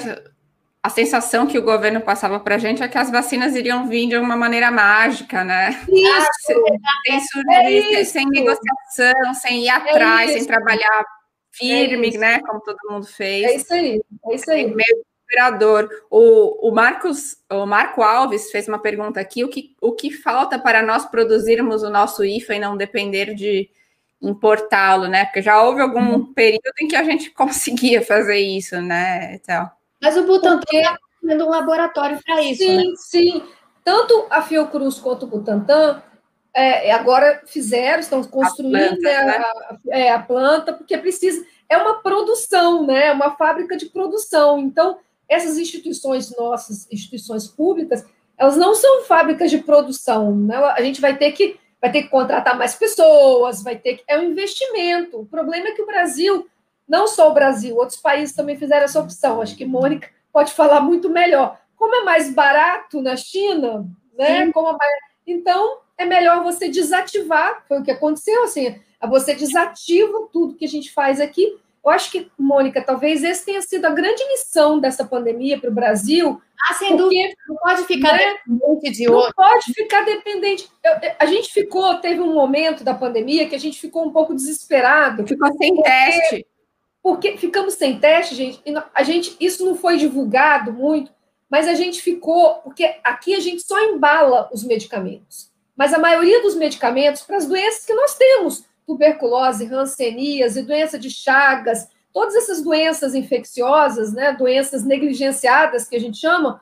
a 0.83 0.91
sensação 0.91 1.47
que 1.47 1.59
o 1.59 1.63
governo 1.63 2.01
passava 2.01 2.39
para 2.41 2.55
a 2.55 2.59
gente 2.59 2.83
é 2.83 2.89
que 2.89 2.97
as 2.97 3.11
vacinas 3.11 3.55
iriam 3.55 3.87
vir 3.89 4.09
de 4.09 4.17
uma 4.17 4.37
maneira 4.37 4.71
mágica, 4.71 5.45
né? 5.45 5.71
Isso, 5.89 6.29
sem, 7.07 7.21
surgir, 7.21 7.95
é 7.97 8.05
sem 8.05 8.27
negociação, 8.27 9.35
sem 9.35 9.65
ir 9.65 9.69
é 9.69 9.73
atrás, 9.73 10.31
é 10.31 10.35
sem 10.35 10.47
trabalhar 10.47 11.05
firme, 11.51 12.15
é 12.15 12.19
né? 12.19 12.41
Como 12.41 12.61
todo 12.61 12.79
mundo 12.89 13.07
fez. 13.07 13.45
É 13.45 13.55
isso 13.57 13.75
aí, 13.75 14.01
é 14.27 14.35
isso 14.35 14.51
aí. 14.51 14.67
Meio 14.75 15.05
desesperador. 15.29 15.89
O, 16.11 16.69
o, 16.69 16.75
Marcos, 16.75 17.37
o 17.51 17.67
Marco 17.67 18.03
Alves 18.03 18.51
fez 18.51 18.67
uma 18.67 18.79
pergunta 18.79 19.21
aqui: 19.21 19.45
o 19.45 19.49
que, 19.49 19.77
o 19.81 19.93
que 19.93 20.11
falta 20.11 20.59
para 20.59 20.83
nós 20.83 21.05
produzirmos 21.05 21.83
o 21.83 21.91
nosso 21.91 22.25
IFA 22.25 22.55
e 22.55 22.61
não 22.61 22.77
depender 22.77 23.35
de 23.35 23.71
importá-lo, 24.21 25.07
né? 25.07 25.27
Porque 25.27 25.43
já 25.43 25.63
houve 25.63 25.81
algum 25.81 26.01
uhum. 26.01 26.33
período 26.33 26.73
em 26.81 26.89
que 26.89 26.97
a 26.97 27.05
gente 27.05 27.31
conseguia 27.33 28.03
fazer 28.03 28.39
isso, 28.39 28.81
né? 28.81 29.35
Então. 29.35 29.71
Mas 30.01 30.17
o 30.17 30.25
Butantan 30.25 30.63
está 30.73 30.97
fazendo 31.21 31.47
um 31.47 31.51
laboratório 31.51 32.19
para 32.25 32.43
isso, 32.43 32.63
sim, 32.63 32.77
né? 32.77 32.83
Sim, 32.97 33.43
Tanto 33.89 34.27
a 34.29 34.43
Fiocruz 34.43 34.99
quanto 34.99 35.23
o 35.25 35.29
Butantan 35.29 36.03
é, 36.55 36.93
agora 36.93 37.43
fizeram, 37.47 38.01
estão 38.01 38.23
construindo 38.23 38.77
a 38.77 38.89
planta, 38.89 39.03
né, 39.03 39.25
né? 39.25 39.39
a, 39.39 39.99
é, 39.99 40.11
a 40.11 40.19
planta, 40.19 40.73
porque 40.75 40.99
precisa. 40.99 41.43
É 41.69 41.77
uma 41.79 42.03
produção, 42.03 42.87
né? 42.87 43.07
É 43.07 43.13
uma 43.13 43.35
fábrica 43.37 43.79
de 43.79 43.87
produção. 43.87 44.59
Então, 44.59 44.99
essas 45.29 45.59
instituições 45.59 46.35
nossas, 46.37 46.91
instituições 46.91 47.47
públicas, 47.47 48.05
elas 48.37 48.57
não 48.57 48.75
são 48.75 49.03
fábricas 49.03 49.51
de 49.51 49.59
produção. 49.59 50.35
Né? 50.35 50.57
A 50.57 50.81
gente 50.83 51.01
vai 51.01 51.17
ter 51.17 51.33
que 51.33 51.59
vai 51.81 51.93
ter 51.93 52.03
que 52.03 52.09
contratar 52.09 52.59
mais 52.59 52.75
pessoas, 52.75 53.63
vai 53.63 53.77
ter 53.77 53.99
que 53.99 54.05
é 54.09 54.19
um 54.19 54.25
investimento. 54.25 55.21
O 55.21 55.27
problema 55.27 55.69
é 55.69 55.73
que 55.73 55.83
o 55.83 55.87
Brasil 55.87 56.49
não 56.89 57.07
só 57.07 57.31
o 57.31 57.35
Brasil, 57.35 57.77
outros 57.77 57.99
países 57.99 58.35
também 58.35 58.57
fizeram 58.57 58.85
essa 58.85 59.01
opção. 59.01 59.43
Acho 59.43 59.57
que 59.57 59.67
Mônica 59.67 60.09
pode 60.33 60.53
falar 60.53 60.81
muito 60.81 61.11
melhor. 61.11 61.61
Como 61.77 61.95
é 61.95 62.03
mais 62.03 62.33
barato 62.33 63.03
na 63.03 63.15
China, 63.15 63.87
né? 64.17 64.51
Como 64.51 64.69
é 64.69 64.73
mais... 64.73 64.93
Então, 65.27 65.79
é 65.99 66.07
melhor 66.07 66.43
você 66.43 66.69
desativar. 66.69 67.65
Foi 67.69 67.81
o 67.81 67.85
que 67.85 67.91
aconteceu, 67.91 68.43
assim. 68.43 68.81
Você 69.09 69.35
desativa 69.35 70.29
tudo 70.33 70.55
que 70.55 70.65
a 70.65 70.69
gente 70.69 70.91
faz 70.93 71.21
aqui. 71.21 71.59
Eu 71.89 71.95
acho 71.95 72.11
que, 72.11 72.31
Mônica, 72.39 72.83
talvez 72.83 73.25
esse 73.25 73.45
tenha 73.45 73.63
sido 73.63 73.85
a 73.87 73.91
grande 73.91 74.23
lição 74.25 74.79
dessa 74.79 75.05
pandemia 75.05 75.59
para 75.59 75.71
o 75.71 75.75
Brasil. 75.75 76.41
Ah, 76.69 76.75
sem 76.75 76.97
porque, 76.97 77.03
dúvida. 77.03 77.35
Não 77.49 77.57
pode 77.57 77.85
ficar 77.85 78.13
né? 78.13 78.35
dependente 78.47 78.91
de 78.91 79.09
outro. 79.09 79.35
Não 79.37 79.49
pode 79.49 79.73
ficar 79.73 80.05
dependente. 80.05 80.69
Eu, 80.85 80.93
a 81.19 81.27
gente 81.27 81.53
ficou, 81.53 81.95
teve 81.97 82.21
um 82.21 82.35
momento 82.35 82.85
da 82.85 82.95
pandemia 82.95 83.49
que 83.49 83.55
a 83.55 83.61
gente 83.61 83.81
ficou 83.81 84.07
um 84.07 84.13
pouco 84.13 84.35
desesperado. 84.35 85.27
Ficou 85.27 85.53
sem 85.57 85.75
porque, 85.75 85.91
teste 85.91 86.47
porque 87.03 87.37
ficamos 87.37 87.75
sem 87.75 87.99
teste, 87.99 88.35
gente, 88.35 88.61
e 88.67 88.75
a 88.95 89.03
gente, 89.03 89.37
isso 89.41 89.65
não 89.65 89.75
foi 89.75 89.97
divulgado 89.97 90.73
muito, 90.73 91.11
mas 91.49 91.67
a 91.67 91.75
gente 91.75 92.03
ficou, 92.03 92.57
porque 92.57 92.97
aqui 93.03 93.35
a 93.35 93.41
gente 93.41 93.63
só 93.63 93.81
embala 93.83 94.51
os 94.53 94.63
medicamentos. 94.65 95.51
Mas 95.77 95.95
a 95.95 95.99
maioria 95.99 96.43
dos 96.43 96.55
medicamentos 96.55 97.23
para 97.23 97.37
as 97.37 97.47
doenças 97.47 97.87
que 97.87 97.95
nós 97.95 98.15
temos, 98.17 98.65
tuberculose, 98.89 99.67
hanseníase, 99.67 100.63
doença 100.63 100.99
de 100.99 101.11
Chagas, 101.11 101.91
todas 102.11 102.35
essas 102.35 102.63
doenças 102.63 103.15
infecciosas, 103.15 104.15
né, 104.15 104.33
doenças 104.33 104.83
negligenciadas 104.83 105.87
que 105.87 105.95
a 105.95 106.01
gente 106.01 106.17
chama, 106.17 106.59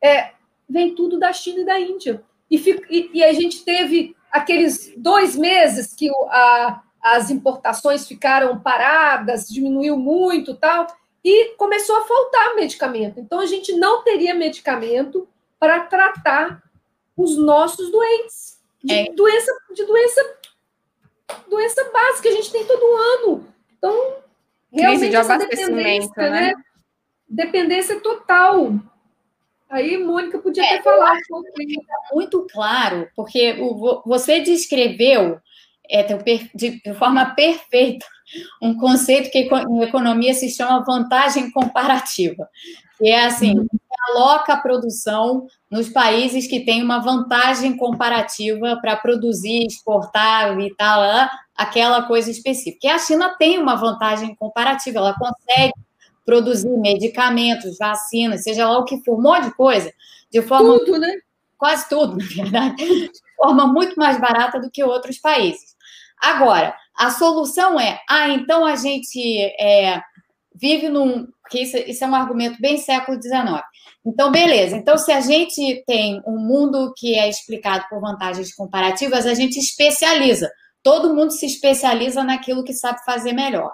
é, 0.00 0.30
vem 0.70 0.94
tudo 0.94 1.18
da 1.18 1.32
China 1.32 1.62
e 1.62 1.64
da 1.64 1.80
Índia. 1.80 2.22
E, 2.48 2.56
e, 2.88 3.10
e 3.14 3.24
a 3.24 3.32
gente 3.32 3.64
teve 3.64 4.14
aqueles 4.30 4.92
dois 4.96 5.34
meses 5.34 5.92
que 5.92 6.08
a, 6.28 6.80
as 7.02 7.28
importações 7.28 8.06
ficaram 8.06 8.60
paradas, 8.60 9.48
diminuiu 9.48 9.96
muito 9.96 10.54
tal, 10.54 10.86
e 11.24 11.56
começou 11.56 11.96
a 11.96 12.04
faltar 12.04 12.54
medicamento. 12.54 13.18
Então, 13.18 13.40
a 13.40 13.46
gente 13.46 13.72
não 13.72 14.04
teria 14.04 14.32
medicamento 14.32 15.26
para 15.58 15.80
tratar 15.80 16.62
os 17.16 17.36
nossos 17.36 17.90
doentes. 17.90 18.62
De 18.82 18.94
é. 18.94 19.12
doença, 19.12 19.50
de 19.74 19.84
doença, 19.84 20.36
doença 21.48 21.90
básica, 21.90 22.28
a 22.28 22.32
gente 22.32 22.52
tem 22.52 22.64
todo 22.64 22.96
ano. 22.96 23.46
Então, 23.76 24.16
realmente 24.72 25.10
de 25.10 25.16
essa 25.16 25.38
dependência, 25.38 26.12
né? 26.16 26.30
né? 26.30 26.54
Dependência 27.28 28.00
total. 28.00 28.72
Aí, 29.68 29.98
Mônica 29.98 30.38
podia 30.38 30.64
é, 30.64 30.74
até 30.74 30.82
falar. 30.82 31.18
Muito 32.12 32.46
claro, 32.52 33.08
porque 33.16 33.56
o, 33.60 34.02
você 34.06 34.40
descreveu 34.40 35.40
é, 35.88 36.02
de 36.54 36.80
forma 36.94 37.34
perfeita 37.34 38.06
um 38.60 38.74
conceito 38.76 39.30
que 39.30 39.38
em 39.38 39.82
economia 39.82 40.34
se 40.34 40.48
chama 40.48 40.84
vantagem 40.84 41.50
comparativa, 41.50 42.48
que 42.98 43.08
é 43.08 43.24
assim, 43.24 43.58
uhum. 43.58 43.66
aloca 44.08 44.54
a 44.54 44.60
produção 44.60 45.46
nos 45.70 45.88
países 45.88 46.46
que 46.46 46.64
têm 46.64 46.82
uma 46.82 46.98
vantagem 46.98 47.76
comparativa 47.76 48.78
para 48.80 48.96
produzir, 48.96 49.66
exportar 49.66 50.58
e 50.60 50.74
tal, 50.76 51.28
aquela 51.56 52.02
coisa 52.02 52.30
específica. 52.30 52.86
E 52.86 52.90
a 52.90 52.98
China 52.98 53.34
tem 53.38 53.58
uma 53.58 53.76
vantagem 53.76 54.34
comparativa, 54.34 54.98
ela 54.98 55.14
consegue 55.14 55.72
produzir 56.24 56.70
medicamentos, 56.78 57.76
vacinas, 57.78 58.42
seja 58.42 58.68
lá 58.68 58.78
o 58.78 58.84
que 58.84 59.02
for, 59.04 59.18
um 59.18 59.22
monte 59.22 59.44
de 59.44 59.54
coisa, 59.54 59.92
de 60.30 60.42
forma. 60.42 60.78
Tudo, 60.78 60.98
né? 60.98 61.12
Quase 61.58 61.88
tudo, 61.88 62.16
na 62.16 62.24
verdade, 62.24 62.76
de 62.76 63.10
forma 63.36 63.66
muito 63.66 63.94
mais 63.96 64.20
barata 64.20 64.60
do 64.60 64.70
que 64.70 64.82
outros 64.82 65.18
países. 65.18 65.73
Agora, 66.24 66.74
a 66.96 67.10
solução 67.10 67.78
é: 67.78 68.00
ah, 68.08 68.30
então 68.30 68.64
a 68.64 68.76
gente 68.76 69.38
é, 69.60 70.00
vive 70.54 70.88
num. 70.88 71.26
Porque 71.42 71.60
isso, 71.60 71.76
isso 71.76 72.02
é 72.02 72.06
um 72.06 72.14
argumento 72.14 72.58
bem 72.60 72.78
século 72.78 73.20
XIX. 73.20 73.62
Então, 74.04 74.32
beleza. 74.32 74.76
Então, 74.76 74.96
se 74.96 75.12
a 75.12 75.20
gente 75.20 75.84
tem 75.86 76.22
um 76.26 76.38
mundo 76.38 76.94
que 76.96 77.14
é 77.14 77.28
explicado 77.28 77.84
por 77.90 78.00
vantagens 78.00 78.54
comparativas, 78.54 79.26
a 79.26 79.34
gente 79.34 79.58
especializa. 79.58 80.50
Todo 80.82 81.14
mundo 81.14 81.32
se 81.32 81.44
especializa 81.44 82.24
naquilo 82.24 82.64
que 82.64 82.72
sabe 82.72 83.04
fazer 83.04 83.32
melhor. 83.32 83.72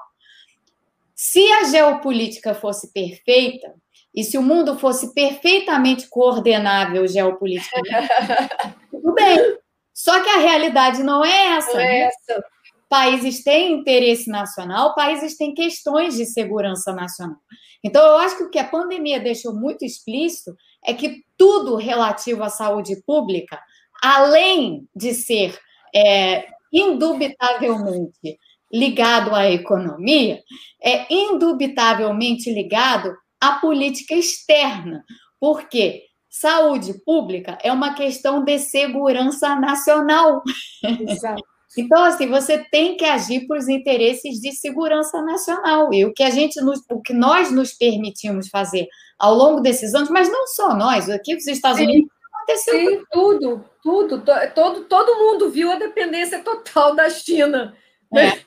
Se 1.14 1.40
a 1.52 1.64
geopolítica 1.64 2.54
fosse 2.54 2.92
perfeita, 2.92 3.72
e 4.14 4.24
se 4.24 4.36
o 4.36 4.42
mundo 4.42 4.76
fosse 4.78 5.14
perfeitamente 5.14 6.08
coordenável 6.08 7.06
geopoliticamente, 7.06 8.08
tudo 8.90 9.14
bem. 9.14 9.58
Só 9.94 10.20
que 10.22 10.28
a 10.28 10.38
realidade 10.38 11.02
não 11.02 11.24
é 11.24 11.56
essa. 11.56 11.72
Não 11.72 11.80
é 11.80 12.00
essa. 12.00 12.44
Países 12.88 13.44
têm 13.44 13.74
interesse 13.74 14.28
nacional, 14.28 14.94
países 14.94 15.36
têm 15.36 15.54
questões 15.54 16.16
de 16.16 16.26
segurança 16.26 16.92
nacional. 16.92 17.36
Então, 17.84 18.04
eu 18.04 18.18
acho 18.18 18.36
que 18.36 18.42
o 18.44 18.50
que 18.50 18.58
a 18.58 18.68
pandemia 18.68 19.20
deixou 19.20 19.54
muito 19.54 19.84
explícito 19.84 20.54
é 20.84 20.92
que 20.92 21.22
tudo 21.36 21.76
relativo 21.76 22.42
à 22.42 22.48
saúde 22.48 23.00
pública, 23.06 23.60
além 24.02 24.88
de 24.94 25.14
ser 25.14 25.58
é, 25.94 26.46
indubitavelmente 26.72 28.38
ligado 28.72 29.34
à 29.34 29.50
economia, 29.50 30.42
é 30.82 31.12
indubitavelmente 31.12 32.52
ligado 32.52 33.14
à 33.40 33.52
política 33.52 34.14
externa, 34.14 35.04
porque 35.40 36.04
saúde 36.30 36.94
pública 37.04 37.58
é 37.62 37.72
uma 37.72 37.94
questão 37.94 38.44
de 38.44 38.58
segurança 38.58 39.56
nacional. 39.56 40.42
Exato. 40.82 41.42
Então, 41.78 42.02
assim, 42.02 42.26
você 42.26 42.58
tem 42.58 42.96
que 42.96 43.04
agir 43.04 43.46
por 43.46 43.56
os 43.56 43.68
interesses 43.68 44.40
de 44.40 44.50
segurança 44.50 45.22
nacional. 45.22 45.94
E 45.94 46.04
o 46.04 46.12
que 46.12 46.24
a 46.24 46.30
gente 46.30 46.60
nos, 46.60 46.80
o 46.90 47.00
que 47.00 47.12
nós 47.12 47.52
nos 47.52 47.72
permitimos 47.72 48.48
fazer 48.48 48.88
ao 49.16 49.34
longo 49.34 49.60
desses 49.60 49.94
anos, 49.94 50.10
mas 50.10 50.28
não 50.28 50.48
só 50.48 50.74
nós, 50.74 51.08
aqui 51.08 51.32
nos 51.32 51.46
Estados 51.46 51.78
sim, 51.78 51.84
Unidos 51.84 52.10
aconteceu. 52.34 52.74
Sim, 52.74 53.04
tudo, 53.12 53.64
tudo, 53.82 54.24
todo, 54.54 54.84
todo 54.86 55.18
mundo 55.18 55.50
viu 55.50 55.70
a 55.70 55.76
dependência 55.76 56.40
total 56.42 56.94
da 56.94 57.08
China. 57.08 57.76
Né? 58.10 58.28
É. 58.28 58.40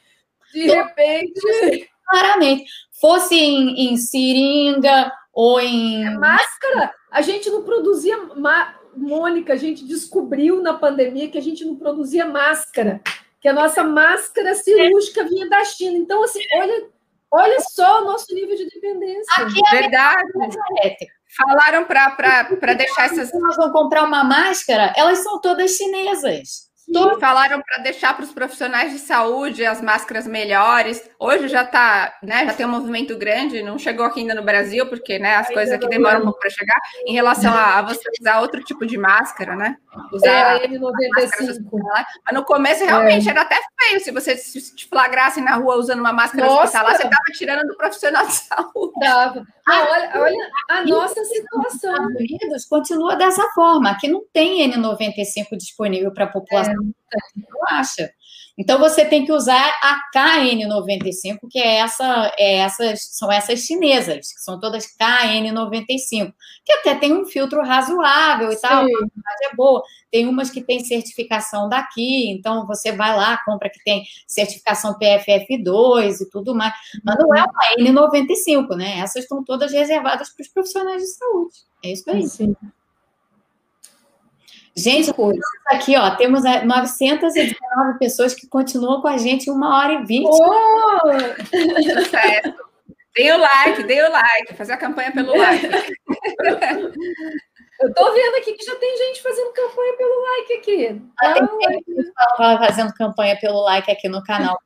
De 0.52 0.68
repente. 0.68 1.90
Claramente. 2.06 2.66
Fosse 3.00 3.36
em, 3.36 3.94
em 3.94 3.98
seringa 3.98 5.12
ou 5.34 5.60
em. 5.60 6.06
É 6.06 6.10
máscara, 6.12 6.94
a 7.14 7.22
gente 7.22 7.49
não 7.49 7.64
produzia. 7.64 8.18
Mônica, 8.95 9.53
a 9.53 9.56
gente 9.56 9.85
descobriu 9.85 10.61
na 10.61 10.73
pandemia 10.73 11.30
que 11.30 11.38
a 11.38 11.41
gente 11.41 11.64
não 11.65 11.76
produzia 11.76 12.26
máscara, 12.26 13.02
que 13.40 13.48
a 13.48 13.53
nossa 13.53 13.84
máscara 13.84 14.53
cirúrgica 14.53 15.23
vinha 15.23 15.49
da 15.49 15.64
China. 15.64 15.98
Então, 15.98 16.23
assim, 16.23 16.41
olha, 16.53 16.90
olha 17.31 17.60
só 17.61 18.02
o 18.02 18.06
nosso 18.06 18.34
nível 18.35 18.56
de 18.56 18.65
dependência. 18.65 19.44
Aqui 19.44 19.60
é 19.68 19.81
Verdade. 19.81 20.31
Falaram 21.35 21.85
para 21.85 22.73
deixar 22.76 23.06
essas. 23.06 23.34
Nós 23.34 23.56
vamos 23.56 23.72
comprar 23.72 24.03
uma 24.03 24.23
máscara, 24.23 24.94
elas 24.95 25.19
são 25.19 25.41
todas 25.41 25.72
chinesas. 25.72 26.72
Sim, 26.86 27.20
falaram 27.20 27.62
para 27.62 27.82
deixar 27.82 28.14
para 28.14 28.26
os 28.26 28.32
profissionais 28.32 28.92
de 28.92 29.00
saúde 29.00 29.66
as 29.66 29.82
máscaras 29.82 30.28
melhores. 30.28 31.02
Hoje 31.18 31.48
já 31.48 31.66
tá, 31.66 32.14
né? 32.22 32.46
Já 32.46 32.54
tem 32.54 32.66
um 32.66 32.70
movimento 32.70 33.18
grande, 33.18 33.64
não 33.64 33.80
chegou 33.80 34.06
aqui 34.06 34.20
ainda 34.20 34.36
no 34.36 34.44
Brasil, 34.44 34.86
porque 34.88 35.18
né, 35.18 35.36
as 35.36 35.48
coisas 35.48 35.74
aqui 35.74 35.88
demoram 35.88 36.20
um 36.20 36.24
pouco 36.24 36.40
para 36.40 36.50
chegar, 36.50 36.78
em 37.06 37.14
relação 37.14 37.54
a, 37.54 37.80
a, 37.80 37.82
você 37.82 38.04
usar 38.20 38.42
outro 38.42 38.62
tipo 38.64 38.86
de 38.86 38.98
máscara, 38.98 39.56
né? 39.56 39.78
Usar 40.12 40.62
é, 40.62 40.68
N95. 40.68 41.64
Mas 42.26 42.36
no 42.36 42.44
começo 42.44 42.84
realmente 42.84 43.28
é. 43.28 43.32
era 43.32 43.42
até 43.42 43.60
feio. 43.80 44.00
Se 44.02 44.12
você 44.12 44.36
te 44.36 44.88
flagrasse 44.88 45.40
na 45.40 45.56
rua 45.56 45.78
usando 45.78 46.00
uma 46.00 46.14
máscara 46.14 46.46
Nossa. 46.46 46.64
hospitalar, 46.64 46.96
você 46.98 47.04
estava 47.04 47.24
tirando 47.34 47.68
do 47.68 47.78
profissional 47.78 48.26
de 48.26 48.34
saúde. 48.34 48.94
Tava. 49.00 49.46
Ah, 49.66 49.88
olha, 49.90 50.12
olha 50.16 50.50
a 50.70 50.86
nossa 50.86 51.24
situação. 51.24 52.06
Unidos 52.08 52.66
continua 52.66 53.16
dessa 53.16 53.44
forma. 53.56 53.92
Aqui 53.92 54.10
não 54.10 54.22
tem 54.34 54.70
N95 54.70 55.56
disponível 55.58 56.12
para 56.12 56.26
a 56.26 56.28
população. 56.28 56.73
É. 56.73 56.73
Não 56.76 57.68
acha. 57.70 58.10
Então 58.58 58.78
você 58.78 59.04
tem 59.04 59.26
que 59.26 59.32
usar 59.32 59.68
a 59.82 60.00
KN95, 60.16 61.40
que 61.50 61.58
é 61.58 61.78
essa, 61.78 62.32
é 62.38 62.58
essas, 62.58 63.08
são 63.18 63.32
essas 63.32 63.62
chinesas, 63.62 64.32
que 64.32 64.41
são 64.41 64.60
todas 64.60 64.86
KN95, 64.95 66.32
que 66.64 66.74
até 66.74 66.94
tem 66.94 67.12
um 67.14 67.26
filtro 67.26 67.64
razoável 67.64 68.52
e 68.52 68.56
Sim. 68.56 68.62
tal, 68.62 68.84
a 68.84 68.88
qualidade 68.88 69.45
é 69.52 69.56
boa. 69.56 69.82
Tem 70.12 70.28
umas 70.28 70.52
que 70.52 70.62
tem 70.62 70.84
certificação 70.84 71.68
daqui, 71.68 72.30
então 72.30 72.68
você 72.68 72.91
vai 72.91 73.16
lá, 73.16 73.41
compra 73.44 73.72
que 73.72 73.84
tem 73.84 74.04
certificação 74.28 75.00
PFF2 75.00 76.22
e 76.22 76.30
tudo 76.30 76.54
mais. 76.54 76.74
Mas 77.04 77.18
não 77.18 77.36
é 77.36 77.44
uma 77.44 77.76
N95, 77.80 78.76
né? 78.76 79.00
Essas 79.00 79.24
estão 79.24 79.44
todas 79.44 79.72
reservadas 79.72 80.30
para 80.30 80.44
os 80.44 80.50
profissionais 80.50 81.02
de 81.02 81.08
saúde. 81.08 81.54
É 81.84 81.91
isso 81.91 82.10
aí. 82.12 82.28
Sim. 82.28 82.56
Gente, 84.76 85.12
aqui, 85.68 85.95
ó, 85.95 86.16
temos 86.16 86.44
919 86.44 87.40
é, 87.40 87.54
pessoas 88.00 88.34
que 88.34 88.48
continuam 88.48 89.02
com 89.02 89.08
a 89.08 89.18
gente 89.18 89.52
uma 89.52 89.78
hora 89.78 89.94
e 89.94 90.06
vinte. 90.06 90.30
Oh! 90.32 91.00
certo. 92.10 92.56
Dê 93.16 93.32
o 93.32 93.38
like, 93.38 93.84
dê 93.84 94.02
o 94.02 94.12
like, 94.12 94.56
fazer 94.56 94.74
a 94.74 94.78
campanha 94.78 95.12
pelo 95.12 95.38
like. 95.38 95.68
Eu 97.82 97.94
tô 97.94 98.14
vendo 98.14 98.36
aqui 98.38 98.54
que 98.54 98.66
já 98.66 98.76
tem 98.76 98.98
gente 98.98 99.22
fazendo 99.22 99.54
campanha 99.54 99.98
pelo 99.98 100.22
like 100.22 100.54
aqui. 100.54 101.02
Ah, 101.22 101.34
tem 101.34 101.48
gente 101.70 101.84
que 101.84 102.12
fazendo 102.58 102.94
campanha 102.94 103.38
pelo 103.40 103.62
like 103.62 103.91
aqui 103.91 104.10
no 104.10 104.24
canal. 104.24 104.58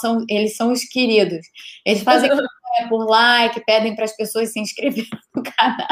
São, 0.00 0.24
eles 0.28 0.56
são 0.56 0.72
os 0.72 0.82
queridos. 0.84 1.46
Eles 1.86 2.02
fazem 2.02 2.28
campanha 2.30 2.88
por 2.88 3.06
like, 3.08 3.64
pedem 3.64 3.94
para 3.94 4.06
as 4.06 4.16
pessoas 4.16 4.52
se 4.52 4.58
inscreverem 4.58 5.08
no 5.34 5.42
canal. 5.44 5.86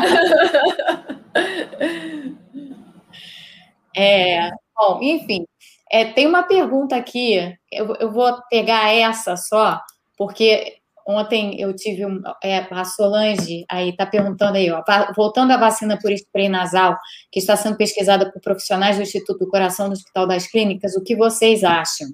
É, 3.97 4.51
bom, 4.77 5.01
enfim, 5.03 5.45
é, 5.91 6.05
tem 6.13 6.27
uma 6.27 6.45
pergunta 6.45 6.95
aqui, 6.95 7.37
eu, 7.71 7.95
eu, 7.97 8.11
vou 8.13 8.41
pegar 8.49 8.93
essa 8.95 9.37
só, 9.37 9.81
porque 10.17 10.77
ontem 11.07 11.61
eu 11.61 11.75
tive 11.75 12.07
um, 12.07 12.23
é, 12.43 12.59
a 12.71 12.85
Solange 12.85 13.65
aí 13.69 13.91
está 13.91 14.07
perguntando 14.07 14.57
aí, 14.57 14.71
ó, 14.71 14.83
voltando 15.17 15.51
à 15.51 15.57
vacina 15.57 15.99
por 16.01 16.13
spray 16.13 16.49
nasal, 16.49 16.97
que 17.33 17.41
está 17.41 17.57
sendo 17.57 17.77
pesquisada 17.77 18.31
por 18.31 18.41
profissionais 18.41 18.97
do 18.97 19.03
Instituto 19.03 19.41
do 19.41 19.51
Coração 19.51 19.89
do 19.89 19.95
Hospital 19.95 20.27
das 20.27 20.47
Clínicas, 20.47 20.95
o 20.95 21.03
que 21.03 21.17
vocês 21.17 21.65
acham? 21.65 22.09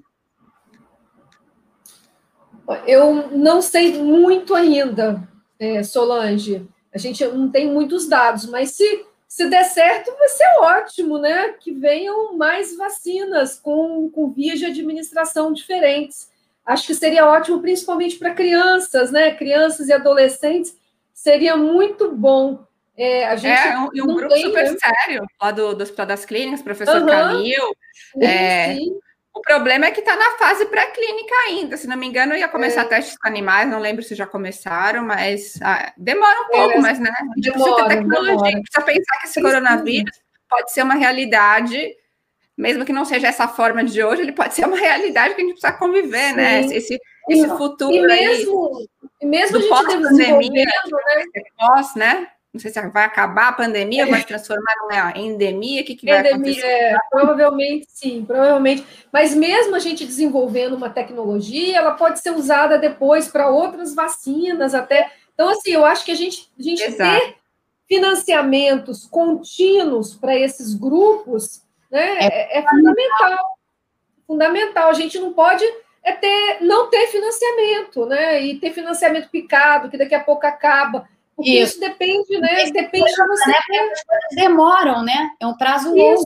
Eu 2.85 3.29
não 3.37 3.61
sei 3.61 4.01
muito 4.01 4.53
ainda, 4.53 5.25
é, 5.59 5.83
Solange. 5.83 6.67
A 6.93 6.97
gente 6.97 7.23
não 7.25 7.49
tem 7.49 7.71
muitos 7.71 8.09
dados, 8.09 8.45
mas 8.49 8.71
se 8.71 9.05
se 9.37 9.47
der 9.47 9.65
certo, 9.65 10.11
vai 10.17 10.29
ser 10.29 10.47
ótimo, 10.61 11.19
né? 11.19 11.49
Que 11.59 11.71
venham 11.71 12.35
mais 12.35 12.75
vacinas 12.75 13.59
com, 13.59 14.09
com 14.09 14.31
vias 14.31 14.57
de 14.57 14.65
administração 14.65 15.53
diferentes. 15.53 16.31
Acho 16.65 16.87
que 16.87 16.95
seria 16.95 17.23
ótimo, 17.23 17.61
principalmente 17.61 18.17
para 18.17 18.33
crianças, 18.33 19.11
né? 19.11 19.35
Crianças 19.35 19.89
e 19.89 19.93
adolescentes, 19.93 20.75
seria 21.13 21.55
muito 21.55 22.11
bom. 22.11 22.65
É, 22.97 23.27
a 23.27 23.35
gente 23.35 23.59
é, 23.59 23.77
um, 23.77 24.09
um 24.09 24.15
grupo 24.15 24.33
tem, 24.33 24.41
super 24.41 24.71
né? 24.71 24.77
sério, 24.79 25.27
lá 25.39 25.51
do, 25.51 25.75
do 25.75 25.83
Hospital 25.83 26.07
das 26.07 26.25
Clínicas, 26.25 26.63
professor 26.63 26.99
uhum. 26.99 27.05
Camil. 27.05 27.63
Sim, 28.13 28.25
é, 28.25 28.73
sim. 28.73 28.99
O 29.37 29.41
problema 29.41 29.85
é 29.85 29.91
que 29.91 29.99
está 29.99 30.15
na 30.15 30.31
fase 30.31 30.65
pré-clínica 30.65 31.35
ainda. 31.47 31.77
Se 31.77 31.85
não 31.85 31.95
me 31.95 32.07
engano, 32.07 32.35
ia 32.35 32.47
começar 32.47 32.81
é. 32.81 32.85
testes 32.85 33.15
com 33.17 33.27
animais, 33.27 33.69
não 33.69 33.79
lembro 33.79 34.03
se 34.03 34.15
já 34.15 34.25
começaram, 34.25 35.03
mas 35.03 35.59
ah, 35.61 35.93
demora 35.95 36.41
um 36.41 36.47
pouco, 36.47 36.73
é, 36.73 36.79
mas 36.79 36.99
né? 36.99 37.11
A 37.11 37.23
gente 37.35 37.51
demora, 37.51 37.75
precisa 37.75 37.87
ter 37.87 37.95
tecnologia, 37.97 38.35
demora. 38.35 38.61
precisa 38.61 38.81
pensar 38.81 39.19
que 39.19 39.27
esse 39.27 39.41
coronavírus 39.41 40.19
pode 40.49 40.71
ser 40.71 40.81
uma 40.81 40.95
realidade, 40.95 41.95
mesmo 42.57 42.83
que 42.83 42.91
não 42.91 43.05
seja 43.05 43.27
essa 43.27 43.47
forma 43.47 43.83
de 43.83 44.03
hoje, 44.03 44.23
ele 44.23 44.31
pode 44.31 44.55
ser 44.55 44.65
uma 44.65 44.77
realidade 44.77 45.35
que 45.35 45.41
a 45.41 45.45
gente 45.45 45.59
precisa 45.59 45.77
conviver, 45.77 46.33
né? 46.33 46.63
Sim. 46.63 46.69
né? 46.69 46.75
Esse, 46.75 46.99
esse 47.29 47.47
futuro 47.49 47.93
e 47.93 48.01
mesmo, 48.01 48.87
aí, 49.21 49.27
mesmo 49.27 49.59
do 49.59 49.69
pós-pandemia, 49.69 50.65
né? 50.65 51.23
pós, 51.59 51.93
né? 51.93 52.27
Não 52.57 52.61
sei 52.61 52.71
se 52.71 52.89
vai 52.89 53.05
acabar 53.05 53.49
a 53.49 53.53
pandemia, 53.53 54.07
vai 54.07 54.21
se 54.21 54.27
transformar 54.27 54.73
numa 54.81 55.17
endemia, 55.17 55.81
o 55.81 55.85
que, 55.85 55.95
que 55.95 56.05
vai 56.05 56.19
endemia, 56.19 56.35
acontecer? 56.35 56.65
É, 56.65 56.97
provavelmente 57.09 57.85
sim, 57.89 58.25
provavelmente. 58.25 58.85
Mas 59.11 59.35
mesmo 59.35 59.75
a 59.75 59.79
gente 59.79 60.05
desenvolvendo 60.05 60.75
uma 60.75 60.89
tecnologia, 60.89 61.77
ela 61.77 61.91
pode 61.91 62.19
ser 62.19 62.31
usada 62.31 62.77
depois 62.77 63.27
para 63.27 63.49
outras 63.49 63.93
vacinas 63.93 64.73
até. 64.73 65.11
Então, 65.33 65.49
assim, 65.49 65.71
eu 65.71 65.85
acho 65.85 66.03
que 66.03 66.11
a 66.11 66.15
gente, 66.15 66.49
a 66.57 66.63
gente 66.63 66.91
ter 66.91 67.35
financiamentos 67.87 69.05
contínuos 69.05 70.15
para 70.15 70.35
esses 70.35 70.73
grupos 70.73 71.61
né, 71.91 72.17
é, 72.19 72.57
é, 72.57 72.59
é 72.59 72.69
fundamental. 72.69 73.57
Fundamental. 74.25 74.89
A 74.89 74.93
gente 74.93 75.17
não 75.19 75.31
pode 75.31 75.63
é 76.07 76.13
ter, 76.13 76.57
não 76.61 76.89
ter 76.89 77.07
financiamento, 77.07 78.05
né? 78.05 78.41
E 78.41 78.57
ter 78.59 78.71
financiamento 78.71 79.29
picado, 79.29 79.89
que 79.89 79.97
daqui 79.97 80.15
a 80.15 80.23
pouco 80.23 80.47
acaba. 80.47 81.07
Porque 81.37 81.51
isso, 81.51 81.73
isso 81.73 81.79
depende, 81.79 82.37
né? 82.39 82.63
Isso 82.63 82.73
depende 82.73 83.05
de 83.05 83.27
você. 83.27 83.49
Né? 83.51 83.79
As 83.91 84.03
coisas 84.03 84.35
demoram, 84.35 85.03
né? 85.03 85.29
É 85.39 85.45
um 85.45 85.55
prazo 85.55 85.93
longo. 85.93 86.23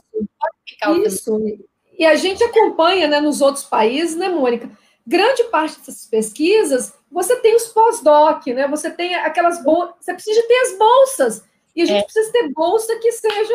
Isso. 1.04 1.06
isso. 1.06 1.68
E 1.98 2.06
a 2.06 2.16
gente 2.16 2.42
acompanha 2.42 3.06
né, 3.06 3.20
nos 3.20 3.42
outros 3.42 3.64
países, 3.64 4.16
né, 4.16 4.30
Mônica? 4.30 4.70
Grande 5.06 5.44
parte 5.44 5.78
dessas 5.78 6.06
pesquisas, 6.06 6.94
você 7.10 7.36
tem 7.36 7.54
os 7.54 7.66
pós-doc, 7.66 8.46
né? 8.46 8.66
Você 8.68 8.90
tem 8.90 9.14
aquelas 9.14 9.62
bolsas, 9.62 9.96
você 10.00 10.14
precisa 10.14 10.42
ter 10.48 10.58
as 10.60 10.78
bolsas. 10.78 11.44
E 11.76 11.82
a 11.82 11.84
gente 11.84 12.00
é. 12.00 12.04
precisa 12.04 12.32
ter 12.32 12.48
bolsa 12.48 12.96
que 12.96 13.12
seja 13.12 13.54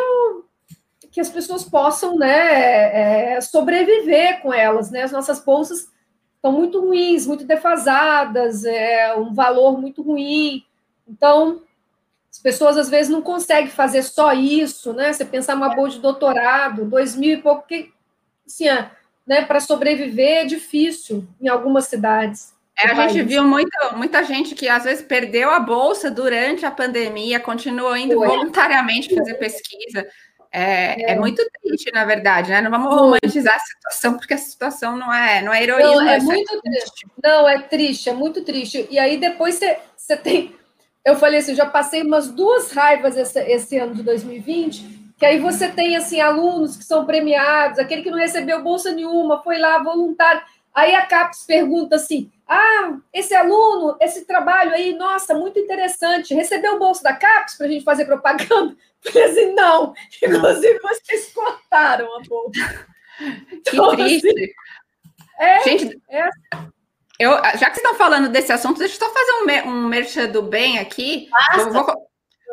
que 1.11 1.19
as 1.19 1.29
pessoas 1.29 1.63
possam 1.63 2.17
né, 2.17 3.33
é, 3.33 3.41
sobreviver 3.41 4.41
com 4.41 4.53
elas. 4.53 4.91
Né? 4.91 5.01
As 5.01 5.11
nossas 5.11 5.43
bolsas 5.43 5.87
estão 6.35 6.51
muito 6.51 6.79
ruins, 6.79 7.25
muito 7.25 7.45
defasadas, 7.45 8.63
é 8.63 9.15
um 9.15 9.33
valor 9.33 9.81
muito 9.81 10.03
ruim. 10.03 10.63
Então, 11.07 11.61
as 12.31 12.39
pessoas 12.39 12.77
às 12.77 12.89
vezes 12.89 13.11
não 13.11 13.21
conseguem 13.21 13.69
fazer 13.69 14.03
só 14.03 14.33
isso, 14.33 14.93
né? 14.93 15.13
Você 15.13 15.25
pensar 15.25 15.55
uma 15.55 15.73
bolsa 15.75 15.95
de 15.95 16.01
doutorado, 16.01 16.85
dois 16.85 17.15
mil 17.15 17.33
e 17.33 17.41
pouco, 17.41 17.67
que, 17.67 17.91
assim, 18.45 18.67
é, 18.67 18.91
né, 19.25 19.43
para 19.43 19.59
sobreviver 19.59 20.43
é 20.43 20.45
difícil 20.45 21.27
em 21.41 21.47
algumas 21.47 21.85
cidades. 21.85 22.53
É, 22.77 22.91
a 22.91 22.95
país. 22.95 23.11
gente 23.11 23.25
viu 23.25 23.43
muita, 23.43 23.91
muita 23.93 24.23
gente 24.23 24.53
que 24.53 24.69
às 24.69 24.83
vezes 24.83 25.03
perdeu 25.03 25.49
a 25.49 25.59
bolsa 25.59 26.11
durante 26.11 26.63
a 26.63 26.69
pandemia, 26.69 27.39
continuou 27.39 27.97
indo 27.97 28.15
voluntariamente 28.15 29.15
fazer 29.15 29.33
pesquisa. 29.35 30.07
É, 30.51 31.11
é, 31.11 31.11
é, 31.11 31.15
muito 31.15 31.43
triste, 31.61 31.91
na 31.91 32.05
verdade, 32.05 32.51
né? 32.51 32.61
Não 32.61 32.71
vamos 32.71 32.93
romantizar 32.93 33.55
a 33.55 33.59
situação, 33.59 34.17
porque 34.17 34.33
a 34.33 34.37
situação 34.37 34.95
não 34.95 35.13
é, 35.13 35.41
não 35.41 35.53
é 35.53 35.63
heroísmo. 35.63 35.95
Não, 35.95 36.07
é, 36.07 36.17
é 36.17 36.19
muito 36.19 36.61
triste. 36.61 37.07
Não, 37.21 37.49
é 37.49 37.61
triste, 37.63 38.09
é 38.09 38.13
muito 38.13 38.43
triste. 38.43 38.87
E 38.89 38.97
aí 38.97 39.17
depois 39.17 39.59
você 39.95 40.15
tem. 40.15 40.55
Eu 41.07 41.15
falei 41.15 41.39
assim, 41.39 41.55
já 41.55 41.65
passei 41.65 42.03
umas 42.03 42.29
duas 42.29 42.69
raivas 42.73 43.15
esse, 43.15 43.39
esse 43.39 43.77
ano 43.77 43.95
de 43.95 44.03
2020, 44.03 45.13
que 45.17 45.25
aí 45.25 45.39
você 45.39 45.69
tem 45.69 45.95
assim 45.95 46.19
alunos 46.19 46.75
que 46.75 46.83
são 46.83 47.05
premiados, 47.05 47.79
aquele 47.79 48.01
que 48.01 48.11
não 48.11 48.17
recebeu 48.17 48.61
bolsa 48.61 48.91
nenhuma, 48.91 49.41
foi 49.41 49.57
lá 49.57 49.81
voluntário. 49.81 50.41
Aí 50.75 50.93
a 50.93 51.05
CAPES 51.05 51.45
pergunta 51.47 51.95
assim: 51.95 52.29
ah, 52.45 52.97
esse 53.13 53.33
aluno, 53.33 53.95
esse 54.01 54.25
trabalho 54.25 54.73
aí, 54.73 54.95
nossa, 54.95 55.33
muito 55.33 55.57
interessante. 55.57 56.33
Recebeu 56.33 56.75
o 56.75 56.79
bolso 56.79 57.01
da 57.01 57.15
CAPES 57.15 57.55
para 57.55 57.67
a 57.67 57.69
gente 57.69 57.85
fazer 57.85 58.03
propaganda? 58.03 58.75
Falei 58.99 59.23
assim, 59.29 59.53
não. 59.53 59.93
Inclusive, 60.21 60.79
vocês 60.79 61.31
cortaram 61.33 62.17
a 62.17 62.21
bolsa. 62.27 62.85
Que 63.63 63.77
então, 63.77 63.95
triste. 63.95 64.27
Assim, 64.27 64.51
é, 65.39 65.63
gente, 65.63 66.01
é... 66.09 66.29
Eu, 67.19 67.31
já 67.31 67.51
que 67.51 67.59
vocês 67.59 67.77
estão 67.77 67.95
falando 67.95 68.29
desse 68.29 68.51
assunto, 68.51 68.77
deixa 68.77 68.95
eu 68.95 68.99
só 68.99 69.13
fazer 69.13 69.65
um, 69.65 69.69
um 69.71 69.87
merchan 69.87 70.29
do 70.29 70.43
bem 70.43 70.77
aqui. 70.77 71.27
Vou, 71.55 71.71
vou, 71.71 71.85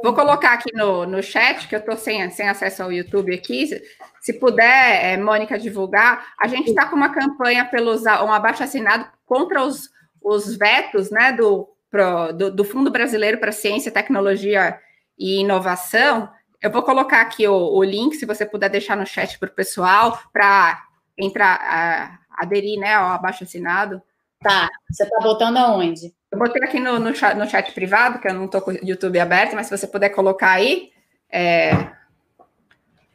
vou, 0.03 0.15
colocar 0.15 0.55
aqui 0.55 0.75
no, 0.75 1.05
no 1.05 1.23
chat, 1.23 1.69
que 1.69 1.75
eu 1.75 1.81
estou 1.81 1.97
sem, 1.97 2.31
sem 2.31 2.49
acesso 2.49 2.83
ao 2.83 2.93
YouTube 2.93 3.35
aqui. 3.35 3.67
Se, 3.67 3.83
se 4.21 4.33
puder, 4.33 5.05
é, 5.05 5.17
Mônica, 5.19 5.59
divulgar, 5.59 6.27
a 6.41 6.49
gente 6.49 6.71
está 6.71 6.87
com 6.87 6.97
uma 6.97 7.13
campanha 7.13 7.67
pelos 7.67 8.05
um 8.05 8.33
abaixo 8.33 8.63
assinado 8.63 9.07
contra 9.27 9.63
os, 9.63 9.91
os 10.23 10.57
vetos 10.57 11.11
né, 11.11 11.33
do, 11.33 11.69
pro, 11.91 12.33
do, 12.33 12.51
do 12.51 12.65
Fundo 12.65 12.91
Brasileiro 12.91 13.39
para 13.39 13.53
Ciência, 13.53 13.93
Tecnologia 13.93 14.81
e 15.19 15.41
Inovação. 15.41 16.31
Eu 16.63 16.71
vou 16.71 16.83
colocar 16.83 17.21
aqui 17.21 17.47
o, 17.47 17.55
o 17.55 17.85
link, 17.85 18.15
se 18.15 18.25
você 18.25 18.47
puder 18.47 18.71
deixar 18.71 18.97
no 18.97 19.07
chat 19.07 19.39
para 19.39 19.51
o 19.51 19.55
pessoal, 19.55 20.19
para 20.33 20.83
entrar, 21.19 21.61
a, 21.61 22.19
aderir 22.43 22.81
né, 22.81 22.95
ao 22.95 23.11
abaixo 23.11 23.45
assinado. 23.45 24.01
Tá, 24.45 24.69
você 24.91 25.05
está 25.05 25.21
botando 25.21 25.57
aonde? 25.57 26.13
Eu 26.31 26.39
botei 26.39 26.63
aqui 26.63 26.79
no, 26.79 26.99
no, 26.99 27.15
chat, 27.15 27.35
no 27.35 27.49
chat 27.49 27.73
privado, 27.73 28.19
que 28.19 28.29
eu 28.29 28.35
não 28.35 28.45
estou 28.45 28.61
com 28.61 28.73
o 28.73 28.79
YouTube 28.87 29.19
aberto, 29.19 29.55
mas 29.55 29.69
se 29.69 29.77
você 29.77 29.87
puder 29.87 30.11
colocar 30.11 30.51
aí. 30.51 30.93
É... 31.33 31.71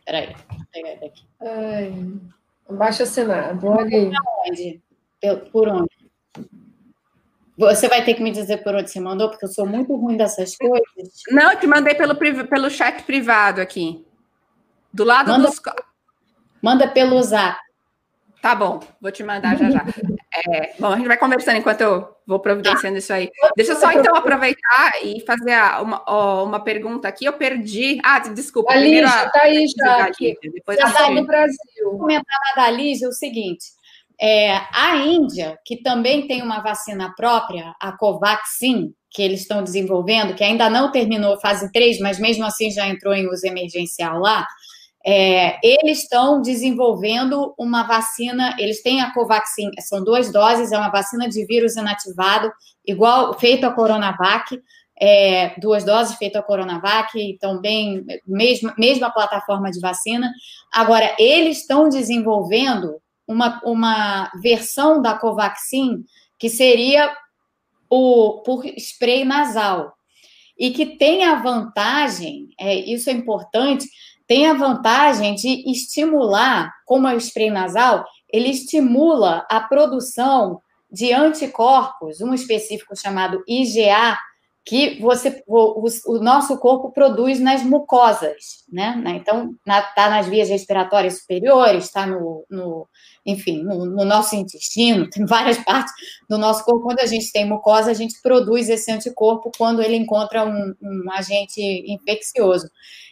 Peraí, 0.03 0.35
vou 0.49 0.65
pegar 0.73 0.99
daqui. 0.99 1.23
Ai, 1.39 1.93
abaixo 2.67 3.03
assinado, 3.03 3.67
olha 3.67 3.95
aí. 3.95 4.11
Onde? 4.47 4.81
Por 5.51 5.67
onde? 5.67 5.89
Você 7.55 7.87
vai 7.87 8.03
ter 8.03 8.15
que 8.15 8.23
me 8.23 8.31
dizer 8.31 8.63
por 8.63 8.73
onde 8.73 8.89
você 8.89 8.99
mandou, 8.99 9.29
porque 9.29 9.45
eu 9.45 9.49
sou 9.49 9.67
muito 9.67 9.95
ruim 9.95 10.17
dessas 10.17 10.57
coisas. 10.57 10.87
Não, 11.29 11.51
eu 11.51 11.59
te 11.59 11.67
mandei 11.67 11.93
pelo, 11.93 12.15
pelo 12.15 12.71
chat 12.71 13.03
privado 13.03 13.61
aqui. 13.61 14.03
Do 14.91 15.03
lado 15.03 15.29
manda, 15.29 15.45
dos. 15.45 15.61
Manda 16.59 16.87
pelo 16.87 17.21
zap. 17.21 17.59
Tá 18.41 18.55
bom, 18.55 18.79
vou 18.99 19.11
te 19.11 19.23
mandar 19.23 19.55
já 19.55 19.69
já. 19.69 19.85
É, 20.47 20.73
bom, 20.79 20.87
a 20.87 20.97
gente 20.97 21.07
vai 21.07 21.17
conversando 21.17 21.57
enquanto 21.57 21.81
eu 21.81 22.07
vou 22.25 22.39
providenciando 22.39 22.97
isso 22.97 23.11
aí. 23.11 23.29
Deixa 23.55 23.73
eu 23.73 23.75
só 23.75 23.91
então 23.91 24.15
aproveitar 24.15 24.91
e 25.03 25.21
fazer 25.25 25.55
uma, 25.81 26.43
uma 26.43 26.59
pergunta 26.59 27.07
aqui. 27.07 27.25
Eu 27.25 27.33
perdi. 27.33 27.99
Ah, 28.03 28.19
desculpa. 28.19 28.73
A 28.73 28.75
Lígia, 28.75 29.05
está 29.05 29.41
aí 29.41 29.65
já. 29.77 30.05
Aqui. 30.05 30.37
Depois 30.41 30.77
já 30.77 30.87
está 30.87 31.09
no 31.09 31.25
Brasil. 31.25 31.57
Vou 31.83 31.99
comentar 31.99 32.39
da 32.55 32.69
Lígia 32.69 33.05
é 33.05 33.09
o 33.09 33.13
seguinte: 33.13 33.65
é, 34.21 34.51
a 34.73 34.97
Índia, 34.97 35.57
que 35.65 35.81
também 35.81 36.27
tem 36.27 36.41
uma 36.41 36.61
vacina 36.61 37.13
própria, 37.15 37.73
a 37.79 37.91
Covaxin, 37.93 38.93
que 39.11 39.21
eles 39.21 39.41
estão 39.41 39.63
desenvolvendo, 39.63 40.35
que 40.35 40.43
ainda 40.43 40.69
não 40.69 40.91
terminou 40.91 41.39
fase 41.39 41.71
3, 41.71 41.99
mas 41.99 42.19
mesmo 42.19 42.45
assim 42.45 42.69
já 42.69 42.87
entrou 42.87 43.13
em 43.13 43.27
uso 43.27 43.47
emergencial 43.47 44.19
lá, 44.19 44.45
é, 45.05 45.59
eles 45.63 46.03
estão 46.03 46.41
desenvolvendo 46.41 47.53
uma 47.57 47.83
vacina, 47.83 48.55
eles 48.59 48.81
têm 48.81 49.01
a 49.01 49.13
Covaxin, 49.13 49.71
são 49.79 50.03
duas 50.03 50.31
doses, 50.31 50.71
é 50.71 50.77
uma 50.77 50.89
vacina 50.89 51.27
de 51.29 51.45
vírus 51.45 51.75
inativado, 51.77 52.51
igual 52.85 53.37
feito 53.39 53.65
a 53.65 53.71
Coronavac, 53.71 54.61
é, 55.01 55.57
duas 55.59 55.85
doses 55.85 56.17
feito 56.17 56.35
a 56.35 56.43
Coronavac, 56.43 57.17
então 57.17 57.61
bem, 57.61 58.05
mesma, 58.27 58.73
mesma 58.77 59.09
plataforma 59.09 59.71
de 59.71 59.79
vacina. 59.79 60.29
Agora, 60.71 61.15
eles 61.17 61.59
estão 61.59 61.87
desenvolvendo 61.87 63.01
uma, 63.25 63.61
uma 63.63 64.29
versão 64.41 65.01
da 65.01 65.17
Covaxin 65.17 66.03
que 66.37 66.49
seria 66.49 67.15
o 67.89 68.41
por 68.45 68.65
spray 68.77 69.23
nasal 69.23 69.93
e 70.57 70.71
que 70.71 70.97
tem 70.97 71.23
a 71.23 71.35
vantagem, 71.35 72.49
é, 72.59 72.75
isso 72.75 73.09
é 73.09 73.13
importante, 73.13 73.87
tem 74.29 74.45
a 74.45 74.53
vantagem 74.53 75.33
de 75.33 75.67
estimular, 75.71 76.71
como 76.85 77.07
é 77.07 77.15
o 77.15 77.17
spray 77.17 77.49
nasal, 77.49 78.05
ele 78.31 78.49
estimula 78.49 79.43
a 79.49 79.59
produção 79.59 80.61
de 80.91 81.11
anticorpos, 81.11 82.21
um 82.21 82.31
específico 82.31 82.95
chamado 82.95 83.43
IgA, 83.47 84.15
que 84.69 85.01
você, 85.01 85.43
o, 85.47 85.83
o, 85.83 86.19
nosso 86.19 86.55
corpo 86.59 86.91
produz 86.91 87.39
nas 87.39 87.63
mucosas, 87.63 88.63
né? 88.71 89.01
Então, 89.19 89.55
está 89.65 90.11
nas 90.11 90.27
vias 90.27 90.47
respiratórias 90.47 91.21
superiores, 91.21 91.85
está 91.85 92.05
no, 92.05 92.45
no, 92.47 92.87
enfim, 93.25 93.63
no, 93.63 93.83
no, 93.83 94.05
nosso 94.05 94.35
intestino, 94.35 95.09
tem 95.09 95.25
várias 95.25 95.57
partes 95.57 95.91
do 96.29 96.37
nosso 96.37 96.63
corpo. 96.63 96.83
Quando 96.83 96.99
a 96.99 97.07
gente 97.07 97.31
tem 97.31 97.49
mucosa, 97.49 97.89
a 97.89 97.95
gente 97.95 98.21
produz 98.21 98.69
esse 98.69 98.91
anticorpo 98.91 99.49
quando 99.57 99.81
ele 99.81 99.95
encontra 99.95 100.45
um, 100.45 100.75
um 100.79 101.11
agente 101.13 101.59
infeccioso. 101.91 102.69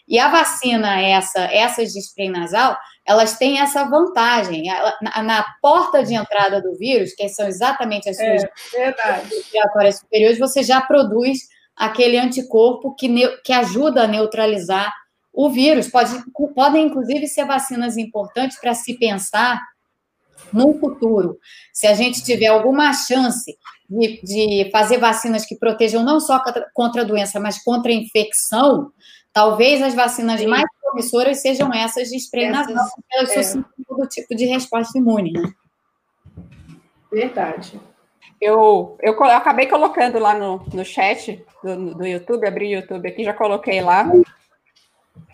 E 0.07 0.19
a 0.19 0.29
vacina, 0.29 1.01
essa, 1.01 1.41
essas 1.45 1.91
de 1.91 1.99
spray 1.99 2.29
nasal, 2.29 2.77
elas 3.07 3.37
têm 3.37 3.59
essa 3.59 3.85
vantagem. 3.85 4.63
Na, 5.01 5.23
na, 5.23 5.45
porta 5.61 6.03
de 6.03 6.13
entrada 6.13 6.61
do 6.61 6.75
vírus, 6.77 7.13
que 7.13 7.29
são 7.29 7.47
exatamente 7.47 8.09
as 8.09 8.17
suas 8.17 8.43
é, 8.75 8.93
respiratórias 9.29 9.99
superiores, 9.99 10.37
você 10.37 10.61
já 10.61 10.81
produz 10.81 11.47
aquele 11.75 12.17
anticorpo 12.17 12.93
que, 12.95 13.09
que 13.43 13.53
ajuda 13.53 14.03
a 14.03 14.07
neutralizar 14.07 14.93
o 15.31 15.49
vírus. 15.49 15.87
Pode, 15.87 16.11
podem, 16.53 16.87
inclusive, 16.87 17.27
ser 17.27 17.45
vacinas 17.45 17.95
importantes 17.95 18.59
para 18.59 18.73
se 18.73 18.97
pensar 18.97 19.61
no 20.51 20.77
futuro. 20.77 21.37
Se 21.71 21.87
a 21.87 21.93
gente 21.93 22.23
tiver 22.23 22.47
alguma 22.47 22.91
chance 22.93 23.57
de, 23.89 24.21
de 24.21 24.69
fazer 24.69 24.97
vacinas 24.97 25.45
que 25.45 25.55
protejam 25.55 26.03
não 26.03 26.19
só 26.19 26.41
contra 26.73 27.03
a 27.03 27.05
doença, 27.05 27.39
mas 27.39 27.63
contra 27.63 27.91
a 27.91 27.95
infecção, 27.95 28.91
Talvez 29.37 29.79
as 29.83 29.93
vacinas 29.93 30.39
Sim. 30.39 30.47
mais 30.47 30.65
promissoras 30.81 31.39
sejam 31.43 31.71
essas 31.71 32.09
de 32.09 32.17
spray 32.17 32.45
essas, 32.45 32.73
nasal, 32.73 32.89
porque 32.95 33.15
elas 33.15 33.29
é. 33.29 33.43
suscitam 33.43 33.71
todo 33.87 34.07
tipo 34.07 34.35
de 34.35 34.45
resposta 34.45 34.97
imune, 34.97 35.31
né? 35.31 35.53
Verdade. 37.11 37.79
Eu, 38.41 38.97
eu, 38.99 39.13
eu, 39.13 39.23
acabei 39.25 39.67
colocando 39.67 40.17
lá 40.17 40.33
no, 40.33 40.65
no 40.73 40.83
chat 40.83 41.45
do, 41.63 41.93
do 41.93 42.07
YouTube, 42.07 42.47
abri 42.47 42.65
o 42.65 42.79
YouTube 42.79 43.07
aqui, 43.07 43.23
já 43.23 43.31
coloquei 43.31 43.79
lá. 43.79 44.11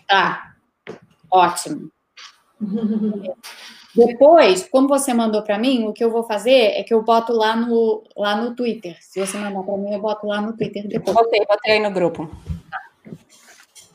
Tá, 0.06 0.54
ótimo. 1.30 1.90
Depois, 3.96 4.68
como 4.68 4.86
você 4.86 5.14
mandou 5.14 5.42
para 5.42 5.58
mim, 5.58 5.86
o 5.86 5.94
que 5.94 6.04
eu 6.04 6.10
vou 6.10 6.24
fazer 6.24 6.50
é 6.50 6.82
que 6.82 6.92
eu 6.92 7.02
boto 7.02 7.32
lá 7.32 7.56
no, 7.56 8.04
lá 8.14 8.36
no 8.36 8.54
Twitter. 8.54 8.98
Se 9.00 9.18
você 9.18 9.38
mandar 9.38 9.62
para 9.62 9.78
mim, 9.78 9.94
eu 9.94 10.00
boto 10.00 10.26
lá 10.26 10.42
no 10.42 10.54
Twitter 10.54 10.86
depois. 10.86 11.16
Botei, 11.16 11.40
botei 11.46 11.72
aí 11.72 11.80
no 11.80 11.90
grupo. 11.90 12.28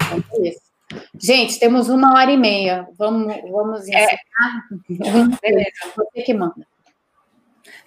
Tá. 0.09 0.17
Então, 0.17 0.45
é 0.45 0.49
isso. 0.49 0.69
Gente, 1.19 1.59
temos 1.59 1.87
uma 1.89 2.15
hora 2.15 2.31
e 2.31 2.37
meia. 2.37 2.87
Vamos, 2.97 3.35
vamos 3.51 3.87
é. 3.87 4.05
encerrar? 4.05 5.31
É. 5.41 5.49
Beleza. 5.49 5.71
Você 5.95 6.21
que 6.23 6.33
manda. 6.33 6.67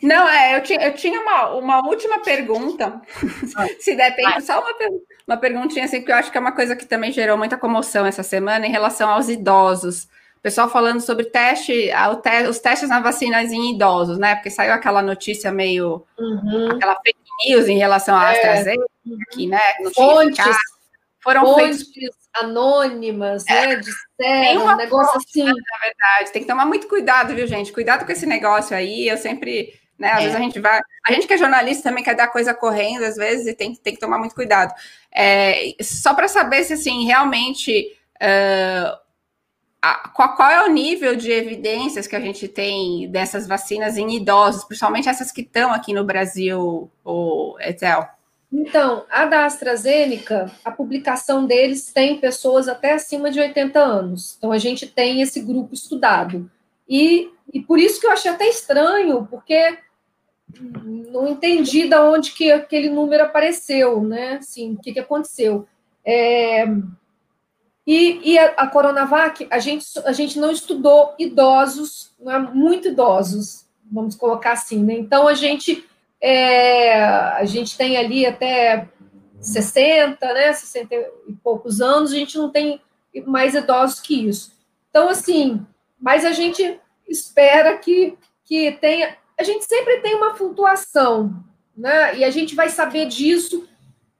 Não, 0.02 0.28
é, 0.28 0.56
eu 0.56 0.62
tinha, 0.62 0.80
eu 0.82 0.94
tinha 0.94 1.20
uma, 1.20 1.50
uma 1.54 1.86
última 1.86 2.20
pergunta, 2.20 3.00
se 3.78 3.94
der 3.94 4.14
tempo, 4.16 4.40
só 4.40 4.60
uma, 4.60 4.70
uma 5.28 5.36
perguntinha 5.36 5.84
assim, 5.84 6.02
que 6.02 6.10
eu 6.10 6.16
acho 6.16 6.30
que 6.30 6.36
é 6.36 6.40
uma 6.40 6.52
coisa 6.52 6.74
que 6.74 6.84
também 6.84 7.12
gerou 7.12 7.38
muita 7.38 7.56
comoção 7.56 8.04
essa 8.04 8.24
semana 8.24 8.66
em 8.66 8.70
relação 8.70 9.08
aos 9.08 9.28
idosos. 9.28 10.08
O 10.38 10.42
pessoal 10.42 10.68
falando 10.68 11.00
sobre 11.00 11.26
teste, 11.26 11.90
te, 12.20 12.48
os 12.48 12.58
testes 12.58 12.88
na 12.88 12.98
vacinas 12.98 13.52
em 13.52 13.74
idosos, 13.74 14.18
né? 14.18 14.34
Porque 14.34 14.50
saiu 14.50 14.72
aquela 14.72 15.00
notícia 15.00 15.52
meio, 15.52 16.04
uhum. 16.18 16.72
aquela 16.72 16.96
fake 16.96 17.20
news 17.46 17.68
em 17.68 17.78
relação 17.78 18.16
à 18.16 18.32
é. 18.32 18.34
AstraZeneca, 18.34 18.84
aqui, 19.30 19.46
né? 19.46 19.60
Fontes, 19.94 20.56
foram 21.22 21.44
fontes 21.44 21.88
feitos... 21.92 22.16
anônimas, 22.34 23.46
é. 23.46 23.66
né? 23.66 23.76
Disseram, 23.76 24.66
um 24.66 24.76
negócio 24.76 25.12
fonte, 25.12 25.26
assim. 25.28 25.44
Né, 25.44 25.52
na 25.52 25.78
verdade, 25.78 26.32
tem 26.32 26.42
que 26.42 26.48
tomar 26.48 26.66
muito 26.66 26.88
cuidado, 26.88 27.34
viu, 27.34 27.46
gente? 27.46 27.72
Cuidado 27.72 28.04
com 28.04 28.12
esse 28.12 28.26
negócio 28.26 28.76
aí, 28.76 29.08
eu 29.08 29.16
sempre 29.16 29.72
né? 30.02 30.10
Às 30.10 30.18
é. 30.18 30.22
vezes 30.22 30.36
a 30.36 30.40
gente 30.40 30.58
vai. 30.58 30.80
A 31.06 31.12
gente 31.12 31.26
que 31.28 31.32
é 31.32 31.38
jornalista 31.38 31.84
também 31.84 32.02
quer 32.02 32.16
dar 32.16 32.26
coisa 32.26 32.52
correndo, 32.52 33.04
às 33.04 33.14
vezes, 33.14 33.46
e 33.46 33.54
tem, 33.54 33.74
tem 33.74 33.94
que 33.94 34.00
tomar 34.00 34.18
muito 34.18 34.34
cuidado. 34.34 34.74
É, 35.14 35.74
só 35.80 36.12
para 36.12 36.26
saber 36.26 36.64
se 36.64 36.72
assim, 36.72 37.06
realmente. 37.06 37.96
Uh, 38.16 39.00
a, 39.80 40.08
qual, 40.10 40.36
qual, 40.36 40.48
é 40.48 40.64
o 40.64 40.70
nível 40.70 41.16
de 41.16 41.30
evidências 41.32 42.06
que 42.06 42.14
a 42.14 42.20
gente 42.20 42.46
tem 42.46 43.10
dessas 43.10 43.48
vacinas 43.48 43.96
em 43.96 44.16
idosos, 44.16 44.64
principalmente 44.64 45.08
essas 45.08 45.32
que 45.32 45.40
estão 45.40 45.72
aqui 45.72 45.92
no 45.92 46.04
Brasil, 46.04 46.90
o 47.04 47.56
Etel? 47.60 48.08
Então, 48.52 49.06
a 49.10 49.24
da 49.24 49.46
AstraZeneca, 49.46 50.52
a 50.62 50.70
publicação 50.70 51.46
deles 51.46 51.90
tem 51.90 52.18
pessoas 52.18 52.68
até 52.68 52.92
acima 52.92 53.30
de 53.30 53.40
80 53.40 53.80
anos. 53.80 54.34
Então, 54.36 54.52
a 54.52 54.58
gente 54.58 54.86
tem 54.86 55.22
esse 55.22 55.40
grupo 55.40 55.72
estudado. 55.72 56.50
E, 56.86 57.30
e 57.52 57.60
por 57.62 57.78
isso 57.78 57.98
que 57.98 58.06
eu 58.06 58.10
achei 58.10 58.30
até 58.30 58.46
estranho, 58.48 59.26
porque 59.30 59.78
não 60.60 61.28
entendi 61.28 61.88
de 61.88 61.96
onde 61.96 62.32
que 62.32 62.52
aquele 62.52 62.90
número 62.90 63.24
apareceu, 63.24 64.02
né? 64.02 64.34
Assim, 64.34 64.74
o 64.74 64.78
que, 64.78 64.92
que 64.92 65.00
aconteceu. 65.00 65.66
É, 66.04 66.66
e, 67.86 68.32
e 68.32 68.38
a, 68.38 68.46
a, 68.56 68.66
Coronavac, 68.66 69.46
a 69.50 69.58
gente, 69.58 69.86
a 70.04 70.12
gente 70.12 70.38
não 70.38 70.50
estudou 70.50 71.14
idosos, 71.18 72.12
não 72.20 72.32
é, 72.32 72.38
muito 72.38 72.88
idosos, 72.88 73.64
vamos 73.90 74.14
colocar 74.14 74.52
assim, 74.52 74.82
né? 74.82 74.94
Então, 74.94 75.26
a 75.26 75.34
gente, 75.34 75.84
é, 76.22 77.02
a 77.02 77.44
gente 77.44 77.76
tem 77.76 77.96
ali 77.96 78.24
até 78.24 78.88
60, 79.40 80.24
né? 80.32 80.52
60 80.52 80.94
e 81.26 81.32
poucos 81.42 81.80
anos, 81.80 82.12
a 82.12 82.16
gente 82.16 82.38
não 82.38 82.48
tem 82.48 82.80
mais 83.26 83.56
idosos 83.56 84.00
que 84.00 84.28
isso. 84.28 84.52
Então, 84.88 85.08
assim, 85.08 85.66
mas 86.00 86.24
a 86.24 86.30
gente 86.30 86.80
espera 87.08 87.76
que, 87.76 88.16
que 88.44 88.70
tenha. 88.80 89.16
A 89.38 89.42
gente 89.42 89.64
sempre 89.64 89.98
tem 89.98 90.14
uma 90.14 90.36
flutuação, 90.36 91.34
né? 91.76 92.16
E 92.16 92.24
a 92.24 92.30
gente 92.30 92.54
vai 92.54 92.68
saber 92.68 93.06
disso 93.06 93.68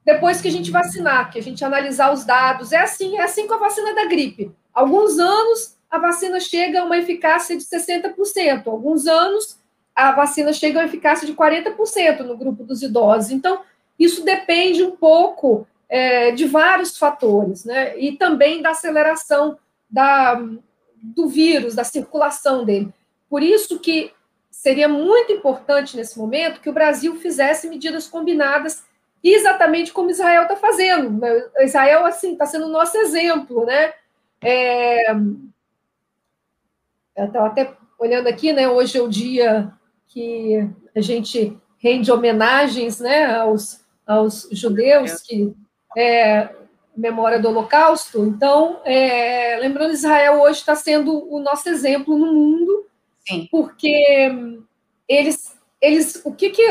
depois 0.03 0.41
que 0.41 0.49
a 0.49 0.51
gente 0.51 0.69
vacinar, 0.69 1.31
que 1.31 1.39
a 1.39 1.43
gente 1.43 1.63
analisar 1.63 2.11
os 2.11 2.25
dados. 2.25 2.73
É 2.73 2.79
assim, 2.79 3.17
é 3.17 3.23
assim 3.23 3.47
com 3.47 3.53
a 3.53 3.59
vacina 3.59 3.95
da 3.95 4.05
gripe. 4.05 4.51
Alguns 4.73 5.17
anos 5.17 5.77
a 5.89 5.99
vacina 5.99 6.39
chega 6.39 6.81
a 6.81 6.83
uma 6.83 6.97
eficácia 6.97 7.55
de 7.55 7.63
60%, 7.63 8.67
alguns 8.67 9.05
anos 9.05 9.62
a 9.95 10.11
vacina 10.11 10.51
chega 10.53 10.81
a 10.81 10.85
eficácia 10.85 11.25
de 11.25 11.33
40% 11.33 12.21
no 12.21 12.37
grupo 12.37 12.63
dos 12.63 12.81
idosos. 12.81 13.31
Então, 13.31 13.61
isso 13.97 14.23
depende 14.23 14.83
um 14.83 14.91
pouco 14.91 15.67
é, 15.87 16.31
de 16.31 16.45
vários 16.45 16.97
fatores, 16.97 17.65
né? 17.65 17.97
E 17.99 18.13
também 18.13 18.61
da 18.61 18.71
aceleração 18.71 19.57
da, 19.89 20.41
do 21.01 21.27
vírus, 21.27 21.75
da 21.75 21.83
circulação 21.83 22.65
dele. 22.65 22.91
Por 23.29 23.43
isso 23.43 23.79
que 23.79 24.11
seria 24.49 24.87
muito 24.87 25.31
importante 25.31 25.95
nesse 25.95 26.17
momento 26.17 26.61
que 26.61 26.69
o 26.69 26.73
Brasil 26.73 27.15
fizesse 27.17 27.67
medidas 27.67 28.07
combinadas 28.07 28.83
exatamente 29.23 29.93
como 29.93 30.09
Israel 30.09 30.43
está 30.43 30.55
fazendo. 30.55 31.21
Israel 31.59 32.05
assim 32.05 32.33
está 32.33 32.45
sendo 32.45 32.65
o 32.65 32.71
nosso 32.71 32.97
exemplo, 32.97 33.65
né? 33.65 33.93
É... 34.41 35.11
Eu 37.15 37.25
estava 37.27 37.47
até 37.47 37.71
olhando 37.99 38.27
aqui, 38.27 38.51
né? 38.51 38.67
Hoje 38.67 38.97
é 38.97 39.01
o 39.01 39.07
dia 39.07 39.71
que 40.13 40.69
a 40.95 41.01
gente 41.01 41.57
rende 41.79 42.11
homenagens, 42.11 42.99
né, 42.99 43.25
aos, 43.35 43.83
aos 44.05 44.47
judeus 44.51 45.21
que 45.21 45.53
é, 45.97 46.49
memória 46.95 47.39
do 47.39 47.49
Holocausto. 47.49 48.23
Então, 48.23 48.79
é, 48.85 49.57
lembrando, 49.59 49.93
Israel 49.93 50.41
hoje 50.41 50.59
está 50.59 50.75
sendo 50.75 51.27
o 51.33 51.39
nosso 51.39 51.67
exemplo 51.67 52.17
no 52.17 52.31
mundo, 52.31 52.85
Sim. 53.27 53.47
porque 53.51 54.31
eles, 55.09 55.57
eles, 55.81 56.21
o 56.23 56.31
que 56.31 56.51
que 56.51 56.63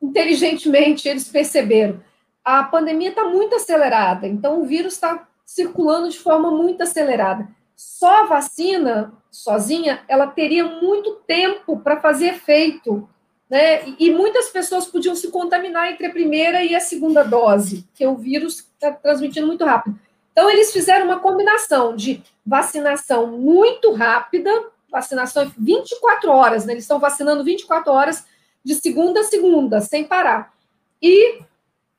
inteligentemente 0.00 1.08
eles 1.08 1.28
perceberam? 1.28 2.00
A 2.44 2.62
pandemia 2.62 3.08
está 3.08 3.24
muito 3.24 3.56
acelerada, 3.56 4.28
então 4.28 4.60
o 4.60 4.66
vírus 4.66 4.92
está 4.92 5.26
circulando 5.44 6.08
de 6.08 6.18
forma 6.18 6.50
muito 6.50 6.82
acelerada. 6.82 7.48
Só 7.76 8.22
a 8.22 8.26
vacina 8.26 9.12
sozinha, 9.30 10.02
ela 10.08 10.26
teria 10.26 10.64
muito 10.64 11.16
tempo 11.26 11.78
para 11.78 12.00
fazer 12.00 12.28
efeito 12.28 13.08
né? 13.48 13.94
E 13.98 14.10
muitas 14.10 14.48
pessoas 14.48 14.86
podiam 14.86 15.14
se 15.14 15.30
contaminar 15.30 15.90
entre 15.92 16.06
a 16.06 16.10
primeira 16.10 16.64
e 16.64 16.74
a 16.74 16.80
segunda 16.80 17.22
dose, 17.22 17.86
que 17.94 18.06
o 18.06 18.16
vírus 18.16 18.58
está 18.74 18.90
transmitindo 18.90 19.46
muito 19.46 19.64
rápido. 19.64 19.98
Então, 20.32 20.50
eles 20.50 20.72
fizeram 20.72 21.06
uma 21.06 21.20
combinação 21.20 21.96
de 21.96 22.22
vacinação 22.44 23.26
muito 23.28 23.92
rápida, 23.92 24.50
vacinação 24.90 25.50
24 25.56 26.30
horas, 26.30 26.66
né? 26.66 26.72
Eles 26.72 26.84
estão 26.84 26.98
vacinando 26.98 27.44
24 27.44 27.92
horas 27.92 28.26
de 28.64 28.74
segunda 28.74 29.20
a 29.20 29.24
segunda, 29.24 29.80
sem 29.80 30.04
parar. 30.04 30.52
E 31.00 31.38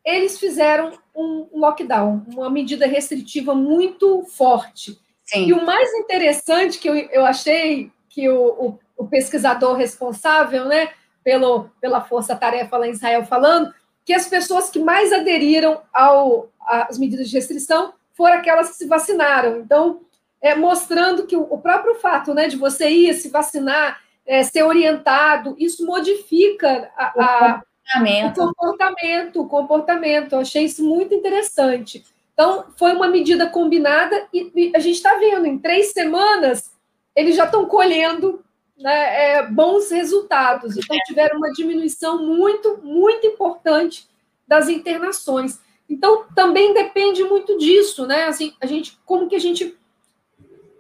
eles 0.05 0.37
fizeram 0.37 0.91
um 1.15 1.47
lockdown, 1.53 2.25
uma 2.27 2.49
medida 2.49 2.85
restritiva 2.85 3.55
muito 3.55 4.23
forte. 4.23 4.99
Sim. 5.27 5.47
E 5.47 5.53
o 5.53 5.63
mais 5.63 5.93
interessante 5.93 6.79
que 6.79 6.89
eu, 6.89 6.95
eu 6.95 7.25
achei 7.25 7.91
que 8.09 8.27
o, 8.27 8.41
o, 8.45 8.79
o 8.97 9.07
pesquisador 9.07 9.75
responsável, 9.75 10.65
né? 10.65 10.89
pelo, 11.27 11.69
pela 11.81 11.99
força-tarefa 11.99 12.77
lá 12.77 12.87
em 12.87 12.91
Israel 12.91 13.25
falando, 13.25 13.73
que 14.05 14.13
as 14.13 14.27
pessoas 14.27 14.69
que 14.69 14.79
mais 14.79 15.11
aderiram 15.11 15.81
ao, 15.93 16.49
às 16.65 16.97
medidas 16.97 17.29
de 17.29 17.35
restrição 17.35 17.93
foram 18.13 18.37
aquelas 18.37 18.69
que 18.69 18.77
se 18.77 18.87
vacinaram. 18.87 19.57
Então, 19.57 19.99
é, 20.41 20.55
mostrando 20.55 21.27
que 21.27 21.35
o, 21.35 21.41
o 21.41 21.57
próprio 21.57 21.95
fato 21.95 22.33
né, 22.33 22.47
de 22.47 22.55
você 22.55 22.89
ir 22.89 23.13
se 23.13 23.27
vacinar, 23.27 23.99
é, 24.25 24.41
ser 24.41 24.63
orientado, 24.63 25.53
isso 25.59 25.85
modifica 25.85 26.89
a, 26.95 27.07
a, 27.07 27.63
o 27.97 28.33
comportamento. 28.33 29.41
O 29.41 29.49
comportamento, 29.49 30.31
Eu 30.31 30.39
achei 30.39 30.63
isso 30.63 30.81
muito 30.81 31.13
interessante. 31.13 32.05
Então, 32.37 32.67
foi 32.77 32.93
uma 32.93 33.07
medida 33.07 33.49
combinada 33.49 34.27
e, 34.31 34.51
e 34.55 34.71
a 34.75 34.79
gente 34.79 34.97
está 34.97 35.17
vendo, 35.17 35.47
em 35.47 35.57
três 35.57 35.91
semanas, 35.91 36.71
eles 37.15 37.35
já 37.35 37.45
estão 37.45 37.65
colhendo 37.65 38.45
né, 38.77 39.37
é, 39.37 39.47
bons 39.47 39.89
resultados. 39.89 40.77
Então, 40.77 40.95
tiveram 41.07 41.37
uma 41.37 41.51
diminuição 41.51 42.23
muito, 42.23 42.77
muito 42.83 43.25
importante 43.25 44.07
das 44.47 44.69
internações. 44.69 45.59
Então, 45.89 46.25
também 46.35 46.75
depende 46.75 47.23
muito 47.23 47.57
disso, 47.57 48.05
né? 48.05 48.25
Assim, 48.25 48.53
a 48.61 48.67
gente, 48.67 48.99
como 49.03 49.27
que 49.27 49.35
a 49.35 49.39
gente. 49.39 49.75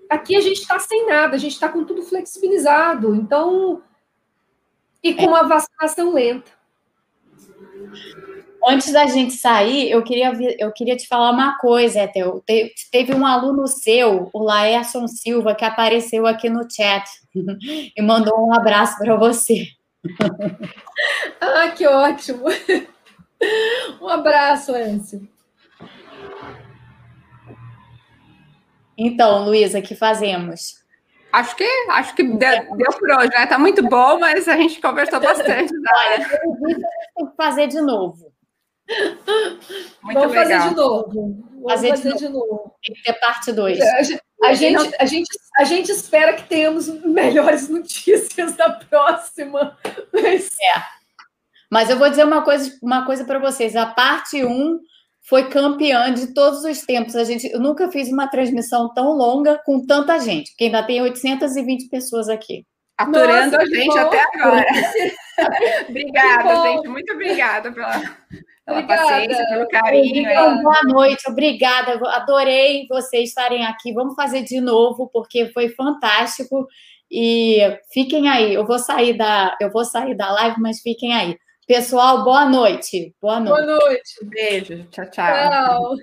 Aqui 0.07 0.35
a 0.35 0.41
gente 0.41 0.61
está 0.61 0.77
sem 0.77 1.07
nada, 1.07 1.35
a 1.35 1.39
gente 1.39 1.53
está 1.53 1.67
com 1.69 1.83
tudo 1.83 2.03
flexibilizado, 2.03 3.15
então. 3.15 3.81
E 5.01 5.15
com 5.15 5.25
uma 5.25 5.41
vacinação 5.41 6.13
lenta. 6.13 6.51
Antes 8.69 8.91
da 8.91 9.05
gente 9.05 9.31
sair, 9.33 9.89
eu 9.89 10.03
queria, 10.03 10.33
eu 10.59 10.73
queria 10.73 10.97
te 10.97 11.07
falar 11.07 11.31
uma 11.31 11.57
coisa, 11.57 12.01
Etel. 12.01 12.43
teve 12.91 13.15
um 13.15 13.25
aluno 13.25 13.65
seu, 13.65 14.29
o 14.33 14.43
Laerson 14.43 15.07
Silva, 15.07 15.55
que 15.55 15.63
apareceu 15.63 16.27
aqui 16.27 16.49
no 16.49 16.69
chat 16.69 17.09
e 17.95 18.01
mandou 18.01 18.45
um 18.45 18.53
abraço 18.53 18.97
para 18.97 19.15
você. 19.15 19.67
ah, 21.39 21.69
que 21.69 21.87
ótimo! 21.87 22.43
Um 24.01 24.07
abraço, 24.07 24.75
Écio. 24.75 25.29
Então, 28.97 29.45
Luísa, 29.45 29.77
o 29.77 29.81
que 29.83 29.93
fazemos? 29.93 30.83
Acho 31.31 31.55
que 31.55 31.63
acho 31.91 32.15
que 32.15 32.23
deu, 32.23 32.75
deu 32.75 32.91
por 32.97 33.11
hoje, 33.11 33.29
né? 33.29 33.45
Tá 33.45 33.59
muito 33.59 33.87
bom, 33.87 34.17
mas 34.17 34.47
a 34.47 34.57
gente 34.57 34.81
conversou 34.81 35.19
bastante. 35.19 35.71
Olha, 35.71 36.27
tem 37.15 37.27
que 37.27 37.35
fazer 37.35 37.67
de 37.67 37.79
novo. 37.79 38.35
Muito 40.01 40.19
Vamos 40.19 40.35
legal. 40.35 40.61
fazer 40.61 40.69
de 40.69 40.75
novo. 40.75 41.13
Vamos 41.13 41.71
fazer, 41.71 41.89
fazer 41.89 42.01
de, 42.01 42.09
novo. 42.09 42.17
de, 42.19 42.29
novo. 42.29 42.75
Tem 42.85 42.95
que 42.95 43.03
ter 43.03 43.13
parte 43.13 43.51
2. 43.51 43.81
A, 43.81 44.03
gente, 44.03 44.21
a, 44.43 44.53
gente, 44.53 44.95
a, 44.99 45.05
gente, 45.05 45.29
a 45.57 45.63
gente 45.63 45.91
espera 45.91 46.33
que 46.33 46.43
tenhamos 46.43 46.87
melhores 47.03 47.67
notícias 47.69 48.55
na 48.55 48.71
próxima. 48.71 49.77
Mas... 50.13 50.49
É. 50.61 50.97
Mas 51.69 51.89
eu 51.89 51.97
vou 51.97 52.09
dizer 52.09 52.23
uma 52.23 52.43
coisa, 52.43 52.77
uma 52.81 53.05
coisa 53.05 53.25
para 53.25 53.39
vocês. 53.39 53.75
A 53.75 53.85
parte 53.85 54.43
1 54.43 54.49
um 54.49 54.79
foi 55.27 55.49
campeã 55.49 56.13
de 56.13 56.33
todos 56.33 56.63
os 56.63 56.81
tempos. 56.81 57.15
A 57.15 57.25
gente, 57.25 57.45
eu 57.47 57.59
nunca 57.59 57.91
fiz 57.91 58.09
uma 58.09 58.27
transmissão 58.27 58.93
tão 58.93 59.09
longa 59.11 59.61
com 59.65 59.85
tanta 59.85 60.17
gente, 60.19 60.51
porque 60.51 60.65
ainda 60.65 60.83
tem 60.83 61.01
820 61.01 61.89
pessoas 61.89 62.29
aqui. 62.29 62.65
Aturando 62.97 63.51
Nossa, 63.51 63.63
a 63.63 63.65
gente 63.65 63.87
bom. 63.87 63.97
até 63.97 64.23
agora. 64.33 64.65
obrigada, 65.89 66.61
gente. 66.63 66.87
Muito 66.87 67.13
obrigada 67.13 67.71
pela, 67.71 68.01
pela 68.67 68.83
paciência, 68.83 69.47
pelo 69.47 69.67
carinho. 69.69 70.29
Então, 70.29 70.61
boa 70.61 70.83
noite, 70.83 71.29
obrigada. 71.29 71.93
Adorei 72.09 72.85
vocês 72.89 73.29
estarem 73.29 73.65
aqui. 73.65 73.93
Vamos 73.93 74.13
fazer 74.13 74.43
de 74.43 74.59
novo, 74.59 75.09
porque 75.11 75.49
foi 75.53 75.69
fantástico. 75.69 76.67
E 77.09 77.59
fiquem 77.93 78.27
aí. 78.27 78.53
Eu 78.53 78.67
vou 78.67 78.77
sair 78.77 79.17
da, 79.17 79.55
eu 79.61 79.71
vou 79.71 79.85
sair 79.85 80.15
da 80.15 80.29
live, 80.33 80.59
mas 80.59 80.81
fiquem 80.81 81.13
aí. 81.13 81.37
Pessoal, 81.65 82.25
boa 82.25 82.45
noite. 82.45 83.15
Boa 83.21 83.39
noite. 83.39 83.65
Boa 83.65 83.79
noite. 83.79 84.25
Beijo. 84.25 84.83
Tchau, 84.91 85.09
tchau. 85.09 85.25
Tchau. 85.25 85.95